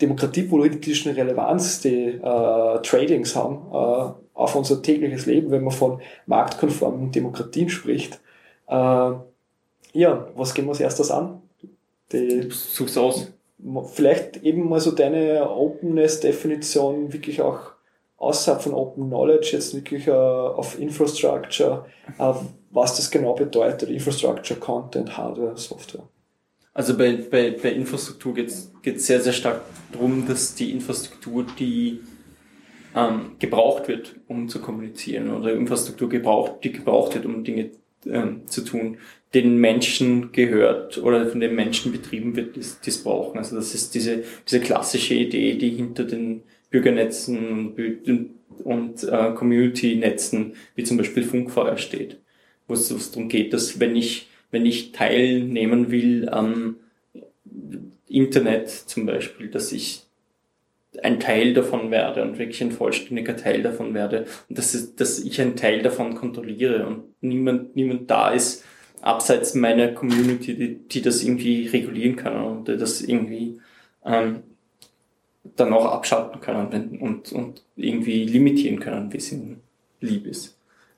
demokratiepolitischen 0.00 1.12
Relevanz, 1.12 1.80
die 1.80 2.08
äh, 2.08 2.82
Tradings 2.82 3.34
haben, 3.34 3.66
äh, 3.72 4.12
auf 4.34 4.54
unser 4.54 4.82
tägliches 4.82 5.26
Leben, 5.26 5.50
wenn 5.50 5.64
man 5.64 5.72
von 5.72 6.00
marktkonformen 6.26 7.10
Demokratien 7.10 7.68
spricht. 7.68 8.20
Äh, 8.68 9.12
ja, 9.92 10.28
was 10.34 10.52
gehen 10.54 10.66
wir 10.66 10.70
als 10.70 10.80
erstes 10.80 11.10
an? 11.10 11.40
Die, 12.12 12.48
Such's 12.50 12.98
aus. 12.98 13.32
Vielleicht 13.94 14.42
eben 14.42 14.68
mal 14.68 14.80
so 14.80 14.90
deine 14.90 15.48
Openness-Definition 15.50 17.12
wirklich 17.12 17.40
auch 17.40 17.72
außerhalb 18.18 18.62
von 18.62 18.74
Open 18.74 19.06
Knowledge, 19.08 19.50
jetzt 19.52 19.74
wirklich 19.74 20.08
uh, 20.08 20.12
auf 20.12 20.78
Infrastructure, 20.78 21.86
uh, 22.18 22.34
was 22.70 22.96
das 22.96 23.10
genau 23.10 23.34
bedeutet, 23.34 23.88
Infrastructure, 23.88 24.58
Content, 24.58 25.16
Hardware, 25.16 25.56
Software. 25.56 26.04
Also 26.76 26.94
bei, 26.94 27.12
bei, 27.12 27.52
bei 27.52 27.72
Infrastruktur 27.72 28.34
geht 28.34 28.48
es 28.50 29.06
sehr, 29.06 29.22
sehr 29.22 29.32
stark 29.32 29.62
darum, 29.92 30.28
dass 30.28 30.54
die 30.54 30.72
Infrastruktur, 30.72 31.46
die 31.58 32.00
ähm, 32.94 33.30
gebraucht 33.38 33.88
wird, 33.88 34.14
um 34.28 34.50
zu 34.50 34.60
kommunizieren, 34.60 35.30
oder 35.30 35.54
Infrastruktur 35.54 36.10
gebraucht, 36.10 36.56
die 36.64 36.72
gebraucht 36.72 37.14
wird, 37.14 37.24
um 37.24 37.44
Dinge 37.44 37.70
ähm, 38.04 38.42
zu 38.46 38.60
tun, 38.60 38.98
den 39.32 39.56
Menschen 39.56 40.32
gehört 40.32 40.98
oder 40.98 41.26
von 41.26 41.40
den 41.40 41.54
Menschen 41.54 41.92
betrieben 41.92 42.36
wird, 42.36 42.56
die 42.56 42.90
es 42.90 43.02
brauchen. 43.02 43.38
Also 43.38 43.56
das 43.56 43.74
ist 43.74 43.94
diese, 43.94 44.24
diese 44.46 44.60
klassische 44.60 45.14
Idee, 45.14 45.54
die 45.54 45.70
hinter 45.70 46.04
den 46.04 46.42
Bürgernetzen 46.68 47.72
und, 47.74 48.30
und 48.64 49.02
äh, 49.02 49.32
Community-Netzen, 49.32 50.52
wie 50.74 50.84
zum 50.84 50.98
Beispiel 50.98 51.22
Funkfeuer 51.22 51.78
steht, 51.78 52.20
wo 52.68 52.74
es 52.74 52.88
darum 53.12 53.30
geht, 53.30 53.54
dass 53.54 53.80
wenn 53.80 53.96
ich, 53.96 54.28
wenn 54.56 54.64
ich 54.64 54.92
teilnehmen 54.92 55.90
will 55.90 56.30
am 56.30 56.76
Internet 58.08 58.70
zum 58.70 59.04
Beispiel, 59.04 59.50
dass 59.50 59.70
ich 59.70 60.06
ein 61.02 61.20
Teil 61.20 61.52
davon 61.52 61.90
werde 61.90 62.22
und 62.22 62.38
wirklich 62.38 62.62
ein 62.62 62.72
vollständiger 62.72 63.36
Teil 63.36 63.62
davon 63.62 63.92
werde 63.92 64.24
und 64.48 64.56
dass, 64.56 64.94
dass 64.96 65.18
ich 65.18 65.38
ein 65.42 65.56
Teil 65.56 65.82
davon 65.82 66.14
kontrolliere 66.14 66.86
und 66.86 67.02
niemand, 67.20 67.76
niemand 67.76 68.10
da 68.10 68.30
ist, 68.30 68.64
abseits 69.02 69.54
meiner 69.54 69.88
Community, 69.88 70.54
die, 70.54 70.88
die 70.88 71.02
das 71.02 71.22
irgendwie 71.22 71.66
regulieren 71.66 72.16
kann 72.16 72.42
und 72.42 72.68
das 72.70 73.02
irgendwie 73.02 73.60
ähm, 74.06 74.42
dann 75.54 75.74
auch 75.74 75.84
abschalten 75.84 76.40
können 76.40 76.98
und, 76.98 77.30
und 77.30 77.62
irgendwie 77.76 78.24
limitieren 78.24 78.80
können, 78.80 79.12
wie 79.12 79.18
es 79.18 79.30
ihnen 79.32 79.60
lieb 80.00 80.26
ist. 80.26 80.55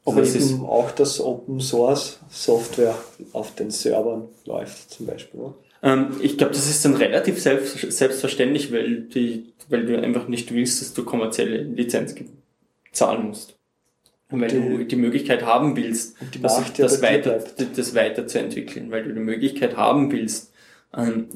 Aber 0.08 0.20
also 0.20 0.38
eben 0.38 0.64
auch, 0.64 0.90
dass 0.90 1.20
Open 1.20 1.60
Source 1.60 2.18
Software 2.30 2.94
auf 3.32 3.54
den 3.54 3.70
Servern 3.70 4.28
läuft, 4.44 4.90
zum 4.90 5.06
Beispiel. 5.06 5.40
Oder? 5.40 5.54
Ähm, 5.82 6.16
ich 6.20 6.38
glaube, 6.38 6.52
das 6.52 6.68
ist 6.68 6.84
dann 6.84 6.94
relativ 6.94 7.40
selbst, 7.40 7.78
selbstverständlich, 7.92 8.72
weil, 8.72 9.02
die, 9.02 9.52
weil 9.68 9.86
du 9.86 10.00
einfach 10.00 10.28
nicht 10.28 10.52
willst, 10.52 10.80
dass 10.80 10.94
du 10.94 11.04
kommerzielle 11.04 11.62
Lizenz 11.62 12.14
zahlen 12.92 13.28
musst. 13.28 13.54
Und 14.30 14.40
weil 14.42 14.48
die, 14.48 14.60
du 14.60 14.84
die 14.84 14.96
Möglichkeit 14.96 15.44
haben 15.44 15.74
willst, 15.76 16.16
das, 16.42 16.72
das, 16.74 17.00
weiter, 17.00 17.42
das 17.74 17.94
weiterzuentwickeln, 17.94 18.90
weil 18.90 19.04
du 19.04 19.14
die 19.14 19.20
Möglichkeit 19.20 19.76
haben 19.76 20.12
willst, 20.12 20.52
ähm, 20.94 21.28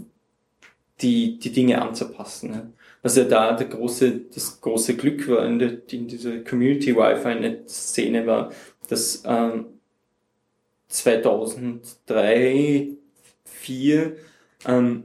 die, 1.00 1.38
die 1.38 1.52
Dinge 1.52 1.80
anzupassen. 1.80 2.74
Was 3.02 3.16
ja 3.16 3.24
da 3.24 3.52
der 3.52 3.66
große, 3.66 4.20
das 4.32 4.60
große 4.60 4.96
Glück 4.96 5.28
war 5.28 5.44
in, 5.44 5.58
der, 5.58 5.78
in 5.90 6.06
dieser 6.06 6.38
Community 6.38 6.94
Wi-Fi-Szene 6.94 8.26
war, 8.26 8.52
dass 8.88 9.24
ähm, 9.26 9.66
2003, 10.88 12.92
2004 13.62 14.16
ähm, 14.66 15.04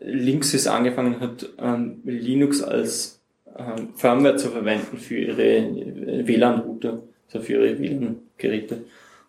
Linksys 0.00 0.66
angefangen 0.66 1.20
hat, 1.20 1.48
ähm, 1.58 2.00
Linux 2.04 2.62
als 2.62 3.20
ähm, 3.56 3.94
Firmware 3.94 4.36
zu 4.36 4.50
verwenden 4.50 4.98
für 4.98 5.16
ihre 5.16 6.26
WLAN-Router, 6.26 7.02
also 7.26 7.40
für 7.40 7.54
ihre 7.54 7.78
WLAN-Geräte. 7.78 8.84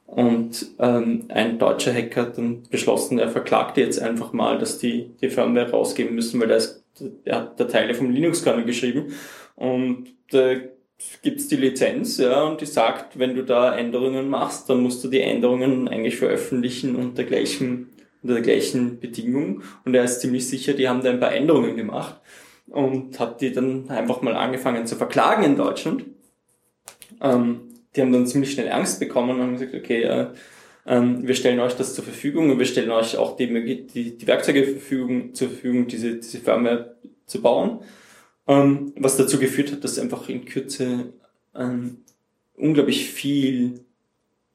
Und 0.08 0.68
ähm, 0.80 1.26
ein 1.30 1.58
deutscher 1.58 1.94
Hacker 1.94 2.24
hat 2.24 2.38
dann 2.38 2.64
beschlossen, 2.70 3.18
er 3.18 3.30
verklagt 3.30 3.78
jetzt 3.78 4.02
einfach 4.02 4.34
mal, 4.34 4.60
dass 4.60 4.78
die 4.78 5.12
die 5.22 5.30
Firmware 5.30 5.72
rausgeben 5.72 6.14
müssen, 6.14 6.40
weil 6.40 6.50
da 6.50 6.56
ist, 6.56 6.84
er 7.24 7.36
hat 7.36 7.60
da 7.60 7.66
Teile 7.66 7.94
vom 7.94 8.12
Linux-Kernel 8.12 8.66
geschrieben 8.66 9.14
und 9.56 10.08
da 10.32 10.56
gibt's 11.22 11.48
die 11.48 11.58
Lizenz, 11.58 12.18
ja, 12.18 12.44
und 12.44 12.62
die 12.62 12.66
sagt, 12.66 13.20
wenn 13.20 13.36
du 13.36 13.44
da 13.44 13.76
Änderungen 13.76 14.30
machst, 14.30 14.70
dann 14.70 14.82
musst 14.82 15.04
du 15.04 15.10
die 15.10 15.22
Änderungen 15.22 15.88
eigentlich 15.88 16.18
veröffentlichen 16.18 16.96
unter 16.96 17.24
gleichem 17.24 17.90
unter 18.22 18.36
der 18.36 18.44
gleichen 18.44 19.00
Bedingung 19.00 19.62
und 19.86 19.94
er 19.94 20.04
ist 20.04 20.20
ziemlich 20.20 20.48
sicher, 20.48 20.74
die 20.74 20.90
haben 20.90 21.04
da 21.04 21.12
ein 21.12 21.20
paar 21.20 21.34
Änderungen 21.34 21.78
gemacht. 21.78 22.20
und 22.68 23.20
hat 23.20 23.42
die 23.42 23.52
dann 23.52 23.90
einfach 23.90 24.22
mal 24.22 24.36
angefangen 24.36 24.88
zu 24.88 24.96
verklagen 24.96 25.44
in 25.44 25.56
Deutschland. 25.56 26.06
Ähm, 27.22 27.62
die 27.96 28.02
haben 28.02 28.12
dann 28.12 28.28
ziemlich 28.28 28.52
schnell 28.52 28.72
Angst 28.72 29.00
bekommen 29.00 29.32
und 29.32 29.42
haben 29.42 29.54
gesagt, 29.54 29.76
okay, 29.76 30.04
äh, 30.04 30.28
ähm, 30.86 31.28
wir 31.28 31.36
stellen 31.36 31.60
euch 31.60 31.74
das 31.74 31.96
zur 31.96 32.04
Verfügung 32.04 32.52
und 32.52 32.60
wir 32.60 32.66
stellen 32.66 32.92
euch 32.92 33.18
auch 33.18 33.36
die, 33.36 33.88
die, 33.88 34.18
die 34.18 34.28
Werkzeuge 34.28 34.64
zur 34.66 34.74
Verfügung, 34.74 35.34
zur 35.34 35.50
Verfügung 35.50 35.88
diese, 35.88 36.16
diese 36.16 36.40
Firmware 36.40 36.96
zu 37.26 37.42
bauen. 37.42 37.80
Ähm, 38.48 38.94
was 38.98 39.18
dazu 39.18 39.40
geführt 39.40 39.72
hat, 39.72 39.84
dass 39.84 39.98
einfach 39.98 40.30
in 40.30 40.46
Kürze 40.46 41.14
ähm, 41.56 41.98
unglaublich 42.56 43.10
viel 43.10 43.86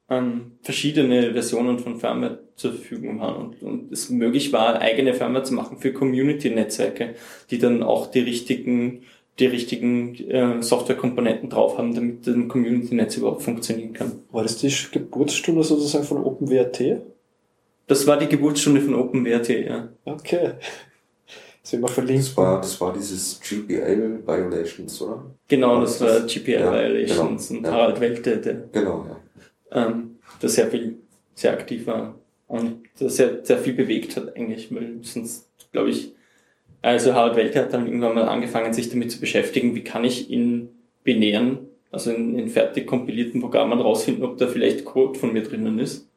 ähm, 0.09 0.53
verschiedene 0.63 1.33
Versionen 1.33 1.79
von 1.81 1.99
Firmware 1.99 2.41
zur 2.55 2.73
Verfügung 2.73 3.21
waren 3.21 3.37
und, 3.37 3.63
und 3.63 3.93
es 3.93 4.11
möglich 4.11 4.53
war, 4.53 4.81
eigene 4.81 5.15
Firmware 5.15 5.45
zu 5.45 5.55
machen 5.55 5.79
für 5.79 5.93
Community-Netzwerke, 5.93 7.15
die 7.51 7.59
dann 7.59 7.83
auch 7.83 8.09
die 8.09 8.21
richtigen 8.21 9.03
die 9.41 9.47
richtigen 9.47 10.15
äh, 10.29 10.63
Softwarekomponenten 10.63 11.49
drauf 11.49 11.79
haben, 11.79 11.95
damit 11.95 12.27
ein 12.27 12.49
Community-Netz 12.49 13.17
überhaupt 13.17 13.43
funktionieren 13.43 13.95
kann. 13.95 14.13
War 14.31 14.43
das 14.43 14.59
die 14.59 14.73
Geburtsstunde 14.93 15.65
sozusagen 15.65 16.05
von 16.05 16.19
OpenWrt? 16.19 17.01
Das 17.87 18.07
war 18.07 18.19
die 18.19 18.29
Geburtsstunde 18.29 18.83
von 18.83 18.95
OpenWrt, 18.95 19.49
ja. 19.49 19.89
Okay. 20.05 20.53
Das, 21.63 21.73
wir 21.73 21.89
verlinken. 21.89 22.25
das, 22.25 22.37
war, 22.37 22.61
das 22.61 22.81
war 22.81 22.93
dieses 22.93 23.41
GPL 23.41 24.23
Violations, 24.27 25.03
oder? 25.03 25.25
Genau, 25.49 25.81
das, 25.81 25.99
das 25.99 26.23
war 26.23 26.27
GPL 26.27 26.61
ja, 26.61 26.73
Violations 26.73 27.49
genau, 27.49 27.59
und 27.59 27.67
ja. 27.67 27.73
Harald 27.73 28.01
Welte, 28.01 28.37
der, 28.39 28.55
genau, 28.73 29.07
ja. 29.71 29.87
ähm, 29.87 30.17
der 30.41 30.49
sehr 30.49 30.69
viel, 30.69 30.97
sehr 31.35 31.53
aktiv 31.53 31.87
war 31.87 32.15
und 32.47 32.83
der 32.99 33.11
sehr, 33.11 33.45
sehr 33.45 33.59
viel 33.59 33.75
bewegt 33.75 34.17
hat 34.17 34.37
eigentlich, 34.37 34.75
weil 34.75 34.99
sonst, 35.03 35.49
glaube 35.73 35.91
ich, 35.91 36.13
also 36.83 37.15
Harald 37.15 37.37
Welke 37.37 37.61
hat 37.61 37.73
dann 37.73 37.87
irgendwann 37.87 38.15
mal 38.15 38.29
angefangen, 38.29 38.73
sich 38.73 38.91
damit 38.91 39.13
zu 39.13 39.21
beschäftigen, 39.21 39.75
wie 39.75 39.85
kann 39.85 40.05
ich 40.05 40.31
in 40.31 40.71
binären, 41.05 41.59
also 41.91 42.11
in, 42.11 42.39
in 42.39 42.49
fertig 42.49 42.87
kompilierten 42.87 43.41
Programmen 43.41 43.81
rausfinden, 43.81 44.25
ob 44.25 44.39
da 44.39 44.47
vielleicht 44.47 44.85
Code 44.85 45.19
von 45.19 45.33
mir 45.33 45.43
drinnen 45.43 45.79
ist. 45.79 46.09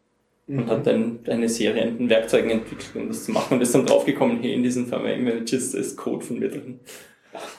Mhm. 0.48 0.60
Und 0.60 0.70
hat 0.70 0.88
dann 0.88 1.20
eine 1.28 1.48
Serie 1.48 1.84
an 1.84 2.10
Werkzeugen 2.10 2.52
entwickelt, 2.52 2.92
um 2.96 3.08
das 3.08 3.26
zu 3.26 3.32
machen 3.32 3.56
und 3.56 3.62
ist 3.62 3.74
dann 3.74 3.86
draufgekommen, 3.86 4.42
hey, 4.42 4.54
in 4.54 4.64
diesen 4.64 4.88
Firmware 4.88 5.14
Images 5.14 5.74
ist 5.74 5.96
Code 5.96 6.26
von 6.26 6.40
mir 6.40 6.50
drin. 6.50 6.80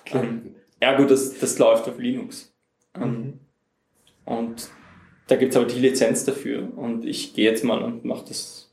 Okay. 0.04 0.18
Ähm, 0.18 0.54
ergo, 0.80 1.04
das, 1.04 1.38
das 1.38 1.58
läuft 1.58 1.88
auf 1.88 1.98
Linux. 1.98 2.54
Ähm, 2.94 3.10
mhm. 3.10 3.32
Und 4.26 4.68
da 5.26 5.36
gibt's 5.36 5.56
aber 5.56 5.66
die 5.66 5.80
Lizenz 5.80 6.24
dafür 6.24 6.76
und 6.76 7.04
ich 7.04 7.34
gehe 7.34 7.50
jetzt 7.50 7.64
mal 7.64 7.82
und 7.82 8.04
mache 8.04 8.26
das, 8.28 8.68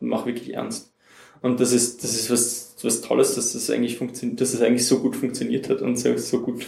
mache 0.00 0.26
wirklich 0.26 0.54
ernst. 0.54 0.94
Und 1.40 1.60
das 1.60 1.72
ist, 1.72 2.04
das 2.04 2.14
ist 2.14 2.30
was, 2.30 2.65
was 2.84 3.00
Tolles, 3.00 3.34
dass 3.34 3.54
das 3.54 3.70
eigentlich 3.70 3.96
funktioniert, 3.96 4.40
dass 4.40 4.54
es 4.54 4.60
eigentlich 4.60 4.86
so 4.86 5.00
gut 5.00 5.16
funktioniert 5.16 5.68
hat 5.68 5.82
und 5.82 5.98
so, 5.98 6.16
so 6.16 6.40
gut, 6.40 6.66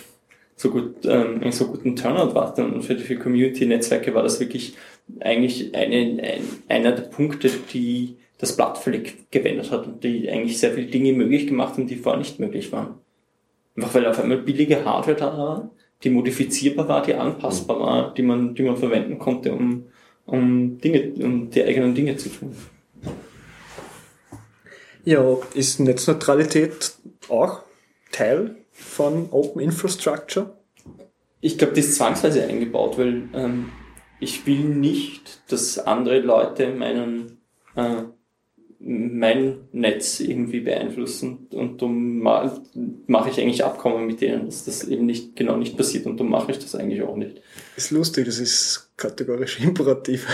so 0.57 0.71
gut, 0.71 0.97
ähm, 1.05 1.53
so 1.53 1.67
guten 1.67 1.97
Turnout 1.97 2.35
war. 2.35 2.57
Und 2.59 2.83
für, 2.83 2.99
für 2.99 3.17
Community-Netzwerke 3.17 4.15
war 4.15 4.23
das 4.23 4.41
wirklich 4.41 4.75
eigentlich 5.21 5.75
eine, 5.75 6.23
ein, 6.23 6.43
einer 6.69 6.93
der 6.93 7.03
Punkte, 7.03 7.51
die 7.73 8.17
das 8.39 8.57
Blatt 8.57 8.79
völlig 8.79 9.31
gewendet 9.31 9.71
hat 9.71 9.87
und 9.87 10.05
die 10.05 10.31
eigentlich 10.31 10.59
sehr 10.59 10.73
viele 10.73 10.87
Dinge 10.87 11.13
möglich 11.13 11.47
gemacht 11.47 11.75
haben, 11.75 11.87
die 11.87 11.97
vorher 11.97 12.19
nicht 12.19 12.39
möglich 12.39 12.73
waren. 12.73 12.95
Einfach 13.77 13.95
weil 13.95 14.07
auf 14.07 14.19
einmal 14.19 14.39
billige 14.39 14.85
Hardware 14.85 15.17
da 15.17 15.37
war, 15.37 15.71
die 16.03 16.11
modifizierbar 16.11 16.89
war, 16.89 17.03
die 17.03 17.15
anpassbar 17.15 17.81
war, 17.81 18.15
die 18.15 18.23
man, 18.23 18.55
die 18.55 18.63
man 18.63 18.77
verwenden 18.77 19.19
konnte, 19.19 19.53
um, 19.53 19.85
um 20.27 20.79
Dinge, 20.79 21.13
um 21.19 21.51
die 21.51 21.63
eigenen 21.63 21.95
Dinge 21.95 22.17
zu 22.17 22.29
tun. 22.29 22.55
Ja, 25.09 25.39
ist 25.55 25.81
Netzneutralität 25.81 26.93
auch 27.31 27.63
Teil 28.13 28.57
von 28.73 29.31
Open 29.31 29.63
Infrastructure? 29.63 30.55
Ich 31.41 31.57
glaube, 31.57 31.73
das 31.73 31.87
ist 31.87 31.97
zwangsweise 31.97 32.45
eingebaut, 32.45 32.99
weil 32.99 33.23
ähm, 33.33 33.71
ich 34.21 34.47
will 34.47 34.65
nicht, 34.65 35.41
dass 35.51 35.79
andere 35.79 36.21
Leute 36.21 36.75
meinen, 36.75 37.39
äh, 37.75 38.03
mein 38.81 39.61
Netz 39.73 40.21
irgendwie 40.21 40.61
beeinflussen 40.61 41.47
und 41.53 41.81
darum 41.81 42.21
mache 42.21 43.31
ich 43.31 43.41
eigentlich 43.41 43.65
Abkommen 43.65 44.07
mit 44.07 44.21
denen, 44.21 44.45
dass 44.45 44.67
das 44.67 44.85
eben 44.85 45.07
nicht 45.07 45.37
genau 45.37 45.57
nicht 45.57 45.79
passiert 45.79 46.05
und 46.05 46.21
darum 46.21 46.31
mache 46.31 46.51
ich 46.51 46.59
das 46.59 46.75
eigentlich 46.75 47.01
auch 47.01 47.17
nicht. 47.17 47.41
Ist 47.79 47.93
lustig, 47.93 48.27
das 48.27 48.39
ist 48.41 48.88
kategorisch 48.99 49.61
imperativ. 49.62 50.27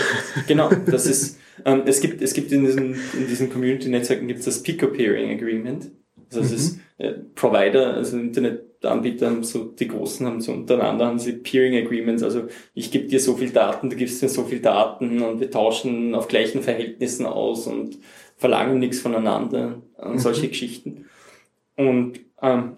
Genau, 0.47 0.69
das 0.85 1.05
ist 1.05 1.37
ähm, 1.63 1.83
es 1.85 2.01
gibt, 2.01 2.21
es 2.21 2.33
gibt 2.33 2.51
in 2.51 2.65
diesen, 2.65 2.95
in 3.13 3.27
diesen 3.29 3.49
Community-Netzwerken 3.49 4.27
gibt 4.27 4.39
es 4.39 4.45
das 4.45 4.63
Pico-Peering 4.63 5.31
Agreement. 5.31 5.91
Also 6.29 6.41
das 6.41 6.49
mhm. 6.49 6.55
ist 6.55 6.79
äh, 6.97 7.11
Provider, 7.35 7.93
also 7.93 8.17
Internetanbieter 8.17 9.29
haben 9.29 9.43
so, 9.43 9.65
die 9.65 9.87
großen 9.87 10.25
haben 10.25 10.41
so 10.41 10.51
untereinander 10.51 11.05
haben 11.05 11.19
sie 11.19 11.33
Peering 11.33 11.85
Agreements, 11.85 12.23
also 12.23 12.47
ich 12.73 12.91
gebe 12.91 13.07
dir 13.07 13.19
so 13.19 13.35
viel 13.35 13.51
Daten, 13.51 13.89
du 13.89 13.95
gibst 13.95 14.21
mir 14.21 14.29
so 14.29 14.43
viel 14.43 14.59
Daten 14.59 15.21
und 15.21 15.39
wir 15.39 15.51
tauschen 15.51 16.15
auf 16.15 16.27
gleichen 16.27 16.61
Verhältnissen 16.61 17.25
aus 17.25 17.67
und 17.67 17.99
verlangen 18.37 18.79
nichts 18.79 18.99
voneinander 18.99 19.81
und 19.97 20.13
mhm. 20.13 20.19
solche 20.19 20.47
Geschichten. 20.49 21.05
Und 21.77 22.19
ähm, 22.41 22.77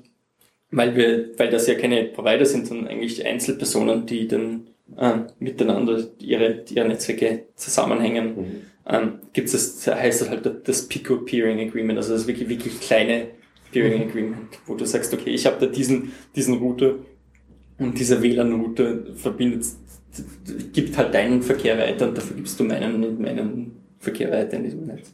weil 0.69 0.95
wir, 0.95 1.37
weil 1.37 1.49
das 1.49 1.67
ja 1.67 1.75
keine 1.75 2.03
Provider 2.03 2.45
sind, 2.45 2.67
sondern 2.67 2.87
eigentlich 2.87 3.25
Einzelpersonen, 3.25 4.05
die 4.05 4.27
dann 4.27 4.67
ähm, 4.97 5.27
miteinander 5.39 6.07
ihre, 6.19 6.63
ihre 6.69 6.87
Netzwerke 6.87 7.45
zusammenhängen, 7.55 8.35
mhm. 8.35 8.61
ähm, 8.87 9.19
gibt 9.33 9.47
es 9.51 9.83
das, 9.83 9.95
heißt 9.95 10.21
das 10.21 10.29
halt 10.29 10.67
das 10.67 10.87
Pico 10.87 11.17
Peering 11.17 11.67
Agreement, 11.67 11.97
also 11.97 12.13
das 12.13 12.27
wirklich, 12.27 12.49
wirklich 12.49 12.79
kleine 12.79 13.29
Peering 13.71 14.03
mhm. 14.03 14.09
Agreement, 14.09 14.59
wo 14.65 14.75
du 14.75 14.85
sagst, 14.85 15.13
okay, 15.13 15.31
ich 15.31 15.45
habe 15.45 15.57
da 15.59 15.65
diesen, 15.71 16.11
diesen 16.35 16.55
Router 16.55 16.95
und 17.79 17.99
dieser 17.99 18.21
WLAN-Router 18.21 19.15
verbindet, 19.15 19.65
gibt 20.73 20.97
halt 20.97 21.13
deinen 21.13 21.43
Verkehr 21.43 21.77
weiter 21.77 22.07
und 22.07 22.17
dafür 22.17 22.35
gibst 22.35 22.59
du 22.59 22.63
meinen, 22.63 23.21
meinen 23.21 23.83
Verkehr 23.99 24.31
weiter 24.31 24.57
in 24.57 24.63
diesem 24.63 24.85
Netz. 24.85 25.11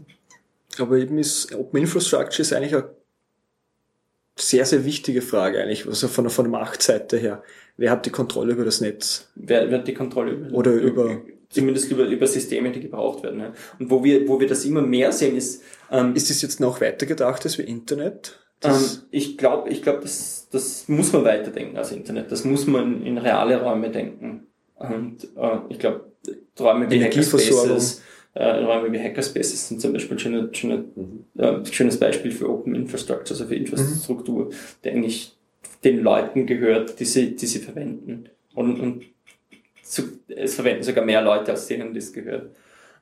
Aber 0.79 0.97
eben 0.97 1.17
ist 1.17 1.53
Open 1.53 1.81
Infrastructure 1.81 2.41
ist 2.41 2.53
eigentlich 2.53 2.73
eine 2.73 2.89
sehr, 4.37 4.65
sehr 4.65 4.85
wichtige 4.85 5.21
Frage 5.21 5.61
eigentlich, 5.61 5.85
also 5.85 6.07
von, 6.07 6.29
von 6.29 6.45
der 6.45 6.51
Machtseite 6.51 7.17
her 7.17 7.43
wer 7.77 7.91
hat 7.91 8.05
die 8.05 8.11
Kontrolle 8.11 8.53
über 8.53 8.65
das 8.65 8.81
Netz? 8.81 9.29
Wer, 9.35 9.69
wer 9.69 9.79
hat 9.79 9.87
die 9.87 9.93
Kontrolle 9.93 10.31
über 10.31 10.57
Oder 10.57 10.73
über 10.73 11.21
zumindest 11.49 11.91
über, 11.91 12.05
über 12.05 12.25
Systeme, 12.27 12.71
die 12.71 12.81
gebraucht 12.81 13.23
werden. 13.23 13.39
Ja. 13.39 13.53
Und 13.79 13.89
wo 13.91 14.03
wir, 14.03 14.27
wo 14.27 14.39
wir 14.39 14.47
das 14.47 14.65
immer 14.65 14.81
mehr 14.81 15.11
sehen, 15.11 15.37
ist 15.37 15.61
ähm, 15.91 16.15
ist 16.15 16.29
das 16.29 16.41
jetzt 16.41 16.59
noch 16.59 16.81
weitergedacht 16.81 17.45
als 17.45 17.57
wie 17.57 17.63
Internet? 17.63 18.39
Ähm, 18.63 18.81
ich 19.11 19.37
glaube, 19.37 19.69
ich 19.69 19.83
glaube, 19.83 19.99
das, 20.01 20.47
das 20.51 20.87
muss 20.87 21.13
man 21.13 21.23
weiterdenken 21.23 21.77
als 21.77 21.91
Internet. 21.91 22.31
Das 22.31 22.43
muss 22.45 22.65
man 22.65 23.05
in 23.05 23.17
reale 23.17 23.61
Räume 23.61 23.91
denken. 23.91 24.47
Und 24.75 25.23
äh, 25.35 25.57
ich 25.69 25.79
glaube, 25.79 26.11
Räume 26.59 26.89
wie 26.89 27.03
Hackerspaces, 27.03 28.01
äh, 28.33 28.43
Räume 28.43 28.91
wie 28.91 28.99
Hackerspaces 28.99 29.67
sind 29.67 29.81
zum 29.81 29.93
Beispiel 29.93 30.17
ein 30.17 30.19
schönes, 30.19 30.57
schönes, 30.57 30.85
mhm. 30.95 31.25
äh, 31.37 31.65
schönes 31.65 31.99
Beispiel 31.99 32.31
für 32.31 32.49
Open 32.49 32.75
Infrastructure, 32.75 33.31
also 33.31 33.45
für 33.45 33.55
Infrastruktur, 33.55 34.45
mhm. 34.45 34.51
der 34.83 34.93
eigentlich 34.93 35.37
den 35.83 35.99
Leuten 36.01 36.45
gehört, 36.45 36.99
die 36.99 37.05
sie, 37.05 37.35
die 37.35 37.45
sie 37.45 37.59
verwenden. 37.59 38.29
Und, 38.53 38.79
und 38.79 39.05
zu, 39.83 40.03
es 40.27 40.55
verwenden 40.55 40.83
sogar 40.83 41.05
mehr 41.05 41.21
Leute, 41.21 41.51
als 41.51 41.67
denen 41.67 41.93
das 41.93 42.13
gehört. 42.13 42.55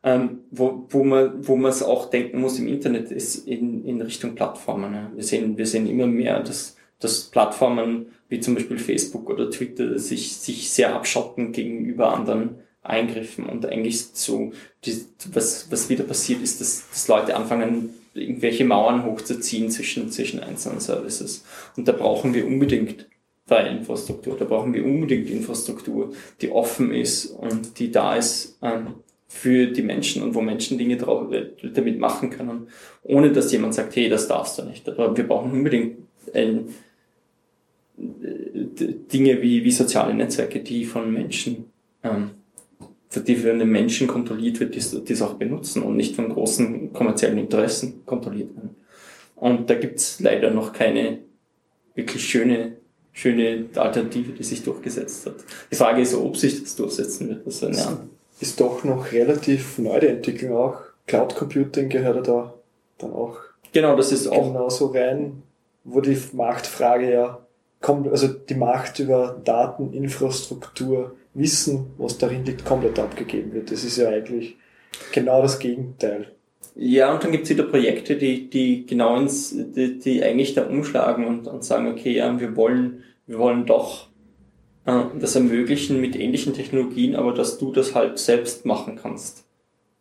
Ähm, 0.03 0.40
wo, 0.49 0.88
wo 0.90 1.03
man 1.03 1.48
wo 1.48 1.56
man 1.56 1.70
es 1.70 1.84
auch 1.84 2.10
denken 2.10 2.41
muss 2.41 2.58
im 2.58 2.68
Internet 2.68 3.12
ist 3.12 3.48
in, 3.48 3.86
in 3.86 4.02
Richtung 4.02 4.34
Plattformen. 4.34 4.94
Ja. 4.94 5.12
Wir 5.14 5.24
sehen 5.24 5.58
wir 5.58 5.68
sehen 5.68 5.88
immer 5.88 6.08
mehr, 6.08 6.40
dass, 6.40 6.76
dass 6.99 7.26
Plattformen 7.30 8.08
wie 8.28 8.40
zum 8.40 8.56
Beispiel 8.56 8.80
Facebook 8.80 9.30
oder 9.30 9.52
Twitter 9.52 9.99
sich 9.99 10.38
sich 10.38 10.72
sehr 10.72 10.95
abschotten 10.95 11.52
gegenüber 11.52 12.14
anderen 12.14 12.56
Eingriffen 12.82 13.45
und 13.45 13.68
eigentlich 13.68 14.03
so 14.14 14.53
die, 14.86 15.06
was 15.34 15.72
was 15.72 15.88
wieder 15.88 16.03
passiert 16.03 16.41
ist, 16.41 16.60
dass, 16.60 16.90
dass 16.90 17.08
Leute 17.08 17.36
anfangen 17.36 17.91
irgendwelche 18.13 18.65
Mauern 18.65 19.05
hochzuziehen 19.05 19.69
zwischen, 19.69 20.11
zwischen 20.11 20.41
einzelnen 20.41 20.79
Services. 20.79 21.43
Und 21.77 21.88
da 21.88 21.93
brauchen 21.93 22.33
wir 22.33 22.45
unbedingt 22.45 23.07
freie 23.45 23.69
Infrastruktur. 23.69 24.38
Da 24.38 24.45
brauchen 24.45 24.73
wir 24.73 24.85
unbedingt 24.85 25.29
Infrastruktur, 25.29 26.13
die 26.41 26.51
offen 26.51 26.93
ist 26.93 27.27
und 27.27 27.79
die 27.79 27.91
da 27.91 28.15
ist 28.15 28.57
ähm, 28.61 28.95
für 29.27 29.67
die 29.67 29.81
Menschen 29.81 30.23
und 30.23 30.35
wo 30.35 30.41
Menschen 30.41 30.77
Dinge 30.77 30.97
drauf, 30.97 31.31
äh, 31.31 31.51
damit 31.73 31.99
machen 31.99 32.29
können, 32.29 32.67
ohne 33.03 33.31
dass 33.31 33.51
jemand 33.51 33.73
sagt, 33.73 33.95
hey, 33.95 34.09
das 34.09 34.27
darfst 34.27 34.57
du 34.57 34.63
nicht. 34.63 34.88
Aber 34.88 35.15
wir 35.15 35.27
brauchen 35.27 35.51
unbedingt 35.51 35.97
ein, 36.33 36.69
äh, 37.97 38.85
Dinge 39.11 39.41
wie, 39.41 39.63
wie 39.63 39.71
soziale 39.71 40.13
Netzwerke, 40.13 40.59
die 40.59 40.85
von 40.85 41.11
Menschen 41.13 41.65
ähm, 42.03 42.31
die 43.19 43.35
für 43.35 43.53
den 43.53 43.69
Menschen 43.69 44.07
kontrolliert 44.07 44.59
wird, 44.59 44.75
die 44.75 45.13
es 45.13 45.21
auch 45.21 45.33
benutzen 45.33 45.83
und 45.83 45.97
nicht 45.97 46.15
von 46.15 46.29
großen 46.29 46.93
kommerziellen 46.93 47.38
Interessen 47.38 48.05
kontrolliert 48.05 48.55
werden. 48.55 48.75
Und 49.35 49.69
da 49.69 49.75
gibt's 49.75 50.19
leider 50.19 50.51
noch 50.51 50.71
keine 50.71 51.19
wirklich 51.93 52.23
schöne, 52.23 52.77
schöne 53.11 53.65
Alternative, 53.75 54.31
die 54.31 54.43
sich 54.43 54.63
durchgesetzt 54.63 55.25
hat. 55.25 55.35
Die 55.69 55.75
Frage 55.75 56.01
ist, 56.01 56.13
ob 56.13 56.38
sich 56.38 56.61
das 56.61 56.75
durchsetzen 56.75 57.27
wird. 57.27 57.45
Das 57.45 57.61
ist, 57.61 57.79
ja. 57.79 57.99
ist 58.39 58.61
doch 58.61 58.83
noch 58.83 59.11
relativ 59.11 59.77
neu 59.77 59.99
die 59.99 60.07
Entwicklung 60.07 60.55
auch. 60.55 60.77
Cloud 61.07 61.35
Computing 61.35 61.89
gehört 61.89 62.15
ja 62.15 62.21
da 62.21 62.53
dann 62.99 63.11
auch 63.11 63.38
genau, 63.73 63.95
das 63.95 64.11
ist 64.11 64.27
auch 64.27 64.47
genauso 64.47 64.88
rein. 64.88 65.43
wo 65.83 65.99
die 65.99 66.17
Machtfrage 66.33 67.11
ja 67.11 67.39
kommt, 67.81 68.07
also 68.07 68.27
die 68.27 68.55
Macht 68.55 68.99
über 68.99 69.41
Daten, 69.43 69.93
Infrastruktur, 69.93 71.15
Wissen, 71.34 71.88
was 71.98 72.18
darin 72.18 72.45
liegt, 72.45 72.66
komplett 72.66 72.99
abgegeben 72.99 73.53
wird. 73.53 73.72
Das 73.72 73.84
ist 73.84 73.98
ja 73.98 74.10
eigentlich 74.10 74.58
genau 75.12 75.41
das 75.41 75.60
Gegenteil. 75.60 76.32
Ja, 76.76 77.14
und 77.14 77.24
dann 77.24 77.32
gibt's 77.32 77.49
wieder 77.49 77.64
Projekte, 77.64 78.16
die, 78.16 78.49
die 78.49 78.86
genau 78.86 79.18
ins, 79.18 79.53
die, 79.56 79.99
die 79.99 80.24
eigentlich 80.24 80.53
da 80.53 80.66
umschlagen 80.68 81.26
und, 81.26 81.48
und 81.48 81.64
sagen, 81.64 81.88
okay, 81.88 82.16
ja, 82.16 82.40
wir 82.40 82.56
wollen, 82.56 83.03
wir 83.28 83.40
wollen 83.40 83.66
doch 83.66 84.08
äh, 84.86 85.03
das 85.20 85.36
ermöglichen 85.36 85.99
mit 85.99 86.16
ähnlichen 86.16 86.53
Technologien, 86.53 87.16
aber 87.16 87.34
dass 87.34 87.58
du 87.58 87.72
das 87.72 87.94
halt 87.94 88.20
selbst 88.20 88.66
machen 88.66 88.98
kannst. 89.02 89.45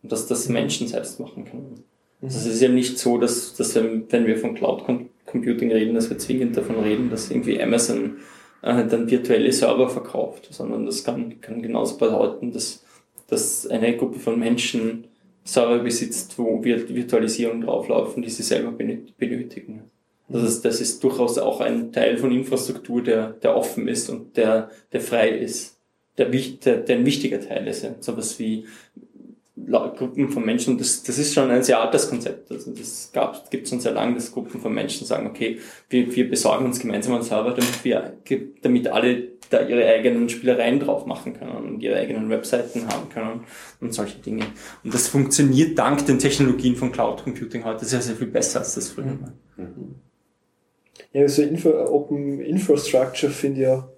Und 0.01 0.11
dass 0.11 0.27
das 0.27 0.49
Menschen 0.49 0.87
selbst 0.87 1.19
machen 1.19 1.45
können. 1.45 1.83
Mhm. 2.21 2.27
Also 2.27 2.39
es 2.39 2.55
ist 2.55 2.61
ja 2.61 2.69
nicht 2.69 2.97
so, 2.97 3.17
dass, 3.17 3.55
dass 3.55 3.75
wir, 3.75 4.03
wenn 4.09 4.25
wir 4.25 4.37
von 4.37 4.55
Cloud 4.55 4.83
Computing 5.25 5.71
reden, 5.71 5.95
dass 5.95 6.09
wir 6.09 6.17
zwingend 6.17 6.55
davon 6.57 6.79
reden, 6.79 7.09
dass 7.09 7.29
irgendwie 7.29 7.61
Amazon 7.61 8.17
äh, 8.61 8.85
dann 8.85 9.09
virtuelle 9.09 9.51
Server 9.51 9.89
verkauft, 9.89 10.47
sondern 10.51 10.85
das 10.85 11.03
kann, 11.03 11.41
kann 11.41 11.61
genauso 11.61 11.97
bedeuten, 11.97 12.51
dass, 12.51 12.83
dass 13.27 13.67
eine 13.67 13.97
Gruppe 13.97 14.19
von 14.19 14.39
Menschen 14.39 15.05
Server 15.43 15.79
besitzt, 15.79 16.37
wo 16.37 16.63
Virtualisierung 16.63 17.61
drauflaufen, 17.61 18.21
die 18.21 18.29
sie 18.29 18.43
selber 18.43 18.71
benötigen. 18.71 19.89
Das 20.29 20.43
ist, 20.43 20.63
das 20.63 20.79
ist 20.79 21.03
durchaus 21.03 21.37
auch 21.37 21.59
ein 21.59 21.91
Teil 21.91 22.17
von 22.17 22.31
Infrastruktur, 22.31 23.03
der, 23.03 23.31
der 23.31 23.55
offen 23.55 23.87
ist 23.87 24.09
und 24.09 24.37
der, 24.37 24.69
der 24.93 25.01
frei 25.01 25.29
ist, 25.29 25.77
der, 26.17 26.27
der, 26.27 26.77
der 26.77 26.95
ein 26.95 27.05
wichtiger 27.05 27.41
Teil 27.41 27.67
ist. 27.67 27.83
Ja. 27.83 27.95
So 27.99 28.15
was 28.15 28.39
wie 28.39 28.65
Gruppen 29.71 30.29
von 30.29 30.45
Menschen, 30.45 30.77
das, 30.77 31.03
das 31.03 31.17
ist 31.17 31.33
schon 31.33 31.49
ein 31.49 31.63
sehr 31.63 31.79
altes 31.79 32.09
Konzept. 32.09 32.51
Also 32.51 32.71
das 32.71 33.11
gibt 33.49 33.67
schon 33.67 33.79
sehr 33.79 33.93
lange, 33.93 34.15
dass 34.15 34.31
Gruppen 34.31 34.59
von 34.59 34.73
Menschen 34.73 35.05
sagen, 35.07 35.27
okay, 35.27 35.59
wir, 35.89 36.15
wir 36.15 36.29
besorgen 36.29 36.65
uns 36.65 36.79
gemeinsam 36.79 37.13
einen 37.13 37.23
Server, 37.23 37.51
damit 37.51 37.83
wir, 37.83 38.13
damit 38.61 38.87
alle 38.87 39.31
da 39.49 39.61
ihre 39.61 39.85
eigenen 39.85 40.29
Spielereien 40.29 40.79
drauf 40.79 41.05
machen 41.05 41.33
können 41.33 41.51
und 41.51 41.81
ihre 41.81 41.97
eigenen 41.97 42.29
Webseiten 42.29 42.87
haben 42.87 43.09
können 43.09 43.41
und 43.81 43.93
solche 43.93 44.19
Dinge. 44.19 44.45
Und 44.83 44.93
das 44.93 45.07
funktioniert 45.09 45.77
dank 45.77 46.05
den 46.05 46.19
Technologien 46.19 46.75
von 46.75 46.91
Cloud 46.91 47.23
Computing 47.23 47.65
heute 47.65 47.85
sehr, 47.85 48.01
sehr 48.01 48.15
viel 48.15 48.27
besser 48.27 48.59
als 48.59 48.75
das 48.75 48.89
früher 48.89 49.19
war. 49.19 49.33
Mhm. 49.57 49.95
Ja, 51.13 51.21
also 51.21 51.41
Info, 51.41 51.69
Open 51.69 52.39
Infrastructure 52.39 53.31
finde 53.31 53.59
ich 53.59 53.67
ja 53.67 53.89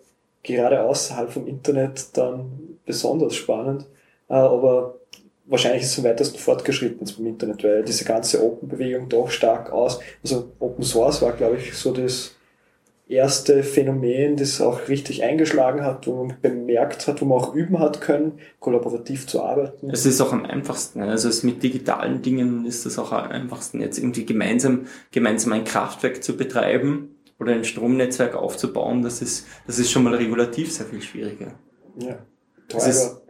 gerade 0.41 0.82
außerhalb 0.82 1.32
vom 1.32 1.48
Internet 1.48 2.18
dann 2.18 2.78
besonders 2.86 3.36
spannend. 3.36 3.86
Äh, 4.30 4.34
aber 4.34 5.00
wahrscheinlich 5.45 5.84
ist 5.84 5.91
es 5.91 5.99
am 5.99 6.06
weitesten 6.06 6.38
fortgeschritten 6.38 7.06
zum 7.06 7.26
Internet, 7.26 7.64
weil 7.64 7.84
diese 7.84 8.06
ganze 8.06 8.44
Open-Bewegung 8.44 9.10
doch 9.10 9.30
stark 9.30 9.72
aus, 9.72 9.99
also 10.24 10.52
Open 10.60 10.84
Source 10.84 11.22
war, 11.22 11.34
glaube 11.34 11.57
ich, 11.57 11.74
so 11.74 11.91
das 11.91 12.36
erste 13.07 13.64
Phänomen, 13.64 14.38
das 14.38 14.61
auch 14.61 14.88
richtig 14.88 15.24
eingeschlagen 15.24 15.84
hat, 15.84 16.07
wo 16.07 16.24
man 16.24 16.38
bemerkt 16.41 17.07
hat, 17.07 17.22
wo 17.22 17.26
man 17.26 17.40
auch 17.40 17.53
üben 17.53 17.80
hat 17.80 18.02
können, 18.02 18.40
kollaborativ 18.60 19.28
zu 19.28 19.44
arbeiten. 19.44 19.90
Es 19.90 20.06
ist 20.06 20.22
auch 20.22 20.32
am 20.32 20.45
einfachsten. 20.45 21.02
Also 21.02 21.30
es 21.30 21.44
mit 21.44 21.61
digitalen 21.61 22.22
Dingen 22.22 22.65
ist 22.65 22.86
es 22.86 22.98
auch 22.98 23.11
am 23.11 23.30
einfachsten, 23.30 23.82
jetzt 23.82 23.98
irgendwie 23.98 24.26
gemeinsam, 24.26 24.86
gemeinsam 25.11 25.53
ein 25.53 25.65
Kraftwerk 25.65 26.24
zu 26.24 26.38
betreiben 26.38 27.15
oder 27.40 27.53
ein 27.53 27.65
Stromnetzwerk 27.65 28.36
aufzubauen. 28.36 29.02
Das 29.02 29.22
ist, 29.22 29.48
das 29.68 29.80
ist 29.80 29.91
schon 29.91 30.03
mal 30.03 30.15
regulativ 30.15 30.72
sehr 30.72 30.86
viel 30.86 31.02
schwieriger. 31.02 31.53
Ja, 31.99 32.18
teurer. 32.70 33.22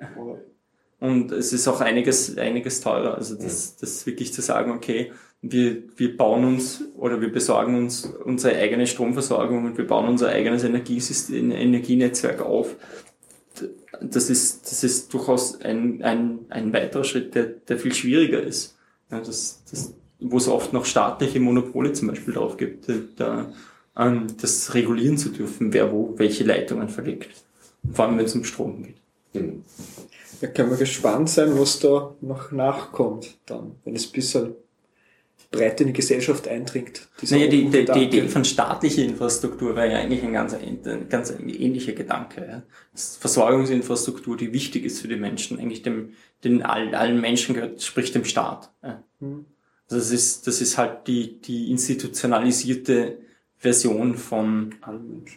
Und 1.04 1.34
es 1.34 1.52
ist 1.52 1.68
auch 1.68 1.82
einiges, 1.82 2.38
einiges 2.38 2.80
teurer. 2.80 3.16
Also 3.16 3.36
das, 3.36 3.76
das 3.76 4.06
wirklich 4.06 4.32
zu 4.32 4.42
sagen, 4.42 4.72
okay, 4.72 5.12
wir, 5.42 5.84
wir 5.98 6.16
bauen 6.16 6.46
uns 6.46 6.82
oder 6.96 7.20
wir 7.20 7.30
besorgen 7.30 7.76
uns 7.76 8.06
unsere 8.06 8.56
eigene 8.56 8.88
Stromversorgung 8.88 9.66
und 9.66 9.78
wir 9.78 9.86
bauen 9.86 10.08
unser 10.08 10.30
eigenes 10.30 10.64
Energiesystem, 10.64 11.52
Energienetzwerk 11.52 12.42
auf. 12.42 12.78
Das 14.02 14.30
ist, 14.30 14.72
das 14.72 14.86
ist 14.86 15.14
durchaus 15.14 15.60
ein, 15.60 16.02
ein, 16.04 16.40
ein 16.48 16.72
weiterer 16.72 17.04
Schritt, 17.04 17.36
der, 17.36 17.48
der 17.48 17.78
viel 17.78 17.94
schwieriger 17.94 18.42
ist. 18.42 18.78
Ja, 19.12 19.20
das, 19.20 19.62
das, 19.70 19.94
wo 20.22 20.38
es 20.38 20.48
oft 20.48 20.72
noch 20.72 20.86
staatliche 20.86 21.42
Monopole 21.42 21.92
zum 21.92 22.08
Beispiel 22.08 22.34
drauf 22.34 22.56
gibt, 22.56 22.86
da, 23.18 23.52
ähm, 23.98 24.28
das 24.40 24.74
regulieren 24.74 25.18
zu 25.18 25.32
dürfen, 25.32 25.74
wer 25.74 25.92
wo 25.92 26.14
welche 26.16 26.46
Leitungen 26.46 26.88
verlegt. 26.88 27.44
Vor 27.92 28.06
allem, 28.06 28.18
wenn 28.18 28.26
es 28.26 28.36
um 28.36 28.46
Strom 28.46 28.84
geht. 28.84 28.96
Mhm. 29.34 29.64
Da 30.44 30.50
können 30.50 30.72
wir 30.72 30.78
gespannt 30.78 31.30
sein, 31.30 31.58
was 31.58 31.80
da 31.80 32.18
noch 32.20 32.52
nachkommt 32.52 33.38
dann, 33.46 33.78
wenn 33.86 33.96
es 33.96 34.08
ein 34.08 34.12
bisschen 34.12 34.56
breit 35.52 35.80
in 35.80 35.88
die 35.88 35.94
Gesellschaft 35.94 36.50
eindringt. 36.50 37.08
Naja, 37.30 37.48
die, 37.48 37.70
die, 37.70 37.86
die, 37.86 38.04
Idee 38.04 38.28
von 38.28 38.44
staatlicher 38.44 39.04
Infrastruktur 39.04 39.74
wäre 39.78 39.94
ja 39.94 40.00
eigentlich 40.00 40.22
ein 40.22 40.34
ganz, 40.34 40.54
ein 40.54 41.08
ganz 41.08 41.32
ähnlicher 41.32 41.94
Gedanke. 41.94 42.46
Ja. 42.46 42.64
Versorgungsinfrastruktur, 42.94 44.36
die 44.36 44.52
wichtig 44.52 44.84
ist 44.84 45.00
für 45.00 45.08
die 45.08 45.16
Menschen, 45.16 45.60
eigentlich 45.60 45.82
dem, 45.82 46.10
den 46.44 46.62
allen, 46.62 46.94
allen 46.94 47.22
Menschen 47.22 47.56
gehört, 47.56 47.82
sprich 47.82 48.12
dem 48.12 48.26
Staat. 48.26 48.70
Ja. 48.84 49.02
Mhm. 49.22 49.46
Also 49.90 49.96
das 49.96 50.12
ist, 50.12 50.46
das 50.46 50.60
ist 50.60 50.78
halt 50.78 51.08
die, 51.08 51.40
die 51.40 51.72
institutionalisierte 51.72 53.20
Version 53.60 54.16
von, 54.16 54.76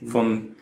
von, 0.04 0.56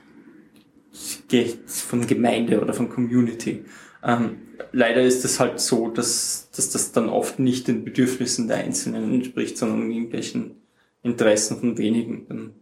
von 1.66 2.06
Gemeinde 2.06 2.60
oder 2.60 2.74
von 2.74 2.90
Community. 2.90 3.64
Ähm, 4.04 4.42
leider 4.72 5.02
ist 5.02 5.24
es 5.24 5.40
halt 5.40 5.58
so, 5.60 5.88
dass, 5.88 6.50
dass 6.54 6.70
das 6.70 6.92
dann 6.92 7.08
oft 7.08 7.38
nicht 7.38 7.68
den 7.68 7.84
Bedürfnissen 7.84 8.48
der 8.48 8.58
Einzelnen 8.58 9.14
entspricht, 9.14 9.56
sondern 9.56 9.90
irgendwelchen 9.90 10.62
Interessen 11.02 11.58
von 11.58 11.78
wenigen 11.78 12.26
dann 12.28 12.54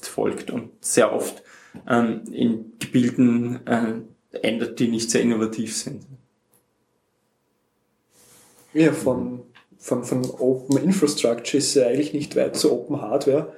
folgt 0.00 0.50
und 0.50 0.70
sehr 0.80 1.12
oft 1.12 1.42
ähm, 1.88 2.22
in 2.32 2.72
Gebilden 2.78 3.66
äh, 3.66 3.94
ändert, 4.42 4.78
die 4.78 4.88
nicht 4.88 5.10
sehr 5.10 5.22
innovativ 5.22 5.76
sind. 5.76 6.04
Ja, 8.72 8.92
von, 8.92 9.42
von, 9.78 10.04
von 10.04 10.24
Open 10.38 10.78
Infrastructure 10.78 11.58
ist 11.58 11.74
ja 11.74 11.86
eigentlich 11.86 12.12
nicht 12.12 12.36
weit 12.36 12.56
zu 12.56 12.72
Open 12.72 13.00
Hardware. 13.00 13.52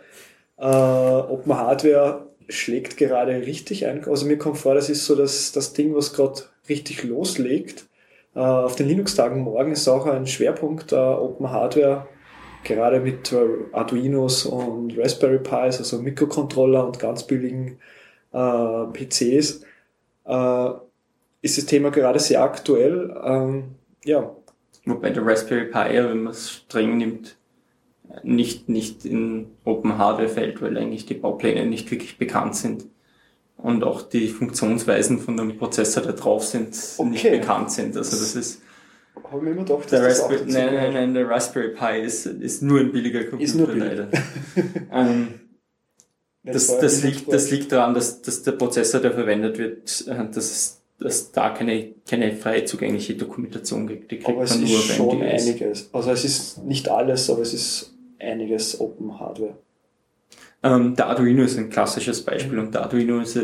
Äh, 0.57 0.65
Open 0.65 1.55
Hardware 1.55 2.28
schlägt 2.49 2.97
gerade 2.97 3.33
richtig 3.47 3.87
ein. 3.87 4.05
Also 4.05 4.27
mir 4.27 4.39
kommt 4.39 4.59
vor, 4.59 4.75
das 4.75 4.89
ist 4.89 5.05
so 5.05 5.15
das, 5.15 5.53
das 5.53 5.73
Ding, 5.73 5.95
was 5.95 6.13
gerade 6.13 6.43
richtig 6.69 7.05
loslegt. 7.05 7.87
Äh, 8.35 8.41
auf 8.41 8.77
den 8.77 8.89
Linux-Tagen 8.89 9.41
morgen 9.41 9.73
ist 9.73 9.89
auch 9.89 10.07
ein 10.07 10.27
Schwerpunkt 10.27 10.93
äh, 10.93 10.97
Open 10.97 11.51
Hardware, 11.51 12.07
gerade 12.65 13.01
mit 13.01 13.33
äh, 13.33 13.47
Arduinos 13.73 14.47
und 14.47 14.99
Raspberry 14.99 15.39
Pis, 15.39 15.79
also 15.79 15.99
Mikrocontroller 15.99 16.87
und 16.87 16.99
ganz 16.99 17.27
billigen 17.27 17.79
äh, 18.33 18.85
PCs. 18.93 19.65
Ist 21.41 21.57
das 21.57 21.67
Thema 21.67 21.91
gerade 21.91 22.19
sehr 22.19 22.43
aktuell. 22.43 23.17
Ähm, 23.25 23.77
ja. 24.05 24.37
Wobei 24.85 25.09
der 25.11 25.25
Raspberry 25.25 25.67
Pi, 25.67 25.95
wenn 25.95 26.25
man 26.25 26.33
es 26.33 26.51
streng 26.51 26.99
nimmt, 26.99 27.38
nicht, 28.23 28.69
nicht 28.69 29.05
in 29.05 29.47
Open 29.65 29.99
Hardware 29.99 30.29
fällt, 30.29 30.63
weil 30.63 30.77
eigentlich 30.77 31.07
die 31.07 31.15
Baupläne 31.15 31.67
nicht 31.67 31.91
wirklich 31.91 32.19
bekannt 32.19 32.57
sind 32.57 32.87
und 33.57 33.85
auch 33.85 34.03
die 34.03 34.29
Funktionsweisen 34.29 35.19
von 35.19 35.37
dem 35.37 35.59
Prozessor, 35.59 36.03
der 36.03 36.15
drauf 36.15 36.45
sind, 36.45 36.77
okay. 36.97 37.09
nicht 37.11 37.31
bekannt 37.31 37.71
sind. 37.71 37.97
Also 37.97 38.17
das 38.17 38.35
ist 38.35 38.63
haben 39.31 39.45
wir 39.45 39.53
immer 39.53 39.65
doch, 39.65 39.85
der 39.85 40.05
Raspberry, 40.05 40.43
nein, 40.47 40.75
nein, 40.75 40.93
nein, 40.93 41.15
der 41.15 41.29
Raspberry 41.29 41.75
Pi 41.75 42.01
ist, 42.03 42.27
ist 42.27 42.63
nur 42.63 42.81
ein 42.81 42.93
billiger 42.93 43.25
Computer 43.25 43.43
ist 43.43 43.55
nur 43.57 43.67
billig. 43.67 43.83
leider. 43.83 44.09
ähm, 44.93 45.41
das, 46.45 46.79
das, 46.79 47.03
liegt, 47.03 47.31
das 47.31 47.51
liegt 47.51 47.73
daran, 47.73 47.95
dass, 47.95 48.23
dass 48.23 48.43
der 48.43 48.53
Prozessor, 48.53 49.01
der 49.01 49.13
verwendet 49.13 49.59
wird, 49.59 50.07
äh, 50.07 50.25
dass 50.33 50.37
es 50.37 50.75
dass 51.01 51.31
da 51.31 51.51
keine, 51.51 51.95
keine 52.09 52.35
frei 52.35 52.63
zugängliche 52.63 53.15
Dokumentation 53.15 53.87
gibt. 53.87 54.11
Die 54.11 54.17
kriegt 54.17 54.31
aber 54.31 54.43
es 54.43 54.51
man 54.51 54.61
nur 54.61 54.79
ist 54.79 54.97
schon 54.97 55.23
einiges. 55.23 55.91
Also 55.93 56.11
es 56.11 56.25
ist 56.25 56.65
nicht 56.65 56.89
alles, 56.89 57.31
aber 57.31 57.43
es 57.43 57.55
ist 57.55 57.95
einiges 58.21 58.81
Open 58.81 59.19
Hardware. 59.19 59.57
Ähm, 60.63 60.97
der 60.97 61.07
Arduino 61.07 61.43
ist 61.43 61.57
ein 61.57 61.71
klassisches 61.71 62.25
Beispiel 62.25 62.59
und 62.59 62.75
der 62.75 62.83
Arduino 62.83 63.21
ist 63.21 63.37
ja, 63.37 63.43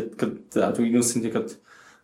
der 0.53 0.67
Arduino 0.67 1.01
sind 1.01 1.23
ja 1.23 1.31
gerade, 1.31 1.51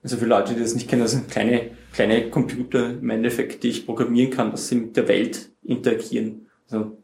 also 0.04 0.18
für 0.18 0.26
Leute, 0.26 0.54
die 0.54 0.62
das 0.62 0.74
nicht 0.74 0.90
kennen, 0.90 1.02
das 1.02 1.12
sind 1.12 1.30
kleine, 1.30 1.72
kleine 1.94 2.30
Computer 2.30 2.92
im 2.92 3.10
Endeffekt, 3.10 3.64
die 3.64 3.70
ich 3.70 3.86
programmieren 3.86 4.32
kann, 4.32 4.52
dass 4.52 4.70
sie 4.70 4.76
mit 4.76 4.96
der 4.96 5.08
Welt 5.08 5.50
interagieren. 5.64 6.48
Also 6.70 6.98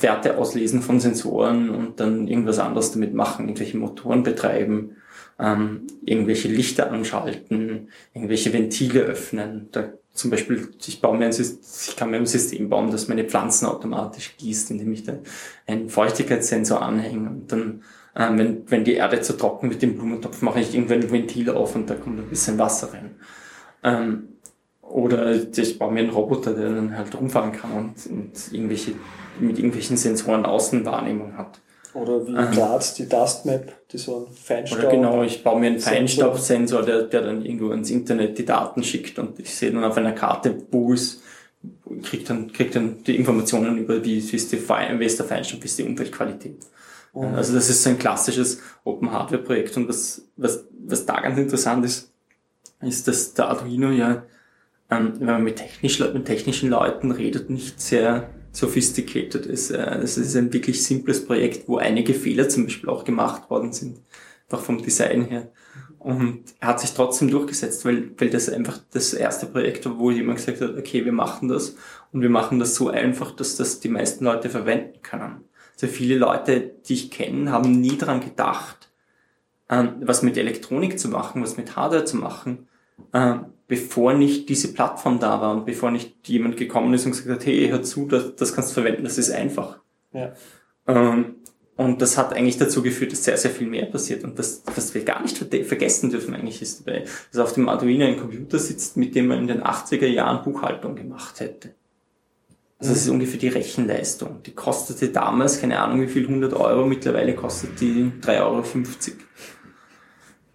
Werte 0.00 0.38
auslesen 0.38 0.80
von 0.80 0.98
Sensoren 0.98 1.68
und 1.68 2.00
dann 2.00 2.26
irgendwas 2.26 2.58
anderes 2.58 2.92
damit 2.92 3.12
machen, 3.12 3.46
irgendwelche 3.46 3.76
Motoren 3.76 4.22
betreiben, 4.22 4.96
ähm, 5.38 5.86
irgendwelche 6.04 6.48
Lichter 6.48 6.90
anschalten, 6.90 7.88
irgendwelche 8.14 8.52
Ventile 8.52 9.02
öffnen. 9.02 9.68
Da 9.72 9.92
zum 10.14 10.30
Beispiel, 10.30 10.70
ich 10.86 11.00
baue 11.00 11.18
mir 11.18 11.26
ein 11.26 11.32
System, 11.32 11.60
ich 11.88 11.96
kann 11.96 12.10
mir 12.10 12.18
ein 12.18 12.26
System 12.26 12.68
bauen, 12.68 12.90
das 12.90 13.08
meine 13.08 13.24
Pflanzen 13.24 13.66
automatisch 13.66 14.36
gießt, 14.38 14.70
indem 14.70 14.92
ich 14.92 15.02
da 15.02 15.14
einen 15.66 15.90
Feuchtigkeitssensor 15.90 16.80
anhänge 16.80 17.28
und 17.28 17.50
dann, 17.50 17.82
äh, 18.14 18.30
wenn, 18.30 18.70
wenn 18.70 18.84
die 18.84 18.94
Erde 18.94 19.20
zu 19.20 19.36
trocken 19.36 19.70
wird 19.70 19.82
im 19.82 19.96
Blumentopf, 19.96 20.40
mache 20.40 20.60
ich 20.60 20.72
irgendwann 20.72 21.02
ein 21.02 21.10
Ventil 21.10 21.50
auf 21.50 21.74
und 21.74 21.90
da 21.90 21.94
kommt 21.96 22.20
ein 22.20 22.28
bisschen 22.28 22.58
Wasser 22.58 22.92
rein. 22.92 23.16
Ähm, 23.82 24.28
oder 24.82 25.34
ich 25.34 25.78
baue 25.78 25.92
mir 25.92 26.00
einen 26.00 26.10
Roboter, 26.10 26.54
der 26.54 26.70
dann 26.70 26.96
halt 26.96 27.18
rumfahren 27.18 27.50
kann 27.50 27.72
und, 27.72 28.06
und 28.06 28.52
irgendwelche, 28.52 28.92
mit 29.40 29.58
irgendwelchen 29.58 29.96
Sensoren 29.96 30.46
Außenwahrnehmung 30.46 31.36
hat. 31.36 31.60
Oder 31.94 32.26
wie 32.26 32.32
in 32.32 32.50
Graz 32.50 32.94
die 32.94 33.08
Dustmap, 33.08 33.72
die 33.90 33.98
so 33.98 34.26
ein 34.26 34.34
Feinstaub. 34.34 34.80
Oder 34.80 34.90
genau, 34.90 35.22
ich 35.22 35.44
baue 35.44 35.60
mir 35.60 35.68
einen 35.68 35.78
Feinstaubsensor, 35.78 36.82
der, 36.82 37.02
der 37.02 37.22
dann 37.22 37.44
irgendwo 37.44 37.70
ins 37.70 37.90
Internet 37.90 38.36
die 38.36 38.44
Daten 38.44 38.82
schickt 38.82 39.18
und 39.18 39.38
ich 39.38 39.54
sehe 39.54 39.70
dann 39.70 39.84
auf 39.84 39.96
einer 39.96 40.12
Karte, 40.12 40.56
wo 40.72 40.92
es 40.92 41.22
kriegt 42.02 42.28
dann, 42.28 42.52
kriegt 42.52 42.74
dann 42.76 43.02
die 43.04 43.16
Informationen 43.16 43.78
über 43.78 44.04
wie, 44.04 44.18
ist, 44.18 44.52
die 44.52 44.56
Fein, 44.56 44.98
wie 44.98 45.04
ist 45.04 45.18
der 45.18 45.26
Feinstaub, 45.26 45.62
wie 45.62 45.66
ist 45.66 45.78
die 45.78 45.84
Umweltqualität. 45.84 46.58
Mhm. 47.14 47.34
Also 47.34 47.54
das 47.54 47.70
ist 47.70 47.82
so 47.82 47.90
ein 47.90 47.98
klassisches 47.98 48.60
Open 48.82 49.12
Hardware 49.12 49.42
Projekt 49.42 49.76
und 49.76 49.88
was, 49.88 50.22
was, 50.36 50.64
was 50.86 51.06
da 51.06 51.20
ganz 51.20 51.38
interessant 51.38 51.84
ist, 51.84 52.10
ist, 52.80 53.08
dass 53.08 53.34
der 53.34 53.48
Arduino 53.48 53.90
ja, 53.90 54.24
ähm, 54.90 55.14
wenn 55.18 55.26
man 55.26 55.44
mit, 55.44 55.56
technisch, 55.56 56.00
mit 56.00 56.26
technischen 56.26 56.70
Leuten 56.70 57.12
redet, 57.12 57.50
nicht 57.50 57.80
sehr 57.80 58.28
sophisticated 58.54 59.46
ist. 59.46 59.70
Es 59.70 60.16
ist 60.16 60.36
ein 60.36 60.52
wirklich 60.52 60.82
simples 60.82 61.26
Projekt, 61.26 61.68
wo 61.68 61.76
einige 61.76 62.14
Fehler 62.14 62.48
zum 62.48 62.64
Beispiel 62.64 62.88
auch 62.88 63.04
gemacht 63.04 63.50
worden 63.50 63.72
sind, 63.72 64.00
einfach 64.48 64.64
vom 64.64 64.80
Design 64.80 65.24
her. 65.24 65.50
Und 65.98 66.44
er 66.60 66.68
hat 66.68 66.80
sich 66.80 66.92
trotzdem 66.92 67.30
durchgesetzt, 67.30 67.84
weil, 67.84 68.10
weil 68.18 68.30
das 68.30 68.48
einfach 68.48 68.78
das 68.92 69.14
erste 69.14 69.46
Projekt 69.46 69.86
war, 69.86 69.98
wo 69.98 70.10
jemand 70.10 70.36
gesagt 70.36 70.60
hat, 70.60 70.76
okay, 70.76 71.04
wir 71.04 71.12
machen 71.12 71.48
das 71.48 71.76
und 72.12 72.20
wir 72.20 72.30
machen 72.30 72.58
das 72.58 72.74
so 72.74 72.90
einfach, 72.90 73.32
dass 73.32 73.56
das 73.56 73.80
die 73.80 73.88
meisten 73.88 74.24
Leute 74.24 74.50
verwenden 74.50 75.00
können. 75.02 75.44
Also 75.72 75.86
viele 75.86 76.18
Leute, 76.18 76.74
die 76.86 76.94
ich 76.94 77.10
kenne, 77.10 77.50
haben 77.50 77.80
nie 77.80 77.96
daran 77.96 78.20
gedacht, 78.20 78.90
ähm, 79.68 79.94
was 80.02 80.22
mit 80.22 80.36
Elektronik 80.36 80.98
zu 80.98 81.08
machen, 81.08 81.42
was 81.42 81.56
mit 81.56 81.74
Hardware 81.74 82.04
zu 82.04 82.18
machen, 82.18 82.68
ähm, 83.12 83.46
bevor 83.66 84.14
nicht 84.14 84.48
diese 84.48 84.72
Plattform 84.72 85.18
da 85.18 85.40
war 85.40 85.54
und 85.54 85.66
bevor 85.66 85.90
nicht 85.90 86.28
jemand 86.28 86.56
gekommen 86.56 86.92
ist 86.94 87.06
und 87.06 87.12
gesagt 87.12 87.30
hat, 87.30 87.46
hey, 87.46 87.68
hör 87.68 87.82
zu, 87.82 88.06
das, 88.06 88.36
das 88.36 88.54
kannst 88.54 88.70
du 88.70 88.74
verwenden, 88.74 89.04
das 89.04 89.18
ist 89.18 89.30
einfach. 89.30 89.80
Ja. 90.12 90.34
Ähm, 90.86 91.36
und 91.76 92.00
das 92.02 92.16
hat 92.16 92.32
eigentlich 92.32 92.58
dazu 92.58 92.82
geführt, 92.82 93.12
dass 93.12 93.24
sehr, 93.24 93.36
sehr 93.36 93.50
viel 93.50 93.66
mehr 93.66 93.86
passiert. 93.86 94.22
Und 94.22 94.38
das, 94.38 94.62
was 94.74 94.94
wir 94.94 95.04
gar 95.04 95.22
nicht 95.22 95.38
vergessen 95.38 96.10
dürfen 96.10 96.34
eigentlich 96.34 96.62
ist 96.62 96.86
dabei, 96.86 97.04
dass 97.32 97.40
auf 97.40 97.52
dem 97.52 97.68
Arduino 97.68 98.04
ein 98.04 98.16
Computer 98.16 98.60
sitzt, 98.60 98.96
mit 98.96 99.16
dem 99.16 99.26
man 99.26 99.40
in 99.40 99.48
den 99.48 99.62
80er 99.62 100.06
Jahren 100.06 100.44
Buchhaltung 100.44 100.94
gemacht 100.94 101.40
hätte. 101.40 101.74
Also 102.78 102.92
das 102.92 103.02
ist 103.02 103.08
ungefähr 103.08 103.40
die 103.40 103.48
Rechenleistung. 103.48 104.42
Die 104.44 104.52
kostete 104.52 105.08
damals, 105.08 105.60
keine 105.60 105.80
Ahnung 105.80 106.02
wie 106.02 106.06
viel, 106.06 106.26
100 106.26 106.52
Euro, 106.54 106.86
mittlerweile 106.86 107.34
kostet 107.34 107.80
die 107.80 108.12
3,50 108.22 108.40
Euro. 108.40 108.64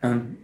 Ähm, 0.01 0.37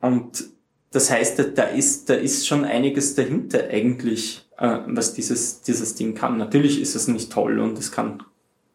und 0.00 0.44
das 0.90 1.10
heißt, 1.10 1.38
da 1.54 1.64
ist, 1.64 2.08
da 2.08 2.14
ist 2.14 2.46
schon 2.46 2.64
einiges 2.64 3.14
dahinter 3.14 3.68
eigentlich, 3.70 4.46
äh, 4.56 4.78
was 4.86 5.14
dieses, 5.14 5.60
dieses 5.62 5.94
Ding 5.94 6.14
kann. 6.14 6.38
Natürlich 6.38 6.80
ist 6.80 6.94
es 6.94 7.08
nicht 7.08 7.30
toll 7.32 7.58
und 7.58 7.78
es 7.78 7.92
kann 7.92 8.22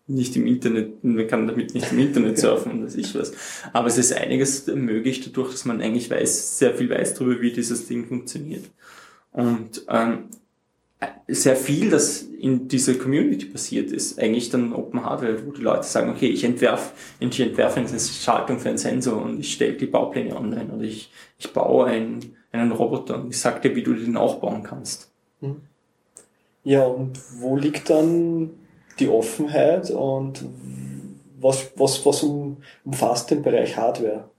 nicht 0.05 0.35
im 0.35 0.45
Internet, 0.45 1.03
man 1.03 1.27
kann 1.27 1.47
damit 1.47 1.73
nicht 1.73 1.91
im 1.91 1.99
Internet 1.99 2.37
surfen 2.39 2.73
und 2.73 2.85
was 2.85 2.95
ich 2.95 3.15
was. 3.15 3.33
Aber 3.71 3.87
es 3.87 3.97
ist 3.97 4.13
einiges 4.13 4.67
möglich 4.67 5.21
dadurch, 5.21 5.51
dass 5.51 5.65
man 5.65 5.81
eigentlich 5.81 6.09
weiß, 6.09 6.59
sehr 6.59 6.75
viel 6.75 6.89
weiß 6.89 7.15
darüber, 7.15 7.41
wie 7.41 7.51
dieses 7.51 7.87
Ding 7.87 8.05
funktioniert. 8.05 8.65
Und 9.31 9.83
ähm, 9.89 10.25
sehr 11.27 11.55
viel, 11.55 11.89
das 11.89 12.21
in 12.21 12.67
dieser 12.67 12.95
Community 12.95 13.45
passiert 13.45 13.91
ist, 13.91 14.19
eigentlich 14.19 14.49
dann 14.49 14.73
Open 14.73 15.03
Hardware, 15.03 15.45
wo 15.45 15.51
die 15.51 15.61
Leute 15.61 15.83
sagen, 15.83 16.11
okay, 16.11 16.27
ich 16.27 16.43
entwerfe, 16.43 16.93
ich 17.19 17.39
entwerfe 17.39 17.79
eine 17.79 17.99
Schaltung 17.99 18.59
für 18.59 18.69
einen 18.69 18.77
Sensor 18.77 19.21
und 19.21 19.39
ich 19.39 19.53
stelle 19.53 19.73
die 19.73 19.85
Baupläne 19.85 20.35
online 20.35 20.73
oder 20.73 20.83
ich, 20.83 21.11
ich 21.37 21.51
baue 21.53 21.85
einen, 21.85 22.35
einen 22.51 22.71
Roboter 22.71 23.15
und 23.15 23.29
ich 23.29 23.39
sage 23.39 23.61
dir, 23.61 23.75
wie 23.75 23.83
du 23.83 23.93
den 23.93 24.17
auch 24.17 24.35
bauen 24.35 24.63
kannst. 24.63 25.09
Hm. 25.39 25.61
Ja, 26.63 26.83
und 26.85 27.19
wo 27.39 27.55
liegt 27.57 27.89
dann 27.89 28.51
die 28.99 29.09
Offenheit 29.09 29.89
und 29.91 30.45
was, 31.39 31.71
was, 31.75 32.05
was 32.05 32.23
umfasst 32.85 33.31
den 33.31 33.41
Bereich 33.41 33.75
Hardware 33.75 34.29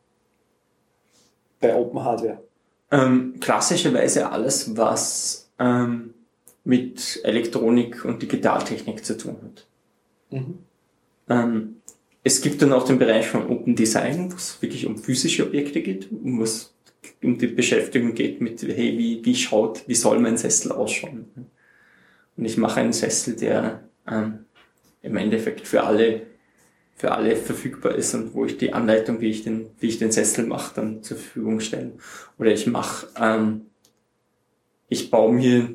bei 1.61 1.75
Open 1.75 2.03
Hardware? 2.03 2.43
Ähm, 2.91 3.35
klassischerweise 3.41 4.31
alles, 4.31 4.77
was 4.77 5.51
ähm, 5.59 6.15
mit 6.65 7.21
Elektronik 7.23 8.05
und 8.05 8.23
Digitaltechnik 8.23 9.05
zu 9.05 9.17
tun 9.17 9.37
hat. 9.43 9.67
Mhm. 10.31 10.59
Ähm, 11.29 11.77
es 12.23 12.41
gibt 12.41 12.63
dann 12.63 12.73
auch 12.73 12.87
den 12.87 12.99
Bereich 12.99 13.29
von 13.29 13.47
Open 13.49 13.77
Design, 13.77 14.33
wo 14.33 14.37
es 14.37 14.61
wirklich 14.63 14.87
um 14.87 14.97
physische 14.97 15.47
Objekte 15.47 15.83
geht, 15.83 16.11
um 16.11 16.41
was 16.41 16.75
um 17.23 17.37
die 17.37 17.49
Beschäftigung 17.49 18.15
geht 18.15 18.41
mit, 18.41 18.63
hey, 18.63 18.97
wie, 18.99 19.23
wie 19.25 19.35
schaut, 19.35 19.87
wie 19.87 19.95
soll 19.95 20.19
mein 20.19 20.39
Sessel 20.39 20.73
ausschauen? 20.73 21.27
Und 22.37 22.45
ich 22.45 22.57
mache 22.57 22.81
einen 22.81 22.95
Sessel, 22.95 23.37
der 23.37 23.89
ähm, 24.11 24.47
im 25.03 25.17
Endeffekt 25.17 25.67
für 25.67 25.85
alle, 25.85 26.23
für 26.97 27.13
alle 27.13 27.37
verfügbar 27.37 27.95
ist 27.95 28.15
und 28.15 28.35
wo 28.35 28.47
ich 28.47 28.57
die 28.57 28.73
Anleitung, 28.73 29.21
wie 29.21 29.31
ich 29.31 29.45
den, 29.45 29.67
wie 29.81 29.89
ich 29.89 29.99
den 29.99 30.13
Sessel 30.13 30.47
mache, 30.47 30.75
dann 30.75 31.03
zur 31.03 31.19
Verfügung 31.19 31.61
stelle. 31.61 31.93
Oder 32.39 32.53
ich 32.53 32.67
mache, 32.67 33.09
ähm, 33.21 33.67
ich 34.89 35.11
baue 35.11 35.35
mir 35.35 35.75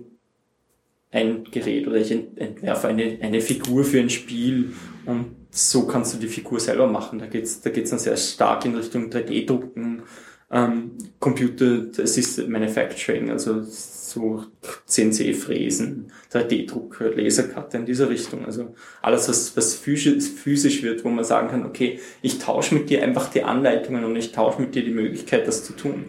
ein 1.12 1.46
Gerät 1.46 1.88
oder 1.88 1.98
ich 1.98 2.12
entwerfe 2.12 2.88
eine, 2.88 3.18
eine 3.22 3.42
Figur 3.42 3.84
für 3.84 4.00
ein 4.00 4.10
Spiel 4.10 4.74
und 5.06 5.36
so 5.52 5.88
kannst 5.88 6.14
du 6.14 6.20
die 6.20 6.28
Figur 6.28 6.60
selber 6.60 6.88
machen. 6.88 7.20
Da 7.20 7.26
geht's 7.26 7.62
da 7.62 7.72
geht's 7.72 7.90
dann 7.90 8.00
sehr 8.00 8.18
stark 8.18 8.66
in 8.66 8.76
Richtung 8.76 9.10
3D-Drucken, 9.10 10.04
ähm, 10.52 10.92
Computer 11.20 11.88
Assisted 12.02 12.48
Manufacturing, 12.50 13.32
also 13.32 13.64
so 13.64 14.44
CNC-Fräsen, 14.86 16.12
3D-Druck, 16.32 17.00
Lasercutter 17.16 17.80
in 17.80 17.86
dieser 17.86 18.10
Richtung. 18.10 18.46
Also 18.46 18.76
alles, 19.02 19.30
was, 19.30 19.58
was 19.58 19.76
physisch, 19.76 20.30
physisch 20.30 20.84
wird, 20.84 21.04
wo 21.04 21.10
man 21.10 21.24
sagen 21.24 21.50
kann, 21.50 21.66
okay, 21.66 22.00
ich 22.22 22.38
tausche 22.40 22.76
mit 22.76 22.90
dir 22.90 23.04
einfach 23.04 23.30
die 23.30 23.44
Anleitungen 23.44 24.04
und 24.04 24.16
ich 24.16 24.32
tausche 24.32 24.62
mit 24.62 24.76
dir 24.76 24.84
die 24.84 24.92
Möglichkeit, 24.92 25.48
das 25.48 25.64
zu 25.64 25.74
tun. 25.74 26.06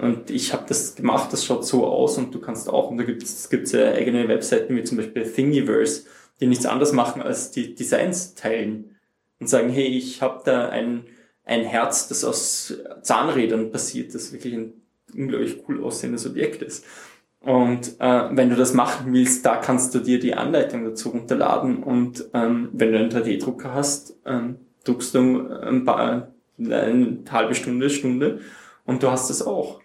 Und 0.00 0.30
ich 0.30 0.52
habe 0.52 0.64
das 0.66 0.94
gemacht, 0.94 1.32
das 1.32 1.44
schaut 1.44 1.66
so 1.66 1.86
aus 1.86 2.16
und 2.18 2.34
du 2.34 2.40
kannst 2.40 2.68
auch, 2.68 2.90
und 2.90 2.98
da 2.98 3.04
gibt 3.04 3.22
es 3.22 3.50
gibt's 3.50 3.72
ja 3.72 3.92
eigene 3.92 4.28
Webseiten 4.28 4.76
wie 4.76 4.84
zum 4.84 4.96
Beispiel 4.96 5.30
Thingiverse, 5.30 6.04
die 6.40 6.46
nichts 6.46 6.66
anderes 6.66 6.92
machen 6.92 7.22
als 7.22 7.50
die 7.50 7.74
Designs 7.74 8.34
teilen 8.34 8.96
und 9.38 9.48
sagen, 9.48 9.70
hey, 9.70 9.86
ich 9.86 10.22
habe 10.22 10.42
da 10.44 10.68
ein, 10.68 11.04
ein 11.44 11.62
Herz, 11.62 12.08
das 12.08 12.24
aus 12.24 12.74
Zahnrädern 13.02 13.70
passiert, 13.70 14.14
das 14.14 14.32
wirklich 14.32 14.54
ein 14.54 14.72
unglaublich 15.14 15.62
cool 15.68 15.82
aussehendes 15.82 16.26
Objekt 16.26 16.62
ist. 16.62 16.84
Und 17.40 17.98
äh, 18.00 18.28
wenn 18.36 18.50
du 18.50 18.56
das 18.56 18.74
machen 18.74 19.12
willst, 19.12 19.46
da 19.46 19.56
kannst 19.56 19.94
du 19.94 20.00
dir 20.00 20.20
die 20.20 20.34
Anleitung 20.34 20.84
dazu 20.84 21.08
runterladen 21.08 21.82
und 21.82 22.26
ähm, 22.34 22.68
wenn 22.72 22.92
du 22.92 22.98
einen 22.98 23.10
3D-Drucker 23.10 23.72
hast, 23.72 24.14
ähm, 24.26 24.56
druckst 24.84 25.14
du 25.14 25.48
ein 25.48 25.84
paar, 25.84 26.32
eine 26.58 27.18
halbe 27.30 27.54
Stunde, 27.54 27.88
Stunde 27.88 28.40
und 28.84 29.02
du 29.02 29.10
hast 29.10 29.30
es 29.30 29.46
auch. 29.46 29.79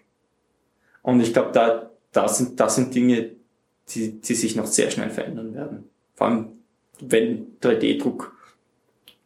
Und 1.06 1.20
ich 1.20 1.32
glaube, 1.32 1.52
da, 1.52 1.88
da, 2.10 2.26
sind, 2.26 2.58
da 2.58 2.68
sind 2.68 2.92
Dinge, 2.92 3.30
die, 3.90 4.20
die 4.20 4.34
sich 4.34 4.56
noch 4.56 4.66
sehr 4.66 4.90
schnell 4.90 5.08
verändern 5.10 5.54
werden. 5.54 5.84
Vor 6.16 6.26
allem, 6.26 6.48
wenn 6.98 7.58
3D-Druck 7.62 8.32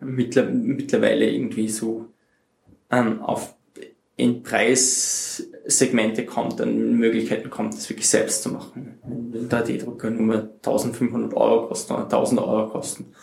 mittlerweile 0.01 1.31
irgendwie 1.31 1.71
so 1.71 2.05
ähm, 2.91 3.23
auf 3.23 3.55
in 4.17 4.43
Preissegmente 4.43 6.27
kommt, 6.27 6.61
dann 6.61 6.99
Möglichkeiten 6.99 7.49
kommt, 7.49 7.73
das 7.73 7.89
wirklich 7.89 8.11
selbst 8.11 8.43
zu 8.43 8.51
machen. 8.51 8.99
Wenn 9.03 9.49
3D-Drucker 9.49 10.11
nur 10.11 10.35
1500 10.35 11.33
Euro 11.33 11.69
kosten 11.69 11.95
oder 11.95 12.03
1000 12.03 12.43
Euro 12.43 12.69
kosten 12.69 13.15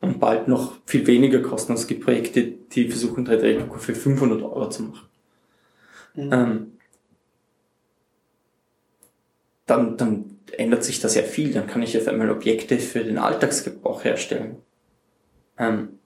und 0.00 0.20
bald 0.20 0.46
noch 0.46 0.74
viel 0.86 1.04
weniger 1.08 1.40
kosten. 1.40 1.72
Also 1.72 1.82
es 1.82 1.88
gibt 1.88 2.04
Projekte, 2.04 2.44
die 2.44 2.86
versuchen 2.86 3.26
3D-Drucker 3.26 3.80
für 3.80 3.96
500 3.96 4.40
Euro 4.42 4.68
zu 4.68 4.84
machen. 4.84 5.08
Mhm. 6.14 6.32
Ähm, 6.32 6.73
dann, 9.66 9.96
dann 9.96 10.38
ändert 10.56 10.84
sich 10.84 11.00
da 11.00 11.08
sehr 11.08 11.24
viel. 11.24 11.52
Dann 11.52 11.66
kann 11.66 11.82
ich 11.82 11.96
auf 11.96 12.08
einmal 12.08 12.30
Objekte 12.30 12.78
für 12.78 13.04
den 13.04 13.18
Alltagsgebrauch 13.18 14.04
herstellen. 14.04 14.56
Ähm, 15.58 15.98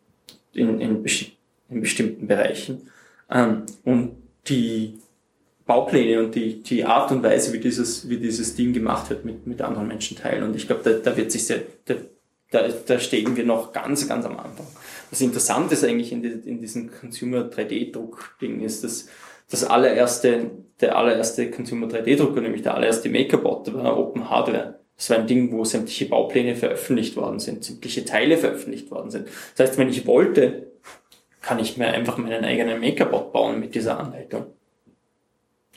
in, 0.52 0.80
in, 0.80 1.04
in 1.68 1.80
bestimmten 1.80 2.26
Bereichen. 2.26 2.90
Ähm, 3.30 3.66
und 3.84 4.16
die 4.48 4.98
Baupläne 5.66 6.24
und 6.24 6.34
die, 6.34 6.62
die 6.62 6.84
Art 6.84 7.12
und 7.12 7.22
Weise, 7.22 7.52
wie 7.52 7.60
dieses, 7.60 8.08
wie 8.08 8.16
dieses 8.16 8.54
Ding 8.54 8.72
gemacht 8.72 9.10
wird, 9.10 9.24
mit, 9.24 9.46
mit 9.46 9.60
anderen 9.60 9.88
Menschen 9.88 10.16
teilen. 10.16 10.42
Und 10.42 10.56
ich 10.56 10.66
glaube, 10.66 10.82
da, 10.82 10.92
da 10.92 11.16
wird 11.16 11.30
sich 11.30 11.46
sehr, 11.46 11.60
da, 11.84 11.94
da, 12.50 12.68
da 12.68 12.98
stehen 12.98 13.36
wir 13.36 13.44
noch 13.44 13.72
ganz, 13.72 14.08
ganz 14.08 14.24
am 14.24 14.38
Anfang. 14.38 14.66
Was 15.10 15.20
interessant 15.20 15.70
ist 15.72 15.84
eigentlich 15.84 16.10
in, 16.12 16.22
die, 16.22 16.28
in 16.28 16.60
diesem 16.60 16.90
Consumer 16.90 17.50
3D-Druck-Ding 17.50 18.62
ist, 18.62 18.82
dass 18.82 19.08
das 19.50 19.64
allererste, 19.64 20.50
der 20.80 20.96
allererste 20.96 21.50
Consumer 21.50 21.86
3D-Drucker, 21.86 22.40
nämlich 22.40 22.62
der 22.62 22.74
allererste 22.74 23.08
Makerbot, 23.08 23.72
war 23.74 23.98
Open 23.98 24.28
Hardware. 24.28 24.80
Das 24.96 25.10
war 25.10 25.18
ein 25.18 25.26
Ding, 25.26 25.52
wo 25.52 25.64
sämtliche 25.64 26.06
Baupläne 26.06 26.56
veröffentlicht 26.56 27.16
worden 27.16 27.38
sind, 27.38 27.64
sämtliche 27.64 28.04
Teile 28.04 28.36
veröffentlicht 28.36 28.90
worden 28.90 29.10
sind. 29.10 29.28
Das 29.56 29.68
heißt, 29.68 29.78
wenn 29.78 29.88
ich 29.88 30.06
wollte, 30.06 30.72
kann 31.40 31.60
ich 31.60 31.76
mir 31.76 31.88
einfach 31.88 32.18
meinen 32.18 32.44
eigenen 32.44 32.80
Makerbot 32.80 33.32
bauen 33.32 33.60
mit 33.60 33.74
dieser 33.74 33.98
Anleitung. 33.98 34.46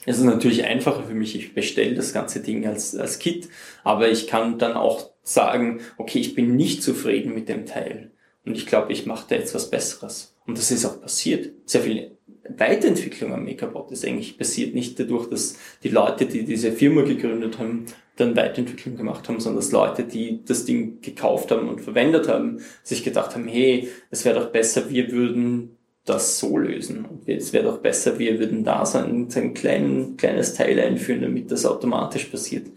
Es 0.05 0.17
ist 0.17 0.23
natürlich 0.23 0.65
einfacher 0.65 1.03
für 1.03 1.13
mich, 1.13 1.35
ich 1.35 1.53
bestelle 1.53 1.93
das 1.93 2.13
ganze 2.13 2.41
Ding 2.41 2.65
als, 2.65 2.95
als 2.95 3.19
Kit, 3.19 3.49
aber 3.83 4.09
ich 4.09 4.25
kann 4.25 4.57
dann 4.57 4.73
auch 4.73 5.11
sagen, 5.21 5.81
okay, 5.97 6.19
ich 6.19 6.33
bin 6.33 6.55
nicht 6.55 6.81
zufrieden 6.81 7.35
mit 7.35 7.47
dem 7.47 7.67
Teil 7.67 8.11
Und 8.43 8.57
ich 8.57 8.65
glaube, 8.65 8.91
ich 8.91 9.05
mache 9.05 9.27
da 9.29 9.35
jetzt 9.35 9.53
was 9.53 9.69
Besseres. 9.69 10.35
Und 10.47 10.57
das 10.57 10.71
ist 10.71 10.85
auch 10.85 10.99
passiert. 10.99 11.51
Sehr 11.69 11.81
viel 11.81 12.17
Weiterentwicklung 12.49 13.33
am 13.33 13.45
MakerBot 13.45 13.91
ist 13.91 14.05
eigentlich 14.05 14.37
passiert 14.37 14.73
nicht 14.73 14.99
dadurch, 14.99 15.29
dass 15.29 15.57
die 15.83 15.89
Leute, 15.89 16.25
die 16.25 16.43
diese 16.43 16.71
Firma 16.71 17.03
gegründet 17.03 17.59
haben, 17.59 17.85
dann 18.15 18.35
Weiterentwicklung 18.35 18.97
gemacht 18.97 19.27
haben, 19.27 19.39
sondern 19.39 19.61
dass 19.61 19.71
Leute, 19.71 20.03
die 20.03 20.43
das 20.45 20.65
Ding 20.65 21.01
gekauft 21.01 21.51
haben 21.51 21.69
und 21.69 21.81
verwendet 21.81 22.27
haben, 22.27 22.59
sich 22.83 23.03
gedacht 23.03 23.35
haben, 23.35 23.47
hey, 23.47 23.89
es 24.09 24.25
wäre 24.25 24.39
doch 24.39 24.51
besser, 24.51 24.89
wir 24.89 25.11
würden 25.11 25.77
das 26.05 26.39
so 26.39 26.57
lösen. 26.57 27.05
Es 27.25 27.53
wäre 27.53 27.65
doch 27.65 27.77
besser, 27.77 28.17
wir 28.17 28.39
würden 28.39 28.63
da 28.63 28.85
so 28.85 28.97
ein, 28.97 29.29
so 29.29 29.39
ein 29.39 29.53
klein, 29.53 30.15
kleines 30.17 30.55
Teil 30.55 30.79
einführen, 30.79 31.21
damit 31.21 31.51
das 31.51 31.65
automatisch 31.65 32.25
passiert. 32.25 32.67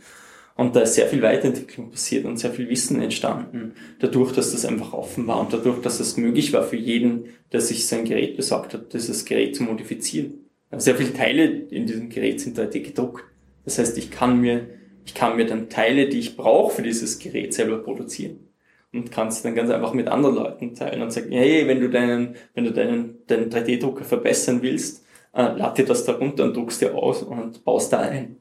Und 0.56 0.76
da 0.76 0.82
ist 0.82 0.94
sehr 0.94 1.08
viel 1.08 1.20
Weiterentwicklung 1.22 1.90
passiert 1.90 2.24
und 2.24 2.38
sehr 2.38 2.52
viel 2.52 2.68
Wissen 2.68 3.02
entstanden, 3.02 3.74
dadurch, 3.98 4.32
dass 4.32 4.52
das 4.52 4.64
einfach 4.64 4.92
offen 4.92 5.26
war 5.26 5.40
und 5.40 5.52
dadurch, 5.52 5.80
dass 5.80 5.98
es 5.98 6.16
möglich 6.16 6.52
war 6.52 6.62
für 6.62 6.76
jeden, 6.76 7.24
der 7.52 7.60
sich 7.60 7.86
sein 7.86 8.04
Gerät 8.04 8.36
besorgt 8.36 8.72
hat, 8.72 8.92
dieses 8.92 9.24
Gerät 9.24 9.56
zu 9.56 9.64
modifizieren. 9.64 10.44
Sehr 10.76 10.94
viele 10.94 11.12
Teile 11.12 11.44
in 11.44 11.86
diesem 11.86 12.08
Gerät 12.08 12.40
sind 12.40 12.58
3D 12.58 12.80
gedruckt. 12.80 13.24
Das 13.64 13.78
heißt, 13.78 13.98
ich 13.98 14.10
kann 14.10 14.40
mir, 14.40 14.68
ich 15.04 15.14
kann 15.14 15.36
mir 15.36 15.46
dann 15.46 15.68
Teile, 15.68 16.08
die 16.08 16.18
ich 16.20 16.36
brauche 16.36 16.76
für 16.76 16.82
dieses 16.82 17.18
Gerät 17.18 17.52
selber 17.52 17.78
produzieren 17.78 18.48
und 18.92 19.10
kannst 19.10 19.44
dann 19.44 19.54
ganz 19.54 19.70
einfach 19.70 19.92
mit 19.92 20.08
anderen 20.08 20.36
Leuten 20.36 20.74
teilen 20.74 21.02
und 21.02 21.12
sagen, 21.12 21.32
hey, 21.32 21.66
wenn 21.66 21.80
du 21.80 21.90
deinen, 21.90 22.36
wenn 22.54 22.64
du 22.64 22.72
deinen, 22.72 23.26
deinen 23.26 23.50
3D-Drucker 23.50 24.04
verbessern 24.04 24.62
willst, 24.62 25.04
äh, 25.32 25.42
lad 25.56 25.78
dir 25.78 25.84
das 25.84 26.04
da 26.04 26.12
runter 26.12 26.44
und 26.44 26.56
druckst 26.56 26.80
dir 26.80 26.94
aus 26.94 27.22
und 27.22 27.64
baust 27.64 27.92
da 27.92 28.00
ein. 28.00 28.36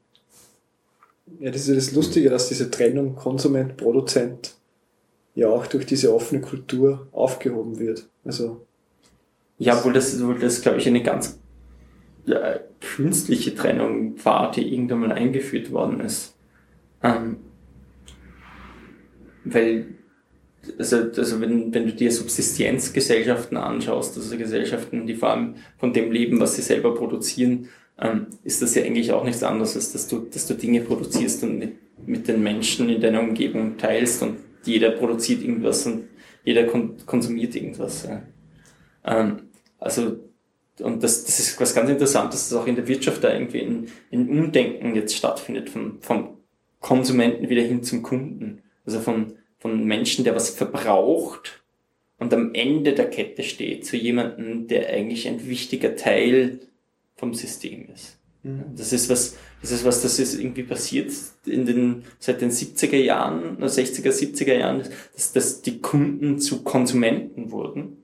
Ja, 1.43 1.51
das 1.51 1.67
ist 1.67 1.89
das 1.89 1.93
Lustige, 1.93 2.29
dass 2.29 2.47
diese 2.47 2.71
Trennung 2.71 3.17
Konsument, 3.17 3.75
Produzent 3.75 4.55
ja 5.35 5.49
auch 5.49 5.67
durch 5.67 5.85
diese 5.85 6.15
offene 6.15 6.39
Kultur 6.39 7.09
aufgehoben 7.11 7.79
wird. 7.79 8.07
Also. 8.23 8.65
Ja, 9.57 9.77
obwohl 9.77 9.91
das, 9.91 10.15
obwohl 10.21 10.39
das 10.39 10.61
glaube 10.61 10.77
ich, 10.77 10.87
eine 10.87 11.03
ganz 11.03 11.37
ja, 12.25 12.61
künstliche 12.79 13.53
Trennung 13.55 14.15
war, 14.23 14.51
die 14.51 14.73
irgendwann 14.73 15.01
mal 15.01 15.11
eingeführt 15.11 15.73
worden 15.73 15.99
ist. 15.99 16.33
Ähm, 17.03 17.39
weil 19.43 19.87
also, 20.79 20.95
also 20.95 21.41
wenn, 21.41 21.73
wenn 21.73 21.87
du 21.87 21.91
dir 21.91 22.09
Subsistenzgesellschaften 22.09 23.57
anschaust, 23.57 24.15
also 24.15 24.37
Gesellschaften, 24.37 25.07
die 25.07 25.15
vor 25.15 25.31
allem 25.31 25.55
von 25.77 25.91
dem 25.91 26.09
leben, 26.09 26.39
was 26.39 26.55
sie 26.55 26.61
selber 26.61 26.95
produzieren, 26.95 27.67
ähm, 27.99 28.27
ist 28.43 28.61
das 28.61 28.75
ja 28.75 28.83
eigentlich 28.83 29.11
auch 29.11 29.23
nichts 29.23 29.43
anderes, 29.43 29.75
als 29.75 29.93
dass 29.93 30.07
du, 30.07 30.19
dass 30.19 30.47
du 30.47 30.55
Dinge 30.55 30.81
produzierst 30.81 31.43
und 31.43 31.59
mit, 31.59 32.07
mit 32.07 32.27
den 32.27 32.41
Menschen 32.41 32.89
in 32.89 33.01
deiner 33.01 33.21
Umgebung 33.21 33.77
teilst 33.77 34.21
und 34.21 34.37
jeder 34.65 34.91
produziert 34.91 35.41
irgendwas 35.41 35.85
und 35.85 36.05
jeder 36.43 36.65
kon 36.65 36.97
konsumiert 37.05 37.55
irgendwas. 37.55 38.07
Ja. 38.07 38.23
Ähm, 39.05 39.49
also 39.79 40.17
und 40.79 41.03
das, 41.03 41.25
das 41.25 41.39
ist 41.39 41.59
was 41.61 41.75
ganz 41.75 41.89
Interessantes, 41.89 42.49
dass 42.49 42.57
auch 42.57 42.67
in 42.67 42.75
der 42.75 42.87
Wirtschaft 42.87 43.23
da 43.23 43.31
irgendwie 43.31 43.61
ein, 43.61 43.87
ein 44.11 44.29
Umdenken 44.29 44.95
jetzt 44.95 45.15
stattfindet, 45.15 45.69
vom, 45.69 46.01
vom 46.01 46.37
Konsumenten 46.79 47.49
wieder 47.49 47.61
hin 47.61 47.83
zum 47.83 48.01
Kunden. 48.01 48.63
Also 48.85 48.99
von, 48.99 49.33
von 49.59 49.85
Menschen, 49.85 50.23
der 50.23 50.35
was 50.35 50.49
verbraucht 50.49 51.63
und 52.17 52.33
am 52.33 52.53
Ende 52.53 52.93
der 52.93 53.09
Kette 53.09 53.43
steht, 53.43 53.85
zu 53.85 53.97
jemandem, 53.97 54.67
der 54.67 54.89
eigentlich 54.89 55.27
ein 55.27 55.47
wichtiger 55.47 55.95
Teil 55.95 56.59
vom 57.15 57.33
System 57.33 57.89
ist. 57.93 58.17
Mhm. 58.43 58.75
Das 58.75 58.93
ist 58.93 59.09
was, 59.09 59.37
das 59.61 59.71
ist 59.71 59.85
was, 59.85 60.01
das 60.01 60.19
ist 60.19 60.39
irgendwie 60.39 60.63
passiert 60.63 61.11
in 61.45 61.65
den, 61.65 62.03
seit 62.19 62.41
den 62.41 62.51
70er 62.51 62.97
Jahren, 62.97 63.57
60er, 63.57 64.11
70er 64.11 64.55
Jahren, 64.55 64.83
dass, 65.13 65.31
dass 65.31 65.61
die 65.61 65.79
Kunden 65.79 66.39
zu 66.39 66.63
Konsumenten 66.63 67.51
wurden. 67.51 68.03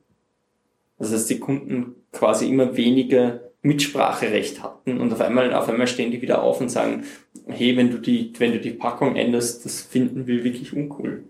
Also, 0.98 1.14
dass 1.14 1.27
die 1.27 1.40
Kunden 1.40 1.95
quasi 2.11 2.48
immer 2.49 2.76
weniger 2.76 3.41
Mitspracherecht 3.61 4.64
hatten 4.64 4.99
und 4.99 5.11
auf 5.11 5.19
einmal, 5.19 5.53
auf 5.53 5.68
einmal 5.68 5.88
stehen 5.88 6.11
die 6.11 6.22
wieder 6.22 6.41
auf 6.41 6.61
und 6.61 6.69
sagen, 6.69 7.03
hey, 7.48 7.76
wenn 7.76 7.91
du 7.91 7.98
die, 7.98 8.31
wenn 8.38 8.53
du 8.53 8.60
die 8.60 8.72
Packung 8.72 9.15
änderst, 9.15 9.65
das 9.65 9.81
finden 9.81 10.27
wir 10.27 10.44
wirklich 10.44 10.73
uncool. 10.73 11.26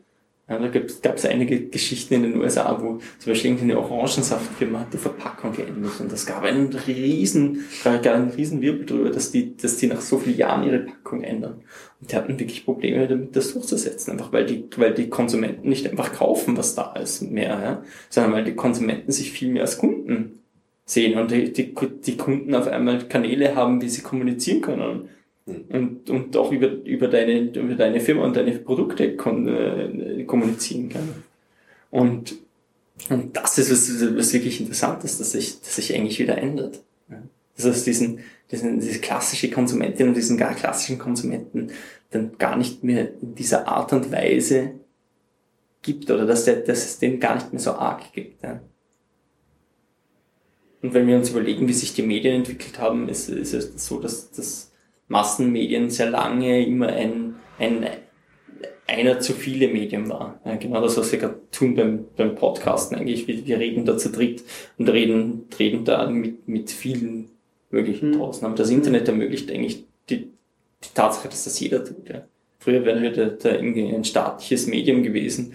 Ja, 0.50 0.58
da 0.58 0.68
gab 0.68 1.16
es 1.16 1.26
einige 1.28 1.68
Geschichten 1.68 2.16
in 2.16 2.24
den 2.24 2.38
USA, 2.38 2.76
wo 2.82 3.00
zum 3.20 3.32
Beispiel 3.32 3.56
eine 3.62 3.78
Orangensaftfirma 3.78 4.80
hat 4.80 4.94
die 4.94 4.98
Verpackung 4.98 5.54
geändert 5.54 6.00
und 6.00 6.12
das 6.12 6.26
gab 6.26 6.42
einen 6.42 6.74
riesen, 6.74 7.66
gab 7.84 8.04
einen 8.08 8.32
riesen 8.32 8.60
Wirbel 8.60 8.88
drüber, 8.88 9.12
dass 9.12 9.32
die, 9.32 9.56
dass 9.56 9.78
die 9.78 9.86
nach 9.86 10.02
so 10.02 10.18
vielen 10.18 10.38
Jahren 10.38 10.64
ihre 10.64 10.80
Packung 10.80 11.22
ändern. 11.24 11.62
Und 12.02 12.12
die 12.12 12.16
hatten 12.16 12.40
wirklich 12.40 12.66
Probleme 12.66 13.08
damit, 13.08 13.36
das 13.36 13.54
durchzusetzen, 13.54 14.12
einfach 14.12 14.34
weil 14.34 14.48
die, 14.48 14.66
weil 14.78 14.96
die 14.96 15.10
Konsumenten 15.10 15.70
nicht 15.70 15.88
einfach 15.88 16.14
kaufen, 16.14 16.58
was 16.58 16.74
da 16.74 16.94
ist 16.94 17.22
mehr, 17.22 17.60
ja, 17.62 17.84
sondern 18.10 18.34
weil 18.34 18.44
die 18.44 18.56
Konsumenten 18.56 19.12
sich 19.12 19.32
viel 19.32 19.52
mehr 19.52 19.62
als 19.62 19.78
Kunden 19.78 20.40
sehen 20.84 21.20
und 21.20 21.30
die, 21.30 21.54
die, 21.54 21.76
die 21.76 22.18
Kunden 22.18 22.56
auf 22.56 22.68
einmal 22.68 23.08
Kanäle 23.08 23.56
haben, 23.56 23.84
wie 23.84 23.90
sie 23.90 24.02
kommunizieren 24.02 24.62
können 24.62 25.10
und, 25.70 26.10
und 26.10 26.38
auch 26.38 26.52
über, 26.52 26.68
über, 26.68 27.08
deine, 27.08 27.40
über 27.40 27.76
deine 27.76 28.00
Firma 28.00 28.24
und 28.24 28.36
deine 28.36 28.52
Produkte 28.54 29.16
kon, 29.16 29.48
äh, 29.48 30.24
kommunizieren 30.26 30.90
kann. 30.90 31.24
Und, 31.92 32.36
und 33.10 33.36
das 33.36 33.58
ist 33.58 33.72
was, 33.72 34.16
was 34.16 34.34
wirklich 34.34 34.60
interessant 34.60 35.04
ist, 35.04 35.20
dass 35.20 35.32
sich, 35.32 35.60
dass 35.60 35.76
sich 35.76 35.94
eigentlich 35.96 36.20
wieder 36.20 36.38
ändert. 36.38 36.82
Dass 37.56 37.66
es 37.66 37.84
diesen, 37.84 38.20
diesen, 38.52 38.80
diese 38.80 39.00
klassische 39.00 39.50
Konsumentin 39.50 40.08
und 40.08 40.16
diesen 40.16 40.38
gar 40.38 40.54
klassischen 40.56 40.98
Konsumenten 40.98 41.72
dann 42.12 42.38
gar 42.38 42.58
nicht 42.58 42.84
mehr 42.84 43.12
in 43.22 43.36
dieser 43.36 43.68
Art 43.68 43.94
und 43.94 44.12
Weise 44.12 44.72
gibt 45.82 46.10
oder 46.10 46.26
dass, 46.26 46.46
der, 46.46 46.58
dass 46.58 46.86
es 46.86 47.00
den 47.00 47.20
gar 47.20 47.36
nicht 47.36 47.52
mehr 47.52 47.60
so 47.60 47.72
arg 47.72 48.12
gibt. 48.14 48.44
Ja. 48.44 48.62
Und 50.82 50.94
wenn 50.94 51.08
wir 51.08 51.18
uns 51.18 51.30
überlegen, 51.30 51.68
wie 51.68 51.74
sich 51.74 51.94
die 51.94 52.02
Medien 52.02 52.36
entwickelt 52.36 52.80
haben, 52.80 53.10
ist, 53.10 53.30
ist 53.30 53.54
es 53.54 53.86
so, 53.86 54.00
dass, 54.00 54.32
dass 54.32 54.69
Massenmedien 55.10 55.90
sehr 55.90 56.10
lange 56.10 56.66
immer 56.66 56.88
ein, 56.88 57.36
ein 57.58 57.86
einer 58.88 59.20
zu 59.20 59.34
viele 59.34 59.68
Medium 59.68 60.10
war. 60.10 60.40
Ja, 60.46 60.56
genau 60.56 60.82
das, 60.82 60.98
was 60.98 61.12
wir 61.12 61.20
gerade 61.20 61.40
tun 61.52 61.76
beim, 61.76 62.06
beim 62.16 62.36
Podcasten 62.36 62.98
eigentlich. 62.98 63.28
Wir, 63.28 63.46
wir 63.46 63.60
reden 63.60 63.86
da 63.86 63.98
zu 63.98 64.10
dritt 64.10 64.44
und 64.78 64.90
reden, 64.90 65.46
reden 65.58 65.86
da 65.86 66.10
mit, 66.10 66.48
mit 66.48 66.72
vielen 66.72 67.30
möglichen 67.70 68.12
mhm. 68.12 68.18
draußen. 68.18 68.46
Aber 68.46 68.56
das 68.56 68.70
Internet 68.70 69.08
ermöglicht 69.08 69.52
eigentlich 69.52 69.86
die, 70.10 70.32
die 70.84 70.94
Tatsache, 70.94 71.30
dass 71.30 71.44
das 71.44 71.60
jeder 71.60 71.84
tut. 71.84 72.10
Ja. 72.10 72.26
Früher 72.58 72.84
wären 72.84 73.04
wir 73.04 73.12
da, 73.12 73.26
da 73.26 73.56
irgendwie 73.56 73.94
ein 73.94 74.04
staatliches 74.04 74.68
Medium 74.68 75.04
gewesen 75.04 75.54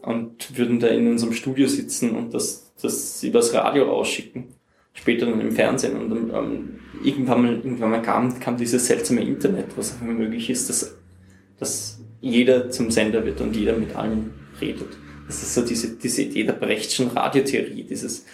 und 0.00 0.56
würden 0.56 0.78
da 0.78 0.88
in 0.88 1.08
unserem 1.08 1.32
Studio 1.32 1.66
sitzen 1.66 2.14
und 2.14 2.32
das, 2.32 2.72
das 2.80 3.22
übers 3.24 3.52
Radio 3.54 3.84
rausschicken 3.84 4.57
später 4.98 5.26
dann 5.26 5.40
im 5.40 5.52
Fernsehen 5.52 5.96
und 5.96 6.30
ähm, 6.32 6.80
irgendwann 7.04 7.42
mal, 7.42 7.52
irgendwann 7.54 7.90
mal 7.90 8.02
kam, 8.02 8.38
kam 8.40 8.56
dieses 8.56 8.86
seltsame 8.86 9.22
Internet, 9.22 9.66
was 9.76 9.92
einfach 9.92 10.06
möglich 10.06 10.50
ist, 10.50 10.68
dass, 10.68 10.96
dass 11.58 12.00
jeder 12.20 12.70
zum 12.70 12.90
Sender 12.90 13.24
wird 13.24 13.40
und 13.40 13.54
jeder 13.54 13.76
mit 13.76 13.94
allen 13.94 14.30
redet. 14.60 14.96
Das 15.26 15.42
ist 15.42 15.54
so 15.54 15.62
diese, 15.62 15.96
diese 15.96 16.22
Idee 16.22 16.44
der 16.44 16.54
Brechtschen 16.54 17.08
Radiotheorie, 17.08 17.84
dieses, 17.84 18.24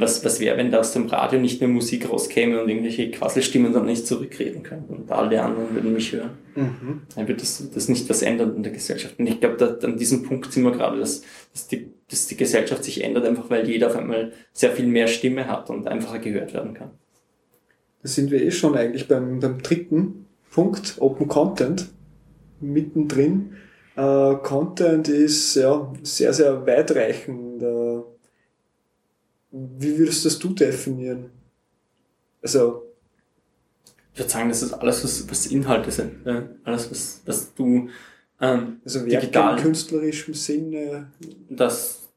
was, 0.00 0.24
was 0.24 0.40
wäre, 0.40 0.56
wenn 0.58 0.70
da 0.70 0.80
aus 0.80 0.92
dem 0.92 1.06
Radio 1.06 1.40
nicht 1.40 1.60
mehr 1.60 1.68
Musik 1.68 2.10
rauskäme 2.10 2.62
und 2.62 2.68
irgendwelche 2.68 3.10
Quasselstimmen 3.10 3.72
dann 3.72 3.86
nicht 3.86 4.06
zurückreden 4.06 4.62
können 4.62 4.84
und 4.88 5.10
alle 5.10 5.42
anderen 5.42 5.74
würden 5.74 5.92
mich 5.92 6.12
hören. 6.12 6.30
Mhm. 6.54 7.02
Dann 7.14 7.28
wird 7.28 7.40
das, 7.40 7.70
das 7.72 7.88
nicht 7.88 8.08
was 8.10 8.22
ändern 8.22 8.56
in 8.56 8.62
der 8.62 8.72
Gesellschaft. 8.72 9.18
Und 9.18 9.26
ich 9.26 9.40
glaube, 9.40 9.78
an 9.82 9.96
diesem 9.96 10.22
Punkt 10.22 10.52
sind 10.52 10.64
wir 10.64 10.72
gerade, 10.72 10.98
dass, 10.98 11.22
dass, 11.52 11.68
die, 11.68 11.90
dass 12.10 12.26
die 12.26 12.36
Gesellschaft 12.36 12.84
sich 12.84 13.02
ändert, 13.04 13.24
einfach 13.24 13.48
weil 13.48 13.68
jeder 13.68 13.88
auf 13.88 13.96
einmal 13.96 14.32
sehr 14.52 14.72
viel 14.72 14.86
mehr 14.86 15.06
Stimme 15.06 15.46
hat 15.46 15.70
und 15.70 15.88
einfacher 15.88 16.18
gehört 16.18 16.52
werden 16.52 16.74
kann. 16.74 16.90
Da 18.02 18.08
sind 18.08 18.30
wir 18.30 18.42
eh 18.42 18.50
schon 18.50 18.76
eigentlich 18.76 19.08
beim, 19.08 19.40
beim 19.40 19.62
dritten 19.62 20.26
Punkt, 20.50 20.96
Open 21.00 21.28
Content, 21.28 21.88
mittendrin. 22.60 23.52
Äh, 23.96 24.34
Content 24.42 25.08
ist 25.08 25.54
ja 25.54 25.92
sehr, 26.02 26.32
sehr 26.32 26.66
weitreichend. 26.66 27.62
Äh, 27.62 28.00
wie 29.78 29.98
würdest 29.98 30.24
das 30.24 30.38
du 30.38 30.52
definieren? 30.52 31.30
Also. 32.42 32.82
Ich 34.12 34.20
würde 34.20 34.30
sagen, 34.30 34.48
das 34.48 34.62
ist 34.62 34.72
alles, 34.72 35.04
was, 35.04 35.30
was 35.30 35.46
Inhalte 35.46 35.90
sind. 35.90 36.24
Ja? 36.24 36.48
Alles, 36.64 36.90
was, 36.90 37.20
was 37.26 37.52
du 37.54 37.90
ähm, 38.40 38.80
also 38.84 39.00
Werke 39.00 39.26
digital, 39.26 39.56
im 39.58 39.62
künstlerischen 39.62 40.32
Sinne. 40.32 41.12
Das 41.50 42.08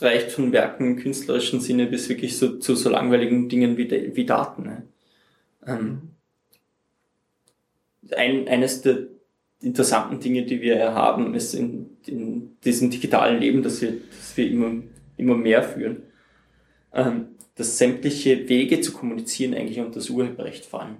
reicht 0.00 0.32
von 0.32 0.52
Werken 0.52 0.86
im 0.86 0.96
künstlerischen 0.96 1.60
Sinne 1.60 1.86
bis 1.86 2.08
wirklich 2.08 2.36
so, 2.36 2.58
zu 2.58 2.74
so 2.74 2.90
langweiligen 2.90 3.48
Dingen 3.48 3.78
wie, 3.78 4.14
wie 4.14 4.26
Daten. 4.26 4.62
Ne? 4.64 4.82
Ähm, 5.66 6.10
ein, 8.14 8.48
eines 8.48 8.82
der 8.82 9.06
interessanten 9.60 10.20
Dinge, 10.20 10.44
die 10.44 10.60
wir 10.60 10.92
haben, 10.92 11.34
ist 11.34 11.54
in, 11.54 11.96
in 12.04 12.58
diesem 12.64 12.90
digitalen 12.90 13.40
Leben, 13.40 13.62
dass 13.62 13.80
wir, 13.80 13.92
dass 13.92 14.36
wir 14.36 14.50
immer, 14.50 14.82
immer 15.16 15.36
mehr 15.36 15.62
führen 15.62 16.02
dass 16.92 17.78
sämtliche 17.78 18.48
Wege 18.48 18.80
zu 18.80 18.92
kommunizieren 18.92 19.54
eigentlich 19.54 19.80
unter 19.80 19.94
das 19.94 20.10
Urheberrecht 20.10 20.66
fallen. 20.66 20.96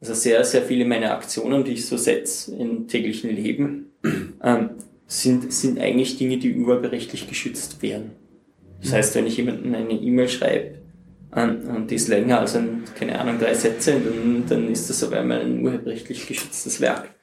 Also 0.00 0.14
sehr, 0.14 0.44
sehr 0.44 0.62
viele 0.62 0.84
meiner 0.84 1.12
Aktionen, 1.12 1.64
die 1.64 1.72
ich 1.72 1.86
so 1.86 1.96
setze 1.96 2.54
im 2.54 2.86
täglichen 2.86 3.34
Leben, 3.34 3.92
ähm, 4.42 4.70
sind, 5.06 5.52
sind 5.52 5.78
eigentlich 5.78 6.18
Dinge, 6.18 6.38
die 6.38 6.54
urheberrechtlich 6.54 7.28
geschützt 7.28 7.80
werden. 7.82 8.12
Das 8.82 8.92
heißt, 8.92 9.14
wenn 9.14 9.26
ich 9.26 9.36
jemanden 9.36 9.74
eine 9.74 9.94
E-Mail 9.94 10.28
schreibe 10.28 10.78
ähm, 11.34 11.60
und 11.74 11.90
die 11.90 11.94
ist 11.94 12.08
länger 12.08 12.40
als 12.40 12.56
ein, 12.56 12.84
keine 12.94 13.18
Ahnung, 13.18 13.38
drei 13.38 13.54
Sätze, 13.54 14.00
dann, 14.00 14.44
dann 14.48 14.70
ist 14.70 14.90
das 14.90 15.02
auf 15.02 15.12
einmal 15.12 15.40
ein 15.40 15.64
urheberrechtlich 15.64 16.26
geschütztes 16.26 16.80
Werk. 16.80 17.14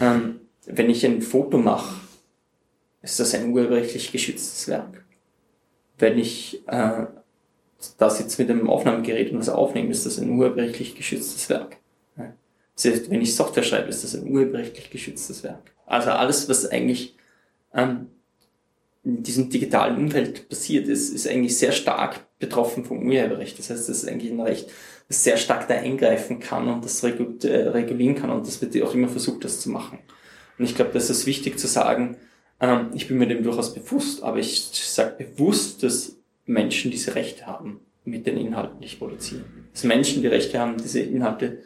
Ähm, 0.00 0.40
wenn 0.66 0.90
ich 0.90 1.04
ein 1.06 1.22
Foto 1.22 1.58
mache, 1.58 2.00
ist 3.02 3.20
das 3.20 3.34
ein 3.34 3.50
urheberrechtlich 3.50 4.10
geschütztes 4.10 4.68
Werk. 4.68 5.01
Wenn 6.02 6.18
ich 6.18 6.66
äh, 6.66 7.06
da 7.96 8.10
sitze 8.10 8.42
mit 8.42 8.50
einem 8.50 8.68
Aufnahmegerät 8.68 9.30
und 9.30 9.38
das 9.38 9.48
aufnehme, 9.48 9.90
ist 9.90 10.04
das 10.04 10.18
ein 10.18 10.30
urheberrechtlich 10.30 10.96
geschütztes 10.96 11.48
Werk. 11.48 11.76
Das 12.74 13.08
wenn 13.08 13.22
ich 13.22 13.36
Software 13.36 13.62
schreibe, 13.62 13.88
ist 13.88 14.02
das 14.02 14.16
ein 14.16 14.28
urheberrechtlich 14.28 14.90
geschütztes 14.90 15.44
Werk. 15.44 15.70
Also 15.86 16.10
alles, 16.10 16.48
was 16.48 16.68
eigentlich 16.68 17.14
ähm, 17.72 18.08
in 19.04 19.22
diesem 19.22 19.48
digitalen 19.48 19.96
Umfeld 19.96 20.48
passiert 20.48 20.88
ist, 20.88 21.10
ist 21.10 21.28
eigentlich 21.28 21.56
sehr 21.56 21.70
stark 21.70 22.26
betroffen 22.40 22.84
vom 22.84 23.06
Urheberrecht. 23.06 23.60
Das 23.60 23.70
heißt, 23.70 23.88
das 23.88 24.02
ist 24.02 24.08
eigentlich 24.08 24.32
ein 24.32 24.40
Recht, 24.40 24.70
das 25.06 25.22
sehr 25.22 25.36
stark 25.36 25.68
da 25.68 25.74
eingreifen 25.74 26.40
kann 26.40 26.66
und 26.66 26.84
das 26.84 27.04
äh, 27.04 27.68
regulieren 27.68 28.16
kann 28.16 28.30
und 28.30 28.44
das 28.44 28.60
wird 28.60 28.82
auch 28.82 28.94
immer 28.94 29.08
versucht, 29.08 29.44
das 29.44 29.60
zu 29.60 29.70
machen. 29.70 30.00
Und 30.58 30.64
ich 30.64 30.74
glaube, 30.74 30.90
das 30.94 31.10
ist 31.10 31.26
wichtig 31.26 31.60
zu 31.60 31.68
sagen, 31.68 32.16
ähm, 32.62 32.90
ich 32.94 33.08
bin 33.08 33.18
mir 33.18 33.26
dem 33.26 33.42
durchaus 33.42 33.74
bewusst, 33.74 34.22
aber 34.22 34.38
ich 34.38 34.70
sage 34.72 35.24
bewusst, 35.24 35.82
dass 35.82 36.16
Menschen 36.46 36.90
diese 36.90 37.14
Rechte 37.14 37.46
haben 37.46 37.80
mit 38.04 38.26
den 38.26 38.38
Inhalten, 38.38 38.80
die 38.80 38.86
ich 38.86 38.98
produziere. 38.98 39.42
Dass 39.72 39.84
Menschen 39.84 40.22
die 40.22 40.28
Rechte 40.28 40.58
haben, 40.58 40.76
diese 40.78 41.00
Inhalte 41.00 41.58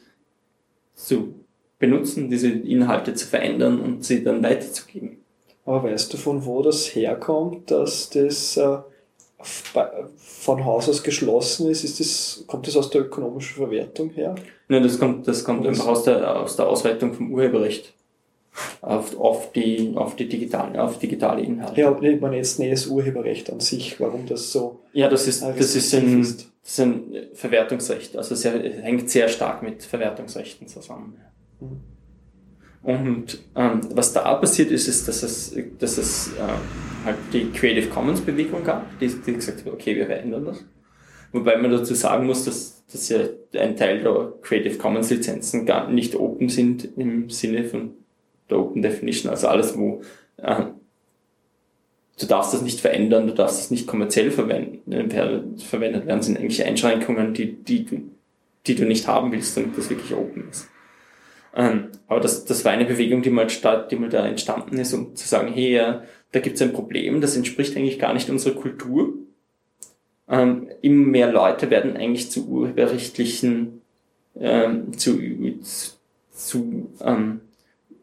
zu 0.95 1.35
benutzen, 1.79 2.31
diese 2.31 2.49
Inhalte 2.49 3.15
zu 3.15 3.27
verändern 3.27 3.81
und 3.81 4.05
sie 4.05 4.25
dann 4.25 4.43
weiterzugeben. 4.43 5.19
Aber 5.67 5.85
weißt 5.85 6.13
du, 6.13 6.17
von 6.17 6.45
wo 6.47 6.63
das 6.63 6.95
herkommt, 6.95 7.71
dass 7.71 8.09
das 8.11 8.57
äh, 8.57 8.79
von 10.17 10.65
Haus 10.65 10.89
aus 10.89 11.03
geschlossen 11.03 11.69
ist? 11.69 11.85
ist 11.85 12.01
das, 12.01 12.45
kommt 12.47 12.67
das 12.67 12.77
aus 12.77 12.89
der 12.89 13.03
ökonomischen 13.03 13.57
Verwertung 13.57 14.11
her? 14.11 14.35
Nein, 14.69 14.83
das 14.83 14.99
kommt, 14.99 15.29
das 15.29 15.45
kommt 15.45 15.67
einfach 15.67 15.89
aus 15.89 16.05
der, 16.05 16.41
aus 16.41 16.57
der 16.57 16.69
Ausweitung 16.69 17.13
vom 17.13 17.33
Urheberrecht 17.33 17.93
auf, 18.81 19.19
auf, 19.19 19.53
die, 19.53 19.93
auf, 19.95 20.17
die 20.17 20.29
digitale, 20.29 20.83
auf 20.83 20.99
digitale 20.99 21.43
Inhalte. 21.43 21.81
Ja, 21.81 21.97
ich 22.01 22.21
meine 22.21 22.37
jetzt 22.37 22.59
nicht 22.59 22.73
das 22.73 22.87
Urheberrecht 22.87 23.51
an 23.51 23.61
sich, 23.61 24.01
warum 24.01 24.27
das 24.27 24.53
so. 24.53 24.81
Ja, 24.93 25.09
das 25.09 25.27
ist, 25.27 25.43
das 25.43 25.75
ist, 25.75 25.95
ein, 25.95 26.23
das 26.23 26.47
ist 26.63 26.81
ein 26.81 27.13
Verwertungsrecht, 27.35 28.17
also 28.17 28.35
sehr, 28.35 28.53
hängt 28.83 29.11
sehr 29.11 29.29
stark 29.29 29.63
mit 29.63 29.83
Verwertungsrechten 29.83 30.69
zusammen. 30.69 31.17
Mhm. 31.61 31.97
Und 32.87 33.41
ähm, 33.57 33.81
was 33.95 34.13
da 34.13 34.33
passiert 34.35 34.71
ist, 34.71 34.87
ist, 34.87 35.09
dass 35.09 35.25
es, 35.25 35.57
dass 35.81 35.99
es 35.99 36.29
äh, 36.35 37.05
halt 37.05 37.17
die 37.33 37.51
Creative 37.51 37.89
Commons 37.89 38.21
Bewegung 38.21 38.63
gab, 38.63 38.97
die, 39.01 39.09
die 39.09 39.33
gesagt 39.33 39.65
hat, 39.67 39.73
okay, 39.73 39.97
wir 39.97 40.07
verändern 40.07 40.45
das. 40.45 40.65
Wobei 41.33 41.57
man 41.57 41.73
dazu 41.73 41.95
sagen 41.95 42.27
muss, 42.27 42.45
dass, 42.45 42.87
dass 42.87 43.09
ja 43.09 43.19
ein 43.59 43.75
Teil 43.77 44.05
der 44.05 44.35
Creative 44.41 44.79
Commons 44.79 45.11
Lizenzen 45.11 45.67
gar 45.67 45.91
nicht 45.91 46.15
open 46.15 46.49
sind 46.49 46.97
im 46.97 47.29
Sinne 47.29 47.65
von 47.65 47.95
der 48.51 48.59
Open 48.59 48.83
Definition, 48.83 49.31
also 49.31 49.49
alles, 49.49 49.77
wo 49.77 50.03
äh, 50.39 50.65
du 52.19 52.27
darfst 52.27 52.55
das 52.55 52.63
nicht 52.63 52.81
verändern, 52.81 53.27
du 53.27 53.35
darfst 53.35 53.61
es 53.61 53.71
nicht 53.71 53.87
kommerziell 53.87 54.31
verwenden, 54.31 54.93
äh, 54.93 55.43
verwendet 55.59 56.07
werden, 56.07 56.23
sind 56.23 56.39
eigentlich 56.39 56.65
Einschränkungen, 56.65 57.35
die, 57.35 57.53
die, 57.53 57.87
die 58.67 58.75
du 58.75 58.85
nicht 58.85 59.07
haben 59.07 59.33
willst, 59.33 59.57
damit 59.57 59.77
das 59.77 59.91
wirklich 59.91 60.15
open 60.15 60.49
ist. 60.51 60.69
Ähm, 61.55 61.89
aber 62.07 62.21
das, 62.21 62.45
das 62.45 62.65
war 62.65 62.73
eine 62.73 62.85
Bewegung, 62.85 63.23
die 63.23 63.31
mal, 63.31 63.49
start, 63.49 63.91
die 63.91 63.97
mal 63.97 64.11
da 64.11 64.27
entstanden 64.27 64.79
ist, 64.79 64.93
um 64.93 65.17
zu 65.17 65.27
sagen, 65.27 65.53
hey, 65.53 65.73
ja, 65.73 66.03
da 66.33 66.41
gibt 66.41 66.57
es 66.57 66.63
ein 66.63 66.75
Problem, 66.75 67.21
das 67.23 67.37
entspricht 67.37 67.77
eigentlich 67.77 67.99
gar 67.99 68.13
nicht 68.13 68.29
unserer 68.29 68.55
Kultur. 68.55 69.15
Ähm, 70.29 70.69
immer 70.83 71.07
mehr 71.07 71.33
Leute 71.33 71.71
werden 71.71 71.97
eigentlich 71.97 72.31
zu 72.31 72.47
urheberrechtlichen, 72.47 73.81
ähm, 74.39 74.99
zu, 74.99 75.19
zu 76.31 76.91
ähm, 77.01 77.41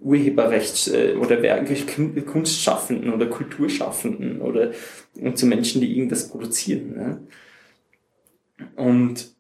Urheberrechts- 0.03 0.91
äh, 0.91 1.15
oder 1.15 1.37
Kunstschaffenden 2.21 3.13
oder 3.13 3.27
Kulturschaffenden 3.27 4.41
oder 4.41 4.71
und 5.15 5.37
zu 5.37 5.45
Menschen, 5.45 5.81
die 5.81 5.95
irgendwas 5.95 6.29
produzieren. 6.29 6.95
Ne? 6.95 7.27
Und 8.75 9.33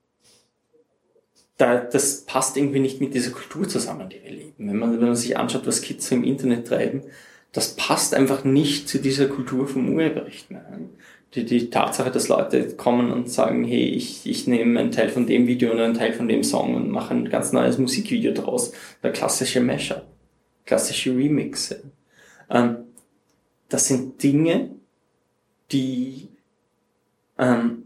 da, 1.57 1.79
das 1.79 2.25
passt 2.25 2.57
irgendwie 2.57 2.79
nicht 2.79 2.99
mit 2.99 3.13
dieser 3.13 3.31
Kultur 3.31 3.67
zusammen, 3.67 4.09
die 4.09 4.21
wir 4.23 4.31
leben. 4.31 4.53
Wenn 4.57 4.77
man, 4.77 4.93
wenn 4.99 5.07
man 5.07 5.15
sich 5.15 5.37
anschaut, 5.37 5.67
was 5.67 5.81
Kids 5.81 6.11
im 6.11 6.23
Internet 6.23 6.67
treiben, 6.67 7.03
das 7.51 7.75
passt 7.75 8.15
einfach 8.15 8.43
nicht 8.43 8.89
zu 8.89 8.97
dieser 8.99 9.27
Kultur 9.27 9.67
vom 9.67 9.93
Urheberrecht 9.93 10.49
mehr. 10.49 10.65
Die, 11.35 11.45
die 11.45 11.69
Tatsache, 11.69 12.11
dass 12.11 12.27
Leute 12.27 12.75
kommen 12.75 13.11
und 13.11 13.29
sagen, 13.29 13.63
hey, 13.63 13.85
ich, 13.85 14.27
ich 14.27 14.47
nehme 14.47 14.79
einen 14.79 14.91
Teil 14.91 15.09
von 15.09 15.25
dem 15.25 15.47
Video 15.47 15.71
und 15.71 15.79
einen 15.79 15.93
Teil 15.93 16.13
von 16.13 16.27
dem 16.27 16.43
Song 16.43 16.75
und 16.75 16.89
mache 16.89 17.13
ein 17.13 17.29
ganz 17.29 17.51
neues 17.53 17.77
Musikvideo 17.77 18.33
draus. 18.33 18.71
Der 19.01 19.11
klassische 19.11 19.61
Mashup, 19.61 20.03
klassische 20.65 21.15
Remixe. 21.15 21.83
Ähm, 22.49 22.77
das 23.69 23.87
sind 23.87 24.21
Dinge, 24.21 24.71
die 25.71 26.29
ähm, 27.37 27.83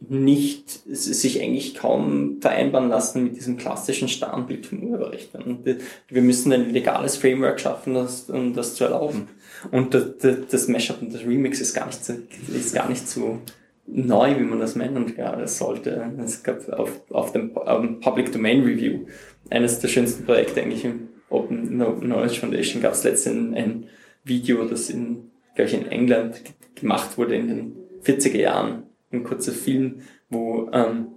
nicht 0.00 0.70
sich 0.86 1.42
eigentlich 1.42 1.74
kaum 1.74 2.40
vereinbaren 2.40 2.88
lassen 2.88 3.24
mit 3.24 3.36
diesem 3.36 3.56
klassischen 3.56 4.08
Standbild 4.08 4.64
vom 4.64 4.82
Urheberrecht. 4.84 5.34
Und 5.34 5.66
wir 5.66 6.22
müssen 6.22 6.52
ein 6.52 6.70
legales 6.72 7.16
Framework 7.16 7.60
schaffen, 7.60 7.94
das, 7.94 8.30
um 8.30 8.54
das 8.54 8.74
zu 8.76 8.84
erlauben. 8.84 9.28
Und 9.72 9.92
das, 9.94 10.04
das 10.50 10.68
Mashup 10.68 11.02
und 11.02 11.12
das 11.12 11.22
Remix 11.22 11.60
ist 11.60 11.74
gar 11.74 11.86
nicht 11.86 12.04
so, 12.04 12.14
ist 12.54 12.74
gar 12.74 12.88
nicht 12.88 13.08
so 13.08 13.40
neu, 13.86 14.38
wie 14.38 14.44
man 14.44 14.60
das 14.60 14.76
nennen 14.76 15.12
sollte. 15.46 16.12
Es 16.24 16.42
gab 16.42 16.68
auf, 16.68 17.00
auf 17.10 17.32
dem 17.32 17.52
Public 18.00 18.32
Domain 18.32 18.62
Review 18.62 19.06
eines 19.50 19.80
der 19.80 19.88
schönsten 19.88 20.24
Projekte 20.24 20.62
eigentlich 20.62 20.86
Open, 21.30 21.68
Knowledge 21.68 22.40
Foundation 22.40 22.82
gab 22.82 22.92
es 22.92 23.04
letztens 23.04 23.54
ein 23.56 23.86
Video, 24.24 24.64
das 24.64 24.90
in, 24.90 25.30
glaube 25.54 25.68
ich, 25.70 25.74
in 25.74 25.86
England 25.86 26.42
gemacht 26.74 27.18
wurde 27.18 27.36
in 27.36 27.48
den 27.48 27.76
40er 28.04 28.38
Jahren 28.38 28.84
ein 29.10 29.24
kurzer 29.24 29.52
Film, 29.52 30.02
wo 30.28 30.70
ähm, 30.72 31.08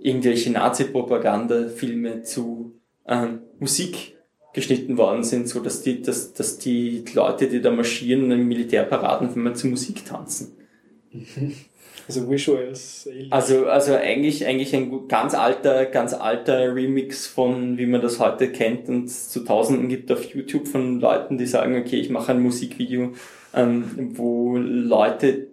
irgendwelche 0.00 0.50
Nazi-Propaganda-Filme 0.50 2.22
zu 2.22 2.74
ähm, 3.06 3.40
Musik 3.58 4.16
geschnitten 4.54 4.98
worden 4.98 5.24
sind, 5.24 5.48
so 5.48 5.60
dass 5.60 5.82
die, 5.82 6.02
dass, 6.02 6.32
dass 6.34 6.58
die 6.58 7.04
Leute, 7.14 7.48
die 7.48 7.60
da 7.60 7.70
marschieren, 7.70 8.30
in 8.30 8.46
Militärparaden, 8.48 9.34
wenn 9.34 9.42
man 9.42 9.54
zu 9.54 9.66
Musik 9.66 10.04
tanzen. 10.04 10.56
Also 12.08 12.30
Visuals. 12.30 13.08
Also, 13.30 13.66
also 13.66 13.94
eigentlich, 13.94 14.46
eigentlich 14.46 14.74
ein 14.74 15.08
ganz 15.08 15.34
alter, 15.34 15.86
ganz 15.86 16.14
alter 16.14 16.74
Remix 16.74 17.26
von, 17.26 17.78
wie 17.78 17.86
man 17.86 18.00
das 18.02 18.18
heute 18.18 18.50
kennt 18.50 18.88
und 18.88 19.08
zu 19.08 19.40
Tausenden 19.44 19.88
gibt 19.88 20.10
auf 20.10 20.24
YouTube 20.24 20.68
von 20.68 21.00
Leuten, 21.00 21.38
die 21.38 21.46
sagen, 21.46 21.76
okay, 21.76 21.96
ich 21.96 22.10
mache 22.10 22.32
ein 22.32 22.42
Musikvideo, 22.42 23.12
ähm, 23.54 24.12
wo 24.14 24.56
Leute 24.56 25.48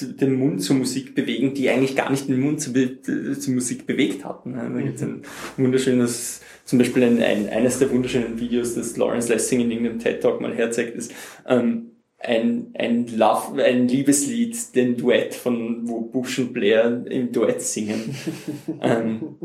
den 0.00 0.34
Mund 0.34 0.62
zur 0.62 0.76
Musik 0.76 1.14
bewegen, 1.14 1.54
die 1.54 1.70
eigentlich 1.70 1.94
gar 1.94 2.10
nicht 2.10 2.28
den 2.28 2.40
Mund 2.40 2.60
zur, 2.60 2.72
zur 2.72 3.54
Musik 3.54 3.86
bewegt 3.86 4.24
hatten. 4.24 4.54
Da 4.54 4.80
gibt 4.80 5.00
ein 5.02 5.22
wunderschönes, 5.56 6.40
zum 6.64 6.78
Beispiel 6.78 7.04
ein, 7.04 7.22
ein, 7.22 7.48
eines 7.48 7.78
der 7.78 7.90
wunderschönen 7.90 8.40
Videos, 8.40 8.74
das 8.74 8.96
Lawrence 8.96 9.32
Lessing 9.32 9.60
in 9.60 9.70
irgendeinem 9.70 10.00
TED 10.00 10.20
Talk 10.20 10.40
mal 10.40 10.54
herzeigt, 10.54 10.96
ist 10.96 11.12
ähm, 11.46 11.93
ein, 12.24 12.74
ein, 12.78 13.06
Love, 13.16 13.62
ein 13.62 13.88
Liebeslied, 13.88 14.74
den 14.74 14.96
Duett 14.96 15.34
von, 15.34 15.88
wo 15.88 16.00
Bush 16.00 16.38
und 16.38 16.52
Blair 16.52 17.04
im 17.06 17.32
Duett 17.32 17.62
singen. 17.62 18.16
ähm, 18.80 19.36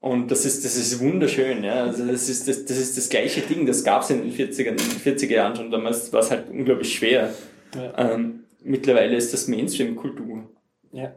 und 0.00 0.30
das 0.30 0.44
ist, 0.46 0.64
das 0.64 0.76
ist 0.76 1.00
wunderschön, 1.00 1.62
ja. 1.62 1.84
Also 1.84 2.06
das 2.06 2.28
ist 2.28 2.48
das, 2.48 2.64
das 2.64 2.78
ist 2.78 2.96
das 2.96 3.08
gleiche 3.08 3.42
Ding, 3.42 3.66
das 3.66 3.84
gab 3.84 4.02
es 4.02 4.10
in 4.10 4.22
den 4.22 4.32
40er, 4.32 4.76
40er 4.76 5.30
Jahren 5.30 5.56
schon, 5.56 5.70
damals 5.70 6.12
war 6.12 6.20
es 6.20 6.30
halt 6.30 6.50
unglaublich 6.50 6.94
schwer. 6.94 7.34
Ja. 7.74 8.14
Ähm, 8.14 8.44
mittlerweile 8.62 9.16
ist 9.16 9.32
das 9.32 9.48
Mainstream-Kultur. 9.48 10.48
Ja. 10.92 11.14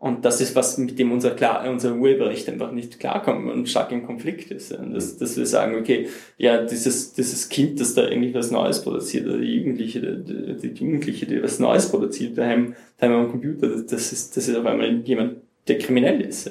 Und 0.00 0.24
das 0.24 0.40
ist 0.40 0.56
was, 0.56 0.78
mit 0.78 0.98
dem 0.98 1.12
unser, 1.12 1.32
klar, 1.32 1.68
unser 1.68 1.94
Urheberrecht 1.94 2.48
einfach 2.48 2.72
nicht 2.72 2.98
klarkommt 2.98 3.50
und 3.50 3.68
stark 3.68 3.92
im 3.92 4.06
Konflikt 4.06 4.50
ist. 4.50 4.72
Dass, 4.72 5.18
dass 5.18 5.36
wir 5.36 5.44
sagen, 5.44 5.76
okay, 5.78 6.08
ja, 6.38 6.64
dieses, 6.64 7.12
dieses 7.12 7.50
Kind, 7.50 7.78
das 7.78 7.92
da 7.92 8.08
irgendwie 8.08 8.32
was 8.32 8.50
Neues 8.50 8.80
produziert, 8.80 9.26
oder 9.26 9.36
die 9.36 9.56
Jugendliche, 9.56 10.00
die, 10.00 10.72
die 10.72 10.82
Jugendliche, 10.82 11.26
die 11.26 11.42
was 11.42 11.58
Neues 11.58 11.90
produziert, 11.90 12.38
daheim, 12.38 12.74
daheim 12.96 13.26
am 13.26 13.30
Computer, 13.30 13.68
das 13.68 14.10
ist, 14.10 14.34
das 14.34 14.48
ist 14.48 14.56
auf 14.56 14.64
einmal 14.64 15.02
jemand, 15.04 15.36
der 15.68 15.76
kriminell 15.76 16.22
ist. 16.22 16.50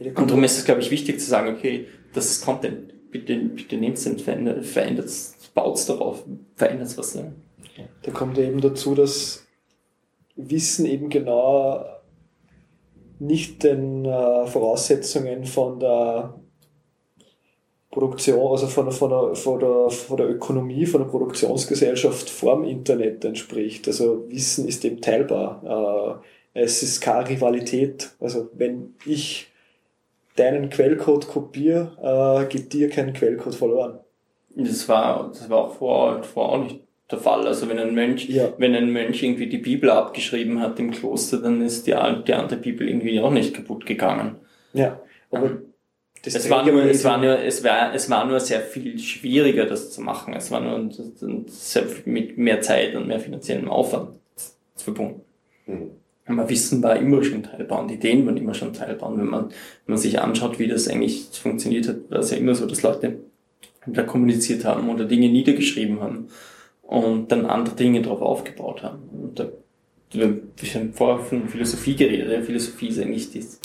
Und 0.00 0.28
darum 0.28 0.42
ist 0.42 0.58
es, 0.58 0.64
glaube 0.64 0.80
ich, 0.80 0.90
wichtig 0.90 1.20
zu 1.20 1.26
sagen, 1.26 1.54
okay, 1.54 1.86
das 2.14 2.32
ist 2.32 2.44
Content. 2.44 3.12
Bitte, 3.12 3.36
bitte 3.36 3.76
nehmt 3.76 3.98
es 3.98 4.06
und 4.08 4.20
verändert, 4.20 5.06
es, 5.06 5.36
baut 5.54 5.76
es 5.76 5.86
darauf, 5.86 6.24
verändert 6.56 6.88
es 6.88 6.98
was. 6.98 7.14
Ne? 7.14 7.32
Da 8.02 8.10
kommt 8.10 8.38
eben 8.38 8.60
dazu, 8.60 8.96
dass 8.96 9.41
Wissen 10.50 10.86
eben 10.86 11.08
genau 11.08 11.84
nicht 13.18 13.62
den 13.62 14.04
äh, 14.04 14.46
Voraussetzungen 14.46 15.44
von 15.44 15.78
der 15.78 16.34
Produktion, 17.90 18.50
also 18.50 18.66
von, 18.66 18.90
von, 18.90 19.10
der, 19.10 19.34
von, 19.36 19.60
der, 19.60 19.90
von 19.90 20.16
der 20.16 20.28
Ökonomie, 20.30 20.86
von 20.86 21.02
der 21.02 21.08
Produktionsgesellschaft 21.08 22.28
vorm 22.30 22.64
Internet 22.64 23.24
entspricht. 23.24 23.86
Also 23.86 24.24
Wissen 24.28 24.66
ist 24.66 24.84
eben 24.84 25.00
teilbar. 25.00 26.22
Äh, 26.54 26.62
es 26.62 26.82
ist 26.82 27.00
keine 27.00 27.28
Rivalität. 27.28 28.10
Also 28.18 28.48
wenn 28.54 28.94
ich 29.04 29.48
deinen 30.36 30.70
Quellcode 30.70 31.28
kopiere, 31.28 32.42
äh, 32.42 32.46
geht 32.46 32.72
dir 32.72 32.88
kein 32.88 33.12
Quellcode 33.12 33.54
verloren. 33.54 34.00
Das 34.56 34.88
war, 34.88 35.28
das 35.28 35.48
war 35.48 35.58
auch 35.58 35.74
vor, 35.74 36.22
vor 36.22 36.48
auch 36.50 36.58
nicht 36.64 36.80
der 37.12 37.20
Fall. 37.20 37.46
Also 37.46 37.68
wenn 37.68 37.78
ein 37.78 37.94
Mönch, 37.94 38.28
ja. 38.28 38.52
wenn 38.58 38.74
ein 38.74 38.90
Mönch 38.90 39.22
irgendwie 39.22 39.46
die 39.46 39.58
Bibel 39.58 39.90
abgeschrieben 39.90 40.60
hat 40.60 40.78
im 40.80 40.90
Kloster, 40.90 41.38
dann 41.38 41.60
ist 41.62 41.86
die, 41.86 41.94
die 42.26 42.34
andere 42.34 42.58
Bibel 42.58 42.88
irgendwie 42.88 43.20
auch 43.20 43.30
nicht 43.30 43.54
kaputt 43.54 43.86
gegangen. 43.86 44.36
Ja, 44.72 45.00
aber 45.30 45.58
es 46.24 46.50
war, 46.50 46.64
nur, 46.64 46.84
es, 46.84 47.04
war 47.04 47.18
nur, 47.18 47.38
es, 47.40 47.64
war, 47.64 47.94
es 47.94 48.08
war 48.08 48.24
nur 48.26 48.38
sehr 48.38 48.60
viel 48.60 48.98
schwieriger, 48.98 49.66
das 49.66 49.90
zu 49.90 50.00
machen. 50.00 50.34
Es 50.34 50.50
war 50.50 50.60
nur 50.60 50.88
sehr, 51.46 51.84
mit 52.04 52.38
mehr 52.38 52.60
Zeit 52.60 52.94
und 52.94 53.08
mehr 53.08 53.18
finanziellem 53.18 53.68
Aufwand 53.68 54.18
verbunden. 54.76 55.22
Mhm. 55.66 55.90
Aber 56.26 56.48
Wissen 56.48 56.82
war 56.82 56.96
immer 56.96 57.24
schon 57.24 57.42
teilbar 57.42 57.82
und 57.82 57.90
Ideen 57.90 58.24
waren 58.24 58.36
immer 58.36 58.54
schon 58.54 58.72
teilbar. 58.72 59.10
Und 59.10 59.18
wenn 59.18 59.26
man, 59.26 59.48
wenn 59.48 59.94
man 59.94 59.98
sich 59.98 60.20
anschaut, 60.20 60.60
wie 60.60 60.68
das 60.68 60.86
eigentlich 60.86 61.24
funktioniert 61.32 61.88
hat, 61.88 62.10
war 62.10 62.20
es 62.20 62.30
ja 62.30 62.36
immer 62.36 62.54
so, 62.54 62.66
dass 62.66 62.82
Leute 62.82 63.18
da 63.86 64.04
kommuniziert 64.04 64.64
haben 64.64 64.88
oder 64.88 65.04
Dinge 65.04 65.28
niedergeschrieben 65.28 66.00
haben 66.00 66.28
und 66.92 67.32
dann 67.32 67.46
andere 67.46 67.74
Dinge 67.74 68.02
darauf 68.02 68.20
aufgebaut 68.20 68.82
haben. 68.82 69.08
Und 69.08 69.38
da, 69.38 69.48
wir 70.10 70.42
haben 70.74 70.92
vorher 70.92 71.24
von 71.24 71.48
Philosophie 71.48 71.96
geredet. 71.96 72.44
Philosophie 72.44 72.88
ist 72.88 73.00
eigentlich 73.00 73.32
das, 73.32 73.60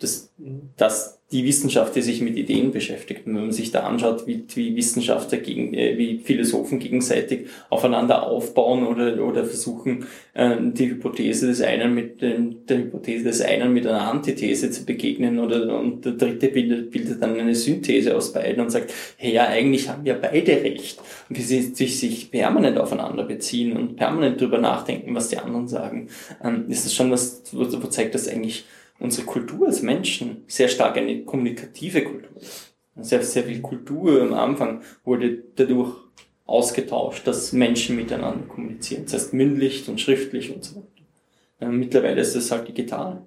das, 0.00 0.32
das 0.76 1.19
die 1.32 1.44
Wissenschaft, 1.44 1.94
die 1.94 2.02
sich 2.02 2.20
mit 2.22 2.36
Ideen 2.36 2.72
beschäftigt. 2.72 3.26
Und 3.26 3.36
wenn 3.36 3.42
man 3.42 3.52
sich 3.52 3.70
da 3.70 3.80
anschaut, 3.80 4.26
wie, 4.26 4.44
wie 4.54 4.74
Wissenschaftler 4.74 5.38
gegen, 5.38 5.74
äh, 5.74 5.96
wie 5.96 6.18
Philosophen 6.18 6.80
gegenseitig 6.80 7.46
aufeinander 7.68 8.24
aufbauen 8.24 8.84
oder, 8.84 9.24
oder 9.24 9.44
versuchen, 9.44 10.06
äh, 10.34 10.56
die 10.60 10.90
Hypothese 10.90 11.46
des 11.46 11.62
einen 11.62 11.94
mit 11.94 12.20
dem, 12.20 12.66
der 12.66 12.78
Hypothese 12.78 13.24
des 13.24 13.42
einen 13.42 13.72
mit 13.72 13.86
einer 13.86 14.10
Antithese 14.10 14.72
zu 14.72 14.84
begegnen 14.84 15.38
oder, 15.38 15.78
und 15.78 16.04
der 16.04 16.12
dritte 16.12 16.48
bildet, 16.48 16.90
bildet 16.90 17.22
dann 17.22 17.38
eine 17.38 17.54
Synthese 17.54 18.16
aus 18.16 18.32
beiden 18.32 18.64
und 18.64 18.70
sagt, 18.70 18.92
hey, 19.16 19.32
ja, 19.32 19.46
eigentlich 19.46 19.88
haben 19.88 20.04
wir 20.04 20.14
beide 20.14 20.52
recht. 20.52 20.98
Und 21.28 21.38
wie 21.38 21.42
sie 21.42 21.62
sich, 21.62 22.00
sich 22.00 22.32
permanent 22.32 22.76
aufeinander 22.76 23.22
beziehen 23.22 23.76
und 23.76 23.94
permanent 23.94 24.40
drüber 24.40 24.58
nachdenken, 24.58 25.14
was 25.14 25.28
die 25.28 25.38
anderen 25.38 25.68
sagen, 25.68 26.08
ähm, 26.42 26.64
ist 26.68 26.86
das 26.86 26.94
schon 26.94 27.12
was, 27.12 27.42
wo, 27.52 27.60
wo 27.60 27.86
zeigt 27.86 28.16
das 28.16 28.26
eigentlich, 28.26 28.64
unsere 29.00 29.26
Kultur 29.26 29.66
als 29.66 29.82
Menschen 29.82 30.44
sehr 30.46 30.68
stark 30.68 30.96
eine 30.96 31.24
kommunikative 31.24 32.04
Kultur 32.04 32.36
ist. 32.36 32.74
Sehr, 32.96 33.22
sehr 33.22 33.44
viel 33.44 33.60
Kultur 33.60 34.22
am 34.22 34.34
Anfang 34.34 34.82
wurde 35.04 35.42
dadurch 35.56 35.94
ausgetauscht, 36.44 37.26
dass 37.26 37.52
Menschen 37.52 37.96
miteinander 37.96 38.46
kommunizieren. 38.46 39.04
Das 39.04 39.14
heißt 39.14 39.32
mündlich 39.32 39.88
und 39.88 40.00
schriftlich 40.00 40.54
und 40.54 40.64
so 40.64 40.76
weiter. 40.76 41.72
Mittlerweile 41.72 42.20
ist 42.20 42.36
das 42.36 42.50
halt 42.50 42.68
digital. 42.68 43.22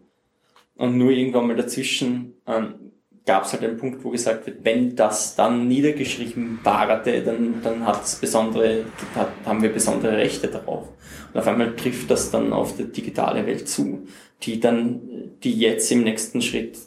Und 0.75 0.97
nur 0.97 1.11
irgendwann 1.11 1.47
mal 1.47 1.55
dazwischen 1.55 2.33
ähm, 2.47 2.91
gab 3.25 3.45
es 3.45 3.53
halt 3.53 3.63
einen 3.63 3.77
Punkt, 3.77 4.03
wo 4.03 4.09
gesagt 4.09 4.45
wird, 4.45 4.65
wenn 4.65 4.95
das 4.95 5.35
dann 5.35 5.67
niedergeschrieben 5.67 6.59
warte, 6.63 7.21
dann, 7.21 7.61
dann 7.63 7.85
hat 7.85 8.03
es 8.03 8.15
besondere, 8.15 8.85
hat, 9.15 9.31
haben 9.45 9.61
wir 9.61 9.71
besondere 9.71 10.17
Rechte 10.17 10.47
darauf. 10.47 10.89
Und 11.33 11.39
auf 11.39 11.47
einmal 11.47 11.75
trifft 11.75 12.11
das 12.11 12.31
dann 12.31 12.51
auf 12.51 12.75
die 12.75 12.91
digitale 12.91 13.45
Welt 13.45 13.69
zu 13.69 14.05
die 14.43 14.59
dann, 14.59 15.01
die 15.43 15.57
jetzt 15.57 15.91
im 15.91 16.03
nächsten 16.03 16.41
Schritt 16.41 16.77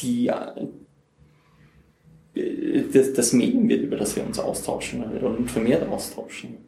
die, 0.00 0.28
äh, 0.28 0.66
das, 2.92 3.12
das 3.14 3.32
Medium 3.32 3.68
wird, 3.68 3.82
über 3.82 3.96
das 3.96 4.14
wir 4.14 4.24
uns 4.24 4.38
austauschen 4.38 5.02
oder 5.04 5.34
vermehrt 5.46 5.88
austauschen. 5.88 6.58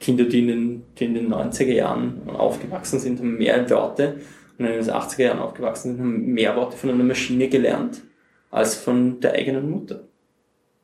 Kinder, 0.00 0.24
die 0.24 0.40
in, 0.40 0.48
den, 0.48 0.82
die 0.98 1.04
in 1.04 1.14
den 1.14 1.32
90er 1.32 1.72
Jahren 1.72 2.28
aufgewachsen 2.30 2.98
sind, 2.98 3.20
haben 3.20 3.36
mehr 3.36 3.68
Worte 3.70 4.20
und 4.58 4.64
in 4.64 4.72
den 4.72 4.82
80er 4.82 5.22
Jahren 5.22 5.38
aufgewachsen 5.38 5.92
sind, 5.92 6.00
haben 6.00 6.26
mehr 6.26 6.56
Worte 6.56 6.76
von 6.76 6.90
einer 6.90 7.04
Maschine 7.04 7.48
gelernt 7.48 8.02
als 8.50 8.74
von 8.74 9.20
der 9.20 9.34
eigenen 9.34 9.70
Mutter. 9.70 10.08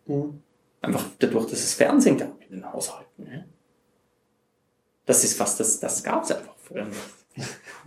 Mhm. 0.06 0.40
Einfach 0.80 1.06
dadurch, 1.18 1.46
dass 1.46 1.64
es 1.64 1.74
Fernsehen 1.74 2.16
gab 2.16 2.40
in 2.48 2.56
den 2.56 2.72
Haushalten. 2.72 3.44
Das 5.04 5.24
ist 5.24 5.36
fast, 5.36 5.58
das, 5.58 5.80
das 5.80 6.04
gab 6.04 6.22
es 6.22 6.32
einfach 6.32 6.54
früher 6.58 6.84
nicht. 6.84 7.17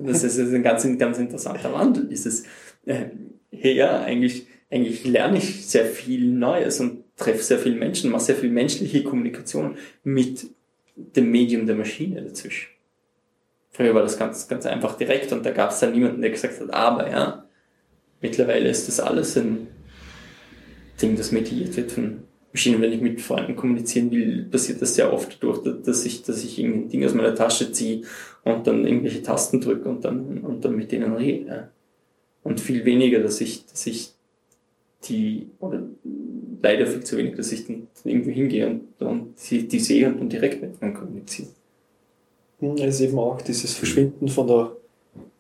Das 0.05 0.23
ist 0.23 0.39
ein 0.39 0.63
ganz, 0.63 0.87
ganz 0.97 1.17
interessanter 1.17 1.73
Wandel. 1.73 2.07
Dieses, 2.07 2.43
äh, 2.85 3.05
ja, 3.51 4.01
eigentlich, 4.01 4.47
eigentlich 4.69 5.05
lerne 5.05 5.37
ich 5.37 5.67
sehr 5.67 5.85
viel 5.85 6.27
Neues 6.31 6.79
und 6.79 7.03
treffe 7.17 7.43
sehr 7.43 7.59
viele 7.59 7.75
Menschen, 7.75 8.11
mache 8.11 8.23
sehr 8.23 8.35
viel 8.35 8.49
menschliche 8.49 9.03
Kommunikation 9.03 9.77
mit 10.03 10.47
dem 10.95 11.31
Medium 11.31 11.65
der 11.65 11.75
Maschine 11.75 12.21
dazwischen. 12.21 12.69
Früher 13.69 13.95
war 13.95 14.01
das 14.01 14.17
ganz, 14.17 14.47
ganz 14.47 14.65
einfach 14.65 14.97
direkt 14.97 15.31
und 15.31 15.45
da 15.45 15.51
gab 15.51 15.71
es 15.71 15.79
dann 15.79 15.93
niemanden, 15.93 16.21
der 16.21 16.31
gesagt 16.31 16.59
hat, 16.59 16.73
aber 16.73 17.09
ja, 17.09 17.45
mittlerweile 18.21 18.69
ist 18.69 18.87
das 18.87 18.99
alles 18.99 19.37
ein 19.37 19.67
Ding, 21.01 21.15
das 21.15 21.31
mediiert 21.31 21.75
wird 21.77 21.91
von 21.91 22.23
Maschinen, 22.53 22.81
wenn 22.81 22.91
ich 22.91 23.01
mit 23.01 23.21
Freunden 23.21 23.55
kommunizieren 23.55 24.11
will, 24.11 24.43
passiert 24.43 24.81
das 24.81 24.95
sehr 24.95 25.11
oft 25.13 25.41
durch, 25.41 25.61
dass 25.63 26.05
ich, 26.05 26.23
dass 26.23 26.43
ich 26.43 26.59
irgendein 26.59 26.89
Ding 26.89 27.05
aus 27.05 27.13
meiner 27.13 27.33
Tasche 27.33 27.71
ziehe 27.71 28.01
und 28.43 28.67
dann 28.67 28.85
irgendwelche 28.85 29.23
Tasten 29.23 29.61
drücke 29.61 29.87
und 29.87 30.03
dann, 30.03 30.39
und 30.39 30.65
dann 30.65 30.75
mit 30.75 30.91
denen 30.91 31.13
rede. 31.13 31.69
Und 32.43 32.59
viel 32.59 32.83
weniger, 32.83 33.19
dass 33.19 33.39
ich, 33.39 33.65
dass 33.67 33.85
ich 33.87 34.11
die, 35.05 35.47
oder 35.59 35.83
leider 36.61 36.87
viel 36.87 37.03
zu 37.03 37.17
wenig, 37.17 37.35
dass 37.35 37.51
ich 37.51 37.67
dann 37.67 37.87
irgendwo 38.03 38.31
hingehe 38.31 38.67
und, 38.67 39.01
und 39.01 39.33
die, 39.49 39.67
die 39.67 39.79
sehe 39.79 40.07
und 40.07 40.19
dann 40.19 40.29
direkt 40.29 40.61
mit 40.61 40.81
ihnen 40.81 40.93
kommuniziere. 40.93 41.49
Hm, 42.59 42.75
es 42.77 42.95
ist 42.95 43.01
eben 43.01 43.19
auch 43.19 43.41
dieses 43.41 43.73
Verschwinden 43.73 44.27
von 44.27 44.47
der 44.47 44.75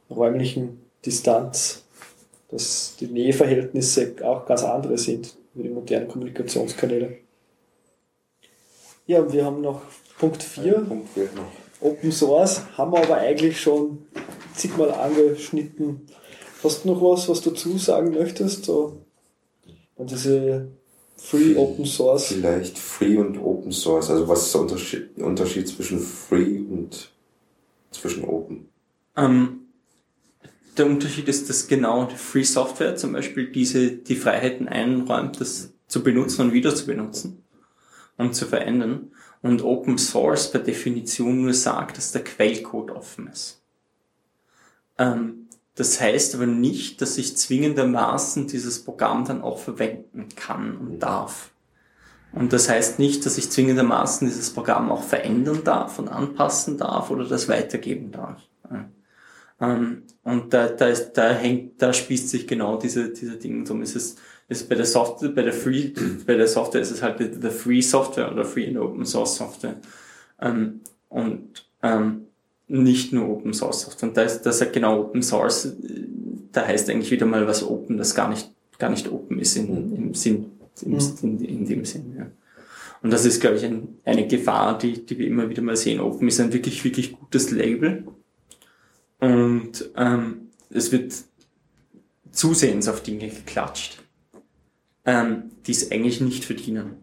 räumlichen 0.09 0.79
Distanz, 1.05 1.83
dass 2.49 2.95
die 2.99 3.07
Näheverhältnisse 3.07 4.13
auch 4.23 4.45
ganz 4.45 4.63
andere 4.63 4.97
sind 4.97 5.35
über 5.53 5.63
die 5.63 5.69
modernen 5.69 6.07
Kommunikationskanäle. 6.07 7.17
Ja, 9.07 9.31
wir 9.31 9.45
haben 9.45 9.61
noch 9.61 9.81
Punkt 10.17 10.43
4. 10.43 10.73
Punkt 10.81 11.09
4 11.09 11.29
Open 11.81 12.11
Source 12.11 12.61
haben 12.77 12.93
wir 12.93 13.01
aber 13.01 13.17
eigentlich 13.17 13.59
schon 13.59 14.05
zigmal 14.55 14.91
angeschnitten. 14.91 16.07
Hast 16.63 16.85
du 16.85 16.89
noch 16.89 17.01
was, 17.01 17.27
was 17.27 17.41
du 17.41 17.49
dazu 17.49 17.77
sagen 17.77 18.11
möchtest? 18.11 18.65
So, 18.65 19.01
und 19.95 20.11
diese 20.11 20.67
Free 21.17 21.55
Open 21.55 21.85
Source? 21.85 22.27
Vielleicht 22.27 22.77
Free 22.77 23.17
und 23.17 23.37
Open 23.39 23.71
Source. 23.71 24.09
Also 24.09 24.27
was 24.27 24.45
ist 24.45 24.53
der 24.53 24.61
Unterschied, 24.61 25.17
Unterschied 25.17 25.67
zwischen 25.67 25.99
Free 25.99 26.59
und 26.59 27.11
zwischen 27.91 28.23
Open? 28.23 28.69
Ähm, 29.15 29.60
der 30.77 30.85
Unterschied 30.85 31.27
ist, 31.27 31.49
dass 31.49 31.67
genau 31.67 32.07
Free 32.07 32.43
Software 32.43 32.95
zum 32.95 33.13
Beispiel 33.13 33.51
diese, 33.51 33.91
die 33.91 34.15
Freiheiten 34.15 34.67
einräumt, 34.67 35.41
das 35.41 35.73
zu 35.87 36.03
benutzen 36.03 36.41
und 36.41 36.53
wieder 36.53 36.73
zu 36.73 36.85
benutzen 36.85 37.43
und 38.17 38.35
zu 38.35 38.45
verändern. 38.45 39.11
Und 39.41 39.63
Open 39.63 39.97
Source 39.97 40.51
per 40.51 40.61
Definition 40.61 41.41
nur 41.41 41.53
sagt, 41.53 41.97
dass 41.97 42.11
der 42.11 42.23
Quellcode 42.23 42.91
offen 42.91 43.27
ist. 43.27 43.61
Ähm, 44.97 45.47
das 45.75 45.99
heißt 45.99 46.35
aber 46.35 46.45
nicht, 46.45 47.01
dass 47.01 47.17
ich 47.17 47.37
zwingendermaßen 47.37 48.47
dieses 48.47 48.83
Programm 48.83 49.25
dann 49.25 49.41
auch 49.41 49.57
verwenden 49.57 50.27
kann 50.35 50.77
und 50.77 50.99
darf. 50.99 51.51
Und 52.33 52.53
das 52.53 52.69
heißt 52.69 52.99
nicht, 52.99 53.25
dass 53.25 53.37
ich 53.37 53.49
zwingendermaßen 53.49 54.27
dieses 54.27 54.51
Programm 54.51 54.91
auch 54.91 55.03
verändern 55.03 55.63
darf 55.63 55.99
und 55.99 56.07
anpassen 56.07 56.77
darf 56.77 57.09
oder 57.09 57.25
das 57.25 57.49
weitergeben 57.49 58.11
darf. 58.11 58.41
Ähm, 59.61 60.03
und 60.23 60.53
da, 60.53 60.67
da, 60.67 60.87
ist, 60.87 61.13
da 61.13 61.31
hängt, 61.31 61.81
da 61.81 61.93
spießt 61.93 62.29
sich 62.29 62.47
genau 62.47 62.77
diese, 62.77 63.09
diese 63.09 63.37
Dinge. 63.37 63.63
Darum 63.63 63.83
ist 63.83 63.95
es, 63.95 64.15
ist 64.49 64.67
bei 64.67 64.75
der 64.75 64.85
Software, 64.85 65.29
bei 65.29 65.43
der 65.43 65.53
Free, 65.53 65.91
bei 66.25 66.35
der 66.35 66.47
Software 66.47 66.81
ist 66.81 66.91
es 66.91 67.01
halt 67.01 67.19
die, 67.19 67.29
die 67.29 67.49
Free 67.49 67.81
Software 67.81 68.31
oder 68.31 68.43
Free 68.43 68.67
and 68.67 68.77
Open 68.77 69.05
Source 69.05 69.35
Software. 69.35 69.75
Ähm, 70.41 70.81
und 71.09 71.65
ähm, 71.83 72.27
nicht 72.67 73.13
nur 73.13 73.29
Open 73.29 73.53
Source 73.53 73.81
Software. 73.81 74.09
Und 74.09 74.17
da 74.17 74.23
ist, 74.23 74.41
das 74.41 74.55
ist 74.55 74.61
halt 74.61 74.73
genau 74.73 75.01
Open 75.01 75.21
Source, 75.21 75.73
da 76.51 76.65
heißt 76.65 76.89
eigentlich 76.89 77.11
wieder 77.11 77.25
mal 77.25 77.45
was 77.45 77.63
Open, 77.63 77.97
das 77.97 78.15
gar 78.15 78.29
nicht, 78.29 78.51
gar 78.79 78.89
nicht 78.89 79.11
Open 79.11 79.39
ist 79.39 79.55
in, 79.57 79.95
im 79.95 80.13
Sinn, 80.13 80.51
im, 80.81 80.97
in, 81.21 81.39
in 81.45 81.65
dem 81.65 81.85
Sinn, 81.85 82.15
ja. 82.17 82.27
Und 83.03 83.11
das 83.11 83.25
ist, 83.25 83.41
glaube 83.41 83.57
ich, 83.57 83.65
ein, 83.65 83.97
eine 84.05 84.27
Gefahr, 84.27 84.77
die, 84.77 85.03
die 85.03 85.17
wir 85.17 85.25
immer 85.25 85.49
wieder 85.49 85.63
mal 85.63 85.75
sehen. 85.75 85.99
Open 85.99 86.27
ist 86.27 86.39
ein 86.39 86.53
wirklich, 86.53 86.83
wirklich 86.83 87.13
gutes 87.13 87.49
Label 87.49 88.05
und 89.21 89.91
ähm, 89.95 90.49
es 90.71 90.91
wird 90.91 91.13
zusehends 92.31 92.87
auf 92.87 93.03
Dinge 93.03 93.29
geklatscht, 93.29 93.99
ähm, 95.05 95.51
die 95.65 95.71
es 95.71 95.91
eigentlich 95.91 96.19
nicht 96.21 96.43
verdienen. 96.43 96.95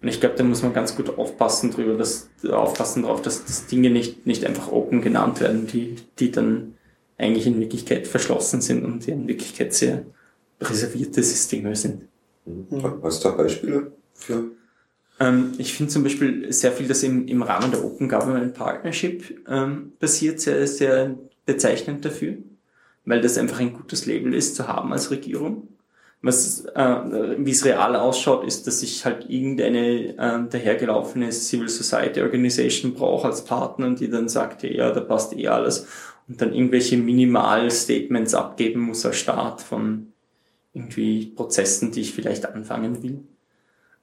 Und 0.00 0.08
ich 0.08 0.20
glaube, 0.20 0.36
da 0.36 0.44
muss 0.44 0.62
man 0.62 0.72
ganz 0.72 0.96
gut 0.96 1.18
aufpassen 1.18 1.70
drüber, 1.70 1.94
dass 1.94 2.30
aufpassen 2.50 3.02
darauf, 3.02 3.20
dass, 3.20 3.44
dass 3.44 3.66
Dinge 3.66 3.90
nicht, 3.90 4.26
nicht 4.26 4.46
einfach 4.46 4.72
open 4.72 5.02
genannt 5.02 5.40
werden, 5.40 5.66
die, 5.66 5.96
die 6.18 6.30
dann 6.30 6.76
eigentlich 7.18 7.46
in 7.46 7.60
Wirklichkeit 7.60 8.06
verschlossen 8.06 8.62
sind 8.62 8.82
und 8.82 9.06
in 9.06 9.28
Wirklichkeit 9.28 9.74
sehr 9.74 10.06
reservierte 10.62 11.22
Systeme 11.22 11.76
sind. 11.76 12.08
Mhm. 12.46 13.02
Hast 13.02 13.22
du 13.22 13.28
da 13.28 13.34
Beispiele 13.34 13.92
für? 14.14 14.52
Ähm, 15.18 15.52
ich 15.58 15.74
finde 15.74 15.92
zum 15.92 16.02
Beispiel 16.02 16.50
sehr 16.50 16.72
viel, 16.72 16.88
das 16.88 17.02
im, 17.02 17.28
im 17.28 17.42
Rahmen 17.42 17.70
der 17.70 17.84
Open 17.84 18.08
Government 18.08 18.54
Partnership 18.54 19.46
ähm, 19.46 19.92
passiert, 20.00 20.40
sehr, 20.40 20.66
sehr 20.66 21.18
bezeichnend 21.50 22.04
dafür, 22.04 22.34
weil 23.04 23.20
das 23.20 23.36
einfach 23.36 23.58
ein 23.58 23.72
gutes 23.72 24.06
Label 24.06 24.34
ist 24.34 24.54
zu 24.54 24.68
haben 24.68 24.92
als 24.92 25.10
Regierung. 25.10 25.66
Was, 26.22 26.66
äh, 26.66 27.36
wie 27.38 27.50
es 27.50 27.64
real 27.64 27.96
ausschaut, 27.96 28.46
ist, 28.46 28.66
dass 28.66 28.82
ich 28.82 29.04
halt 29.06 29.28
irgendeine 29.28 30.16
äh, 30.18 30.48
dahergelaufene 30.50 31.32
Civil 31.32 31.68
Society 31.68 32.20
Organization 32.20 32.92
brauche 32.92 33.26
als 33.28 33.44
Partner, 33.44 33.94
die 33.94 34.10
dann 34.10 34.28
sagt, 34.28 34.62
ja, 34.62 34.92
da 34.92 35.00
passt 35.00 35.34
eh 35.34 35.48
alles 35.48 35.86
und 36.28 36.40
dann 36.40 36.52
irgendwelche 36.52 36.98
Minimal-Statements 36.98 38.34
abgeben 38.34 38.80
muss 38.80 39.04
als 39.04 39.16
Start 39.16 39.62
von 39.62 40.12
irgendwie 40.72 41.26
Prozessen, 41.26 41.90
die 41.90 42.02
ich 42.02 42.12
vielleicht 42.12 42.46
anfangen 42.46 43.02
will. 43.02 43.24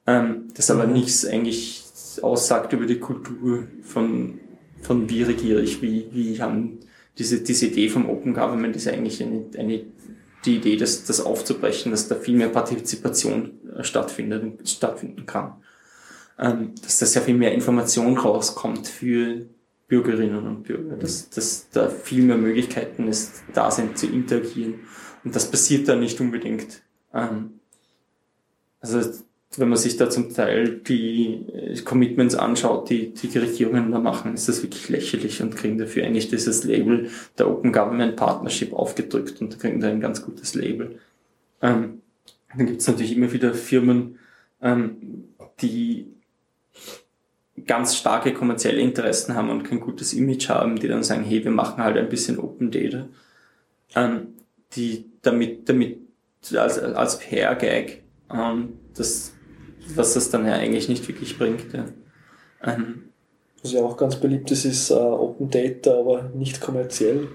Ähm, 0.06 0.48
das 0.54 0.70
aber 0.70 0.86
mhm. 0.86 0.94
nichts 0.94 1.24
eigentlich 1.24 1.84
aussagt 2.20 2.72
über 2.72 2.86
die 2.86 2.98
Kultur 2.98 3.68
von, 3.82 4.40
von 4.82 5.08
wie 5.08 5.22
regiere 5.22 5.62
ich, 5.62 5.80
wie, 5.80 6.08
wie 6.10 6.42
haben 6.42 6.80
diese, 7.18 7.40
diese 7.40 7.66
Idee 7.66 7.88
vom 7.88 8.08
Open 8.08 8.34
Government 8.34 8.76
ist 8.76 8.88
eigentlich 8.88 9.22
eine, 9.22 9.46
eine 9.56 9.84
die 10.44 10.56
Idee, 10.56 10.76
das, 10.76 11.04
das 11.04 11.20
aufzubrechen, 11.20 11.90
dass 11.90 12.08
da 12.08 12.14
viel 12.14 12.36
mehr 12.36 12.48
Partizipation 12.48 13.58
äh, 13.76 13.82
stattfindet, 13.82 14.68
stattfinden 14.68 15.26
kann. 15.26 15.54
Ähm, 16.38 16.74
dass 16.82 16.98
da 17.00 17.06
sehr 17.06 17.22
viel 17.22 17.34
mehr 17.34 17.52
Information 17.52 18.16
rauskommt 18.16 18.86
für 18.86 19.46
Bürgerinnen 19.88 20.46
und 20.46 20.62
Bürger, 20.62 20.96
dass, 20.96 21.28
dass 21.30 21.68
da 21.70 21.88
viel 21.88 22.22
mehr 22.22 22.36
Möglichkeiten 22.36 23.08
ist, 23.08 23.42
da 23.52 23.70
sind 23.70 23.98
zu 23.98 24.06
interagieren. 24.06 24.80
Und 25.24 25.34
das 25.34 25.50
passiert 25.50 25.88
da 25.88 25.96
nicht 25.96 26.20
unbedingt. 26.20 26.82
Ähm, 27.12 27.58
also 28.80 29.00
wenn 29.56 29.68
man 29.68 29.78
sich 29.78 29.96
da 29.96 30.10
zum 30.10 30.32
Teil 30.32 30.80
die 30.86 31.46
äh, 31.52 31.80
Commitments 31.80 32.34
anschaut, 32.34 32.90
die 32.90 33.14
die 33.14 33.38
Regierungen 33.38 33.90
da 33.90 33.98
machen, 33.98 34.34
ist 34.34 34.48
das 34.48 34.62
wirklich 34.62 34.88
lächerlich 34.88 35.40
und 35.42 35.56
kriegen 35.56 35.78
dafür 35.78 36.04
eigentlich 36.04 36.28
dieses 36.28 36.64
Label 36.64 37.08
der 37.38 37.48
Open 37.48 37.72
Government 37.72 38.16
Partnership 38.16 38.72
aufgedrückt 38.72 39.40
und 39.40 39.58
kriegen 39.58 39.80
da 39.80 39.88
ein 39.88 40.00
ganz 40.00 40.22
gutes 40.22 40.54
Label. 40.54 40.98
Ähm, 41.62 42.02
dann 42.56 42.66
gibt 42.66 42.80
es 42.80 42.88
natürlich 42.88 43.16
immer 43.16 43.32
wieder 43.32 43.54
Firmen, 43.54 44.18
ähm, 44.60 45.24
die 45.60 46.06
ganz 47.66 47.96
starke 47.96 48.32
kommerzielle 48.32 48.80
Interessen 48.80 49.34
haben 49.34 49.50
und 49.50 49.64
kein 49.64 49.80
gutes 49.80 50.12
Image 50.12 50.48
haben, 50.48 50.78
die 50.78 50.88
dann 50.88 51.02
sagen, 51.02 51.24
hey, 51.24 51.42
wir 51.42 51.50
machen 51.50 51.82
halt 51.82 51.96
ein 51.96 52.08
bisschen 52.08 52.38
Open 52.38 52.70
Data, 52.70 53.08
ähm, 53.96 54.28
die 54.76 55.06
damit, 55.22 55.68
damit 55.68 55.98
als, 56.54 56.78
als 56.78 57.18
PR-Gag 57.18 58.02
ähm, 58.32 58.74
das 58.94 59.32
was 59.94 60.14
das 60.14 60.30
dann 60.30 60.46
ja 60.46 60.54
eigentlich 60.54 60.88
nicht 60.88 61.06
wirklich 61.08 61.38
bringt. 61.38 61.72
Ja. 61.72 61.86
Ähm, 62.64 63.10
was 63.62 63.72
ja 63.72 63.80
auch 63.80 63.96
ganz 63.96 64.16
beliebt 64.16 64.50
ist, 64.50 64.64
ist 64.64 64.90
uh, 64.90 64.94
Open 64.94 65.50
Data, 65.50 65.98
aber 65.98 66.30
nicht 66.34 66.60
kommerziell. 66.60 67.28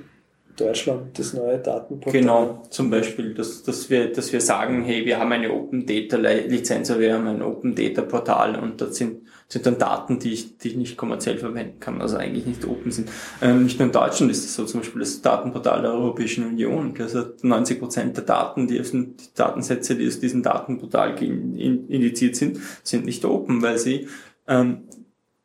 Deutschland 0.55 1.17
das 1.17 1.33
neue 1.33 1.57
Datenportal. 1.57 2.21
Genau, 2.21 2.63
zum 2.69 2.89
Beispiel, 2.89 3.33
dass, 3.33 3.63
dass, 3.63 3.89
wir, 3.89 4.11
dass 4.11 4.31
wir 4.31 4.39
sagen, 4.39 4.83
hey, 4.83 5.05
wir 5.05 5.19
haben 5.19 5.31
eine 5.31 5.51
Open 5.51 5.85
Data 5.85 6.17
Lizenz, 6.17 6.95
wir 6.95 7.13
haben 7.15 7.27
ein 7.27 7.41
Open 7.41 7.73
Data 7.73 8.03
Portal 8.03 8.59
und 8.59 8.79
dort 8.79 8.93
sind, 8.93 9.23
sind 9.53 9.67
dann 9.67 9.77
Daten, 9.77 10.17
die 10.17 10.33
ich, 10.33 10.57
die 10.57 10.69
ich 10.69 10.75
nicht 10.75 10.97
kommerziell 10.97 11.37
verwenden 11.37 11.79
kann, 11.79 12.01
also 12.01 12.17
eigentlich 12.17 12.47
nicht 12.47 12.65
open 12.65 12.91
sind. 12.91 13.09
Ähm, 13.39 13.63
nicht 13.63 13.77
nur 13.77 13.85
in 13.85 13.93
Deutschland 13.93 14.31
ist 14.31 14.43
es 14.43 14.55
so, 14.55 14.65
zum 14.65 14.79
Beispiel 14.79 14.99
das 14.99 15.21
Datenportal 15.21 15.83
der 15.83 15.93
Europäischen 15.93 16.45
Union, 16.47 16.95
also 16.99 17.25
90 17.41 17.79
Prozent 17.79 18.17
der 18.17 18.23
Daten, 18.23 18.67
die, 18.67 18.81
die 18.81 19.13
Datensätze, 19.35 19.95
die 19.95 20.07
aus 20.07 20.19
diesem 20.19 20.41
Datenportal 20.41 21.21
indiziert 21.21 22.35
sind, 22.35 22.57
sind 22.81 23.05
nicht 23.05 23.23
open, 23.25 23.61
weil 23.61 23.77
sie 23.77 24.07
ähm, 24.47 24.79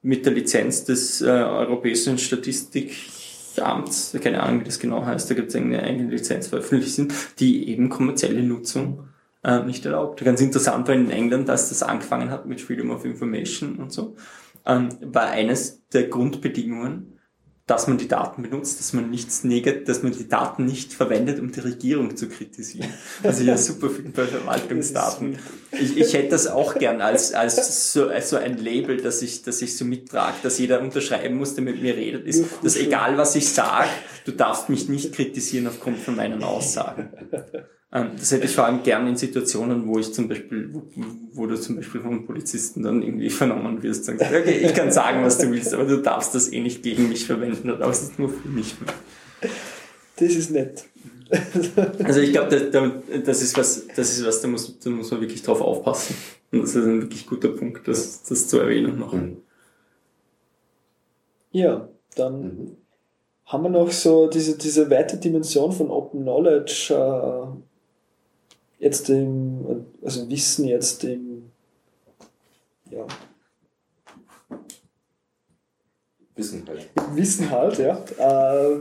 mit 0.00 0.24
der 0.24 0.32
Lizenz 0.32 0.84
des 0.84 1.20
äh, 1.20 1.26
Europäischen 1.26 2.16
Statistik 2.16 2.92
Amts, 3.58 4.16
keine 4.22 4.40
Ahnung, 4.42 4.60
wie 4.60 4.64
das 4.64 4.78
genau 4.78 5.04
heißt, 5.04 5.28
da 5.28 5.34
gibt 5.34 5.48
es 5.48 5.56
eine 5.56 5.82
eigene 5.82 6.10
Lizenz 6.10 6.46
veröffentlicht 6.46 7.12
die 7.40 7.68
eben 7.68 7.88
kommerzielle 7.88 8.42
Nutzung 8.42 9.07
äh, 9.42 9.62
nicht 9.64 9.84
erlaubt. 9.84 10.24
Ganz 10.24 10.40
interessant, 10.40 10.88
weil 10.88 11.00
in 11.00 11.10
England, 11.10 11.48
als 11.50 11.68
das 11.68 11.82
angefangen 11.82 12.30
hat 12.30 12.46
mit 12.46 12.60
Freedom 12.60 12.90
of 12.90 13.04
Information 13.04 13.76
und 13.76 13.92
so, 13.92 14.16
ähm, 14.66 14.88
war 15.00 15.28
eines 15.28 15.86
der 15.88 16.08
Grundbedingungen, 16.08 17.18
dass 17.68 17.86
man 17.86 17.98
die 17.98 18.08
Daten 18.08 18.42
benutzt, 18.42 18.80
dass 18.80 18.94
man 18.94 19.10
nichts 19.10 19.44
negat, 19.44 19.88
dass 19.88 20.02
man 20.02 20.12
die 20.12 20.26
Daten 20.26 20.64
nicht 20.64 20.94
verwendet, 20.94 21.38
um 21.38 21.52
die 21.52 21.60
Regierung 21.60 22.16
zu 22.16 22.28
kritisieren. 22.28 22.88
Also 23.22 23.44
ja, 23.44 23.58
super 23.58 23.90
viel 23.90 24.08
bei 24.08 24.24
Verwaltungsdaten. 24.24 25.38
Ich, 25.72 25.98
ich 25.98 26.14
hätte 26.14 26.30
das 26.30 26.46
auch 26.46 26.76
gern 26.76 27.02
als, 27.02 27.34
als, 27.34 27.92
so, 27.92 28.08
als 28.08 28.30
so 28.30 28.36
ein 28.36 28.56
Label, 28.56 28.96
dass 28.96 29.20
ich, 29.20 29.42
dass 29.42 29.60
ich 29.60 29.76
so 29.76 29.84
mittrage, 29.84 30.36
dass 30.42 30.58
jeder 30.58 30.80
unterschreiben 30.80 31.36
muss, 31.36 31.54
der 31.56 31.64
mit 31.64 31.82
mir 31.82 31.94
redet, 31.94 32.26
ist, 32.26 32.46
dass 32.62 32.76
egal 32.76 33.18
was 33.18 33.36
ich 33.36 33.50
sage, 33.50 33.90
du 34.24 34.32
darfst 34.32 34.70
mich 34.70 34.88
nicht 34.88 35.12
kritisieren 35.12 35.66
aufgrund 35.66 35.98
von 35.98 36.16
meinen 36.16 36.42
Aussagen. 36.42 37.10
Ähm, 37.90 38.10
das 38.18 38.30
hätte 38.32 38.44
ich 38.44 38.54
vor 38.54 38.66
allem 38.66 38.82
gern 38.82 39.06
in 39.06 39.16
Situationen, 39.16 39.86
wo 39.86 39.98
ich 39.98 40.12
zum 40.12 40.28
Beispiel, 40.28 40.70
wo, 40.72 40.82
wo 41.32 41.46
du 41.46 41.56
zum 41.56 41.76
Beispiel 41.76 42.02
vom 42.02 42.26
Polizisten 42.26 42.82
dann 42.82 43.02
irgendwie 43.02 43.30
vernommen 43.30 43.82
wirst, 43.82 44.04
sagst, 44.04 44.22
okay, 44.22 44.58
ich 44.62 44.74
kann 44.74 44.92
sagen, 44.92 45.24
was 45.24 45.38
du 45.38 45.50
willst, 45.50 45.72
aber 45.72 45.84
du 45.84 45.96
darfst 46.02 46.34
das 46.34 46.52
eh 46.52 46.60
nicht 46.60 46.82
gegen 46.82 47.08
mich 47.08 47.24
verwenden, 47.24 47.68
du 47.68 47.76
darfst 47.76 48.02
es 48.12 48.18
nur 48.18 48.28
für 48.28 48.48
mich 48.48 48.74
verwenden. 48.74 49.00
Das 50.16 50.34
ist 50.34 50.50
nett. 50.50 50.84
Also 52.02 52.20
ich 52.20 52.32
glaube, 52.32 52.48
das, 52.48 53.24
das 53.24 53.42
ist 53.42 53.56
was, 53.56 53.86
das 53.94 54.18
ist 54.18 54.26
was, 54.26 54.40
da 54.40 54.48
muss, 54.48 54.78
da 54.78 54.90
muss 54.90 55.10
man 55.10 55.20
wirklich 55.20 55.42
drauf 55.42 55.60
aufpassen. 55.60 56.16
Und 56.50 56.62
das 56.62 56.74
ist 56.74 56.84
ein 56.84 57.02
wirklich 57.02 57.26
guter 57.26 57.48
Punkt, 57.48 57.86
das, 57.86 58.22
das 58.22 58.48
zu 58.48 58.58
erwähnen 58.58 58.98
noch. 58.98 59.12
Mhm. 59.12 59.38
Ja, 61.50 61.88
dann 62.16 62.40
mhm. 62.40 62.76
haben 63.46 63.62
wir 63.64 63.70
noch 63.70 63.90
so 63.90 64.28
diese, 64.28 64.56
diese 64.56 64.90
weite 64.90 65.18
Dimension 65.18 65.72
von 65.72 65.90
Open 65.90 66.22
Knowledge 66.22 66.94
äh, 66.94 67.67
jetzt 68.78 69.10
im, 69.10 69.86
also 70.02 70.28
Wissen 70.30 70.66
jetzt 70.66 71.04
im, 71.04 71.50
ja. 72.90 73.06
Wissen 76.36 76.64
halt. 76.68 76.88
Wissen 77.14 77.50
halt, 77.50 77.78
ja. 77.78 78.04
Äh, 78.18 78.80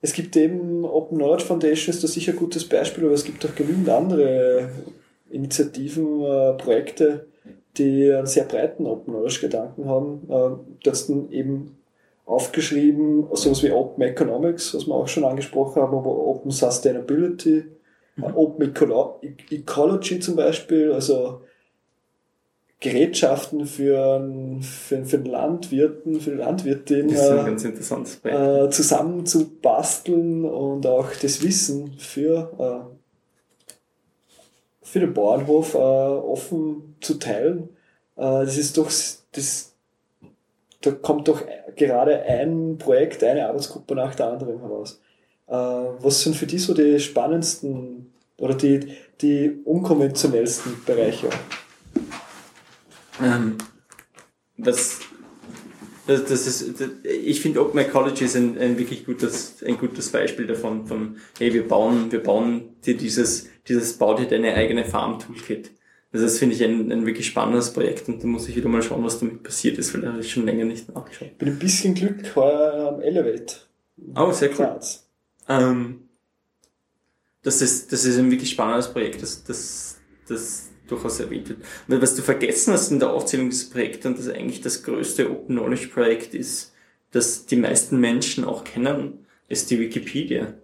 es 0.00 0.12
gibt 0.12 0.36
eben 0.36 0.84
Open 0.84 1.18
Knowledge 1.18 1.44
Foundation 1.44 1.94
ist 1.94 2.02
da 2.02 2.08
sicher 2.08 2.32
ein 2.32 2.38
gutes 2.38 2.68
Beispiel, 2.68 3.04
aber 3.04 3.14
es 3.14 3.24
gibt 3.24 3.46
auch 3.46 3.54
genügend 3.54 3.88
andere 3.88 4.68
Initiativen, 5.30 6.22
äh, 6.22 6.54
Projekte, 6.54 7.28
die 7.78 8.12
einen 8.12 8.26
sehr 8.26 8.44
breiten 8.44 8.86
Open 8.86 9.14
Knowledge 9.14 9.40
Gedanken 9.40 9.88
haben. 9.88 10.28
Äh, 10.28 10.80
das 10.82 11.06
dann 11.06 11.30
eben 11.30 11.78
aufgeschrieben, 12.26 13.28
sowas 13.32 13.62
wie 13.62 13.70
Open 13.70 14.02
Economics, 14.02 14.74
was 14.74 14.86
wir 14.86 14.94
auch 14.94 15.08
schon 15.08 15.24
angesprochen 15.24 15.80
haben, 15.80 15.96
aber 15.96 16.10
Open 16.10 16.50
Sustainability, 16.50 17.64
Mhm. 18.16 18.24
Open 18.24 18.68
Ecolo 18.68 19.20
Ecology 19.50 20.20
zum 20.20 20.36
Beispiel, 20.36 20.92
also 20.92 21.42
Gerätschaften 22.82 23.64
für, 23.64 24.60
für, 24.60 25.04
für 25.04 25.18
den 25.18 25.30
Landwirten, 25.30 26.20
für 26.20 26.32
die 26.32 26.36
Landwirtin 26.36 27.08
das 27.08 27.20
ist 27.20 27.30
ein 27.30 27.38
äh, 27.38 27.44
ganz 27.44 27.64
interessantes 27.64 28.20
äh, 28.24 28.70
zusammen 28.70 29.24
zu 29.24 29.48
basteln 29.60 30.44
und 30.44 30.86
auch 30.86 31.08
das 31.22 31.42
Wissen 31.42 31.92
für, 31.98 32.52
äh, 32.58 32.96
für 34.82 35.00
den 35.00 35.14
Bauernhof 35.14 35.74
äh, 35.74 35.78
offen 35.78 36.96
zu 37.00 37.14
teilen. 37.14 37.68
Äh, 38.16 38.44
das 38.44 38.58
ist 38.58 38.76
doch, 38.76 38.90
das, 39.30 39.74
da 40.80 40.90
kommt 40.90 41.28
doch 41.28 41.42
gerade 41.76 42.22
ein 42.22 42.78
Projekt, 42.78 43.22
eine 43.22 43.48
Arbeitsgruppe 43.48 43.94
nach 43.94 44.16
der 44.16 44.32
anderen 44.32 44.58
heraus. 44.58 45.00
Äh, 45.52 45.54
was 45.54 46.22
sind 46.22 46.34
für 46.34 46.46
die 46.46 46.56
so 46.56 46.72
die 46.72 46.98
spannendsten 46.98 48.10
oder 48.38 48.54
die, 48.54 48.94
die 49.20 49.60
unkonventionellsten 49.64 50.82
Bereiche? 50.86 51.28
Ähm, 53.22 53.58
das, 54.56 55.00
das, 56.06 56.24
das 56.24 56.46
ist, 56.46 56.80
das, 56.80 56.88
ich 57.04 57.42
finde 57.42 57.60
Open 57.60 57.78
Ecology 57.80 58.24
ist 58.24 58.34
ein, 58.34 58.56
ein 58.56 58.78
wirklich 58.78 59.04
gutes, 59.04 59.62
ein 59.62 59.76
gutes 59.76 60.08
Beispiel 60.10 60.46
davon, 60.46 60.86
von, 60.86 61.16
hey, 61.38 61.52
wir 61.52 61.68
bauen, 61.68 62.10
wir 62.10 62.22
bauen 62.22 62.70
dir 62.86 62.96
dieses, 62.96 63.50
dieses, 63.68 63.98
bau 63.98 64.14
dir 64.14 64.26
deine 64.26 64.54
eigene 64.54 64.86
Farm-Toolkit. 64.86 65.70
Also 66.14 66.24
das 66.24 66.38
finde 66.38 66.54
ich 66.54 66.64
ein, 66.64 66.90
ein 66.90 67.04
wirklich 67.04 67.26
spannendes 67.26 67.74
Projekt 67.74 68.08
und 68.08 68.22
da 68.22 68.26
muss 68.26 68.48
ich 68.48 68.56
wieder 68.56 68.70
mal 68.70 68.82
schauen, 68.82 69.04
was 69.04 69.18
damit 69.18 69.42
passiert 69.42 69.76
ist, 69.76 69.92
weil 69.92 70.00
da 70.00 70.12
habe 70.12 70.20
ich 70.22 70.32
schon 70.32 70.46
länger 70.46 70.64
nicht 70.64 70.88
nachgeschaut. 70.94 71.36
Bin 71.36 71.48
ein 71.48 71.58
bisschen 71.58 71.92
Glück 71.92 72.34
heuer 72.36 72.94
am 72.94 73.02
Elevate. 73.02 73.56
Oh, 74.16 74.32
sehr 74.32 74.48
cool. 74.58 74.78
Ähm, 75.48 76.08
das 77.42 77.62
ist, 77.62 77.92
das 77.92 78.04
ist 78.04 78.18
ein 78.18 78.30
wirklich 78.30 78.50
spannendes 78.50 78.92
Projekt, 78.92 79.22
das, 79.22 79.44
das, 79.44 80.00
das 80.28 80.70
durchaus 80.86 81.20
erwähnt 81.20 81.48
wird. 81.48 81.62
Und 81.88 82.02
was 82.02 82.14
du 82.14 82.22
vergessen 82.22 82.72
hast 82.72 82.90
in 82.90 83.00
der 83.00 83.10
Aufzählung 83.10 83.50
des 83.50 83.68
Projekts 83.70 84.06
und 84.06 84.18
das 84.18 84.28
eigentlich 84.28 84.60
das 84.60 84.82
größte 84.82 85.30
Open 85.30 85.56
Knowledge 85.56 85.88
Projekt 85.88 86.34
ist, 86.34 86.72
das 87.10 87.46
die 87.46 87.56
meisten 87.56 87.98
Menschen 88.00 88.44
auch 88.44 88.64
kennen, 88.64 89.26
ist 89.48 89.70
die 89.70 89.80
Wikipedia. 89.80 90.54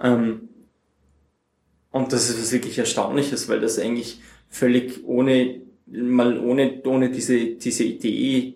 Ähm, 0.00 0.48
Und 1.92 2.12
das 2.12 2.30
ist 2.30 2.40
was 2.40 2.52
wirklich 2.52 2.78
Erstaunliches, 2.78 3.48
weil 3.48 3.60
das 3.60 3.78
eigentlich 3.78 4.20
völlig 4.48 5.04
ohne, 5.04 5.62
mal 5.86 6.38
ohne, 6.38 6.82
ohne 6.84 7.10
diese, 7.10 7.56
diese 7.56 7.84
Idee 7.84 8.54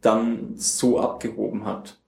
dann 0.00 0.54
so 0.56 0.98
abgehoben 1.00 1.64
hat. 1.64 2.00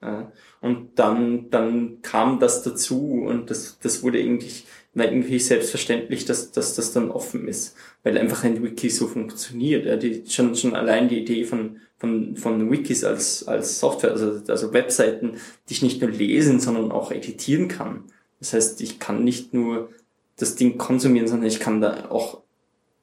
Und 0.61 0.99
dann, 0.99 1.51
dann 1.51 2.03
kam 2.03 2.41
das 2.41 2.63
dazu 2.63 3.25
und 3.27 3.51
das, 3.51 3.79
das 3.81 4.03
wurde 4.03 4.19
eigentlich, 4.19 4.67
war 4.95 5.05
irgendwie 5.05 5.39
selbstverständlich, 5.39 6.25
dass, 6.25 6.51
dass 6.53 6.75
das 6.75 6.93
dann 6.93 7.11
offen 7.11 7.47
ist, 7.47 7.77
weil 8.03 8.17
einfach 8.17 8.45
ein 8.45 8.63
Wiki 8.63 8.89
so 8.89 9.07
funktioniert. 9.07 9.85
Ja, 9.87 9.97
die, 9.97 10.25
schon, 10.27 10.57
schon 10.57 10.75
allein 10.75 11.09
die 11.09 11.21
Idee 11.21 11.45
von, 11.45 11.81
von, 11.99 12.37
von 12.37 12.71
Wikis 12.71 13.05
als, 13.05 13.47
als 13.47 13.81
Software, 13.81 14.13
also, 14.13 14.41
also 14.49 14.73
Webseiten, 14.73 15.37
die 15.69 15.75
ich 15.75 15.83
nicht 15.83 16.01
nur 16.01 16.11
lesen, 16.11 16.61
sondern 16.61 16.91
auch 16.93 17.13
editieren 17.13 17.69
kann. 17.69 18.05
Das 18.41 18.53
heißt, 18.53 18.81
ich 18.81 18.99
kann 18.99 19.25
nicht 19.25 19.55
nur 19.55 19.91
das 20.37 20.55
Ding 20.55 20.79
konsumieren, 20.79 21.29
sondern 21.29 21.49
ich 21.49 21.61
kann 21.61 21.81
da 21.81 22.11
auch 22.11 22.43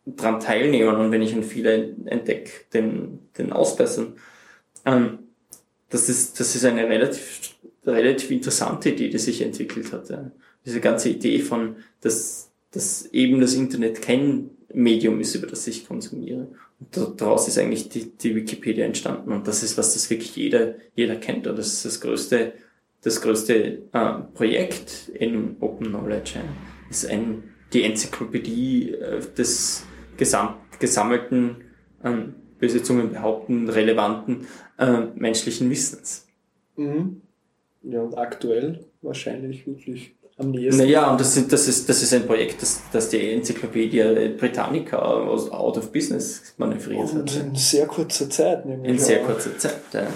dran 0.05 0.39
teilnehmen 0.39 0.95
und 0.95 1.11
wenn 1.11 1.21
ich 1.21 1.34
einen 1.34 1.43
Fehler 1.43 1.73
entdecke, 2.05 2.51
den, 2.73 3.19
den 3.38 3.51
ausbessern. 3.53 4.15
Ähm, 4.85 5.19
das 5.94 6.10
ist, 6.10 6.40
das 6.40 6.56
ist 6.56 6.65
eine 6.65 6.90
relativ, 6.90 7.53
relativ 7.86 8.32
interessante 8.32 8.90
Idee, 8.90 9.10
die 9.10 9.20
sich 9.20 9.44
entwickelt 9.44 9.94
hat. 9.94 10.10
Ja. 10.10 10.32
Diese 10.65 10.82
ganze 10.82 11.10
Idee 11.10 11.38
von, 11.38 11.76
dass, 12.02 12.52
dass 12.72 13.06
eben 13.14 13.40
das 13.40 13.53
Internet 13.53 14.02
kein 14.02 14.49
Medium 14.74 15.20
ist, 15.20 15.36
über 15.36 15.45
das 15.45 15.68
ich 15.68 15.88
konsumiere. 15.88 16.48
Und 16.80 17.22
daraus 17.22 17.48
ist 17.48 17.60
eigentlich 17.60 17.90
die, 17.90 18.10
die 18.10 18.36
Wikipedia 18.36 18.86
entstanden. 18.86 19.32
Und 19.32 19.48
das 19.48 19.61
ist, 19.61 19.78
was 19.78 19.94
das 19.94 20.10
wirklich 20.10 20.36
jeder, 20.36 20.74
jeder 20.95 21.15
kennt. 21.15 21.45
Und 21.45 21.60
das 21.60 21.68
ist 21.68 21.86
das 21.86 22.02
größte, 22.02 22.53
das 23.03 23.22
größte 23.22 23.84
äh, 23.91 24.14
Projekt 24.34 25.11
in 25.14 25.57
Open 25.60 25.90
Knowledge. 25.90 26.32
Ja. 26.36 26.41
Das 26.88 27.03
ist 27.03 27.10
ein, 27.11 27.44
die 27.72 27.84
Enzyklopädie 27.84 28.94
äh, 28.94 29.22
des 29.38 29.84
gesamt, 30.18 30.56
gesammelten 30.80 31.57
ähm, 32.03 32.34
böse 32.57 32.82
Zungen 32.82 33.11
behaupten, 33.11 33.70
relevanten 33.70 34.48
äh, 34.84 35.07
menschlichen 35.15 35.69
Wissens. 35.69 36.27
Mhm. 36.76 37.22
Ja, 37.84 38.01
und 38.01 38.18
aktuell 38.18 38.85
wahrscheinlich 39.01 39.68
wirklich 39.68 40.15
am 40.38 40.51
nächsten. 40.51 40.81
Naja, 40.81 41.11
und 41.11 41.19
das, 41.19 41.34
sind, 41.34 41.51
das, 41.51 41.68
ist, 41.68 41.88
das 41.89 42.01
ist 42.01 42.14
ein 42.14 42.26
Projekt, 42.26 42.61
das, 42.61 42.81
das 42.91 43.10
die 43.10 43.34
Enzyklopädie 43.34 44.35
Britannica 44.38 44.97
aus 44.97 45.51
Out 45.51 45.77
of 45.77 45.91
Business 45.91 46.53
manövriert 46.57 47.11
und 47.14 47.31
hat. 47.31 47.45
In 47.45 47.55
sehr 47.55 47.88
kurzer 47.88 48.30
Zeit, 48.30 48.65
nämlich. 48.65 48.91
In 48.91 48.99
sehr 48.99 49.19
kurzer 49.23 49.57
Zeit, 49.57 49.81
ja. 49.93 50.07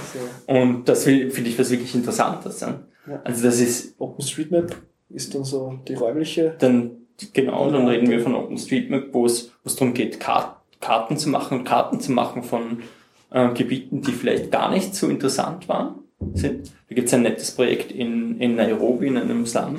Und 0.47 0.87
das 0.87 1.03
finde 1.03 1.41
ich 1.41 1.59
was 1.59 1.69
wirklich 1.69 1.93
Interessantes. 1.93 2.61
Ja. 2.61 2.79
Also 3.23 3.43
das 3.43 3.59
ist. 3.59 3.95
OpenStreetMap 3.99 4.75
ist 5.09 5.35
dann 5.35 5.43
so 5.43 5.79
die 5.87 5.93
räumliche. 5.93 6.55
Dann, 6.59 6.91
genau, 7.33 7.69
dann 7.69 7.87
reden 7.87 8.09
wir 8.09 8.21
von 8.21 8.33
OpenStreetMap, 8.35 9.13
wo 9.13 9.25
es, 9.25 9.51
darum 9.63 9.93
geht, 9.93 10.19
Karten 10.19 10.57
Karten 10.79 11.17
zu 11.17 11.29
machen 11.29 11.59
und 11.59 11.63
Karten 11.63 11.99
zu 11.99 12.11
machen 12.11 12.43
von 12.43 12.83
äh, 13.31 13.49
Gebieten, 13.53 14.01
die 14.01 14.11
vielleicht 14.11 14.51
gar 14.51 14.71
nicht 14.71 14.95
so 14.95 15.07
interessant 15.07 15.67
waren. 15.67 15.95
Sind. 16.33 16.71
Da 16.89 16.95
gibt 16.95 17.07
es 17.07 17.13
ein 17.13 17.21
nettes 17.21 17.51
Projekt 17.51 17.91
in, 17.91 18.39
in 18.41 18.55
Nairobi, 18.55 19.07
in 19.07 19.17
einem 19.17 19.45
Slum, 19.45 19.77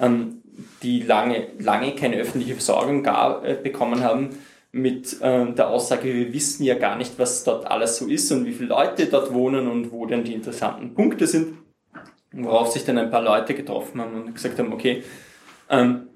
ähm, 0.00 0.42
die 0.82 1.00
lange, 1.02 1.46
lange 1.60 1.94
keine 1.94 2.16
öffentliche 2.16 2.54
Versorgung 2.54 3.04
gar, 3.04 3.44
äh, 3.44 3.54
bekommen 3.54 4.02
haben, 4.02 4.30
mit 4.72 5.20
äh, 5.22 5.52
der 5.52 5.68
Aussage, 5.68 6.12
wir 6.12 6.32
wissen 6.32 6.64
ja 6.64 6.74
gar 6.74 6.96
nicht, 6.96 7.18
was 7.18 7.44
dort 7.44 7.66
alles 7.66 7.96
so 7.96 8.06
ist 8.06 8.30
und 8.32 8.44
wie 8.44 8.52
viele 8.52 8.70
Leute 8.70 9.06
dort 9.06 9.32
wohnen 9.32 9.68
und 9.68 9.90
wo 9.92 10.06
denn 10.06 10.24
die 10.24 10.34
interessanten 10.34 10.92
Punkte 10.94 11.26
sind. 11.26 11.58
Worauf 12.32 12.72
sich 12.72 12.84
dann 12.84 12.98
ein 12.98 13.10
paar 13.10 13.22
Leute 13.22 13.54
getroffen 13.54 14.00
haben 14.00 14.14
und 14.14 14.34
gesagt 14.34 14.58
haben, 14.58 14.72
okay, 14.72 15.02
ähm, 15.70 16.08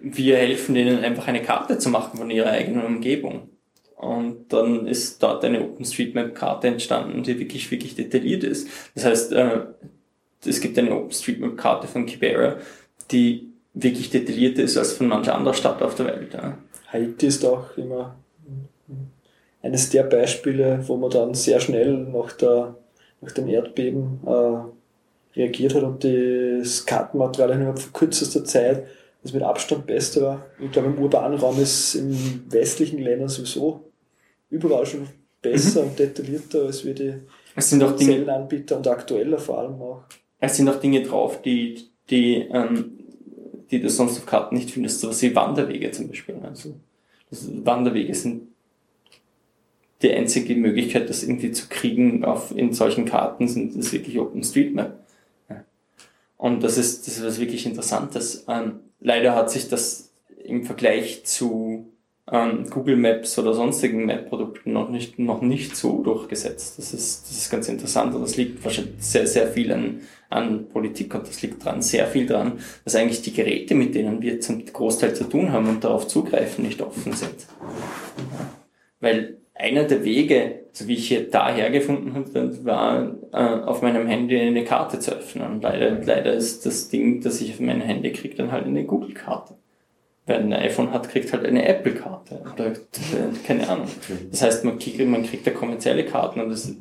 wir 0.00 0.36
helfen 0.36 0.74
denen 0.74 1.04
einfach 1.04 1.28
eine 1.28 1.42
Karte 1.42 1.78
zu 1.78 1.90
machen 1.90 2.18
von 2.18 2.30
ihrer 2.30 2.50
eigenen 2.50 2.84
Umgebung. 2.84 3.50
Und 3.98 4.52
dann 4.52 4.86
ist 4.86 5.20
dort 5.22 5.44
eine 5.44 5.60
OpenStreetMap-Karte 5.60 6.68
entstanden, 6.68 7.24
die 7.24 7.38
wirklich, 7.38 7.68
wirklich 7.70 7.96
detailliert 7.96 8.44
ist. 8.44 8.68
Das 8.94 9.04
heißt, 9.04 9.32
äh, 9.32 9.60
es 10.46 10.60
gibt 10.60 10.78
eine 10.78 10.94
OpenStreetMap-Karte 10.94 11.88
von 11.88 12.06
Kibera, 12.06 12.56
die 13.10 13.48
wirklich 13.74 14.10
detaillierter 14.10 14.62
ist 14.62 14.76
als 14.76 14.92
von 14.92 15.08
mancher 15.08 15.34
anderer 15.34 15.54
Stadt 15.54 15.82
auf 15.82 15.96
der 15.96 16.06
Welt. 16.06 16.36
Haiti 16.92 17.26
ist 17.26 17.44
auch 17.44 17.76
immer 17.76 18.14
eines 19.62 19.90
der 19.90 20.04
Beispiele, 20.04 20.80
wo 20.86 20.96
man 20.96 21.10
dann 21.10 21.34
sehr 21.34 21.58
schnell 21.58 21.92
nach, 21.92 22.32
der, 22.32 22.76
nach 23.20 23.32
dem 23.32 23.48
Erdbeben 23.48 24.20
äh, 24.24 25.38
reagiert 25.38 25.74
hat 25.74 25.82
und 25.82 26.04
das 26.04 26.86
Kartenmaterial 26.86 27.50
innerhalb 27.50 27.80
von 27.80 27.92
kürzester 27.92 28.44
Zeit 28.44 28.86
das 29.24 29.32
mit 29.32 29.42
Abstand 29.42 29.86
beste 29.86 30.22
war. 30.22 30.46
Ich 30.60 30.70
glaube, 30.70 30.88
im 30.88 30.98
urbanen 30.98 31.38
Raum 31.38 31.60
ist 31.60 31.96
in 31.96 32.44
westlichen 32.48 33.00
Ländern 33.00 33.28
sowieso 33.28 33.87
überall 34.50 34.86
schon 34.86 35.08
besser 35.42 35.82
mhm. 35.82 35.88
und 35.88 35.98
detaillierter 35.98 36.66
als 36.66 36.84
wir 36.84 36.94
die 36.94 37.14
es 37.58 37.70
sind 37.70 37.82
auch 37.82 37.96
Dinge, 37.96 38.32
Anbieter 38.32 38.76
und 38.76 38.86
aktueller 38.86 39.38
vor 39.38 39.58
allem 39.58 39.82
auch. 39.82 40.04
Es 40.38 40.56
sind 40.56 40.68
auch 40.68 40.78
Dinge 40.78 41.02
drauf, 41.02 41.42
die, 41.42 41.88
die, 42.08 42.36
ähm, 42.52 43.00
die 43.68 43.80
du 43.80 43.90
sonst 43.90 44.18
auf 44.18 44.26
Karten 44.26 44.54
nicht 44.54 44.70
findest, 44.70 45.00
sowas 45.00 45.20
wie 45.22 45.34
Wanderwege 45.34 45.90
zum 45.90 46.06
Beispiel. 46.06 46.36
Also, 46.36 46.76
Wanderwege 47.32 48.14
sind 48.14 48.48
die 50.02 50.12
einzige 50.12 50.54
Möglichkeit, 50.54 51.10
das 51.10 51.24
irgendwie 51.24 51.50
zu 51.50 51.66
kriegen 51.68 52.24
auf, 52.24 52.56
in 52.56 52.72
solchen 52.72 53.04
Karten, 53.04 53.48
sind 53.48 53.76
das 53.76 53.92
wirklich 53.92 54.20
OpenStreetMap. 54.20 55.04
Ja. 55.50 55.64
Und 56.36 56.62
das 56.62 56.78
ist, 56.78 57.08
das 57.08 57.16
ist 57.16 57.24
was 57.24 57.40
wirklich 57.40 57.66
Interessantes. 57.66 58.44
Ähm, 58.46 58.78
leider 59.00 59.34
hat 59.34 59.50
sich 59.50 59.68
das 59.68 60.12
im 60.44 60.64
Vergleich 60.64 61.24
zu 61.24 61.92
ähm, 62.30 62.68
Google 62.68 62.96
Maps 62.96 63.38
oder 63.38 63.54
sonstigen 63.54 64.06
Map-Produkten 64.06 64.72
noch 64.72 64.90
nicht, 64.90 65.18
noch 65.18 65.40
nicht 65.40 65.76
so 65.76 66.02
durchgesetzt. 66.02 66.78
Das 66.78 66.92
ist, 66.92 67.28
das 67.28 67.36
ist 67.36 67.50
ganz 67.50 67.68
interessant 67.68 68.14
und 68.14 68.22
das 68.22 68.36
liegt 68.36 68.62
wahrscheinlich 68.64 68.94
sehr, 68.98 69.26
sehr 69.26 69.48
viel 69.48 69.72
an, 69.72 70.00
an 70.28 70.68
Politik 70.68 71.14
und 71.14 71.26
das 71.26 71.40
liegt 71.42 71.64
dran, 71.64 71.80
sehr 71.80 72.06
viel 72.06 72.26
dran, 72.26 72.58
dass 72.84 72.96
eigentlich 72.96 73.22
die 73.22 73.32
Geräte, 73.32 73.74
mit 73.74 73.94
denen 73.94 74.20
wir 74.20 74.40
zum 74.40 74.64
Großteil 74.64 75.14
zu 75.14 75.24
tun 75.24 75.52
haben 75.52 75.68
und 75.68 75.84
darauf 75.84 76.06
zugreifen, 76.06 76.64
nicht 76.64 76.82
offen 76.82 77.12
sind. 77.12 77.46
Weil 79.00 79.38
einer 79.54 79.84
der 79.84 80.04
Wege, 80.04 80.60
so 80.72 80.86
wie 80.86 80.94
ich 80.94 81.08
hier 81.08 81.30
daher 81.30 81.70
gefunden 81.70 82.14
habe, 82.14 82.64
war 82.64 83.16
äh, 83.32 83.64
auf 83.64 83.82
meinem 83.82 84.06
Handy 84.06 84.38
eine 84.38 84.64
Karte 84.64 85.00
zu 85.00 85.12
öffnen. 85.12 85.50
Und 85.50 85.62
leider, 85.62 86.00
leider 86.04 86.32
ist 86.34 86.64
das 86.64 86.88
Ding, 86.88 87.20
das 87.22 87.40
ich 87.40 87.54
auf 87.54 87.60
mein 87.60 87.80
Handy 87.80 88.12
kriege, 88.12 88.36
dann 88.36 88.52
halt 88.52 88.66
eine 88.66 88.84
Google-Karte. 88.84 89.56
Wer 90.28 90.40
ein 90.40 90.52
iPhone 90.52 90.92
hat, 90.92 91.08
kriegt 91.08 91.32
halt 91.32 91.46
eine 91.46 91.66
Apple-Karte. 91.66 92.42
Oder 92.52 92.74
keine 93.46 93.66
Ahnung. 93.66 93.88
Das 94.30 94.42
heißt, 94.42 94.62
man 94.62 94.78
kriegt, 94.78 95.00
man 95.00 95.24
kriegt 95.24 95.46
da 95.46 95.52
kommerzielle 95.52 96.04
Karten 96.04 96.42
und 96.42 96.50
das, 96.50 96.76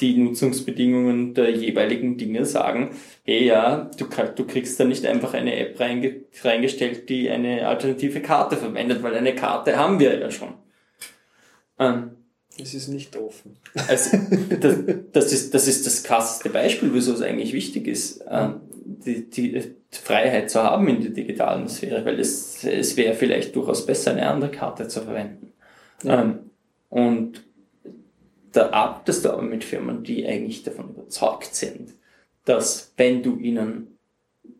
die 0.00 0.16
Nutzungsbedingungen 0.18 1.34
der 1.34 1.50
jeweiligen 1.50 2.16
Dinge 2.16 2.44
sagen, 2.46 2.90
hey 3.24 3.44
ja, 3.44 3.90
du, 3.98 4.06
du 4.36 4.46
kriegst 4.46 4.78
da 4.78 4.84
nicht 4.84 5.04
einfach 5.04 5.34
eine 5.34 5.56
App 5.56 5.80
reinge, 5.80 6.20
reingestellt, 6.44 7.08
die 7.08 7.28
eine 7.28 7.66
alternative 7.66 8.20
Karte 8.20 8.56
verwendet, 8.56 9.02
weil 9.02 9.16
eine 9.16 9.34
Karte 9.34 9.76
haben 9.76 9.98
wir 9.98 10.20
ja 10.20 10.30
schon. 10.30 10.54
Ähm, 11.80 12.12
es 12.56 12.72
ist 12.72 12.86
nicht 12.86 13.16
offen. 13.16 13.56
Also, 13.88 14.16
das, 14.60 14.76
das, 15.10 15.32
ist, 15.32 15.54
das 15.54 15.66
ist 15.66 15.86
das 15.86 16.04
krasseste 16.04 16.50
Beispiel, 16.50 16.90
wieso 16.94 17.14
es 17.14 17.22
eigentlich 17.22 17.52
wichtig 17.52 17.88
ist, 17.88 18.22
ähm, 18.30 18.60
die, 19.04 19.28
die 19.28 19.62
Freiheit 19.90 20.50
zu 20.50 20.62
haben 20.62 20.88
in 20.88 21.00
der 21.00 21.10
digitalen 21.10 21.68
Sphäre, 21.68 22.04
weil 22.04 22.18
es, 22.18 22.64
es 22.64 22.96
wäre 22.96 23.14
vielleicht 23.14 23.54
durchaus 23.54 23.84
besser, 23.86 24.12
eine 24.12 24.28
andere 24.28 24.50
Karte 24.50 24.88
zu 24.88 25.02
verwenden. 25.02 25.52
Ja. 26.02 26.22
Ähm, 26.22 26.50
und 26.88 27.44
da 28.52 28.70
arbeitest 28.70 29.24
du 29.24 29.30
aber 29.30 29.42
mit 29.42 29.64
Firmen, 29.64 30.02
die 30.02 30.26
eigentlich 30.26 30.62
davon 30.62 30.90
überzeugt 30.90 31.54
sind, 31.54 31.94
dass 32.44 32.92
wenn 32.96 33.22
du 33.22 33.36
ihnen 33.38 33.98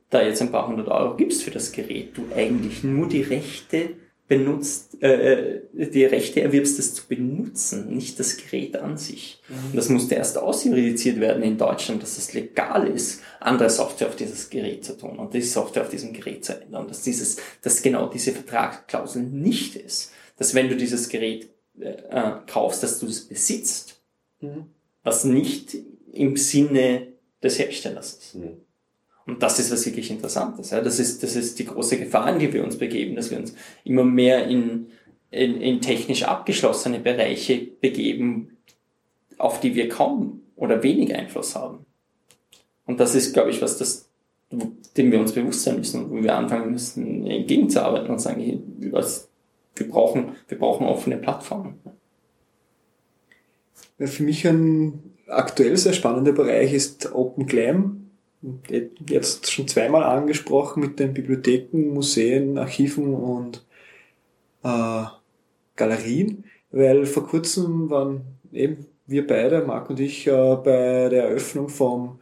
da 0.09 0.23
jetzt 0.23 0.43
ein 0.43 0.53
paar 0.53 0.69
hundert 0.69 0.89
Euro 0.89 1.17
gibst 1.17 1.43
für 1.43 1.51
das 1.51 1.73
Gerät, 1.73 2.17
du 2.17 2.25
eigentlich 2.35 2.85
nur 2.85 3.09
die 3.09 3.23
Rechte 3.23 3.91
benutzt, 4.33 5.03
äh, 5.03 5.61
die 5.75 6.07
Rechte 6.07 6.41
erwirbst, 6.41 6.79
das 6.79 6.95
zu 6.95 7.07
benutzen, 7.07 7.95
nicht 7.95 8.19
das 8.19 8.39
Gerät 8.39 8.79
an 8.79 8.97
sich. 8.97 9.43
Mhm. 9.47 9.67
Und 9.67 9.77
das 9.77 9.91
musste 9.91 10.15
erst 10.15 10.39
ausjudiziert 10.39 11.21
werden 11.21 11.43
in 11.43 11.59
Deutschland, 11.59 12.03
dass 12.03 12.17
es 12.17 12.33
legal 12.33 12.89
ist, 12.89 13.21
andere 13.41 13.69
Software 13.69 14.09
auf 14.09 14.17
dieses 14.17 14.49
Gerät 14.49 14.87
zu 14.87 14.97
tun 14.97 15.19
und 15.19 15.35
die 15.35 15.43
Software 15.43 15.83
auf 15.83 15.91
diesem 15.91 16.15
Gerät 16.15 16.47
zu 16.47 16.59
ändern. 16.59 16.89
Dass 16.89 17.03
dieses, 17.03 17.37
dass 17.61 17.83
genau 17.83 18.07
diese 18.07 18.33
Vertragsklausel 18.33 19.23
nicht 19.23 19.77
ist. 19.77 20.13
Dass 20.39 20.55
wenn 20.55 20.71
du 20.71 20.77
dieses 20.77 21.11
Gerät 21.11 21.51
äh, 21.79 21.91
äh 21.91 22.33
kaufst, 22.47 22.83
dass 22.83 23.01
du 23.01 23.07
es 23.09 23.29
besitzt, 23.29 24.01
mhm. 24.41 24.65
was 25.03 25.25
nicht 25.25 25.77
im 26.11 26.39
Sinne 26.39 27.09
des 27.43 27.59
Herstellers 27.59 28.15
ist. 28.15 28.35
Mhm. 28.37 28.63
Und 29.27 29.43
das 29.43 29.59
ist 29.59 29.71
was 29.71 29.87
wirklich 29.87 30.11
Interessantes. 30.11 30.71
Ja. 30.71 30.81
Das, 30.81 30.99
ist, 30.99 31.23
das 31.23 31.37
ist 31.37 31.59
die 31.59 31.67
große 31.67 31.99
Gefahr, 31.99 32.33
in 32.33 32.39
die 32.39 32.53
wir 32.53 32.65
uns 32.65 32.77
begeben, 32.77 33.15
dass 33.15 33.31
wir 33.31 33.39
uns 33.39 33.55
immer 33.85 34.05
mehr 34.05 34.47
in, 34.47 34.89
in, 35.31 35.61
in 35.61 35.81
technisch 35.81 36.25
abgeschlossene 36.25 36.99
Bereiche 36.99 37.59
begeben, 37.81 38.57
auf 39.39 39.61
die 39.61 39.75
wir 39.75 39.89
kaum 39.89 40.41
oder 40.57 40.83
wenig 40.83 41.15
Einfluss 41.15 41.55
haben. 41.55 41.87
Und 42.87 43.01
das 43.01 43.15
ist, 43.15 43.33
glaube 43.33 43.51
ich, 43.51 43.63
was 43.63 43.79
das 43.79 44.09
dem 44.97 45.11
wir 45.11 45.21
uns 45.21 45.33
bewusst 45.33 45.63
sein 45.63 45.77
müssen 45.77 46.05
und 46.05 46.11
wo 46.11 46.23
wir 46.23 46.37
anfangen 46.37 46.73
müssen, 46.73 47.27
entgegenzuarbeiten 47.27 48.11
und 48.11 48.21
sagen, 48.21 48.63
wir 48.79 49.89
brauchen, 49.89 50.33
wir 50.49 50.59
brauchen 50.59 50.87
offene 50.87 51.17
Plattformen. 51.17 51.75
Für 53.99 54.23
mich 54.23 54.47
ein 54.47 55.15
aktuell 55.29 55.77
sehr 55.77 55.93
spannender 55.93 56.33
Bereich 56.33 56.73
ist 56.73 57.13
Open 57.15 57.47
Glam. 57.47 58.02
Jetzt 59.09 59.53
schon 59.53 59.69
zweimal 59.69 60.03
angesprochen 60.03 60.81
mit 60.81 60.99
den 60.99 61.15
Bibliotheken, 61.15 61.93
Museen, 61.95 62.59
Archiven 62.59 63.15
und 63.15 63.65
äh, 64.65 65.05
Galerien, 65.77 66.45
weil 66.71 67.07
vor 67.07 67.27
kurzem 67.27 67.89
waren 67.91 68.23
eben 68.53 68.87
wir 69.07 69.27
beide, 69.27 69.65
Marc 69.65 69.91
und 69.91 70.01
ich, 70.01 70.27
äh, 70.27 70.57
bei 70.57 71.09
der 71.09 71.25
Eröffnung 71.25 71.69
vom 71.69 72.19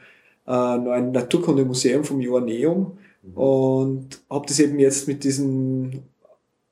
äh, 0.47 0.77
neuen 0.79 1.13
Naturkundemuseum 1.13 2.05
vom 2.05 2.21
Joanneum 2.21 2.99
mhm. 3.23 3.35
und 3.35 4.23
habe 4.29 4.47
das 4.47 4.61
eben 4.61 4.79
jetzt 4.79 5.09
mit 5.09 5.25
diesen 5.25 6.03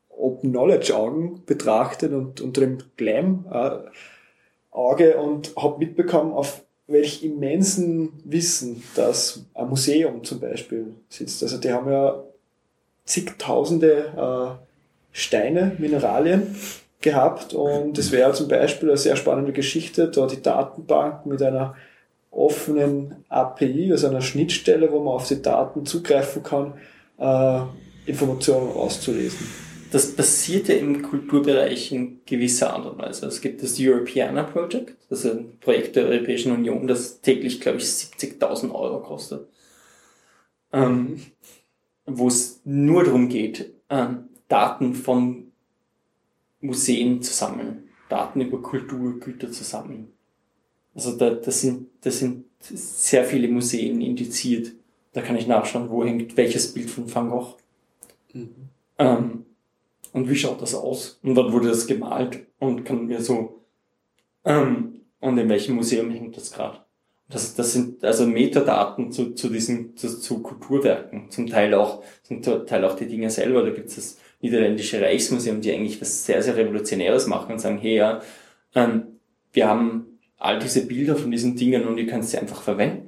Open 0.09 0.51
Knowledge 0.51 0.95
Augen 0.97 1.43
betrachtet 1.47 2.13
und 2.13 2.41
unter 2.41 2.63
dem 2.63 2.79
Glam 2.97 3.47
äh, 3.51 3.79
Auge 4.71 5.17
und 5.17 5.55
habe 5.57 5.79
mitbekommen, 5.79 6.33
auf 6.33 6.65
welch 6.89 7.23
immensen 7.23 8.13
Wissen 8.25 8.83
das 8.97 9.45
ein 9.55 9.69
Museum 9.69 10.25
zum 10.25 10.41
Beispiel 10.41 10.95
sitzt. 11.09 11.43
Also 11.43 11.59
die 11.59 11.71
haben 11.71 11.91
ja 11.91 12.25
zigtausende 13.05 14.13
äh, 14.17 14.65
Steine, 15.13 15.77
Mineralien 15.79 16.57
gehabt 17.01 17.55
und 17.55 17.97
es 17.99 18.11
wäre 18.11 18.33
zum 18.33 18.49
Beispiel 18.49 18.89
eine 18.89 18.99
sehr 18.99 19.17
spannende 19.17 19.53
Geschichte, 19.53 20.11
da 20.11 20.27
die 20.27 20.43
Datenbank 20.43 21.27
mit 21.27 21.43
einer 21.43 21.77
offenen 22.31 23.25
API, 23.29 23.93
also 23.93 24.09
einer 24.09 24.21
Schnittstelle, 24.21 24.91
wo 24.91 24.99
man 25.01 25.15
auf 25.15 25.29
die 25.29 25.41
Daten 25.41 25.87
zugreifen 25.87 26.43
kann, 26.43 26.75
äh, 27.19 27.61
Informationen 28.11 28.73
auszulesen. 28.73 29.68
Das 29.91 30.15
passiert 30.15 30.69
ja 30.69 30.75
im 30.75 31.03
Kulturbereich 31.03 31.93
in 31.93 32.21
gewisser 32.27 32.75
Art 32.75 32.87
und 32.87 32.99
Weise. 32.99 33.27
Es 33.27 33.41
gibt 33.41 33.63
das 33.63 33.79
Europeana 33.81 34.43
Project, 34.43 34.97
das 35.09 35.25
ist 35.25 35.33
ein 35.33 35.59
Projekt 35.61 35.97
der 35.97 36.07
Europäischen 36.07 36.53
Union, 36.53 36.87
das 36.87 37.21
täglich, 37.21 37.61
glaube 37.61 37.79
ich, 37.79 37.85
70.000 37.85 38.75
Euro 38.75 39.01
kostet. 39.01 39.49
Ähm, 40.73 41.21
wo 42.05 42.29
es 42.29 42.61
nur 42.65 43.05
darum 43.05 43.29
geht, 43.29 43.73
ähm, 43.89 44.29
Daten 44.49 44.95
von 44.95 45.53
Museen 46.61 47.23
zu 47.23 47.33
sammeln, 47.33 47.89
Daten 48.09 48.41
über 48.41 48.61
Kulturgüter 48.61 49.51
zu 49.51 49.65
sammeln. 49.65 50.13
Also 50.95 51.17
da, 51.17 51.31
das, 51.31 51.61
sind, 51.61 51.89
das 52.01 52.19
sind 52.19 52.45
sehr 52.61 53.25
viele 53.25 53.49
Museen 53.49 54.01
indiziert. 54.01 54.73
Da 55.13 55.23
kann 55.23 55.37
ich 55.37 55.47
nachschauen, 55.47 55.91
wo 55.91 56.05
hängt 56.05 56.37
welches 56.37 56.75
Bild 56.75 56.91
von 56.91 57.13
Van 57.15 57.31
Gogh. 57.31 57.57
Mhm. 58.33 58.51
Ähm, 58.99 59.45
und 60.19 60.29
wie 60.29 60.37
schaut 60.37 60.61
das 60.61 60.75
aus? 60.75 61.21
Und 61.23 61.37
wann 61.37 61.53
wurde 61.53 61.69
das 61.69 61.87
gemalt? 61.87 62.47
Und 62.59 62.85
kann 62.85 63.07
mir 63.07 63.23
so, 63.23 63.63
ähm, 64.45 65.03
und 65.21 65.39
in 65.39 65.49
welchem 65.49 65.77
Museum 65.77 66.11
hängt 66.11 66.37
das 66.37 66.51
gerade? 66.51 66.81
Das, 67.29 67.55
das 67.55 67.73
sind 67.73 68.03
also 68.03 68.27
Metadaten 68.27 69.13
zu, 69.13 69.35
zu 69.35 69.49
diesen, 69.49 69.97
zu, 69.97 70.19
zu 70.19 70.43
Kulturwerken. 70.43 71.31
Zum 71.31 71.47
Teil 71.47 71.73
auch, 71.75 72.03
zum 72.25 72.43
Teil 72.43 72.85
auch 72.85 72.97
die 72.97 73.07
Dinge 73.07 73.31
selber. 73.31 73.63
Da 73.63 73.71
gibt 73.71 73.89
es 73.91 73.95
das 73.95 74.19
niederländische 74.41 75.01
Reichsmuseum, 75.01 75.61
die 75.61 75.73
eigentlich 75.73 76.01
was 76.01 76.27
sehr, 76.27 76.43
sehr 76.43 76.57
Revolutionäres 76.57 77.29
machen 77.29 77.53
und 77.53 77.61
sagen, 77.61 77.79
hey, 77.79 77.97
ja, 77.97 78.21
ähm, 78.75 79.21
wir 79.53 79.69
haben 79.69 80.19
all 80.37 80.59
diese 80.59 80.85
Bilder 80.85 81.15
von 81.15 81.31
diesen 81.31 81.55
Dingen 81.55 81.87
und 81.87 81.97
ihr 81.97 82.07
könnt 82.07 82.25
sie 82.25 82.39
einfach 82.39 82.63
verwenden. 82.63 83.08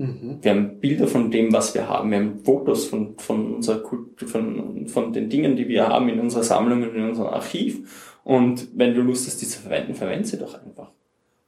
Mhm. 0.00 0.38
Wir 0.40 0.52
haben 0.52 0.80
Bilder 0.80 1.06
von 1.06 1.30
dem, 1.30 1.52
was 1.52 1.74
wir 1.74 1.86
haben. 1.86 2.10
Wir 2.10 2.20
haben 2.20 2.38
Fotos 2.42 2.86
von, 2.86 3.18
von 3.18 3.56
unserer 3.56 3.80
Kultur, 3.80 4.26
von, 4.26 4.86
von 4.86 5.12
den 5.12 5.28
Dingen, 5.28 5.56
die 5.56 5.68
wir 5.68 5.88
haben 5.88 6.08
in 6.08 6.18
unserer 6.20 6.42
Sammlung 6.42 6.82
und 6.82 6.94
in 6.94 7.06
unserem 7.06 7.28
Archiv. 7.28 8.16
Und 8.24 8.68
wenn 8.74 8.94
du 8.94 9.02
Lust 9.02 9.26
hast, 9.26 9.42
die 9.42 9.46
zu 9.46 9.60
verwenden, 9.60 9.94
verwende 9.94 10.26
sie 10.26 10.38
doch 10.38 10.54
einfach. 10.54 10.90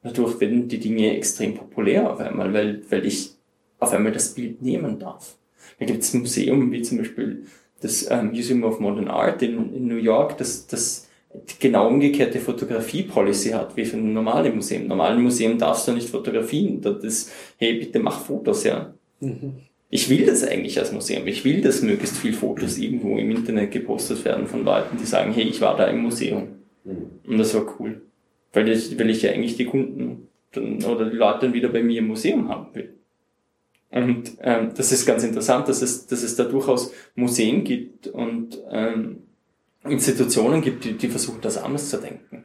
Dadurch 0.03 0.39
werden 0.39 0.69
die 0.69 0.79
Dinge 0.79 1.16
extrem 1.16 1.55
populär 1.55 2.12
auf 2.12 2.20
einmal, 2.20 2.53
weil, 2.53 2.83
weil 2.91 3.07
ich 3.07 3.31
auf 3.79 3.95
einmal 3.95 4.12
das 4.12 4.35
Bild 4.35 4.61
nehmen 4.61 4.99
darf. 4.99 5.39
Da 5.79 5.87
gibt 5.87 6.03
es 6.03 6.12
Museum, 6.12 6.70
wie 6.73 6.83
zum 6.83 6.99
Beispiel 6.99 7.47
das 7.81 8.11
ähm, 8.11 8.33
Museum 8.33 8.65
of 8.65 8.81
Modern 8.81 9.09
Art 9.09 9.41
in, 9.41 9.74
in 9.74 9.89
New 9.89 9.97
York, 9.97 10.37
das, 10.37 10.66
das 10.66 11.09
genau 11.59 11.89
umgekehrte 11.89 12.39
Fotografie-Policy 12.39 13.51
hat 13.51 13.77
wie 13.77 13.85
für 13.85 13.97
ein 13.97 14.13
normales 14.13 14.55
Museum. 14.55 14.87
Normalen 14.87 15.23
Museum 15.23 15.59
darfst 15.59 15.89
du 15.89 15.93
nicht 15.93 16.09
fotografieren. 16.09 16.81
Das 16.81 17.03
ist, 17.03 17.33
hey, 17.57 17.79
bitte 17.79 17.99
mach 18.01 18.21
Fotos, 18.21 18.65
ja. 18.65 18.95
Mhm. 19.21 19.55
Ich 19.91 20.09
will 20.09 20.25
das 20.25 20.45
eigentlich 20.45 20.79
als 20.79 20.93
Museum. 20.93 21.27
Ich 21.27 21.45
will, 21.45 21.61
dass 21.61 21.83
möglichst 21.83 22.17
viel 22.17 22.33
Fotos 22.33 22.79
irgendwo 22.79 23.19
im 23.19 23.31
Internet 23.31 23.71
gepostet 23.71 24.25
werden 24.25 24.47
von 24.47 24.65
Leuten, 24.65 24.97
die 24.99 25.05
sagen, 25.05 25.33
hey, 25.33 25.45
ich 25.45 25.61
war 25.61 25.77
da 25.77 25.87
im 25.87 26.03
Museum. 26.03 26.49
Mhm. 26.85 27.11
Und 27.27 27.39
das 27.39 27.55
war 27.55 27.67
cool. 27.79 28.03
Weil 28.53 28.69
ich, 28.69 28.99
weil 28.99 29.11
ich 29.11 29.23
ja 29.23 29.33
eigentlich 29.33 29.57
die 29.57 29.67
Kunden 29.67 30.29
dann, 30.53 30.83
oder 30.85 31.09
die 31.11 31.17
Leute 31.17 31.41
dann 31.47 31.55
wieder 31.55 31.69
bei 31.69 31.83
mir 31.83 31.99
im 31.99 32.09
Museum 32.09 32.49
haben 32.49 32.75
will. 32.75 32.95
Und 33.91 34.39
ähm, 34.41 34.71
das 34.75 34.91
ist 34.93 35.05
ganz 35.05 35.23
interessant, 35.23 35.69
dass 35.69 35.83
es, 35.83 36.07
dass 36.07 36.23
es 36.23 36.37
da 36.37 36.45
durchaus 36.45 36.93
Museen 37.15 37.63
gibt 37.63 38.07
und 38.07 38.59
ähm, 38.71 39.19
Institutionen 39.85 40.63
gibt, 40.63 40.85
die, 40.85 40.93
die 40.95 41.09
versuchen, 41.09 41.41
das 41.41 41.59
anders 41.59 41.91
zu 41.91 41.99
denken. 41.99 42.45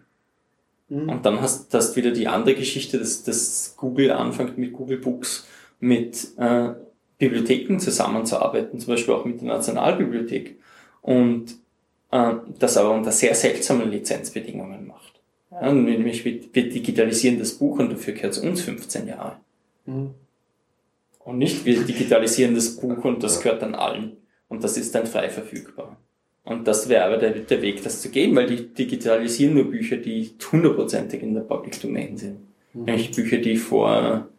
Mhm. 0.90 1.10
Und 1.10 1.26
dann 1.26 1.42
hast 1.42 1.74
du 1.74 1.96
wieder 1.96 2.12
die 2.12 2.28
andere 2.28 2.56
Geschichte, 2.56 2.98
dass, 2.98 3.24
dass 3.24 3.76
Google 3.78 4.12
anfängt 4.12 4.58
mit 4.58 4.74
Google 4.74 4.98
Books 4.98 5.48
mit 5.80 6.38
äh, 6.38 6.70
Bibliotheken 7.18 7.80
zusammenzuarbeiten, 7.80 8.80
zum 8.80 8.94
Beispiel 8.94 9.14
auch 9.14 9.26
mit 9.26 9.42
der 9.42 9.50
Nationalbibliothek. 9.50 10.58
Und 11.02 11.56
äh, 12.12 12.34
das 12.60 12.78
aber 12.78 12.92
unter 12.92 13.12
sehr 13.12 13.36
seltsamen 13.36 13.92
Lizenzbedingungen 13.92 14.88
macht. 14.88 15.22
Ja, 15.52 15.72
nämlich 15.72 16.26
wir, 16.26 16.42
wir 16.54 16.70
digitalisieren 16.70 17.40
das 17.40 17.54
Buch 17.54 17.80
und 17.80 17.92
dafür 17.92 18.14
gehört 18.14 18.34
es 18.34 18.40
uns 18.40 18.62
15 18.62 19.08
Jahre. 19.08 19.38
Mhm. 19.86 20.12
Und 21.20 21.38
nicht 21.40 21.66
wir 21.66 21.84
digitalisieren 21.84 22.56
das 22.56 22.78
Buch 22.78 23.04
und 23.04 23.24
das 23.24 23.42
gehört 23.42 23.62
dann 23.62 23.76
allen. 23.76 24.18
Und 24.48 24.64
das 24.64 24.78
ist 24.78 24.96
dann 24.96 25.06
frei 25.06 25.30
verfügbar. 25.30 25.98
Und 26.48 26.66
das 26.66 26.88
wäre 26.88 27.04
aber 27.04 27.18
der, 27.18 27.32
der 27.32 27.62
Weg, 27.62 27.84
das 27.84 28.02
zu 28.02 28.10
gehen, 28.10 28.34
weil 28.34 28.48
die 28.48 28.74
digitalisieren 28.74 29.54
nur 29.54 29.66
Bücher, 29.66 29.98
die 29.98 30.32
hundertprozentig 30.50 31.22
in 31.22 31.34
der 31.34 31.42
Public 31.42 31.82
Domain 31.82 32.16
sind. 32.16 32.38
Mhm. 32.74 32.86
Nämlich 32.86 33.12
Bücher, 33.12 33.40
die 33.40 33.58
vor, 33.58 34.30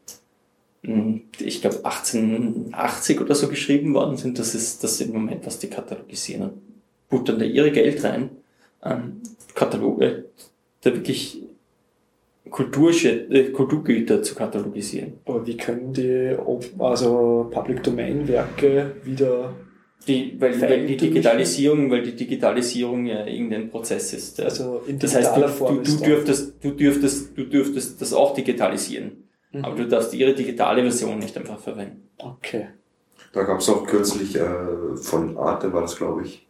hm, 0.82 1.20
ich 1.38 1.60
glaube, 1.60 1.84
1880 1.84 3.20
oder 3.20 3.34
so 3.34 3.48
geschrieben 3.48 3.92
worden 3.92 4.16
sind. 4.16 4.38
Das 4.38 4.54
ist 4.54 4.82
das 4.82 5.02
im 5.02 5.12
Moment, 5.12 5.44
was 5.44 5.58
die 5.58 5.68
katalogisieren. 5.68 6.44
Und 6.44 6.62
buttern 7.10 7.38
da 7.38 7.44
ihre 7.44 7.72
Geld 7.72 8.02
rein, 8.02 8.30
ähm, 8.82 9.20
Kataloge, 9.54 10.24
da 10.80 10.94
wirklich 10.94 11.42
Kulturschä 12.48 13.52
Kulturgüter 13.52 14.22
zu 14.22 14.34
katalogisieren. 14.34 15.12
Aber 15.26 15.46
wie 15.46 15.58
können 15.58 15.92
die 15.92 16.34
also 16.78 17.50
Public 17.50 17.82
Domain 17.82 18.26
Werke 18.26 18.96
wieder 19.04 19.52
die, 20.06 20.40
weil, 20.40 20.60
weil 20.60 20.86
die 20.86 20.96
Digitalisierung, 20.96 21.90
weil 21.90 22.02
die 22.02 22.16
Digitalisierung 22.16 23.06
ja 23.06 23.26
irgendein 23.26 23.68
Prozess 23.68 24.12
ist. 24.12 24.40
Also 24.40 24.82
in 24.86 24.98
das 24.98 25.14
heißt, 25.14 25.36
du, 25.36 25.42
du, 25.42 25.82
du, 25.82 26.04
dürftest, 26.04 26.54
du 26.62 26.70
dürftest, 26.70 27.36
du 27.36 27.44
dürftest 27.44 28.00
das 28.00 28.12
auch 28.12 28.34
digitalisieren. 28.34 29.24
Mhm. 29.52 29.64
Aber 29.64 29.76
du 29.76 29.88
darfst 29.88 30.14
ihre 30.14 30.34
digitale 30.34 30.82
Version 30.82 31.18
nicht 31.18 31.36
einfach 31.36 31.58
verwenden. 31.58 32.08
Okay. 32.18 32.68
Da 33.32 33.42
gab 33.42 33.60
es 33.60 33.68
auch 33.68 33.86
kürzlich 33.86 34.36
äh, 34.36 34.96
von 34.96 35.36
Arte, 35.36 35.72
war 35.72 35.82
das 35.82 35.96
glaube 35.96 36.22
ich, 36.24 36.46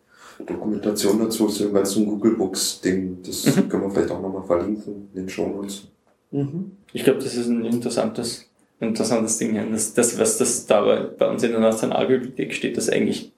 Dokumentation 0.46 1.18
dazu, 1.18 1.48
zu 1.48 1.64
dem 1.64 1.74
ganzen 1.74 2.06
Google 2.06 2.36
Books 2.36 2.80
Ding. 2.80 3.18
Das 3.24 3.44
mhm. 3.44 3.68
können 3.68 3.82
wir 3.84 3.90
vielleicht 3.90 4.10
auch 4.10 4.22
nochmal 4.22 4.44
verlinken 4.44 5.08
in 5.14 5.22
den 5.22 5.28
Show 5.28 5.48
Notes. 5.48 5.88
Mhm. 6.30 6.72
Ich 6.92 7.04
glaube, 7.04 7.18
das 7.20 7.34
ist 7.34 7.48
ein 7.48 7.64
interessantes, 7.64 8.47
interessantes 8.80 9.38
Ding. 9.38 9.72
Das, 9.72 9.94
das, 9.94 10.18
was 10.18 10.38
das 10.38 10.66
da 10.66 10.82
bei, 10.82 11.00
bei 11.00 11.28
uns 11.28 11.42
in 11.42 11.52
der 11.52 11.60
Nationalbibliothek 11.60 12.54
steht, 12.54 12.76
das 12.76 12.88
eigentlich 12.88 13.32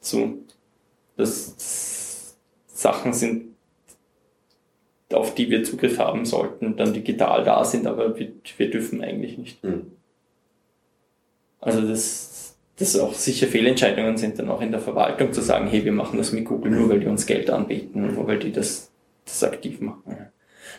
so, 0.00 0.38
dass 1.16 2.36
Sachen 2.68 3.12
sind, 3.12 3.56
auf 5.12 5.34
die 5.34 5.50
wir 5.50 5.64
Zugriff 5.64 5.98
haben 5.98 6.24
sollten 6.24 6.76
dann 6.76 6.92
digital 6.92 7.44
da 7.44 7.64
sind, 7.64 7.86
aber 7.86 8.18
wir, 8.18 8.32
wir 8.56 8.70
dürfen 8.70 9.02
eigentlich 9.02 9.38
nicht. 9.38 9.64
Mhm. 9.64 9.92
Also 11.60 11.80
das, 11.80 12.56
das 12.76 12.98
auch 12.98 13.14
sicher 13.14 13.46
Fehlentscheidungen 13.46 14.16
sind 14.16 14.38
dann 14.38 14.50
auch 14.50 14.60
in 14.60 14.72
der 14.72 14.80
Verwaltung 14.80 15.32
zu 15.32 15.40
sagen, 15.40 15.68
hey, 15.68 15.84
wir 15.84 15.92
machen 15.92 16.18
das 16.18 16.32
mit 16.32 16.44
Google 16.44 16.72
nur, 16.72 16.88
weil 16.90 17.00
die 17.00 17.06
uns 17.06 17.26
Geld 17.26 17.50
anbieten 17.50 18.04
und 18.04 18.14
nur 18.14 18.26
weil 18.26 18.38
die 18.38 18.52
das, 18.52 18.90
das 19.24 19.42
aktiv 19.44 19.80
machen. 19.80 20.30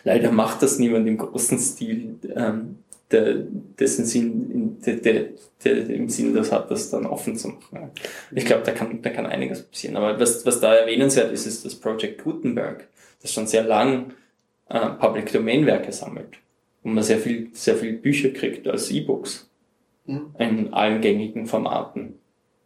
Leider 0.04 0.30
macht 0.30 0.62
das 0.62 0.78
niemand 0.78 1.08
im 1.08 1.18
großen 1.18 1.58
Stil. 1.58 2.16
Ähm, 2.34 2.78
der, 3.10 3.34
dessen 3.78 4.04
Sinn, 4.04 4.78
der, 4.84 4.96
der, 4.96 5.24
der 5.64 5.90
im 5.90 6.08
Sinn 6.08 6.34
das 6.34 6.52
hat, 6.52 6.70
das 6.70 6.90
dann 6.90 7.06
offen 7.06 7.36
zu 7.36 7.48
machen. 7.48 7.90
Ich 8.32 8.44
glaube, 8.44 8.64
da 8.64 8.72
kann, 8.72 9.00
da 9.02 9.10
kann 9.10 9.26
einiges 9.26 9.62
passieren. 9.62 9.96
Aber 9.96 10.18
was, 10.20 10.44
was 10.44 10.60
da 10.60 10.74
erwähnenswert 10.74 11.32
ist, 11.32 11.46
ist 11.46 11.64
das 11.64 11.74
Project 11.74 12.22
Gutenberg, 12.22 12.86
das 13.22 13.32
schon 13.32 13.46
sehr 13.46 13.64
lang 13.64 14.12
äh, 14.68 14.90
Public 14.90 15.32
Domain 15.32 15.66
Werke 15.66 15.92
sammelt, 15.92 16.36
wo 16.82 16.90
man 16.90 17.02
sehr 17.02 17.18
viel, 17.18 17.50
sehr 17.52 17.76
viel 17.76 17.94
Bücher 17.94 18.30
kriegt 18.30 18.68
als 18.68 18.90
E-Books. 18.90 19.48
mhm. 20.08 20.34
in 20.38 20.72
allen 20.72 21.00
gängigen 21.00 21.46
Formaten. 21.46 22.14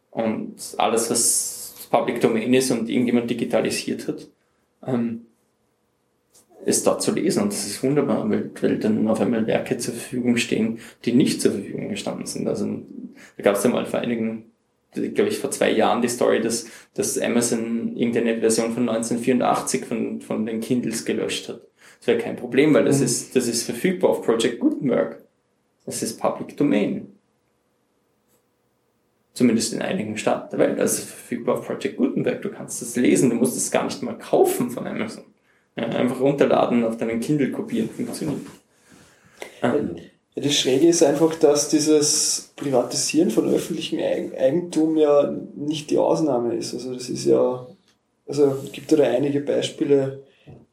Und 0.09 0.55
alles, 0.77 1.09
was 1.09 1.87
Public 1.91 2.21
Domain 2.21 2.53
ist 2.53 2.71
und 2.71 2.89
irgendjemand 2.89 3.29
digitalisiert 3.29 4.07
hat, 4.07 4.27
ähm, 4.85 5.25
ist 6.65 6.87
dort 6.87 7.01
zu 7.01 7.11
lesen. 7.11 7.43
Und 7.43 7.51
das 7.51 7.65
ist 7.65 7.83
wunderbar, 7.83 8.29
weil, 8.29 8.51
weil 8.61 8.77
dann 8.79 9.07
auf 9.07 9.21
einmal 9.21 9.47
Werke 9.47 9.77
zur 9.77 9.93
Verfügung 9.93 10.37
stehen, 10.37 10.79
die 11.05 11.13
nicht 11.13 11.41
zur 11.41 11.51
Verfügung 11.51 11.89
gestanden 11.89 12.25
sind. 12.25 12.47
Also 12.47 12.81
da 13.37 13.43
gab 13.43 13.55
es 13.55 13.63
ja 13.63 13.69
mal 13.69 13.85
vor 13.85 13.99
einigen, 13.99 14.51
glaube 14.91 15.29
ich, 15.29 15.39
vor 15.39 15.51
zwei 15.51 15.71
Jahren 15.71 16.01
die 16.01 16.09
Story, 16.09 16.41
dass, 16.41 16.67
dass 16.93 17.19
Amazon 17.19 17.95
irgendeine 17.95 18.39
Version 18.39 18.73
von 18.73 18.87
1984 18.89 19.85
von, 19.85 20.21
von 20.21 20.45
den 20.45 20.61
Kindles 20.61 21.05
gelöscht 21.05 21.49
hat. 21.49 21.61
Das 21.99 22.07
wäre 22.07 22.17
kein 22.17 22.35
Problem, 22.35 22.73
weil 22.73 22.85
das 22.85 22.99
mhm. 22.99 23.05
ist, 23.05 23.35
das 23.35 23.47
ist 23.47 23.63
verfügbar 23.63 24.11
auf 24.11 24.23
Project 24.23 24.59
Gutenberg. 24.59 25.23
Das 25.85 26.01
ist 26.01 26.19
Public 26.19 26.55
Domain. 26.57 27.07
Zumindest 29.33 29.73
in 29.73 29.81
einigen 29.81 30.17
Staaten 30.17 30.51
der 30.51 30.59
Welt. 30.59 30.79
Also 30.79 31.01
verfügbar 31.01 31.59
auf 31.59 31.65
Project 31.65 31.97
Gutenberg. 31.97 32.41
Du 32.41 32.49
kannst 32.49 32.81
das 32.81 32.95
lesen, 32.95 33.29
du 33.29 33.35
musst 33.35 33.57
es 33.57 33.71
gar 33.71 33.83
nicht 33.83 34.01
mal 34.03 34.17
kaufen 34.17 34.69
von 34.69 34.85
Amazon. 34.85 35.23
Ja, 35.75 35.85
einfach 35.85 36.19
runterladen, 36.19 36.83
auf 36.83 36.97
deinen 36.97 37.19
Kindle 37.19 37.51
kopieren, 37.51 37.89
funktioniert. 37.89 38.41
Ja, 39.61 39.75
das 40.35 40.55
Schräge 40.55 40.87
ist 40.87 41.03
einfach, 41.03 41.35
dass 41.35 41.69
dieses 41.69 42.51
Privatisieren 42.55 43.29
von 43.29 43.47
öffentlichem 43.49 43.99
Eigentum 43.99 44.97
ja 44.97 45.31
nicht 45.55 45.89
die 45.89 45.97
Ausnahme 45.97 46.55
ist. 46.55 46.73
Also 46.73 46.93
das 46.93 47.09
ist 47.09 47.25
ja, 47.25 47.67
also 48.27 48.55
gibt 48.71 48.91
da 48.91 49.03
einige 49.03 49.41
Beispiele, 49.41 50.23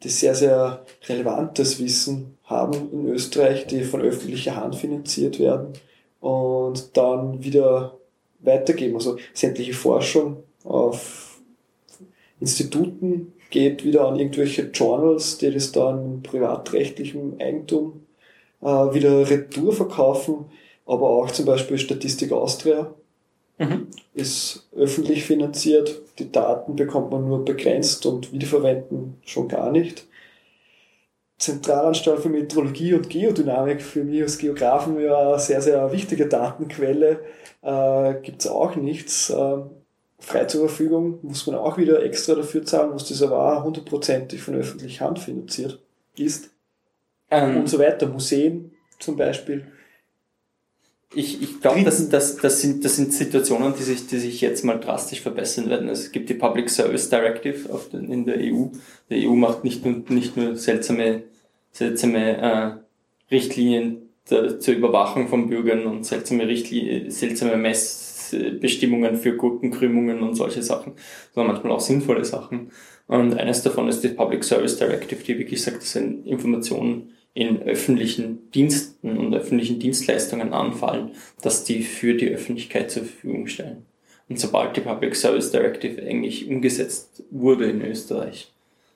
die 0.03 0.09
sehr, 0.09 0.35
sehr 0.35 0.85
relevantes 1.07 1.79
Wissen 1.79 2.39
haben 2.45 2.91
in 2.93 3.09
Österreich, 3.09 3.67
die 3.67 3.83
von 3.85 4.01
öffentlicher 4.01 4.57
Hand 4.57 4.77
finanziert 4.77 5.39
werden 5.39 5.75
und 6.21 6.97
dann 6.97 7.45
wieder 7.45 7.97
weitergeben. 8.41 8.97
Also 8.97 9.19
sämtliche 9.35 9.75
Forschung 9.75 10.43
auf 10.65 11.39
Instituten 12.41 13.33
geht 13.51 13.85
wieder 13.85 14.07
an 14.07 14.19
irgendwelche 14.19 14.71
Journals, 14.73 15.39
die 15.39 15.51
das 15.51 15.73
dann 15.73 16.05
in 16.05 16.23
privatrechtlichem 16.23 17.37
Eigentum 17.39 18.07
äh, 18.63 18.67
wieder 18.67 19.29
retour 19.29 19.73
verkaufen, 19.73 20.47
aber 20.87 21.11
auch 21.11 21.31
zum 21.31 21.47
Beispiel 21.47 21.79
Statistik 21.79 22.33
Austria 22.33 22.95
mhm. 23.59 23.89
ist 24.15 24.69
öffentlich 24.77 25.25
finanziert. 25.25 26.01
Die 26.19 26.31
Daten 26.31 26.77
bekommt 26.77 27.11
man 27.11 27.29
nur 27.29 27.45
begrenzt 27.45 28.07
und 28.07 28.33
wiederverwenden 28.33 29.19
schon 29.25 29.49
gar 29.49 29.71
nicht. 29.71 30.07
Zentralanstalt 31.39 32.21
für 32.21 32.29
Meteorologie 32.29 32.95
und 32.95 33.09
Geodynamik, 33.09 33.81
für 33.81 34.05
mich 34.05 34.21
als 34.21 34.37
Geografen 34.37 35.01
ja 35.01 35.31
eine 35.31 35.39
sehr, 35.39 35.63
sehr 35.63 35.91
wichtige 35.91 36.27
Datenquelle, 36.27 37.21
äh, 37.63 38.15
gibt 38.23 38.43
es 38.43 38.47
auch 38.47 38.77
nichts. 38.77 39.31
Äh, 39.31 39.57
frei 40.21 40.45
zur 40.45 40.69
Verfügung 40.69 41.19
muss 41.23 41.47
man 41.47 41.57
auch 41.57 41.79
wieder 41.79 42.03
extra 42.03 42.35
dafür 42.35 42.65
zahlen, 42.65 42.93
was 42.93 43.09
das 43.09 43.23
aber 43.23 43.59
auch 43.59 43.65
hundertprozentig 43.65 44.43
von 44.43 44.55
öffentlicher 44.55 45.07
Hand 45.07 45.19
finanziert 45.19 45.81
ist. 46.17 46.51
Ähm, 47.31 47.59
und 47.59 47.69
so 47.69 47.79
weiter. 47.79 48.07
Museen 48.07 48.73
zum 48.99 49.17
Beispiel. 49.17 49.67
Ich, 51.13 51.43
ich 51.43 51.61
glaube, 51.61 51.83
das, 51.83 52.09
das, 52.09 52.37
das, 52.37 52.61
sind, 52.61 52.85
das 52.85 52.95
sind 52.95 53.13
Situationen, 53.13 53.75
die 53.77 53.83
sich, 53.83 54.07
die 54.07 54.19
sich 54.19 54.41
jetzt 54.41 54.65
mal 54.65 54.79
drastisch 54.79 55.23
verbessern 55.23 55.69
werden. 55.69 55.89
Es 55.89 56.13
gibt 56.13 56.29
die 56.29 56.35
Public 56.35 56.71
Service 56.71 57.11
Directive 57.11 57.69
den, 57.93 58.13
in 58.13 58.27
der 58.27 58.37
EU. 58.37 58.67
Die 59.09 59.27
EU 59.27 59.35
macht 59.35 59.65
nicht 59.65 59.85
nur, 59.85 60.05
nicht 60.09 60.37
nur 60.37 60.55
seltsame, 60.55 61.23
seltsame 61.73 62.37
äh, 62.37 63.35
Richtlinien 63.35 64.03
der, 64.31 64.61
zur 64.61 64.75
Überwachung 64.75 65.27
von 65.27 65.49
Bürgern 65.49 65.87
und 65.87 66.05
seltsame 66.05 66.47
Richtlinien, 66.47 67.11
seltsame 67.11 67.57
Messbestimmungen 68.33 69.17
für 69.17 69.37
Gurkenkrümmungen 69.37 70.21
und 70.23 70.35
solche 70.35 70.63
Sachen, 70.63 70.93
sondern 71.35 71.55
manchmal 71.55 71.73
auch 71.73 71.81
sinnvolle 71.81 72.25
Sachen. 72.25 72.71
Und 73.07 73.35
eines 73.35 73.63
davon 73.63 73.89
ist 73.89 74.03
die 74.03 74.09
Public 74.09 74.45
Service 74.45 74.77
Directive, 74.77 75.23
die 75.25 75.39
wirklich 75.39 75.63
sagt, 75.63 75.83
dass 75.83 75.97
Informationen 75.97 77.15
in 77.35 77.63
öffentlichen 77.63 78.51
Diensten 78.51 79.17
und 79.17 79.35
öffentlichen 79.35 79.79
Dienstleistungen 79.79 80.53
anfallen, 80.53 81.13
dass 81.43 81.65
die 81.65 81.83
für 81.83 82.15
die 82.15 82.29
Öffentlichkeit 82.29 82.91
zur 82.91 83.05
Verfügung 83.05 83.47
stellen. 83.47 83.87
Und 84.29 84.39
sobald 84.39 84.77
die 84.77 84.81
Public 84.81 85.17
Service 85.17 85.51
Directive 85.51 86.01
eigentlich 86.03 86.49
umgesetzt 86.49 87.25
wurde 87.31 87.69
in 87.71 87.83
Österreich, 87.83 88.53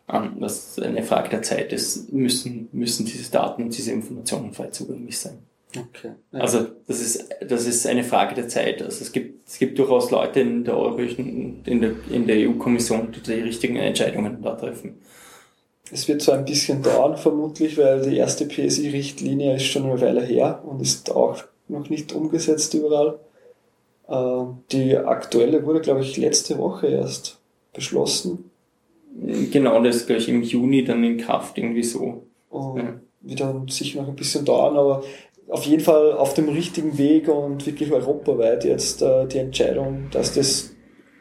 was 0.06 0.78
eine 0.78 1.02
Frage 1.02 1.30
der 1.30 1.42
Zeit 1.42 1.72
ist, 1.72 2.12
müssen, 2.12 2.68
müssen 2.72 3.06
diese 3.06 3.30
Daten 3.30 3.64
und 3.64 3.76
diese 3.76 3.92
Informationen 3.92 4.52
frei 4.52 4.68
zugänglich 4.68 5.18
sein. 5.18 5.38
Okay. 5.76 6.12
Ja. 6.32 6.40
Also 6.40 6.66
das 6.86 7.00
ist, 7.00 7.28
das 7.46 7.66
ist 7.66 7.86
eine 7.86 8.04
Frage 8.04 8.34
der 8.34 8.48
Zeit. 8.48 8.82
Also 8.82 9.02
es 9.02 9.12
gibt, 9.12 9.48
es 9.48 9.58
gibt 9.58 9.78
durchaus 9.78 10.10
Leute 10.10 10.40
in 10.40 10.64
der 10.64 10.76
Europäischen, 10.76 11.62
in 11.64 11.80
der, 11.80 11.92
in 12.10 12.26
der 12.26 12.48
EU-Kommission, 12.48 13.12
die 13.12 13.20
die 13.20 13.40
richtigen 13.40 13.76
Entscheidungen 13.76 14.42
da 14.42 14.54
treffen. 14.54 15.00
Es 15.90 16.08
wird 16.08 16.22
zwar 16.22 16.38
ein 16.38 16.44
bisschen 16.44 16.82
dauern, 16.82 17.16
vermutlich, 17.16 17.76
weil 17.76 18.02
die 18.02 18.16
erste 18.16 18.46
PSI-Richtlinie 18.46 19.56
ist 19.56 19.64
schon 19.64 19.84
eine 19.84 20.00
Weile 20.00 20.22
her 20.22 20.62
und 20.64 20.80
ist 20.80 21.10
auch 21.10 21.44
noch 21.68 21.90
nicht 21.90 22.12
umgesetzt 22.12 22.72
überall. 22.74 23.18
Ähm, 24.08 24.58
die 24.72 24.96
aktuelle 24.96 25.64
wurde, 25.64 25.80
glaube 25.80 26.00
ich, 26.00 26.16
letzte 26.16 26.58
Woche 26.58 26.86
erst 26.86 27.38
beschlossen. 27.72 28.50
Genau, 29.52 29.82
das 29.82 29.96
ist, 29.96 30.06
glaube 30.06 30.20
ich, 30.20 30.28
im 30.28 30.42
Juni 30.42 30.84
dann 30.84 31.04
in 31.04 31.18
Kraft, 31.18 31.58
irgendwie 31.58 31.84
so. 31.84 32.24
Und 32.50 32.76
ja. 32.76 33.00
Wird 33.26 33.40
dann 33.40 33.68
sicher 33.68 34.02
noch 34.02 34.08
ein 34.08 34.16
bisschen 34.16 34.44
dauern, 34.44 34.76
aber 34.76 35.02
auf 35.48 35.64
jeden 35.64 35.82
Fall 35.82 36.12
auf 36.12 36.34
dem 36.34 36.48
richtigen 36.48 36.96
Weg 36.98 37.28
und 37.28 37.66
wirklich 37.66 37.92
europaweit 37.92 38.64
jetzt 38.64 39.02
äh, 39.02 39.26
die 39.26 39.38
Entscheidung, 39.38 40.08
dass 40.10 40.34
das 40.34 40.70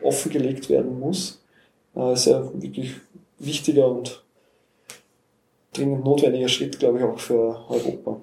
offengelegt 0.01 0.69
werden 0.69 0.99
muss. 0.99 1.43
Äh, 1.95 2.13
ist 2.13 2.25
ja 2.25 2.43
wirklich 2.53 2.95
wichtiger 3.39 3.87
und 3.87 4.23
dringend 5.73 6.05
notwendiger 6.05 6.47
Schritt, 6.47 6.79
glaube 6.79 6.99
ich, 6.99 7.03
auch 7.03 7.19
für 7.19 7.69
Europa. 7.69 8.21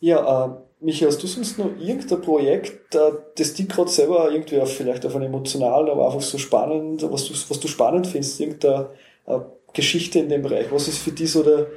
Ja, 0.00 0.46
äh, 0.46 0.50
Michael, 0.80 1.08
hast 1.08 1.22
du 1.22 1.26
sonst 1.26 1.58
noch 1.58 1.70
irgendein 1.80 2.20
Projekt, 2.20 2.94
äh, 2.94 3.12
das 3.36 3.54
dich 3.54 3.68
gerade 3.68 3.90
selber 3.90 4.30
irgendwie 4.30 4.60
auf, 4.60 4.70
vielleicht 4.70 5.06
auf 5.06 5.14
einen 5.14 5.26
emotionalen, 5.26 5.88
aber 5.88 6.06
einfach 6.06 6.20
so 6.20 6.36
spannend, 6.36 7.02
was 7.10 7.24
du, 7.24 7.32
was 7.32 7.58
du 7.58 7.68
spannend 7.68 8.06
findest, 8.06 8.38
irgendeine 8.38 8.90
äh, 9.26 9.38
Geschichte 9.72 10.18
in 10.18 10.28
dem 10.28 10.42
Bereich? 10.42 10.70
Was 10.70 10.88
ist 10.88 10.98
für 10.98 11.12
dich 11.12 11.32
so 11.32 11.42
der, 11.42 11.68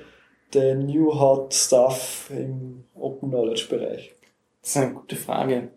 der 0.53 0.75
New 0.75 1.13
Hot 1.19 1.53
Stuff 1.53 2.29
im 2.29 2.83
Open 2.95 3.29
Knowledge 3.29 3.67
Bereich? 3.69 4.15
Das 4.61 4.71
ist 4.71 4.77
eine 4.77 4.93
gute 4.93 5.15
Frage. 5.15 5.69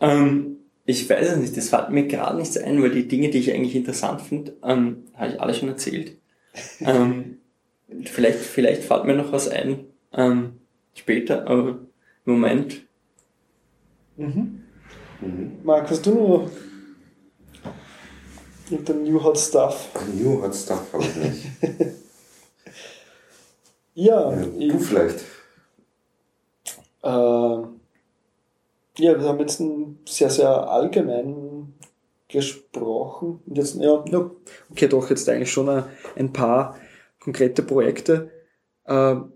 Ähm, 0.00 0.58
ich 0.84 1.08
weiß 1.08 1.32
es 1.32 1.36
nicht, 1.38 1.56
das 1.56 1.68
fällt 1.68 1.90
mir 1.90 2.06
gerade 2.06 2.36
nichts 2.36 2.56
ein, 2.56 2.82
weil 2.82 2.90
die 2.90 3.08
Dinge, 3.08 3.30
die 3.30 3.38
ich 3.38 3.52
eigentlich 3.52 3.74
interessant 3.74 4.22
finde, 4.22 4.56
ähm, 4.62 5.04
habe 5.14 5.32
ich 5.32 5.40
alle 5.40 5.54
schon 5.54 5.68
erzählt 5.68 6.16
ähm, 6.80 7.38
vielleicht, 8.04 8.38
vielleicht 8.38 8.82
fällt 8.82 9.04
mir 9.04 9.14
noch 9.14 9.32
was 9.32 9.48
ein 9.48 9.86
ähm, 10.12 10.60
später, 10.94 11.46
aber 11.46 11.78
im 12.24 12.32
Moment. 12.32 12.86
Mhm. 14.16 14.62
Mhm. 15.20 15.58
Marc, 15.62 15.90
hast 15.90 16.06
du 16.06 16.14
noch 16.14 16.50
mit 18.70 18.88
dem 18.88 19.04
New 19.04 19.22
Hot 19.22 19.38
Stuff? 19.38 19.90
New 20.14 20.42
Hot 20.42 20.54
Stuff 20.54 20.92
habe 20.92 21.04
ich 21.04 21.16
nicht. 21.16 21.46
ja, 23.96 24.32
ja, 24.32 24.72
du 24.72 24.78
vielleicht. 24.78 25.20
Äh, 27.02 27.08
ja, 28.98 29.20
wir 29.20 29.22
haben 29.22 29.40
jetzt 29.40 29.60
einen 29.60 29.98
sehr, 30.06 30.30
sehr 30.30 30.48
allgemeinen 30.48 31.74
gesprochen. 32.28 33.40
Und 33.46 33.56
jetzt, 33.56 33.76
ja, 33.76 34.04
ja, 34.08 34.30
okay, 34.70 34.88
doch, 34.88 35.10
jetzt 35.10 35.28
eigentlich 35.28 35.52
schon 35.52 35.84
ein 36.14 36.32
paar 36.32 36.78
konkrete 37.20 37.62
Projekte. 37.62 38.30
Ähm, 38.86 39.32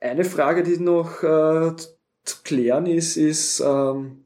eine 0.00 0.24
Frage, 0.24 0.62
die 0.62 0.78
noch 0.78 1.22
äh, 1.22 1.74
zu 2.24 2.36
klären 2.44 2.86
ist, 2.86 3.16
ist, 3.16 3.60
ähm, 3.60 4.24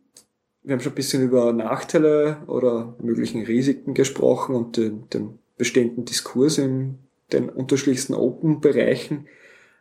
wir 0.62 0.74
haben 0.74 0.80
schon 0.80 0.92
ein 0.92 0.96
bisschen 0.96 1.22
über 1.22 1.52
Nachteile 1.52 2.38
oder 2.46 2.94
möglichen 3.00 3.44
Risiken 3.44 3.94
gesprochen 3.94 4.54
und 4.54 4.76
den, 4.76 5.08
den 5.10 5.38
bestehenden 5.56 6.04
Diskurs 6.04 6.58
in 6.58 6.98
den 7.32 7.48
unterschiedlichsten 7.48 8.14
Open-Bereichen. 8.14 9.26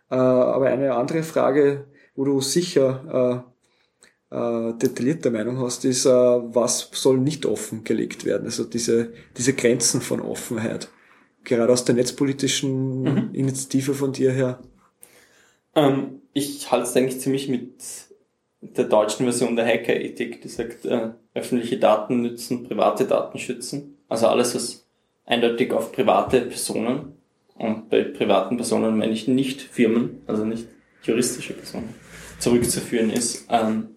Äh, 0.10 0.16
aber 0.16 0.68
eine 0.68 0.96
andere 0.96 1.24
Frage, 1.24 1.88
wo 2.16 2.26
du 2.26 2.42
sicher 2.42 3.44
äh, 4.32 4.36
äh, 4.36 4.74
detaillierte 4.74 5.32
Meinung 5.32 5.60
hast, 5.60 5.86
ist, 5.86 6.06
äh, 6.06 6.10
was 6.10 6.90
soll 6.92 7.18
nicht 7.18 7.46
offengelegt 7.46 8.26
werden? 8.26 8.46
Also 8.46 8.64
diese, 8.64 9.14
diese 9.38 9.54
Grenzen 9.54 10.02
von 10.02 10.22
Offenheit. 10.22 10.90
Gerade 11.44 11.72
aus 11.72 11.86
der 11.86 11.96
netzpolitischen 11.96 13.02
mhm. 13.02 13.30
Initiative 13.34 13.94
von 13.94 14.12
dir 14.12 14.32
her. 14.32 14.60
Ähm, 15.76 16.22
ich 16.34 16.70
halte 16.72 16.88
es 16.88 16.96
eigentlich 16.96 17.22
ziemlich 17.22 17.48
mit 17.48 17.82
der 18.62 18.86
deutschen 18.86 19.26
Version 19.26 19.56
der 19.56 19.66
Hacker-Ethik, 19.66 20.42
die 20.42 20.50
sagt, 20.50 20.86
äh, 20.86 21.12
öffentliche 21.34 21.78
Daten 21.78 22.22
nützen, 22.22 22.68
private 22.68 23.06
Daten 23.06 23.40
schützen. 23.40 23.98
Also 24.10 24.28
alles, 24.28 24.54
was 24.56 24.86
eindeutig 25.26 25.72
auf 25.72 25.92
private 25.92 26.42
Personen 26.42 27.19
und 27.60 27.90
bei 27.90 28.04
privaten 28.04 28.58
Personen 28.58 28.98
meine 28.98 29.12
ich 29.12 29.28
nicht 29.28 29.62
Firmen, 29.62 30.22
also 30.26 30.46
nicht 30.46 30.68
juristische 31.04 31.54
Personen, 31.54 31.94
zurückzuführen 32.40 33.10
ist, 33.10 33.46
ähm, 33.50 33.90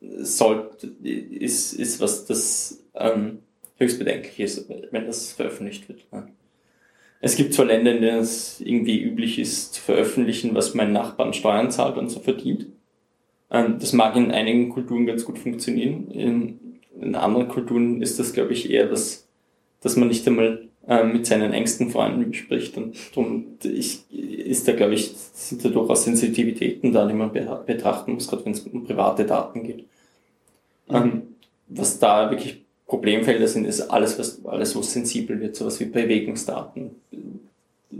sollte, 0.00 0.88
ist, 1.02 1.74
ist 1.74 2.00
was 2.00 2.26
das 2.26 2.82
ähm, 2.94 3.38
höchst 3.76 3.98
bedenklich 3.98 4.40
ist, 4.40 4.68
wenn 4.90 5.06
das 5.06 5.32
veröffentlicht 5.32 5.88
wird. 5.88 6.06
Ja. 6.12 6.26
Es 7.20 7.36
gibt 7.36 7.54
zwar 7.54 7.66
Länder, 7.66 7.94
in 7.94 8.02
denen 8.02 8.18
es 8.18 8.60
irgendwie 8.60 9.02
üblich 9.02 9.38
ist, 9.38 9.74
zu 9.74 9.82
veröffentlichen, 9.82 10.54
was 10.54 10.74
mein 10.74 10.92
Nachbarn 10.92 11.32
Steuern 11.32 11.70
zahlt 11.70 11.96
und 11.96 12.08
so 12.08 12.20
verdient. 12.20 12.66
Ähm, 13.50 13.78
das 13.78 13.92
mag 13.92 14.16
in 14.16 14.30
einigen 14.30 14.70
Kulturen 14.70 15.06
ganz 15.06 15.24
gut 15.24 15.38
funktionieren. 15.38 16.10
In, 16.10 16.78
in 16.98 17.14
anderen 17.14 17.48
Kulturen 17.48 18.00
ist 18.00 18.18
das, 18.18 18.32
glaube 18.32 18.52
ich, 18.52 18.70
eher 18.70 18.86
das, 18.86 19.28
dass 19.82 19.96
man 19.96 20.08
nicht 20.08 20.26
einmal 20.26 20.68
mit 20.86 21.26
seinen 21.26 21.52
engsten 21.52 21.90
Freunden 21.90 22.30
bespricht. 22.30 22.76
Und 22.76 22.94
darum 23.14 23.58
ich, 23.64 24.00
ist 24.10 24.68
da, 24.68 24.72
glaube 24.72 24.94
ich, 24.94 25.10
sind 25.16 25.64
da 25.64 25.68
durchaus 25.68 26.04
Sensitivitäten 26.04 26.92
da, 26.92 27.06
die 27.06 27.14
man 27.14 27.32
betrachten 27.32 28.14
muss, 28.14 28.28
gerade 28.28 28.44
wenn 28.44 28.52
es 28.52 28.60
um 28.60 28.84
private 28.84 29.24
Daten 29.24 29.64
geht. 29.64 29.84
Mhm. 30.88 31.22
Was 31.68 31.98
da 31.98 32.30
wirklich 32.30 32.62
Problemfelder 32.86 33.48
sind, 33.48 33.64
ist 33.64 33.80
alles, 33.80 34.18
was 34.18 34.44
alles, 34.44 34.76
was 34.76 34.92
sensibel 34.92 35.40
wird, 35.40 35.56
sowas 35.56 35.80
wie 35.80 35.86
Bewegungsdaten, 35.86 36.92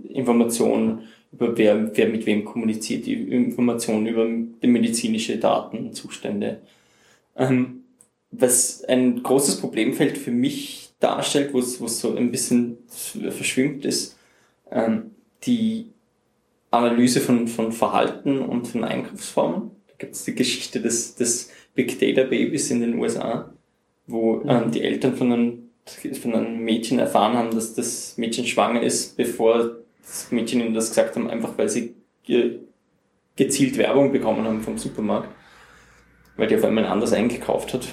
Informationen 0.09 1.09
über 1.33 1.59
wer, 1.59 1.97
wer 1.97 2.09
mit 2.09 2.25
wem 2.25 2.45
kommuniziert, 2.45 3.07
die 3.07 3.15
Informationen 3.15 4.07
über 4.07 4.27
die 4.27 4.67
medizinische 4.69 5.39
Daten, 5.39 5.93
Zustände. 5.93 6.59
Ähm, 7.37 7.83
was 8.31 8.85
ein 8.85 9.23
großes 9.23 9.61
Problemfeld 9.61 10.19
für 10.19 10.31
mich 10.31 10.86
darstellt, 11.01 11.53
wo 11.53 11.59
es, 11.59 11.79
so 11.79 12.17
ein 12.17 12.31
bisschen 12.31 12.79
verschwimmt 12.89 13.85
ist, 13.85 14.17
ähm, 14.71 15.13
die 15.45 15.91
Analyse 16.71 17.21
von, 17.21 17.49
von 17.49 17.73
Verhalten 17.73 18.41
und 18.41 18.67
von 18.67 18.85
Eingriffsformen. 18.85 19.71
Da 19.89 19.95
gibt 19.99 20.15
es 20.15 20.25
die 20.25 20.35
Geschichte 20.35 20.81
des, 20.81 21.15
des 21.15 21.51
Big 21.75 21.99
Data 21.99 22.25
Babys 22.25 22.71
in 22.71 22.81
den 22.81 22.99
USA, 22.99 23.53
wo 24.07 24.37
mhm. 24.37 24.51
ähm, 24.51 24.71
die 24.71 24.83
Eltern 24.83 25.15
von 25.15 25.33
einem, 25.33 25.71
von 26.21 26.35
einem 26.35 26.59
Mädchen 26.61 26.99
erfahren 26.99 27.37
haben, 27.37 27.55
dass 27.55 27.75
das 27.75 28.17
Mädchen 28.17 28.47
schwanger 28.47 28.83
ist, 28.83 29.17
bevor 29.17 29.77
das 30.03 30.31
Mädchen 30.31 30.61
ihnen 30.61 30.75
das 30.75 30.89
gesagt 30.91 31.17
haben, 31.17 31.29
einfach 31.31 31.57
weil 31.59 31.69
sie 31.69 31.95
ge 32.25 32.61
gezielt 33.37 33.77
Werbung 33.77 34.13
bekommen 34.13 34.47
haben 34.47 34.63
vom 34.63 34.79
Supermarkt, 34.79 35.29
weil 36.37 36.49
die 36.49 36.57
auf 36.57 36.65
einmal 36.65 36.87
anders 36.87 37.13
eingekauft 37.13 37.75
hat. 37.75 37.87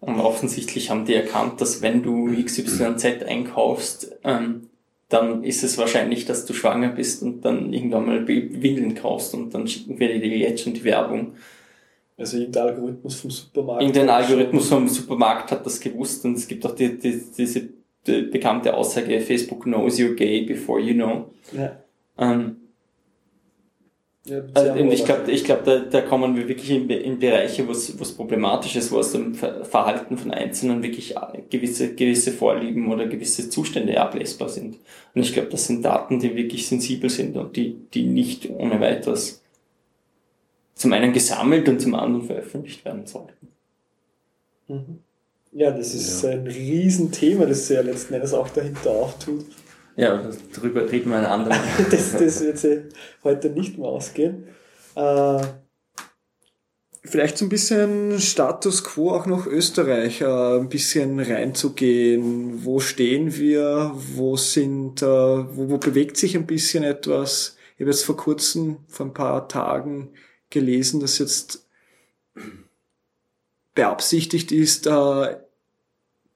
Und 0.00 0.20
offensichtlich 0.20 0.90
haben 0.90 1.04
die 1.04 1.14
erkannt, 1.14 1.60
dass 1.60 1.82
wenn 1.82 2.02
du 2.02 2.30
XYZ 2.32 3.24
einkaufst, 3.26 4.16
ähm, 4.22 4.68
dann 5.08 5.42
ist 5.42 5.64
es 5.64 5.78
wahrscheinlich, 5.78 6.26
dass 6.26 6.44
du 6.44 6.52
schwanger 6.52 6.90
bist 6.90 7.22
und 7.22 7.44
dann 7.44 7.72
irgendwann 7.72 8.06
mal 8.06 8.28
Windeln 8.28 8.94
kaufst 8.94 9.34
und 9.34 9.54
dann 9.54 9.66
schicken 9.66 9.98
wir 9.98 10.08
dir 10.20 10.38
jetzt 10.38 10.62
schon 10.62 10.74
die 10.74 10.84
Werbung. 10.84 11.32
Also 12.16 12.36
irgendein 12.36 12.68
Algorithmus 12.68 13.20
vom 13.20 13.30
Supermarkt. 13.30 13.82
Irgendein 13.82 14.10
Algorithmus 14.10 14.68
vom 14.68 14.88
Supermarkt 14.88 15.50
hat 15.52 15.64
das 15.64 15.80
gewusst 15.80 16.24
und 16.24 16.36
es 16.36 16.46
gibt 16.46 16.66
auch 16.66 16.74
die, 16.74 16.98
die, 16.98 17.22
diese 17.36 17.68
die 18.06 18.22
bekannte 18.22 18.74
Aussage, 18.74 19.20
Facebook 19.20 19.62
knows 19.64 19.98
you're 19.98 20.14
gay 20.14 20.42
before 20.42 20.80
you 20.80 20.94
know. 20.94 21.30
Ja. 21.52 21.76
Ähm, 22.18 22.57
ja, 24.24 24.42
also, 24.52 24.74
ich 24.74 25.04
glaube, 25.04 25.30
ich 25.30 25.44
glaub, 25.44 25.64
da, 25.64 25.78
da 25.78 26.02
kommen 26.02 26.36
wir 26.36 26.48
wirklich 26.48 26.70
in, 26.70 26.90
in 26.90 27.18
Bereiche, 27.18 27.66
wo 27.66 27.72
es 27.72 28.12
problematisch 28.14 28.76
ist, 28.76 28.92
wo 28.92 28.98
aus 28.98 29.12
dem 29.12 29.34
Verhalten 29.34 30.18
von 30.18 30.32
Einzelnen 30.32 30.82
wirklich 30.82 31.16
äh, 31.16 31.42
gewisse, 31.48 31.94
gewisse 31.94 32.32
Vorlieben 32.32 32.92
oder 32.92 33.06
gewisse 33.06 33.48
Zustände 33.48 33.98
ablesbar 33.98 34.50
sind. 34.50 34.76
Und 35.14 35.22
ich 35.22 35.32
glaube, 35.32 35.48
das 35.48 35.66
sind 35.66 35.82
Daten, 35.84 36.20
die 36.20 36.36
wirklich 36.36 36.66
sensibel 36.66 37.08
sind 37.08 37.36
und 37.36 37.56
die, 37.56 37.78
die 37.94 38.04
nicht 38.04 38.50
ohne 38.50 38.80
weiteres 38.80 39.42
zum 40.74 40.92
einen 40.92 41.12
gesammelt 41.12 41.68
und 41.68 41.80
zum 41.80 41.94
anderen 41.94 42.26
veröffentlicht 42.26 42.84
werden 42.84 43.06
sollten. 43.06 43.48
Mhm. 44.68 44.98
Ja, 45.52 45.70
das 45.70 45.94
ist 45.94 46.22
ja. 46.22 46.30
ein 46.30 46.46
Riesenthema, 46.46 47.46
das 47.46 47.66
sich 47.66 47.76
ja 47.76 47.82
letzten 47.82 48.14
Endes 48.14 48.34
auch 48.34 48.48
dahinter 48.50 48.90
auftut. 48.90 49.46
Ja, 49.98 50.30
darüber 50.54 50.88
reden 50.88 51.10
wir 51.10 51.18
ein 51.18 51.24
andermal. 51.24 51.58
das, 51.90 52.12
das 52.12 52.40
wird 52.40 52.56
sich 52.56 52.78
heute 53.24 53.50
nicht 53.50 53.78
mehr 53.78 53.88
ausgehen. 53.88 54.46
Äh, 54.94 55.40
vielleicht 57.02 57.36
so 57.36 57.44
ein 57.44 57.48
bisschen 57.48 58.20
Status 58.20 58.84
quo 58.84 59.10
auch 59.10 59.26
noch 59.26 59.48
Österreich, 59.48 60.20
äh, 60.20 60.58
ein 60.58 60.68
bisschen 60.68 61.18
reinzugehen. 61.18 62.64
Wo 62.64 62.78
stehen 62.78 63.36
wir? 63.36 63.92
Wo 64.14 64.36
sind, 64.36 65.02
äh, 65.02 65.04
wo, 65.04 65.68
wo 65.68 65.78
bewegt 65.78 66.16
sich 66.16 66.36
ein 66.36 66.46
bisschen 66.46 66.84
etwas? 66.84 67.56
Ich 67.74 67.80
habe 67.80 67.90
jetzt 67.90 68.04
vor 68.04 68.16
kurzem, 68.16 68.76
vor 68.86 69.06
ein 69.06 69.14
paar 69.14 69.48
Tagen 69.48 70.10
gelesen, 70.48 71.00
dass 71.00 71.18
jetzt 71.18 71.66
beabsichtigt 73.74 74.52
ist, 74.52 74.86
äh, 74.86 75.38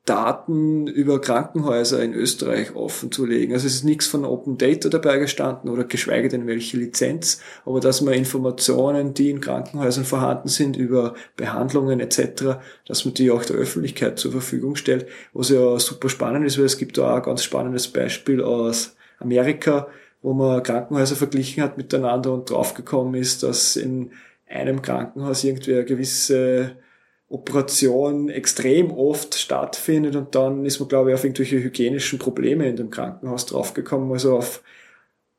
Daten 0.04 0.88
über 0.88 1.20
Krankenhäuser 1.20 2.02
in 2.02 2.12
Österreich 2.12 2.74
offen 2.74 3.12
zu 3.12 3.24
legen. 3.24 3.52
Also 3.52 3.68
es 3.68 3.74
ist 3.74 3.84
nichts 3.84 4.08
von 4.08 4.24
Open 4.24 4.58
Data 4.58 4.88
dabei 4.88 5.18
gestanden 5.18 5.70
oder 5.70 5.84
geschweige 5.84 6.28
denn 6.28 6.48
welche 6.48 6.76
Lizenz, 6.76 7.40
aber 7.64 7.78
dass 7.78 8.00
man 8.00 8.14
Informationen, 8.14 9.14
die 9.14 9.30
in 9.30 9.40
Krankenhäusern 9.40 10.04
vorhanden 10.04 10.48
sind 10.48 10.76
über 10.76 11.14
Behandlungen 11.36 12.00
etc., 12.00 12.58
dass 12.84 13.04
man 13.04 13.14
die 13.14 13.30
auch 13.30 13.44
der 13.44 13.56
Öffentlichkeit 13.56 14.18
zur 14.18 14.32
Verfügung 14.32 14.74
stellt, 14.74 15.06
was 15.34 15.50
ja 15.50 15.78
super 15.78 16.08
spannend 16.08 16.46
ist, 16.46 16.58
weil 16.58 16.64
es 16.64 16.78
gibt 16.78 16.98
da 16.98 17.12
auch 17.12 17.16
ein 17.18 17.22
ganz 17.22 17.44
spannendes 17.44 17.86
Beispiel 17.86 18.42
aus 18.42 18.96
Amerika, 19.20 19.86
wo 20.20 20.32
man 20.32 20.64
Krankenhäuser 20.64 21.14
verglichen 21.14 21.62
hat 21.62 21.76
miteinander 21.76 22.32
und 22.32 22.50
draufgekommen 22.50 23.14
ist, 23.14 23.44
dass 23.44 23.76
in 23.76 24.10
einem 24.48 24.82
Krankenhaus 24.82 25.44
irgendwie 25.44 25.74
eine 25.74 25.84
gewisse 25.84 26.76
Operation 27.32 28.28
extrem 28.28 28.90
oft 28.90 29.34
stattfindet 29.34 30.16
und 30.16 30.34
dann 30.34 30.66
ist 30.66 30.80
man, 30.80 30.88
glaube 30.88 31.10
ich, 31.10 31.14
auf 31.14 31.24
irgendwelche 31.24 31.62
hygienischen 31.62 32.18
Probleme 32.18 32.68
in 32.68 32.76
dem 32.76 32.90
Krankenhaus 32.90 33.46
draufgekommen. 33.46 34.12
Also 34.12 34.36
auf, 34.36 34.62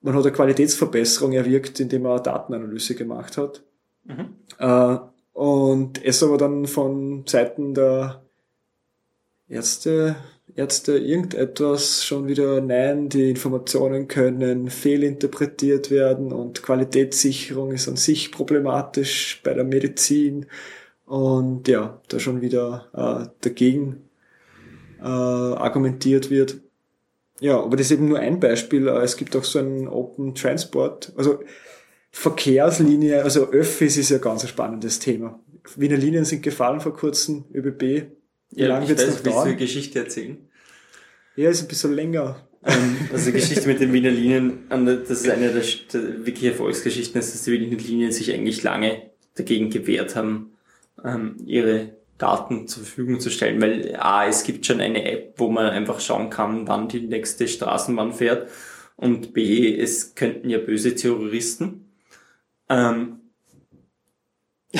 man 0.01 0.15
hat 0.15 0.23
eine 0.23 0.33
Qualitätsverbesserung 0.33 1.33
erwirkt, 1.33 1.79
indem 1.79 2.01
man 2.03 2.13
eine 2.13 2.23
Datenanalyse 2.23 2.95
gemacht 2.95 3.37
hat. 3.37 3.61
Mhm. 4.05 4.35
Äh, 4.57 4.97
und 5.33 6.03
es 6.03 6.23
aber 6.23 6.37
dann 6.37 6.65
von 6.65 7.25
Seiten 7.27 7.75
der 7.75 8.23
Ärzte, 9.47 10.15
Ärzte 10.55 10.97
irgendetwas 10.97 12.03
schon 12.03 12.27
wieder, 12.27 12.59
nein, 12.59 13.09
die 13.09 13.29
Informationen 13.29 14.07
können 14.07 14.69
fehlinterpretiert 14.69 15.91
werden 15.91 16.31
und 16.31 16.63
Qualitätssicherung 16.63 17.71
ist 17.71 17.87
an 17.87 17.97
sich 17.97 18.31
problematisch 18.31 19.41
bei 19.43 19.53
der 19.53 19.63
Medizin 19.63 20.47
und 21.13 21.67
ja, 21.67 22.01
da 22.07 22.19
schon 22.19 22.41
wieder 22.41 22.87
äh, 22.91 23.29
dagegen 23.41 24.09
äh, 24.99 25.03
argumentiert 25.03 26.31
wird. 26.31 26.57
Ja, 27.39 27.59
aber 27.59 27.77
das 27.77 27.85
ist 27.85 27.91
eben 27.91 28.09
nur 28.09 28.17
ein 28.17 28.39
Beispiel. 28.39 28.87
Äh, 28.87 29.03
es 29.03 29.15
gibt 29.15 29.35
auch 29.35 29.43
so 29.43 29.59
einen 29.59 29.87
Open 29.87 30.33
Transport, 30.33 31.13
also 31.15 31.43
Verkehrslinie, 32.09 33.23
also 33.23 33.51
Öffis 33.51 33.97
ist 33.97 34.09
ja 34.09 34.17
ganz 34.17 34.41
ein 34.41 34.47
spannendes 34.47 34.97
Thema. 34.97 35.39
Wiener 35.75 35.97
Linien 35.97 36.25
sind 36.25 36.41
gefallen 36.41 36.81
vor 36.81 36.95
kurzem, 36.95 37.45
ÖBB. 37.53 37.81
Wie 37.81 38.07
ja, 38.55 38.69
lange 38.69 38.87
wird 38.89 38.99
es 38.99 39.07
noch 39.07 39.19
dauern? 39.19 39.45
Willst 39.45 39.59
du 39.61 39.65
Geschichte 39.65 39.99
erzählen? 39.99 40.37
Ja, 41.35 41.51
ist 41.51 41.61
ein 41.61 41.67
bisschen 41.67 41.93
länger. 41.93 42.47
Ähm, 42.65 42.97
also 43.11 43.27
die 43.27 43.33
Geschichte 43.33 43.67
mit 43.67 43.79
den 43.79 43.93
Wiener 43.93 44.09
Linien, 44.09 44.63
das 44.67 45.21
ist 45.21 45.29
eine 45.29 45.51
der, 45.51 45.61
der 45.61 46.25
wirklich 46.25 46.45
Erfolgsgeschichten, 46.45 47.21
ist, 47.21 47.35
dass 47.35 47.43
die 47.43 47.51
Wiener 47.51 47.77
Linien 47.77 48.11
sich 48.11 48.33
eigentlich 48.33 48.63
lange 48.63 49.11
dagegen 49.35 49.69
gewehrt 49.69 50.15
haben, 50.15 50.52
ähm, 51.03 51.37
ihre 51.45 51.97
Daten 52.17 52.67
zur 52.67 52.83
Verfügung 52.83 53.19
zu 53.19 53.29
stellen, 53.29 53.61
weil 53.61 53.95
A, 53.97 54.27
es 54.27 54.43
gibt 54.43 54.65
schon 54.65 54.79
eine 54.79 55.03
App, 55.11 55.33
wo 55.37 55.49
man 55.49 55.65
einfach 55.65 55.99
schauen 55.99 56.29
kann, 56.29 56.67
wann 56.67 56.87
die 56.87 57.01
nächste 57.01 57.47
Straßenbahn 57.47 58.13
fährt 58.13 58.49
und 58.95 59.33
B, 59.33 59.77
es 59.77 60.15
könnten 60.15 60.49
ja 60.49 60.59
böse 60.59 60.95
Terroristen. 60.95 61.91
Ähm, 62.69 63.19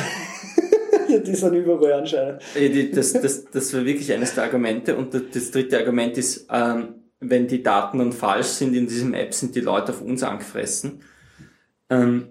die 1.25 1.35
sind 1.35 1.53
überall 1.53 1.93
anscheinend. 1.93 2.41
Das, 2.95 3.13
das, 3.13 3.45
das 3.45 3.73
war 3.73 3.85
wirklich 3.85 4.11
eines 4.13 4.35
der 4.35 4.45
Argumente 4.45 4.95
und 4.95 5.13
das 5.13 5.51
dritte 5.51 5.77
Argument 5.77 6.17
ist, 6.17 6.47
ähm, 6.51 6.95
wenn 7.19 7.47
die 7.47 7.63
Daten 7.63 7.99
dann 7.99 8.13
falsch 8.13 8.47
sind 8.47 8.75
in 8.75 8.87
diesem 8.87 9.13
App, 9.13 9.33
sind 9.33 9.55
die 9.55 9.61
Leute 9.61 9.91
auf 9.91 10.01
uns 10.01 10.23
angefressen. 10.23 11.01
Ähm, 11.89 12.29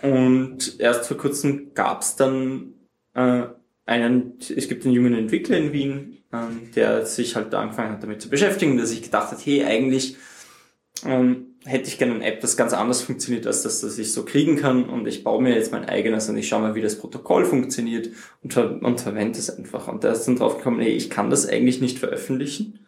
und 0.00 0.78
erst 0.78 1.06
vor 1.06 1.16
kurzem 1.16 1.74
gab 1.74 2.02
es 2.02 2.16
dann 2.16 2.74
äh, 3.18 3.48
einen, 3.86 4.34
es 4.54 4.68
gibt 4.68 4.84
einen 4.84 4.94
jungen 4.94 5.14
Entwickler 5.14 5.56
in 5.56 5.72
Wien, 5.72 6.18
ähm, 6.32 6.70
der 6.76 7.06
sich 7.06 7.36
halt 7.36 7.54
angefangen 7.54 7.92
hat 7.92 8.02
damit 8.02 8.22
zu 8.22 8.28
beschäftigen, 8.28 8.76
der 8.76 8.86
sich 8.86 9.02
gedacht 9.02 9.32
hat, 9.32 9.44
hey, 9.44 9.64
eigentlich 9.64 10.16
ähm, 11.04 11.56
hätte 11.64 11.88
ich 11.88 11.98
gerne 11.98 12.14
eine 12.14 12.24
App, 12.24 12.40
das 12.40 12.56
ganz 12.56 12.72
anders 12.72 13.02
funktioniert, 13.02 13.46
als 13.46 13.62
das, 13.62 13.80
das 13.80 13.98
ich 13.98 14.12
so 14.12 14.24
kriegen 14.24 14.56
kann 14.56 14.88
und 14.88 15.08
ich 15.08 15.24
baue 15.24 15.42
mir 15.42 15.54
jetzt 15.54 15.72
mein 15.72 15.86
eigenes 15.86 16.28
und 16.28 16.36
ich 16.36 16.48
schaue 16.48 16.60
mal, 16.60 16.74
wie 16.74 16.82
das 16.82 16.98
Protokoll 16.98 17.44
funktioniert 17.44 18.10
und, 18.42 18.52
ver 18.52 18.80
und 18.82 19.00
verwende 19.00 19.38
es 19.38 19.50
einfach. 19.50 19.88
Und 19.88 20.04
der 20.04 20.12
ist 20.12 20.26
dann 20.26 20.36
drauf 20.36 20.58
gekommen, 20.58 20.80
hey, 20.80 20.92
ich 20.92 21.10
kann 21.10 21.30
das 21.30 21.48
eigentlich 21.48 21.80
nicht 21.80 21.98
veröffentlichen. 21.98 22.80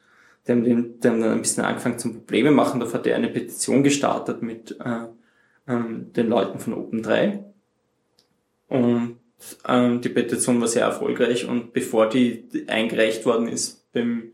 Die 0.47 0.53
haben, 0.53 0.65
den, 0.65 1.01
die 1.01 1.09
haben 1.09 1.21
dann 1.21 1.33
ein 1.33 1.43
bisschen 1.43 1.65
angefangen 1.65 1.99
zum 1.99 2.15
Probleme 2.15 2.51
machen, 2.51 2.81
da 2.81 2.93
hat 2.93 3.07
er 3.07 3.17
eine 3.17 3.29
Petition 3.29 3.83
gestartet 3.83 4.43
mit 4.43 4.79
äh, 4.81 5.07
ähm, 5.69 6.13
den 6.15 6.29
Leuten 6.29 6.59
von 6.59 6.75
Open3. 6.75 7.45
Und 8.69 9.20
ähm, 9.69 10.01
die 10.01 10.09
Petition 10.09 10.61
war 10.61 10.69
sehr 10.69 10.85
erfolgreich 10.85 11.47
und 11.47 11.73
bevor 11.73 12.09
die 12.09 12.45
eingereicht 12.67 13.25
worden 13.27 13.49
ist 13.49 13.93
beim, 13.93 14.33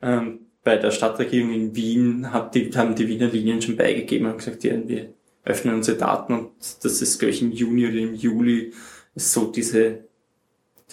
ähm, 0.00 0.40
bei 0.64 0.76
der 0.76 0.90
Stadtregierung 0.90 1.52
in 1.52 1.74
Wien, 1.74 2.32
hat 2.32 2.54
die, 2.54 2.70
haben 2.74 2.94
die 2.94 3.08
Wiener 3.08 3.28
Linien 3.28 3.62
schon 3.62 3.76
beigegeben 3.76 4.26
und 4.26 4.38
gesagt, 4.38 4.64
ja, 4.64 4.74
wir 4.86 5.12
öffnen 5.44 5.74
unsere 5.74 5.98
Daten 5.98 6.34
und 6.34 6.50
das 6.82 7.02
ist, 7.02 7.18
glaube 7.18 7.34
im 7.34 7.52
Juni 7.52 7.86
oder 7.86 7.96
im 7.96 8.14
Juli 8.14 8.72
so 9.14 9.50
diese 9.50 10.04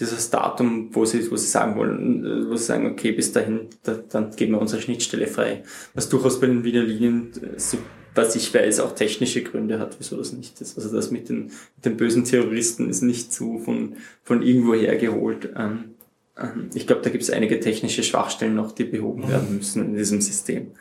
dieses 0.00 0.30
Datum, 0.30 0.88
wo 0.92 1.04
sie, 1.04 1.30
wo 1.30 1.36
sie 1.36 1.46
sagen 1.46 1.76
wollen, 1.76 2.48
wo 2.48 2.56
sie 2.56 2.64
sagen, 2.64 2.90
okay, 2.90 3.12
bis 3.12 3.32
dahin, 3.32 3.68
da, 3.82 3.94
dann 3.94 4.34
geben 4.34 4.52
wir 4.52 4.60
unsere 4.60 4.80
Schnittstelle 4.80 5.26
frei. 5.26 5.62
Was 5.94 6.08
durchaus 6.08 6.40
bei 6.40 6.46
den 6.46 6.64
Wiener 6.64 6.82
Linien, 6.82 7.30
so, 7.56 7.76
was 8.14 8.36
ich 8.36 8.52
weiß, 8.52 8.80
auch 8.80 8.94
technische 8.94 9.42
Gründe 9.42 9.78
hat, 9.78 9.96
wieso 9.98 10.16
das 10.16 10.32
nicht 10.32 10.60
ist. 10.60 10.76
Also 10.76 10.94
das 10.94 11.10
mit 11.10 11.28
den, 11.28 11.44
mit 11.76 11.84
den 11.84 11.96
bösen 11.96 12.24
Terroristen 12.24 12.88
ist 12.90 13.02
nicht 13.02 13.32
so 13.32 13.58
von, 13.58 13.96
von 14.22 14.42
irgendwo 14.42 14.74
hergeholt. 14.74 15.50
Ähm, 15.56 15.94
ähm, 16.36 16.70
ich 16.74 16.86
glaube, 16.86 17.02
da 17.02 17.10
gibt 17.10 17.22
es 17.22 17.30
einige 17.30 17.60
technische 17.60 18.02
Schwachstellen 18.02 18.54
noch, 18.54 18.72
die 18.72 18.84
behoben 18.84 19.28
werden 19.28 19.56
müssen 19.56 19.84
in 19.84 19.94
diesem 19.94 20.20
System. 20.20 20.72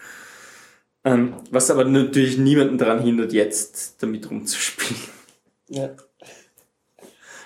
Ähm, 1.03 1.35
was 1.51 1.71
aber 1.71 1.85
natürlich 1.85 2.37
niemanden 2.37 2.77
daran 2.77 3.01
hindert, 3.01 3.31
jetzt 3.31 4.01
damit 4.01 4.29
rumzuspielen. 4.29 5.01
Ja. 5.69 5.91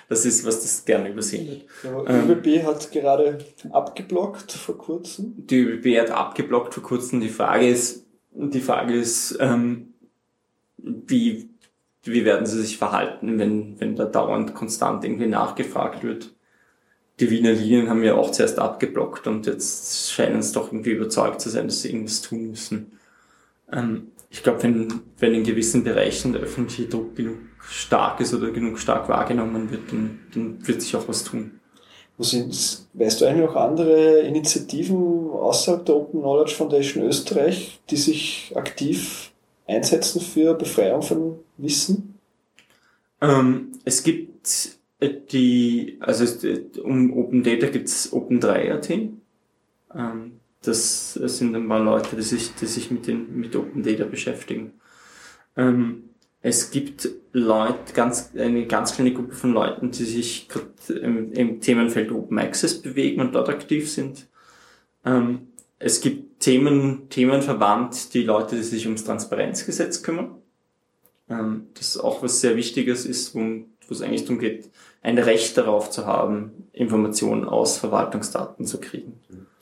Das 0.08 0.26
ist, 0.26 0.44
was 0.44 0.60
das 0.60 0.84
gerne 0.84 1.08
übersehen 1.08 1.48
wird. 1.48 1.62
Ja, 1.82 2.30
ÖBB 2.30 2.46
ähm, 2.46 2.66
hat 2.66 2.92
gerade 2.92 3.38
abgeblockt 3.70 4.52
vor 4.52 4.76
kurzem. 4.76 5.34
Die 5.36 5.60
ÖBB 5.60 5.98
hat 5.98 6.10
abgeblockt 6.10 6.74
vor 6.74 6.82
kurzem. 6.82 7.20
Die 7.20 7.30
Frage 7.30 7.68
ist, 7.68 8.04
die 8.34 8.60
Frage 8.60 8.94
ist, 8.94 9.36
ähm, 9.40 9.94
wie, 10.76 11.48
wie 12.02 12.24
werden 12.24 12.46
sie 12.46 12.60
sich 12.60 12.76
verhalten, 12.76 13.38
wenn, 13.38 13.80
wenn 13.80 13.96
da 13.96 14.04
dauernd 14.04 14.54
konstant 14.54 15.04
irgendwie 15.04 15.26
nachgefragt 15.26 16.02
wird. 16.02 16.34
Die 17.20 17.30
Wiener 17.30 17.52
Linien 17.52 17.88
haben 17.88 18.02
ja 18.02 18.14
auch 18.14 18.32
zuerst 18.32 18.58
abgeblockt 18.58 19.26
und 19.26 19.46
jetzt 19.46 20.10
scheinen 20.10 20.40
es 20.40 20.52
doch 20.52 20.72
irgendwie 20.72 20.90
überzeugt 20.90 21.40
zu 21.40 21.48
sein, 21.48 21.66
dass 21.66 21.82
sie 21.82 21.90
irgendwas 21.90 22.22
tun 22.22 22.50
müssen. 22.50 22.98
Ähm, 23.70 24.08
ich 24.30 24.42
glaube, 24.42 24.64
wenn, 24.64 25.00
wenn 25.18 25.32
in 25.32 25.44
gewissen 25.44 25.84
Bereichen 25.84 26.32
der 26.32 26.42
öffentliche 26.42 26.88
Druck 26.88 27.14
genug 27.14 27.38
stark 27.60 28.20
ist 28.20 28.34
oder 28.34 28.50
genug 28.50 28.80
stark 28.80 29.08
wahrgenommen 29.08 29.70
wird, 29.70 29.92
dann, 29.92 30.18
dann 30.34 30.66
wird 30.66 30.82
sich 30.82 30.96
auch 30.96 31.06
was 31.06 31.22
tun. 31.22 31.60
Weißt 32.16 33.20
du 33.20 33.24
eigentlich 33.26 33.46
noch 33.46 33.56
andere 33.56 34.20
Initiativen 34.20 35.30
außerhalb 35.30 35.84
der 35.84 35.96
Open 35.96 36.20
Knowledge 36.20 36.54
Foundation 36.54 37.02
Österreich, 37.04 37.80
die 37.90 37.96
sich 37.96 38.52
aktiv 38.54 39.32
einsetzen 39.66 40.20
für 40.20 40.54
Befreiung 40.54 41.02
von 41.02 41.38
Wissen? 41.56 42.18
Ähm, 43.20 43.72
es 43.84 44.02
gibt 44.02 44.78
die, 45.32 45.96
also 46.00 46.24
um 46.82 47.16
Open 47.18 47.42
Data 47.42 47.66
gibt 47.66 47.88
es 47.88 48.12
Open 48.12 48.40
3.at. 48.40 48.90
Ähm, 48.90 50.40
das 50.62 51.14
sind 51.14 51.54
ein 51.54 51.68
paar 51.68 51.82
Leute, 51.82 52.16
die 52.16 52.22
sich, 52.22 52.54
die 52.54 52.66
sich 52.66 52.90
mit, 52.90 53.06
den, 53.06 53.36
mit 53.36 53.54
Open 53.56 53.82
Data 53.82 54.04
beschäftigen. 54.04 54.72
Ähm, 55.56 56.10
es 56.46 56.70
gibt 56.70 57.08
Leute, 57.32 57.94
ganz, 57.94 58.32
eine 58.36 58.66
ganz 58.66 58.94
kleine 58.94 59.14
Gruppe 59.14 59.34
von 59.34 59.54
Leuten, 59.54 59.90
die 59.92 60.04
sich 60.04 60.46
im, 60.90 61.32
im 61.32 61.62
Themenfeld 61.62 62.12
Open 62.12 62.38
Access 62.38 62.82
bewegen 62.82 63.22
und 63.22 63.34
dort 63.34 63.48
aktiv 63.48 63.90
sind. 63.90 64.26
Ähm, 65.06 65.48
es 65.78 66.02
gibt 66.02 66.40
Themen, 66.40 67.08
Themenverband, 67.08 68.12
die 68.12 68.24
Leute, 68.24 68.56
die 68.56 68.62
sich 68.62 68.84
ums 68.84 69.04
Transparenzgesetz 69.04 70.02
kümmern. 70.02 70.34
Ähm, 71.30 71.68
das 71.78 71.96
auch 71.96 72.22
was 72.22 72.42
sehr 72.42 72.56
Wichtiges 72.56 73.06
ist, 73.06 73.34
wo, 73.34 73.40
wo 73.40 73.94
es 73.94 74.02
eigentlich 74.02 74.24
darum 74.24 74.38
geht, 74.38 74.68
ein 75.00 75.16
Recht 75.16 75.56
darauf 75.56 75.88
zu 75.88 76.04
haben, 76.04 76.68
Informationen 76.74 77.48
aus 77.48 77.78
Verwaltungsdaten 77.78 78.66
zu 78.66 78.80
kriegen. 78.80 79.18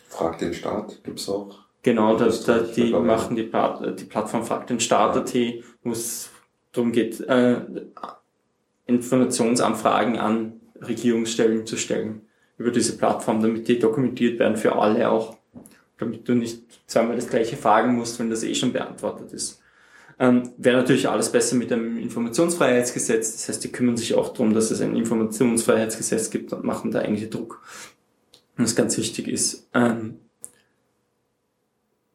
Frag 0.09 0.39
den 0.39 0.53
Staat 0.53 1.05
gibt's 1.05 1.29
auch. 1.29 1.61
Genau, 1.85 2.17
da, 2.17 2.27
da, 2.27 2.59
die 2.59 2.91
machen 2.91 3.37
die, 3.37 3.45
die 3.45 4.05
Plattform 4.05 4.45
Frag 4.45 4.67
den 4.67 4.81
Staat.at, 4.81 5.33
wo 5.85 5.93
es 5.93 6.32
darum 6.73 6.93
geht, 6.93 7.21
äh, 7.21 7.61
Informationsanfragen 8.87 10.19
an 10.19 10.61
Regierungsstellen 10.81 11.67
zu 11.67 11.77
stellen 11.77 12.23
über 12.59 12.71
diese 12.71 12.97
Plattform, 12.97 13.41
damit 13.43 13.69
die 13.69 13.79
dokumentiert 13.79 14.39
werden 14.39 14.57
für 14.57 14.77
alle 14.77 15.11
auch, 15.11 15.37
damit 15.99 16.29
du 16.29 16.35
nicht 16.35 16.63
zweimal 16.87 17.17
das 17.17 17.29
gleiche 17.29 17.57
fragen 17.57 17.95
musst, 17.95 18.19
wenn 18.19 18.31
das 18.31 18.43
eh 18.43 18.55
schon 18.55 18.73
beantwortet 18.73 19.33
ist. 19.33 19.61
Ähm, 20.19 20.51
Wäre 20.57 20.77
natürlich 20.77 21.09
alles 21.09 21.33
besser 21.33 21.57
mit 21.57 21.73
einem 21.73 21.99
Informationsfreiheitsgesetz, 21.99 23.33
das 23.33 23.49
heißt, 23.49 23.65
die 23.65 23.73
kümmern 23.73 23.97
sich 23.97 24.15
auch 24.15 24.29
darum, 24.31 24.53
dass 24.53 24.71
es 24.71 24.81
ein 24.81 24.95
Informationsfreiheitsgesetz 24.95 26.31
gibt 26.31 26.53
und 26.53 26.65
machen 26.65 26.91
da 26.91 27.01
eigentlich 27.01 27.31
Druck 27.31 27.63
was 28.57 28.77
ganz 28.77 28.97
wichtig 28.99 29.29
ist. 29.29 29.69
Ähm, 29.75 30.21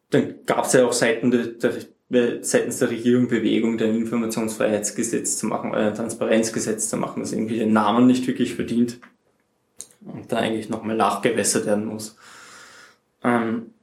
dann 0.10 0.46
gab 0.46 0.66
es 0.66 0.74
ja 0.74 0.86
auch 0.86 0.94
Seiten 0.94 1.32
der, 1.32 1.48
der, 1.48 1.74
seitens 2.10 2.80
der 2.80 2.90
Regierung 2.90 3.28
Bewegung, 3.28 3.80
ein 3.80 3.96
Informationsfreiheitsgesetz 3.96 5.38
zu 5.38 5.48
machen, 5.48 5.72
oder 5.72 5.88
ein 5.88 5.96
Transparenzgesetz 5.96 6.90
zu 6.90 6.98
machen, 6.98 7.22
das 7.22 7.34
irgendwie 7.34 7.60
den 7.60 7.74
Namen 7.74 8.08
nicht 8.08 8.26
wirklich 8.28 8.56
verdient 8.56 9.00
und 10.06 10.32
da 10.32 10.38
eigentlich 10.38 10.70
nochmal 10.70 10.96
nachgewässert 10.96 11.66
werden 11.66 11.86
muss. 11.86 12.16
Ähm, 13.24 13.74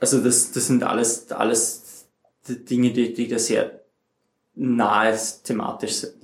also 0.00 0.22
das, 0.22 0.52
das 0.52 0.66
sind 0.66 0.82
alles, 0.82 1.30
alles 1.30 2.06
Dinge, 2.48 2.92
die, 2.92 3.12
die 3.12 3.28
da 3.28 3.38
sehr 3.38 3.80
nahe 4.54 5.16
thematisch 5.44 5.92
sind. 5.92 6.14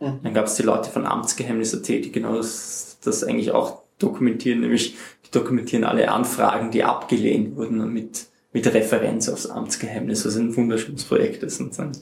Mhm. 0.00 0.20
Dann 0.22 0.34
gab 0.34 0.46
es 0.46 0.56
die 0.56 0.62
Leute 0.62 0.90
von 0.90 1.06
Amtsgeheimnis.at, 1.06 1.88
die 1.88 2.12
genau 2.12 2.36
das, 2.36 2.98
das 3.04 3.22
eigentlich 3.22 3.52
auch 3.52 3.82
dokumentieren, 3.98 4.60
nämlich 4.60 4.96
die 5.26 5.30
dokumentieren 5.30 5.84
alle 5.84 6.10
Anfragen, 6.10 6.70
die 6.70 6.82
abgelehnt 6.82 7.56
wurden 7.56 7.92
mit, 7.92 8.26
mit 8.52 8.66
Referenz 8.72 9.28
aufs 9.28 9.46
Amtsgeheimnis, 9.46 10.24
was 10.26 10.36
ein 10.36 10.54
wunderschönes 10.56 11.04
Projekt 11.04 11.42
ist 11.42 11.60
und 11.60 11.74
sagen, 11.74 11.92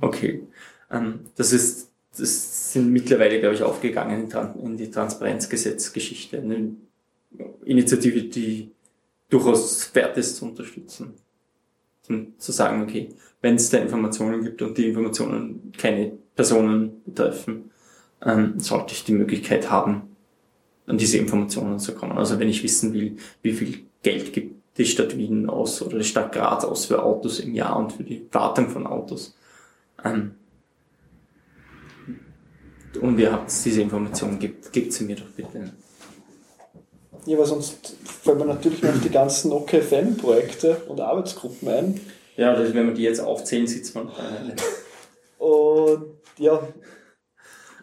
okay, 0.00 0.42
ähm, 0.90 1.20
das 1.36 1.52
ist, 1.52 1.90
das 2.16 2.72
sind 2.72 2.92
mittlerweile, 2.92 3.40
glaube 3.40 3.54
ich, 3.54 3.62
aufgegangen 3.62 4.30
in, 4.62 4.76
die 4.76 4.90
Transparenzgesetzgeschichte, 4.90 6.38
eine 6.38 6.76
Initiative, 7.64 8.22
die 8.22 8.70
durchaus 9.28 9.92
wert 9.94 10.16
ist 10.16 10.36
zu 10.36 10.46
unterstützen. 10.46 11.14
Und 12.08 12.40
zu 12.40 12.52
sagen, 12.52 12.82
okay, 12.82 13.08
wenn 13.42 13.56
es 13.56 13.68
da 13.68 13.78
Informationen 13.78 14.44
gibt 14.44 14.62
und 14.62 14.78
die 14.78 14.88
Informationen 14.88 15.72
keine 15.76 16.12
Personen 16.36 17.02
betreffen, 17.04 17.72
ähm, 18.24 18.60
sollte 18.60 18.94
ich 18.94 19.02
die 19.04 19.12
Möglichkeit 19.12 19.70
haben, 19.70 20.16
an 20.86 20.98
diese 20.98 21.18
Informationen 21.18 21.80
zu 21.80 21.96
kommen. 21.96 22.16
Also 22.16 22.38
wenn 22.38 22.48
ich 22.48 22.62
wissen 22.62 22.94
will, 22.94 23.16
wie 23.42 23.52
viel 23.52 23.80
Geld 24.04 24.32
gibt 24.32 24.55
die 24.78 24.84
Stadt 24.84 25.16
Wien 25.16 25.48
aus 25.48 25.82
oder 25.82 25.98
die 25.98 26.04
Stadt 26.04 26.32
Graz 26.32 26.64
aus 26.64 26.86
für 26.86 27.02
Autos 27.02 27.40
im 27.40 27.54
Jahr 27.54 27.76
und 27.76 27.92
für 27.92 28.04
die 28.04 28.26
Wartung 28.32 28.68
von 28.68 28.86
Autos. 28.86 29.34
Ähm, 30.04 30.34
und 33.00 33.18
ihr 33.18 33.32
habt 33.32 33.52
diese 33.64 33.82
Informationen, 33.82 34.38
gebt, 34.38 34.72
gebt 34.72 34.92
sie 34.92 35.04
mir 35.04 35.16
doch 35.16 35.26
bitte. 35.36 35.72
Ja, 37.26 37.36
aber 37.36 37.46
sonst 37.46 37.96
fallen 38.04 38.38
mir 38.38 38.46
natürlich 38.46 38.82
noch 38.82 39.00
die 39.02 39.10
ganzen 39.10 39.52
OKFM-Projekte 39.52 40.76
und 40.88 41.00
Arbeitsgruppen 41.00 41.68
ein. 41.68 42.00
Ja, 42.36 42.52
also 42.52 42.72
wenn 42.72 42.86
wir 42.86 42.94
die 42.94 43.02
jetzt 43.02 43.20
aufzählen, 43.20 43.66
sitzt 43.66 43.94
man. 43.94 44.10
und 45.38 46.04
ja, 46.38 46.62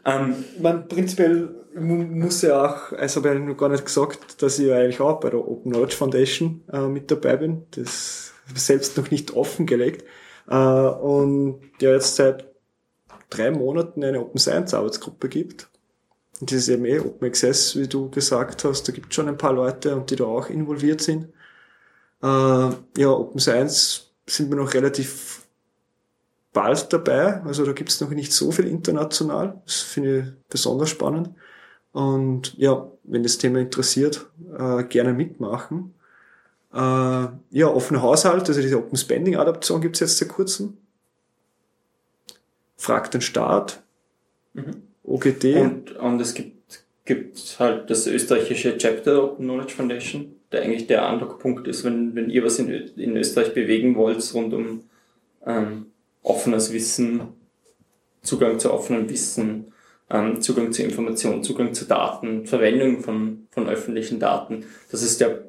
ähm, 0.06 0.46
man 0.60 0.88
prinzipiell 0.88 1.63
muss 1.76 2.42
ja 2.42 2.66
auch, 2.66 2.92
also 2.94 3.24
habe 3.24 3.36
ich 3.36 3.42
noch 3.42 3.58
gar 3.58 3.70
nicht 3.70 3.86
gesagt, 3.86 4.42
dass 4.42 4.60
ich 4.60 4.72
eigentlich 4.72 5.00
auch 5.00 5.20
bei 5.20 5.30
der 5.30 5.40
Open 5.40 5.72
Knowledge 5.72 5.96
Foundation 5.96 6.64
äh, 6.72 6.88
mit 6.88 7.10
dabei 7.10 7.38
bin. 7.38 7.64
Das 7.72 8.34
selbst 8.56 8.98
noch 8.98 9.10
nicht 9.12 9.32
offengelegt. 9.32 10.06
Äh, 10.48 10.56
und 10.56 11.62
ja 11.80 11.92
jetzt 11.92 12.16
seit 12.16 12.48
drei 13.30 13.52
Monaten 13.52 14.04
eine 14.04 14.22
Open 14.22 14.40
Science 14.40 14.74
Arbeitsgruppe 14.74 15.30
gibt. 15.30 15.70
Und 16.40 16.52
das 16.52 16.60
ist 16.60 16.70
eben 16.70 16.86
eh 16.86 17.00
Open 17.00 17.28
Access, 17.28 17.76
wie 17.78 17.88
du 17.88 18.10
gesagt 18.10 18.64
hast. 18.64 18.88
Da 18.88 18.92
gibt 18.92 19.14
schon 19.14 19.28
ein 19.28 19.38
paar 19.38 19.54
Leute 19.54 19.96
und 19.96 20.10
die 20.12 20.16
da 20.16 20.26
auch 20.26 20.50
involviert 20.50 21.02
sind. 21.02 21.30
Äh, 22.22 22.26
ja, 22.28 23.10
Open 23.10 23.40
Science 23.40 24.12
sind 24.28 24.50
wir 24.50 24.58
noch 24.58 24.74
relativ 24.74 25.46
bald 26.52 26.92
dabei. 26.94 27.42
Also 27.44 27.66
da 27.66 27.74
gibt 27.74 27.90
es 27.90 28.02
noch 28.02 28.10
nicht 28.10 28.32
so 28.32 28.52
viel 28.52 28.68
international. 28.68 29.62
Das 29.66 29.82
finde 29.82 30.20
ich 30.20 30.50
besonders 30.50 30.90
spannend. 30.90 31.30
Und 31.94 32.58
ja, 32.58 32.90
wenn 33.04 33.24
das 33.24 33.38
Thema 33.38 33.60
interessiert, 33.60 34.26
äh, 34.58 34.84
gerne 34.84 35.14
mitmachen. 35.14 35.94
Äh, 36.74 36.78
ja, 36.78 37.68
offener 37.68 38.02
Haushalt, 38.02 38.48
also 38.48 38.62
diese 38.62 38.78
Open 38.78 38.98
Spending 38.98 39.36
Adaption 39.36 39.80
gibt's 39.80 40.00
jetzt 40.00 40.18
seit 40.18 40.30
kurzem. 40.30 40.78
Fragt 42.76 43.14
den 43.14 43.22
Staat. 43.22 43.82
Mhm. 44.54 44.82
OGT. 45.04 45.46
Und, 45.56 45.96
und 45.98 46.22
es 46.22 46.34
gibt, 46.34 46.84
gibt 47.06 47.58
halt 47.60 47.90
das 47.90 48.08
österreichische 48.08 48.78
Chapter 48.78 49.24
Open 49.24 49.46
Knowledge 49.46 49.74
Foundation, 49.76 50.36
der 50.52 50.64
eigentlich 50.64 50.88
der 50.88 51.08
Andockpunkt 51.08 51.68
ist, 51.68 51.84
wenn, 51.84 52.16
wenn 52.16 52.30
ihr 52.30 52.44
was 52.44 52.58
in, 52.58 52.70
in 52.70 53.16
Österreich 53.18 53.54
bewegen 53.54 53.96
wollt 53.96 54.34
rund 54.34 54.54
um 54.54 54.84
ähm, 55.46 55.88
offenes 56.24 56.72
Wissen, 56.74 57.22
Zugang 58.24 58.58
zu 58.58 58.74
offenem 58.74 59.10
Wissen, 59.10 59.73
ähm, 60.14 60.40
Zugang 60.42 60.72
zu 60.72 60.84
Informationen, 60.84 61.44
Zugang 61.44 61.74
zu 61.74 61.86
Daten, 61.86 62.46
Verwendung 62.46 63.02
von, 63.02 63.48
von 63.52 63.68
öffentlichen 63.68 64.20
Daten. 64.20 64.64
Das 64.92 65.02
ist 65.04 65.20
der, 65.20 65.44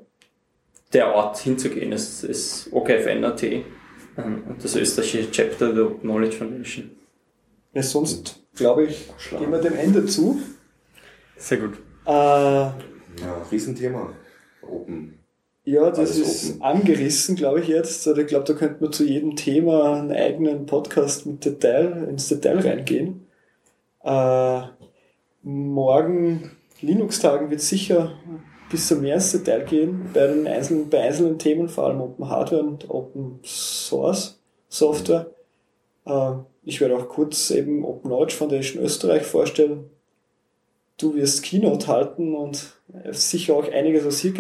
der 0.93 1.15
Ort 1.15 1.39
hinzugehen. 1.39 1.93
Es 1.93 2.25
ist 2.25 2.69
OKFN.at, 2.73 3.43
ähm, 3.43 3.63
das 4.61 4.75
österreichische 4.75 5.31
Chapter 5.31 5.73
der 5.73 5.85
Open 5.87 6.01
Knowledge 6.01 6.37
Foundation. 6.37 6.91
Ja, 7.75 7.83
sonst, 7.83 8.41
glaube 8.57 8.85
ich, 8.85 9.09
gehen 9.31 9.51
wir 9.51 9.59
dem 9.61 9.75
Ende 9.77 10.07
zu. 10.07 10.41
Sehr 11.37 11.59
gut. 11.59 11.75
Äh, 12.07 12.11
Ja, 12.11 12.75
Riesenthema. 13.51 14.13
Open. 14.63 15.19
Ja, 15.65 15.89
das 15.91 15.99
Alles 15.99 16.19
ist 16.19 16.51
open. 16.51 16.63
angerissen, 16.63 17.37
glaube 17.37 17.61
ich 17.61 17.69
jetzt. 17.69 18.07
Also 18.07 18.21
Ich 18.21 18.27
glaube, 18.29 18.45
da 18.45 18.53
könnte 18.55 18.83
man 18.83 18.93
zu 18.93 19.05
jedem 19.05 19.35
Thema 19.37 19.95
einen 19.99 20.13
eigenen 20.13 20.67
Podcast 20.67 21.27
mit 21.27 21.45
Detail, 21.45 22.07
ins 22.09 22.29
Detail 22.29 22.59
reingehen. 22.61 23.24
Äh, 24.05 24.63
morgen, 25.43 26.51
Linux-Tagen, 26.81 27.51
wird 27.51 27.61
sicher 27.61 28.13
bisschen 28.71 29.03
mehr 29.03 29.15
ins 29.15 29.33
Detail 29.33 29.65
gehen 29.65 30.11
bei 30.13 30.27
den 30.27 30.47
einzelnen, 30.47 30.91
bei 30.91 31.01
einzelnen 31.01 31.39
Themen, 31.39 31.69
vor 31.69 31.85
allem 31.85 32.01
Open 32.01 32.29
Hardware 32.29 32.63
und 32.63 32.91
Open 32.91 33.39
Source 33.45 34.41
Software. 34.69 35.31
Äh, 36.07 36.33
ich 36.65 36.81
werde 36.81 36.97
auch 36.97 37.09
kurz 37.09 37.51
eben 37.51 37.85
Open 37.85 38.11
Knowledge 38.11 38.35
Foundation 38.35 38.83
Österreich 38.83 39.23
vorstellen. 39.23 39.91
Du 40.97 41.15
wirst 41.15 41.43
Keynote 41.43 41.87
halten 41.89 42.35
und 42.35 42.75
sicher 43.11 43.55
auch 43.55 43.71
einiges, 43.71 44.05
was 44.05 44.21
hier 44.21 44.33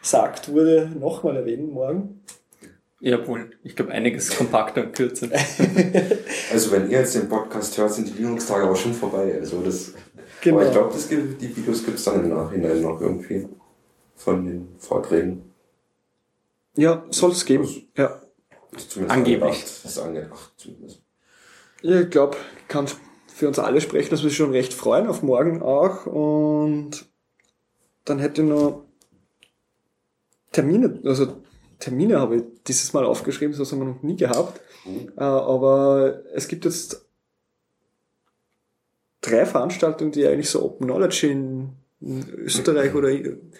gesagt 0.00 0.52
wurde, 0.52 0.90
nochmal 0.98 1.36
erwähnen 1.36 1.70
morgen. 1.70 2.22
Jawohl, 3.06 3.50
ich 3.62 3.76
glaube 3.76 3.92
einiges 3.92 4.36
kompakter 4.36 4.82
und 4.84 4.92
kürzer. 4.94 5.28
Also 6.52 6.72
wenn 6.72 6.90
ihr 6.90 6.98
jetzt 7.00 7.14
den 7.14 7.28
Podcast 7.28 7.76
hört, 7.78 7.92
sind 7.92 8.08
die 8.08 8.14
Linux-Tage 8.22 8.64
aber 8.64 8.74
schon 8.74 8.94
vorbei. 8.94 9.36
Also 9.38 9.60
das, 9.62 9.92
Genau. 10.40 10.56
Aber 10.58 10.66
ich 10.66 10.72
glaube, 10.72 10.92
das 10.92 11.08
gibt- 11.08 11.40
die 11.40 11.56
Videos 11.56 11.84
gibt 11.84 11.98
es 11.98 12.04
dann 12.04 12.24
im 12.24 12.30
Nachhinein 12.30 12.80
noch 12.82 13.00
irgendwie 13.00 13.48
von 14.16 14.44
den 14.44 14.68
Vorträgen. 14.78 15.52
Ja, 16.76 17.04
soll 17.10 17.30
es 17.30 17.44
geben. 17.44 17.68
Ja. 17.96 18.20
Ist 18.76 18.90
zumindest 18.90 19.16
Angeblich. 19.16 19.62
Ist 19.84 19.98
angedacht 20.00 20.52
zumindest. 20.56 21.00
Ja, 21.82 22.00
Ich 22.00 22.10
glaube, 22.10 22.36
ich 22.60 22.68
kann 22.68 22.86
für 23.28 23.46
uns 23.48 23.58
alle 23.60 23.80
sprechen, 23.80 24.10
dass 24.10 24.20
wir 24.22 24.26
uns 24.26 24.34
schon 24.34 24.50
recht 24.50 24.74
freuen 24.74 25.06
auf 25.06 25.22
morgen 25.22 25.62
auch. 25.62 26.06
Und 26.06 27.06
dann 28.04 28.18
hätte 28.18 28.42
ich 28.42 28.48
noch 28.48 28.84
Termine, 30.52 31.00
also 31.04 31.42
Termine 31.78 32.18
habe 32.20 32.36
ich 32.36 32.42
dieses 32.66 32.92
Mal 32.92 33.04
aufgeschrieben, 33.04 33.54
so 33.54 33.64
haben 33.64 33.78
wir 33.80 33.86
noch 33.86 34.02
nie 34.02 34.16
gehabt. 34.16 34.60
Äh, 35.16 35.20
Aber 35.22 36.22
es 36.34 36.48
gibt 36.48 36.64
jetzt 36.64 37.04
drei 39.20 39.44
Veranstaltungen, 39.46 40.12
die 40.12 40.26
eigentlich 40.26 40.50
so 40.50 40.62
Open 40.64 40.86
Knowledge 40.86 41.26
in, 41.28 41.70
in 42.00 42.28
Österreich 42.30 42.94
oder 42.94 43.08
in- 43.10 43.50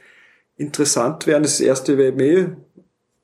interessant 0.57 1.27
wären. 1.27 1.43
Das 1.43 1.61
erste 1.61 1.99
wäre 1.99 2.15
eh, 2.23 2.49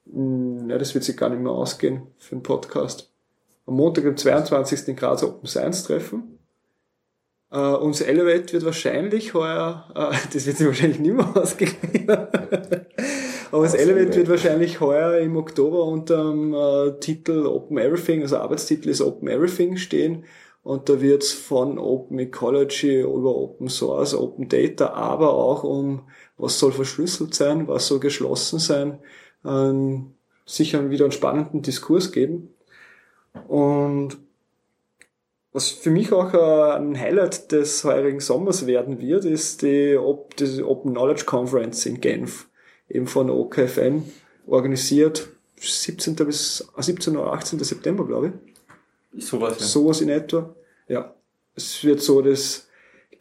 mh, 0.06 0.70
ja, 0.70 0.78
das 0.78 0.94
wird 0.94 1.04
sich 1.04 1.16
gar 1.16 1.28
nicht 1.30 1.40
mehr 1.42 1.52
ausgehen 1.52 2.02
für 2.18 2.32
einen 2.32 2.42
Podcast. 2.42 3.10
Am 3.66 3.74
Montag, 3.74 4.04
dem 4.04 4.16
22. 4.16 4.88
in 4.88 4.96
Graz 4.96 5.22
Open 5.22 5.46
Science 5.48 5.84
Treffen. 5.84 6.38
Äh, 7.52 7.58
unser 7.58 8.08
Elevate 8.08 8.52
wird 8.54 8.64
wahrscheinlich 8.64 9.34
heuer, 9.34 9.88
äh, 9.94 10.16
das 10.32 10.46
wird 10.46 10.56
sich 10.56 10.66
wahrscheinlich 10.66 10.98
nicht 10.98 11.14
mehr 11.14 11.36
ausgehen. 11.36 12.08
Aber 13.52 13.64
das 13.64 13.74
Elevate. 13.74 14.16
wird 14.16 14.28
wahrscheinlich 14.30 14.80
heuer 14.80 15.18
im 15.18 15.36
Oktober 15.36 15.84
unter 15.84 16.30
dem 16.30 16.54
äh, 16.54 16.98
Titel 17.00 17.46
Open 17.46 17.76
Everything, 17.76 18.22
also 18.22 18.38
Arbeitstitel 18.38 18.88
ist 18.88 19.02
Open 19.02 19.28
Everything 19.28 19.76
stehen. 19.76 20.24
Und 20.62 20.88
da 20.88 21.00
wird 21.00 21.22
es 21.22 21.32
von 21.32 21.78
Open 21.78 22.18
Ecology 22.18 23.00
über 23.00 23.34
Open 23.34 23.68
Source, 23.68 24.14
Open 24.14 24.48
Data, 24.48 24.92
aber 24.92 25.34
auch 25.34 25.64
um, 25.64 26.08
was 26.38 26.58
soll 26.58 26.72
verschlüsselt 26.72 27.34
sein, 27.34 27.68
was 27.68 27.88
soll 27.88 28.00
geschlossen 28.00 28.58
sein, 28.58 29.00
ähm, 29.44 30.14
sicher 30.46 30.88
wieder 30.88 31.04
einen 31.04 31.12
spannenden 31.12 31.62
Diskurs 31.62 32.10
geben. 32.10 32.54
Und 33.48 34.18
was 35.52 35.68
für 35.68 35.90
mich 35.90 36.12
auch 36.12 36.32
äh, 36.32 36.76
ein 36.76 36.98
Highlight 36.98 37.52
des 37.52 37.84
heurigen 37.84 38.20
Sommers 38.20 38.66
werden 38.66 39.00
wird, 39.00 39.26
ist 39.26 39.60
die 39.60 39.96
Open 39.98 40.92
Knowledge 40.92 41.24
Conference 41.26 41.84
in 41.84 42.00
Genf, 42.00 42.48
eben 42.92 43.06
von 43.06 43.26
der 43.26 43.36
OKFN 43.36 44.04
organisiert, 44.46 45.28
17. 45.56 46.14
bis 46.16 46.64
17. 46.76 47.16
oder 47.16 47.32
18. 47.32 47.58
September, 47.60 48.06
glaube 48.06 48.32
ich. 49.12 49.24
Sowas, 49.28 49.58
ja. 49.60 49.66
Sowas 49.66 50.00
in 50.00 50.08
etwa. 50.08 50.54
Ja. 50.88 51.14
Es 51.54 51.82
wird 51.84 52.00
so 52.00 52.22
das 52.22 52.68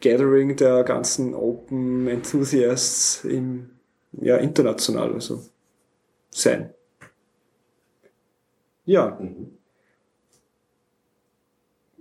Gathering 0.00 0.56
der 0.56 0.84
ganzen 0.84 1.34
Open 1.34 2.08
Enthusiasts 2.08 3.24
im, 3.24 3.70
ja, 4.12 4.36
international 4.36 5.12
also 5.14 5.42
sein. 6.30 6.74
Ja, 8.84 9.16
Mhm. 9.20 9.58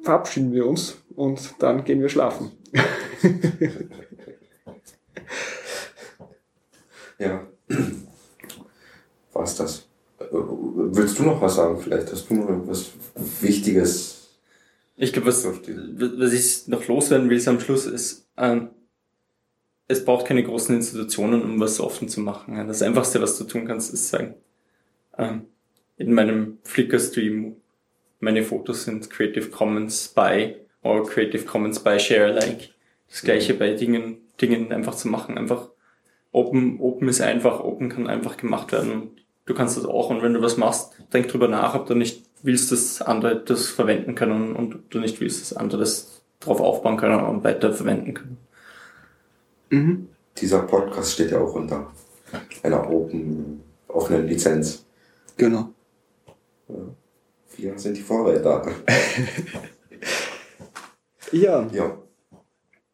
verabschieden 0.02 0.52
wir 0.52 0.66
uns 0.66 0.98
und 1.16 1.54
dann 1.60 1.84
gehen 1.84 2.02
wir 2.02 2.10
schlafen. 2.10 2.52
Ja. 7.20 7.51
War's 9.34 9.56
das? 9.56 9.88
Äh, 10.20 10.26
Willst 10.32 11.20
du 11.20 11.24
noch 11.24 11.42
was 11.42 11.56
sagen? 11.56 11.80
Vielleicht 11.82 12.12
hast 12.12 12.30
du 12.30 12.36
noch 12.36 12.50
irgendwas 12.50 12.92
Wichtiges 13.42 14.30
Ich 14.98 15.14
glaube, 15.14 15.28
was, 15.28 15.46
was 15.46 16.34
ich 16.34 16.68
noch 16.68 16.88
loswerden 16.88 17.30
will 17.30 17.50
am 17.50 17.60
Schluss 17.60 17.86
ist, 17.86 18.28
ähm, 18.38 18.70
es 19.88 20.06
braucht 20.06 20.26
keine 20.26 20.44
großen 20.44 20.76
Institutionen, 20.76 21.42
um 21.42 21.60
was 21.60 21.80
offen 21.80 22.08
zu 22.08 22.22
machen. 22.22 22.56
Das 22.68 22.82
Einfachste, 22.82 23.22
was 23.22 23.38
du 23.38 23.44
tun 23.44 23.66
kannst, 23.68 23.94
ist 23.94 24.10
sagen, 24.10 24.36
ähm, 25.18 25.48
in 25.98 26.14
meinem 26.14 26.60
Flickr-Stream, 26.64 27.58
meine 28.20 28.44
Fotos 28.44 28.86
sind 28.86 29.10
Creative 29.10 29.50
Commons 29.50 30.08
by 30.08 30.56
oder 30.84 31.04
Creative 31.04 31.44
Commons 31.44 31.80
by 31.80 32.00
Share 32.00 32.34
Alike. 32.34 32.70
Das 33.10 33.22
gleiche 33.22 33.54
bei 33.54 33.74
Dingen, 33.74 34.18
Dingen 34.40 34.72
einfach 34.72 34.96
zu 34.96 35.10
machen. 35.10 35.38
Einfach 35.38 35.71
Open, 36.32 36.80
Open 36.80 37.08
ist 37.10 37.22
einfach, 37.22 37.60
Open 37.60 37.90
kann 37.90 38.08
einfach 38.08 38.38
gemacht 38.38 38.72
werden. 38.72 39.12
Du 39.46 39.54
kannst 39.54 39.76
das 39.78 39.86
auch 39.86 40.10
und 40.10 40.22
wenn 40.22 40.34
du 40.34 40.42
was 40.42 40.58
machst, 40.58 40.94
denk 41.14 41.28
drüber 41.28 41.48
nach, 41.48 41.76
ob 41.76 41.88
du 41.88 41.96
nicht 41.96 42.24
willst, 42.44 42.72
dass 42.72 43.02
andere 43.02 43.44
das 43.44 43.68
verwenden 43.68 44.16
können 44.16 44.56
und 44.56 44.76
ob 44.76 44.90
du 44.90 45.00
nicht 45.00 45.20
willst, 45.20 45.42
dass 45.42 45.58
andere 45.58 45.82
das 45.82 46.22
drauf 46.40 46.60
aufbauen 46.60 46.98
können 46.98 47.20
und 47.20 47.44
weiter 47.44 47.74
verwenden 47.74 48.14
können. 48.14 48.38
Mhm. 49.70 50.08
Dieser 50.38 50.64
Podcast 50.64 51.14
steht 51.14 51.32
ja 51.32 51.40
auch 51.40 51.54
unter 51.56 51.92
einer 52.64 52.90
open, 52.90 53.62
offenen 53.88 54.28
Lizenz. 54.28 54.86
Genau. 55.38 55.70
Wir 57.58 57.78
sind 57.78 57.98
die 57.98 58.02
Vorreiter. 58.02 58.66
Ja, 61.34 61.66
Ja. 61.72 61.98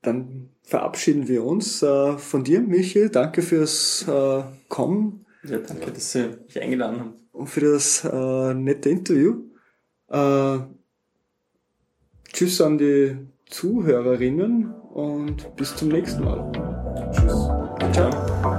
dann 0.03 0.49
verabschieden 0.68 1.28
wir 1.30 1.44
uns 1.46 1.82
äh, 1.82 2.18
von 2.18 2.44
dir, 2.44 2.60
Michi. 2.62 3.10
Danke 3.10 3.42
fürs 3.42 4.06
äh, 4.08 4.44
Kommen 4.68 5.26
Ja, 5.44 5.60
danke, 5.60 5.92
dass 5.92 6.12
Sie 6.12 6.28
mich 6.46 6.62
eingeladen 6.62 7.00
haben. 7.00 7.14
und 7.32 7.48
für 7.48 7.62
das 7.62 8.04
äh, 8.04 8.54
nette 8.54 8.90
Interview. 8.90 9.44
Äh, 10.10 10.60
tschüss 12.34 12.60
an 12.62 12.78
die 12.78 13.18
Zuhörerinnen 13.50 14.72
und 14.94 15.56
bis 15.56 15.74
zum 15.76 15.88
nächsten 15.88 16.24
Mal. 16.26 16.52
Tschüss. 17.14 17.50
Ciao. 17.94 18.57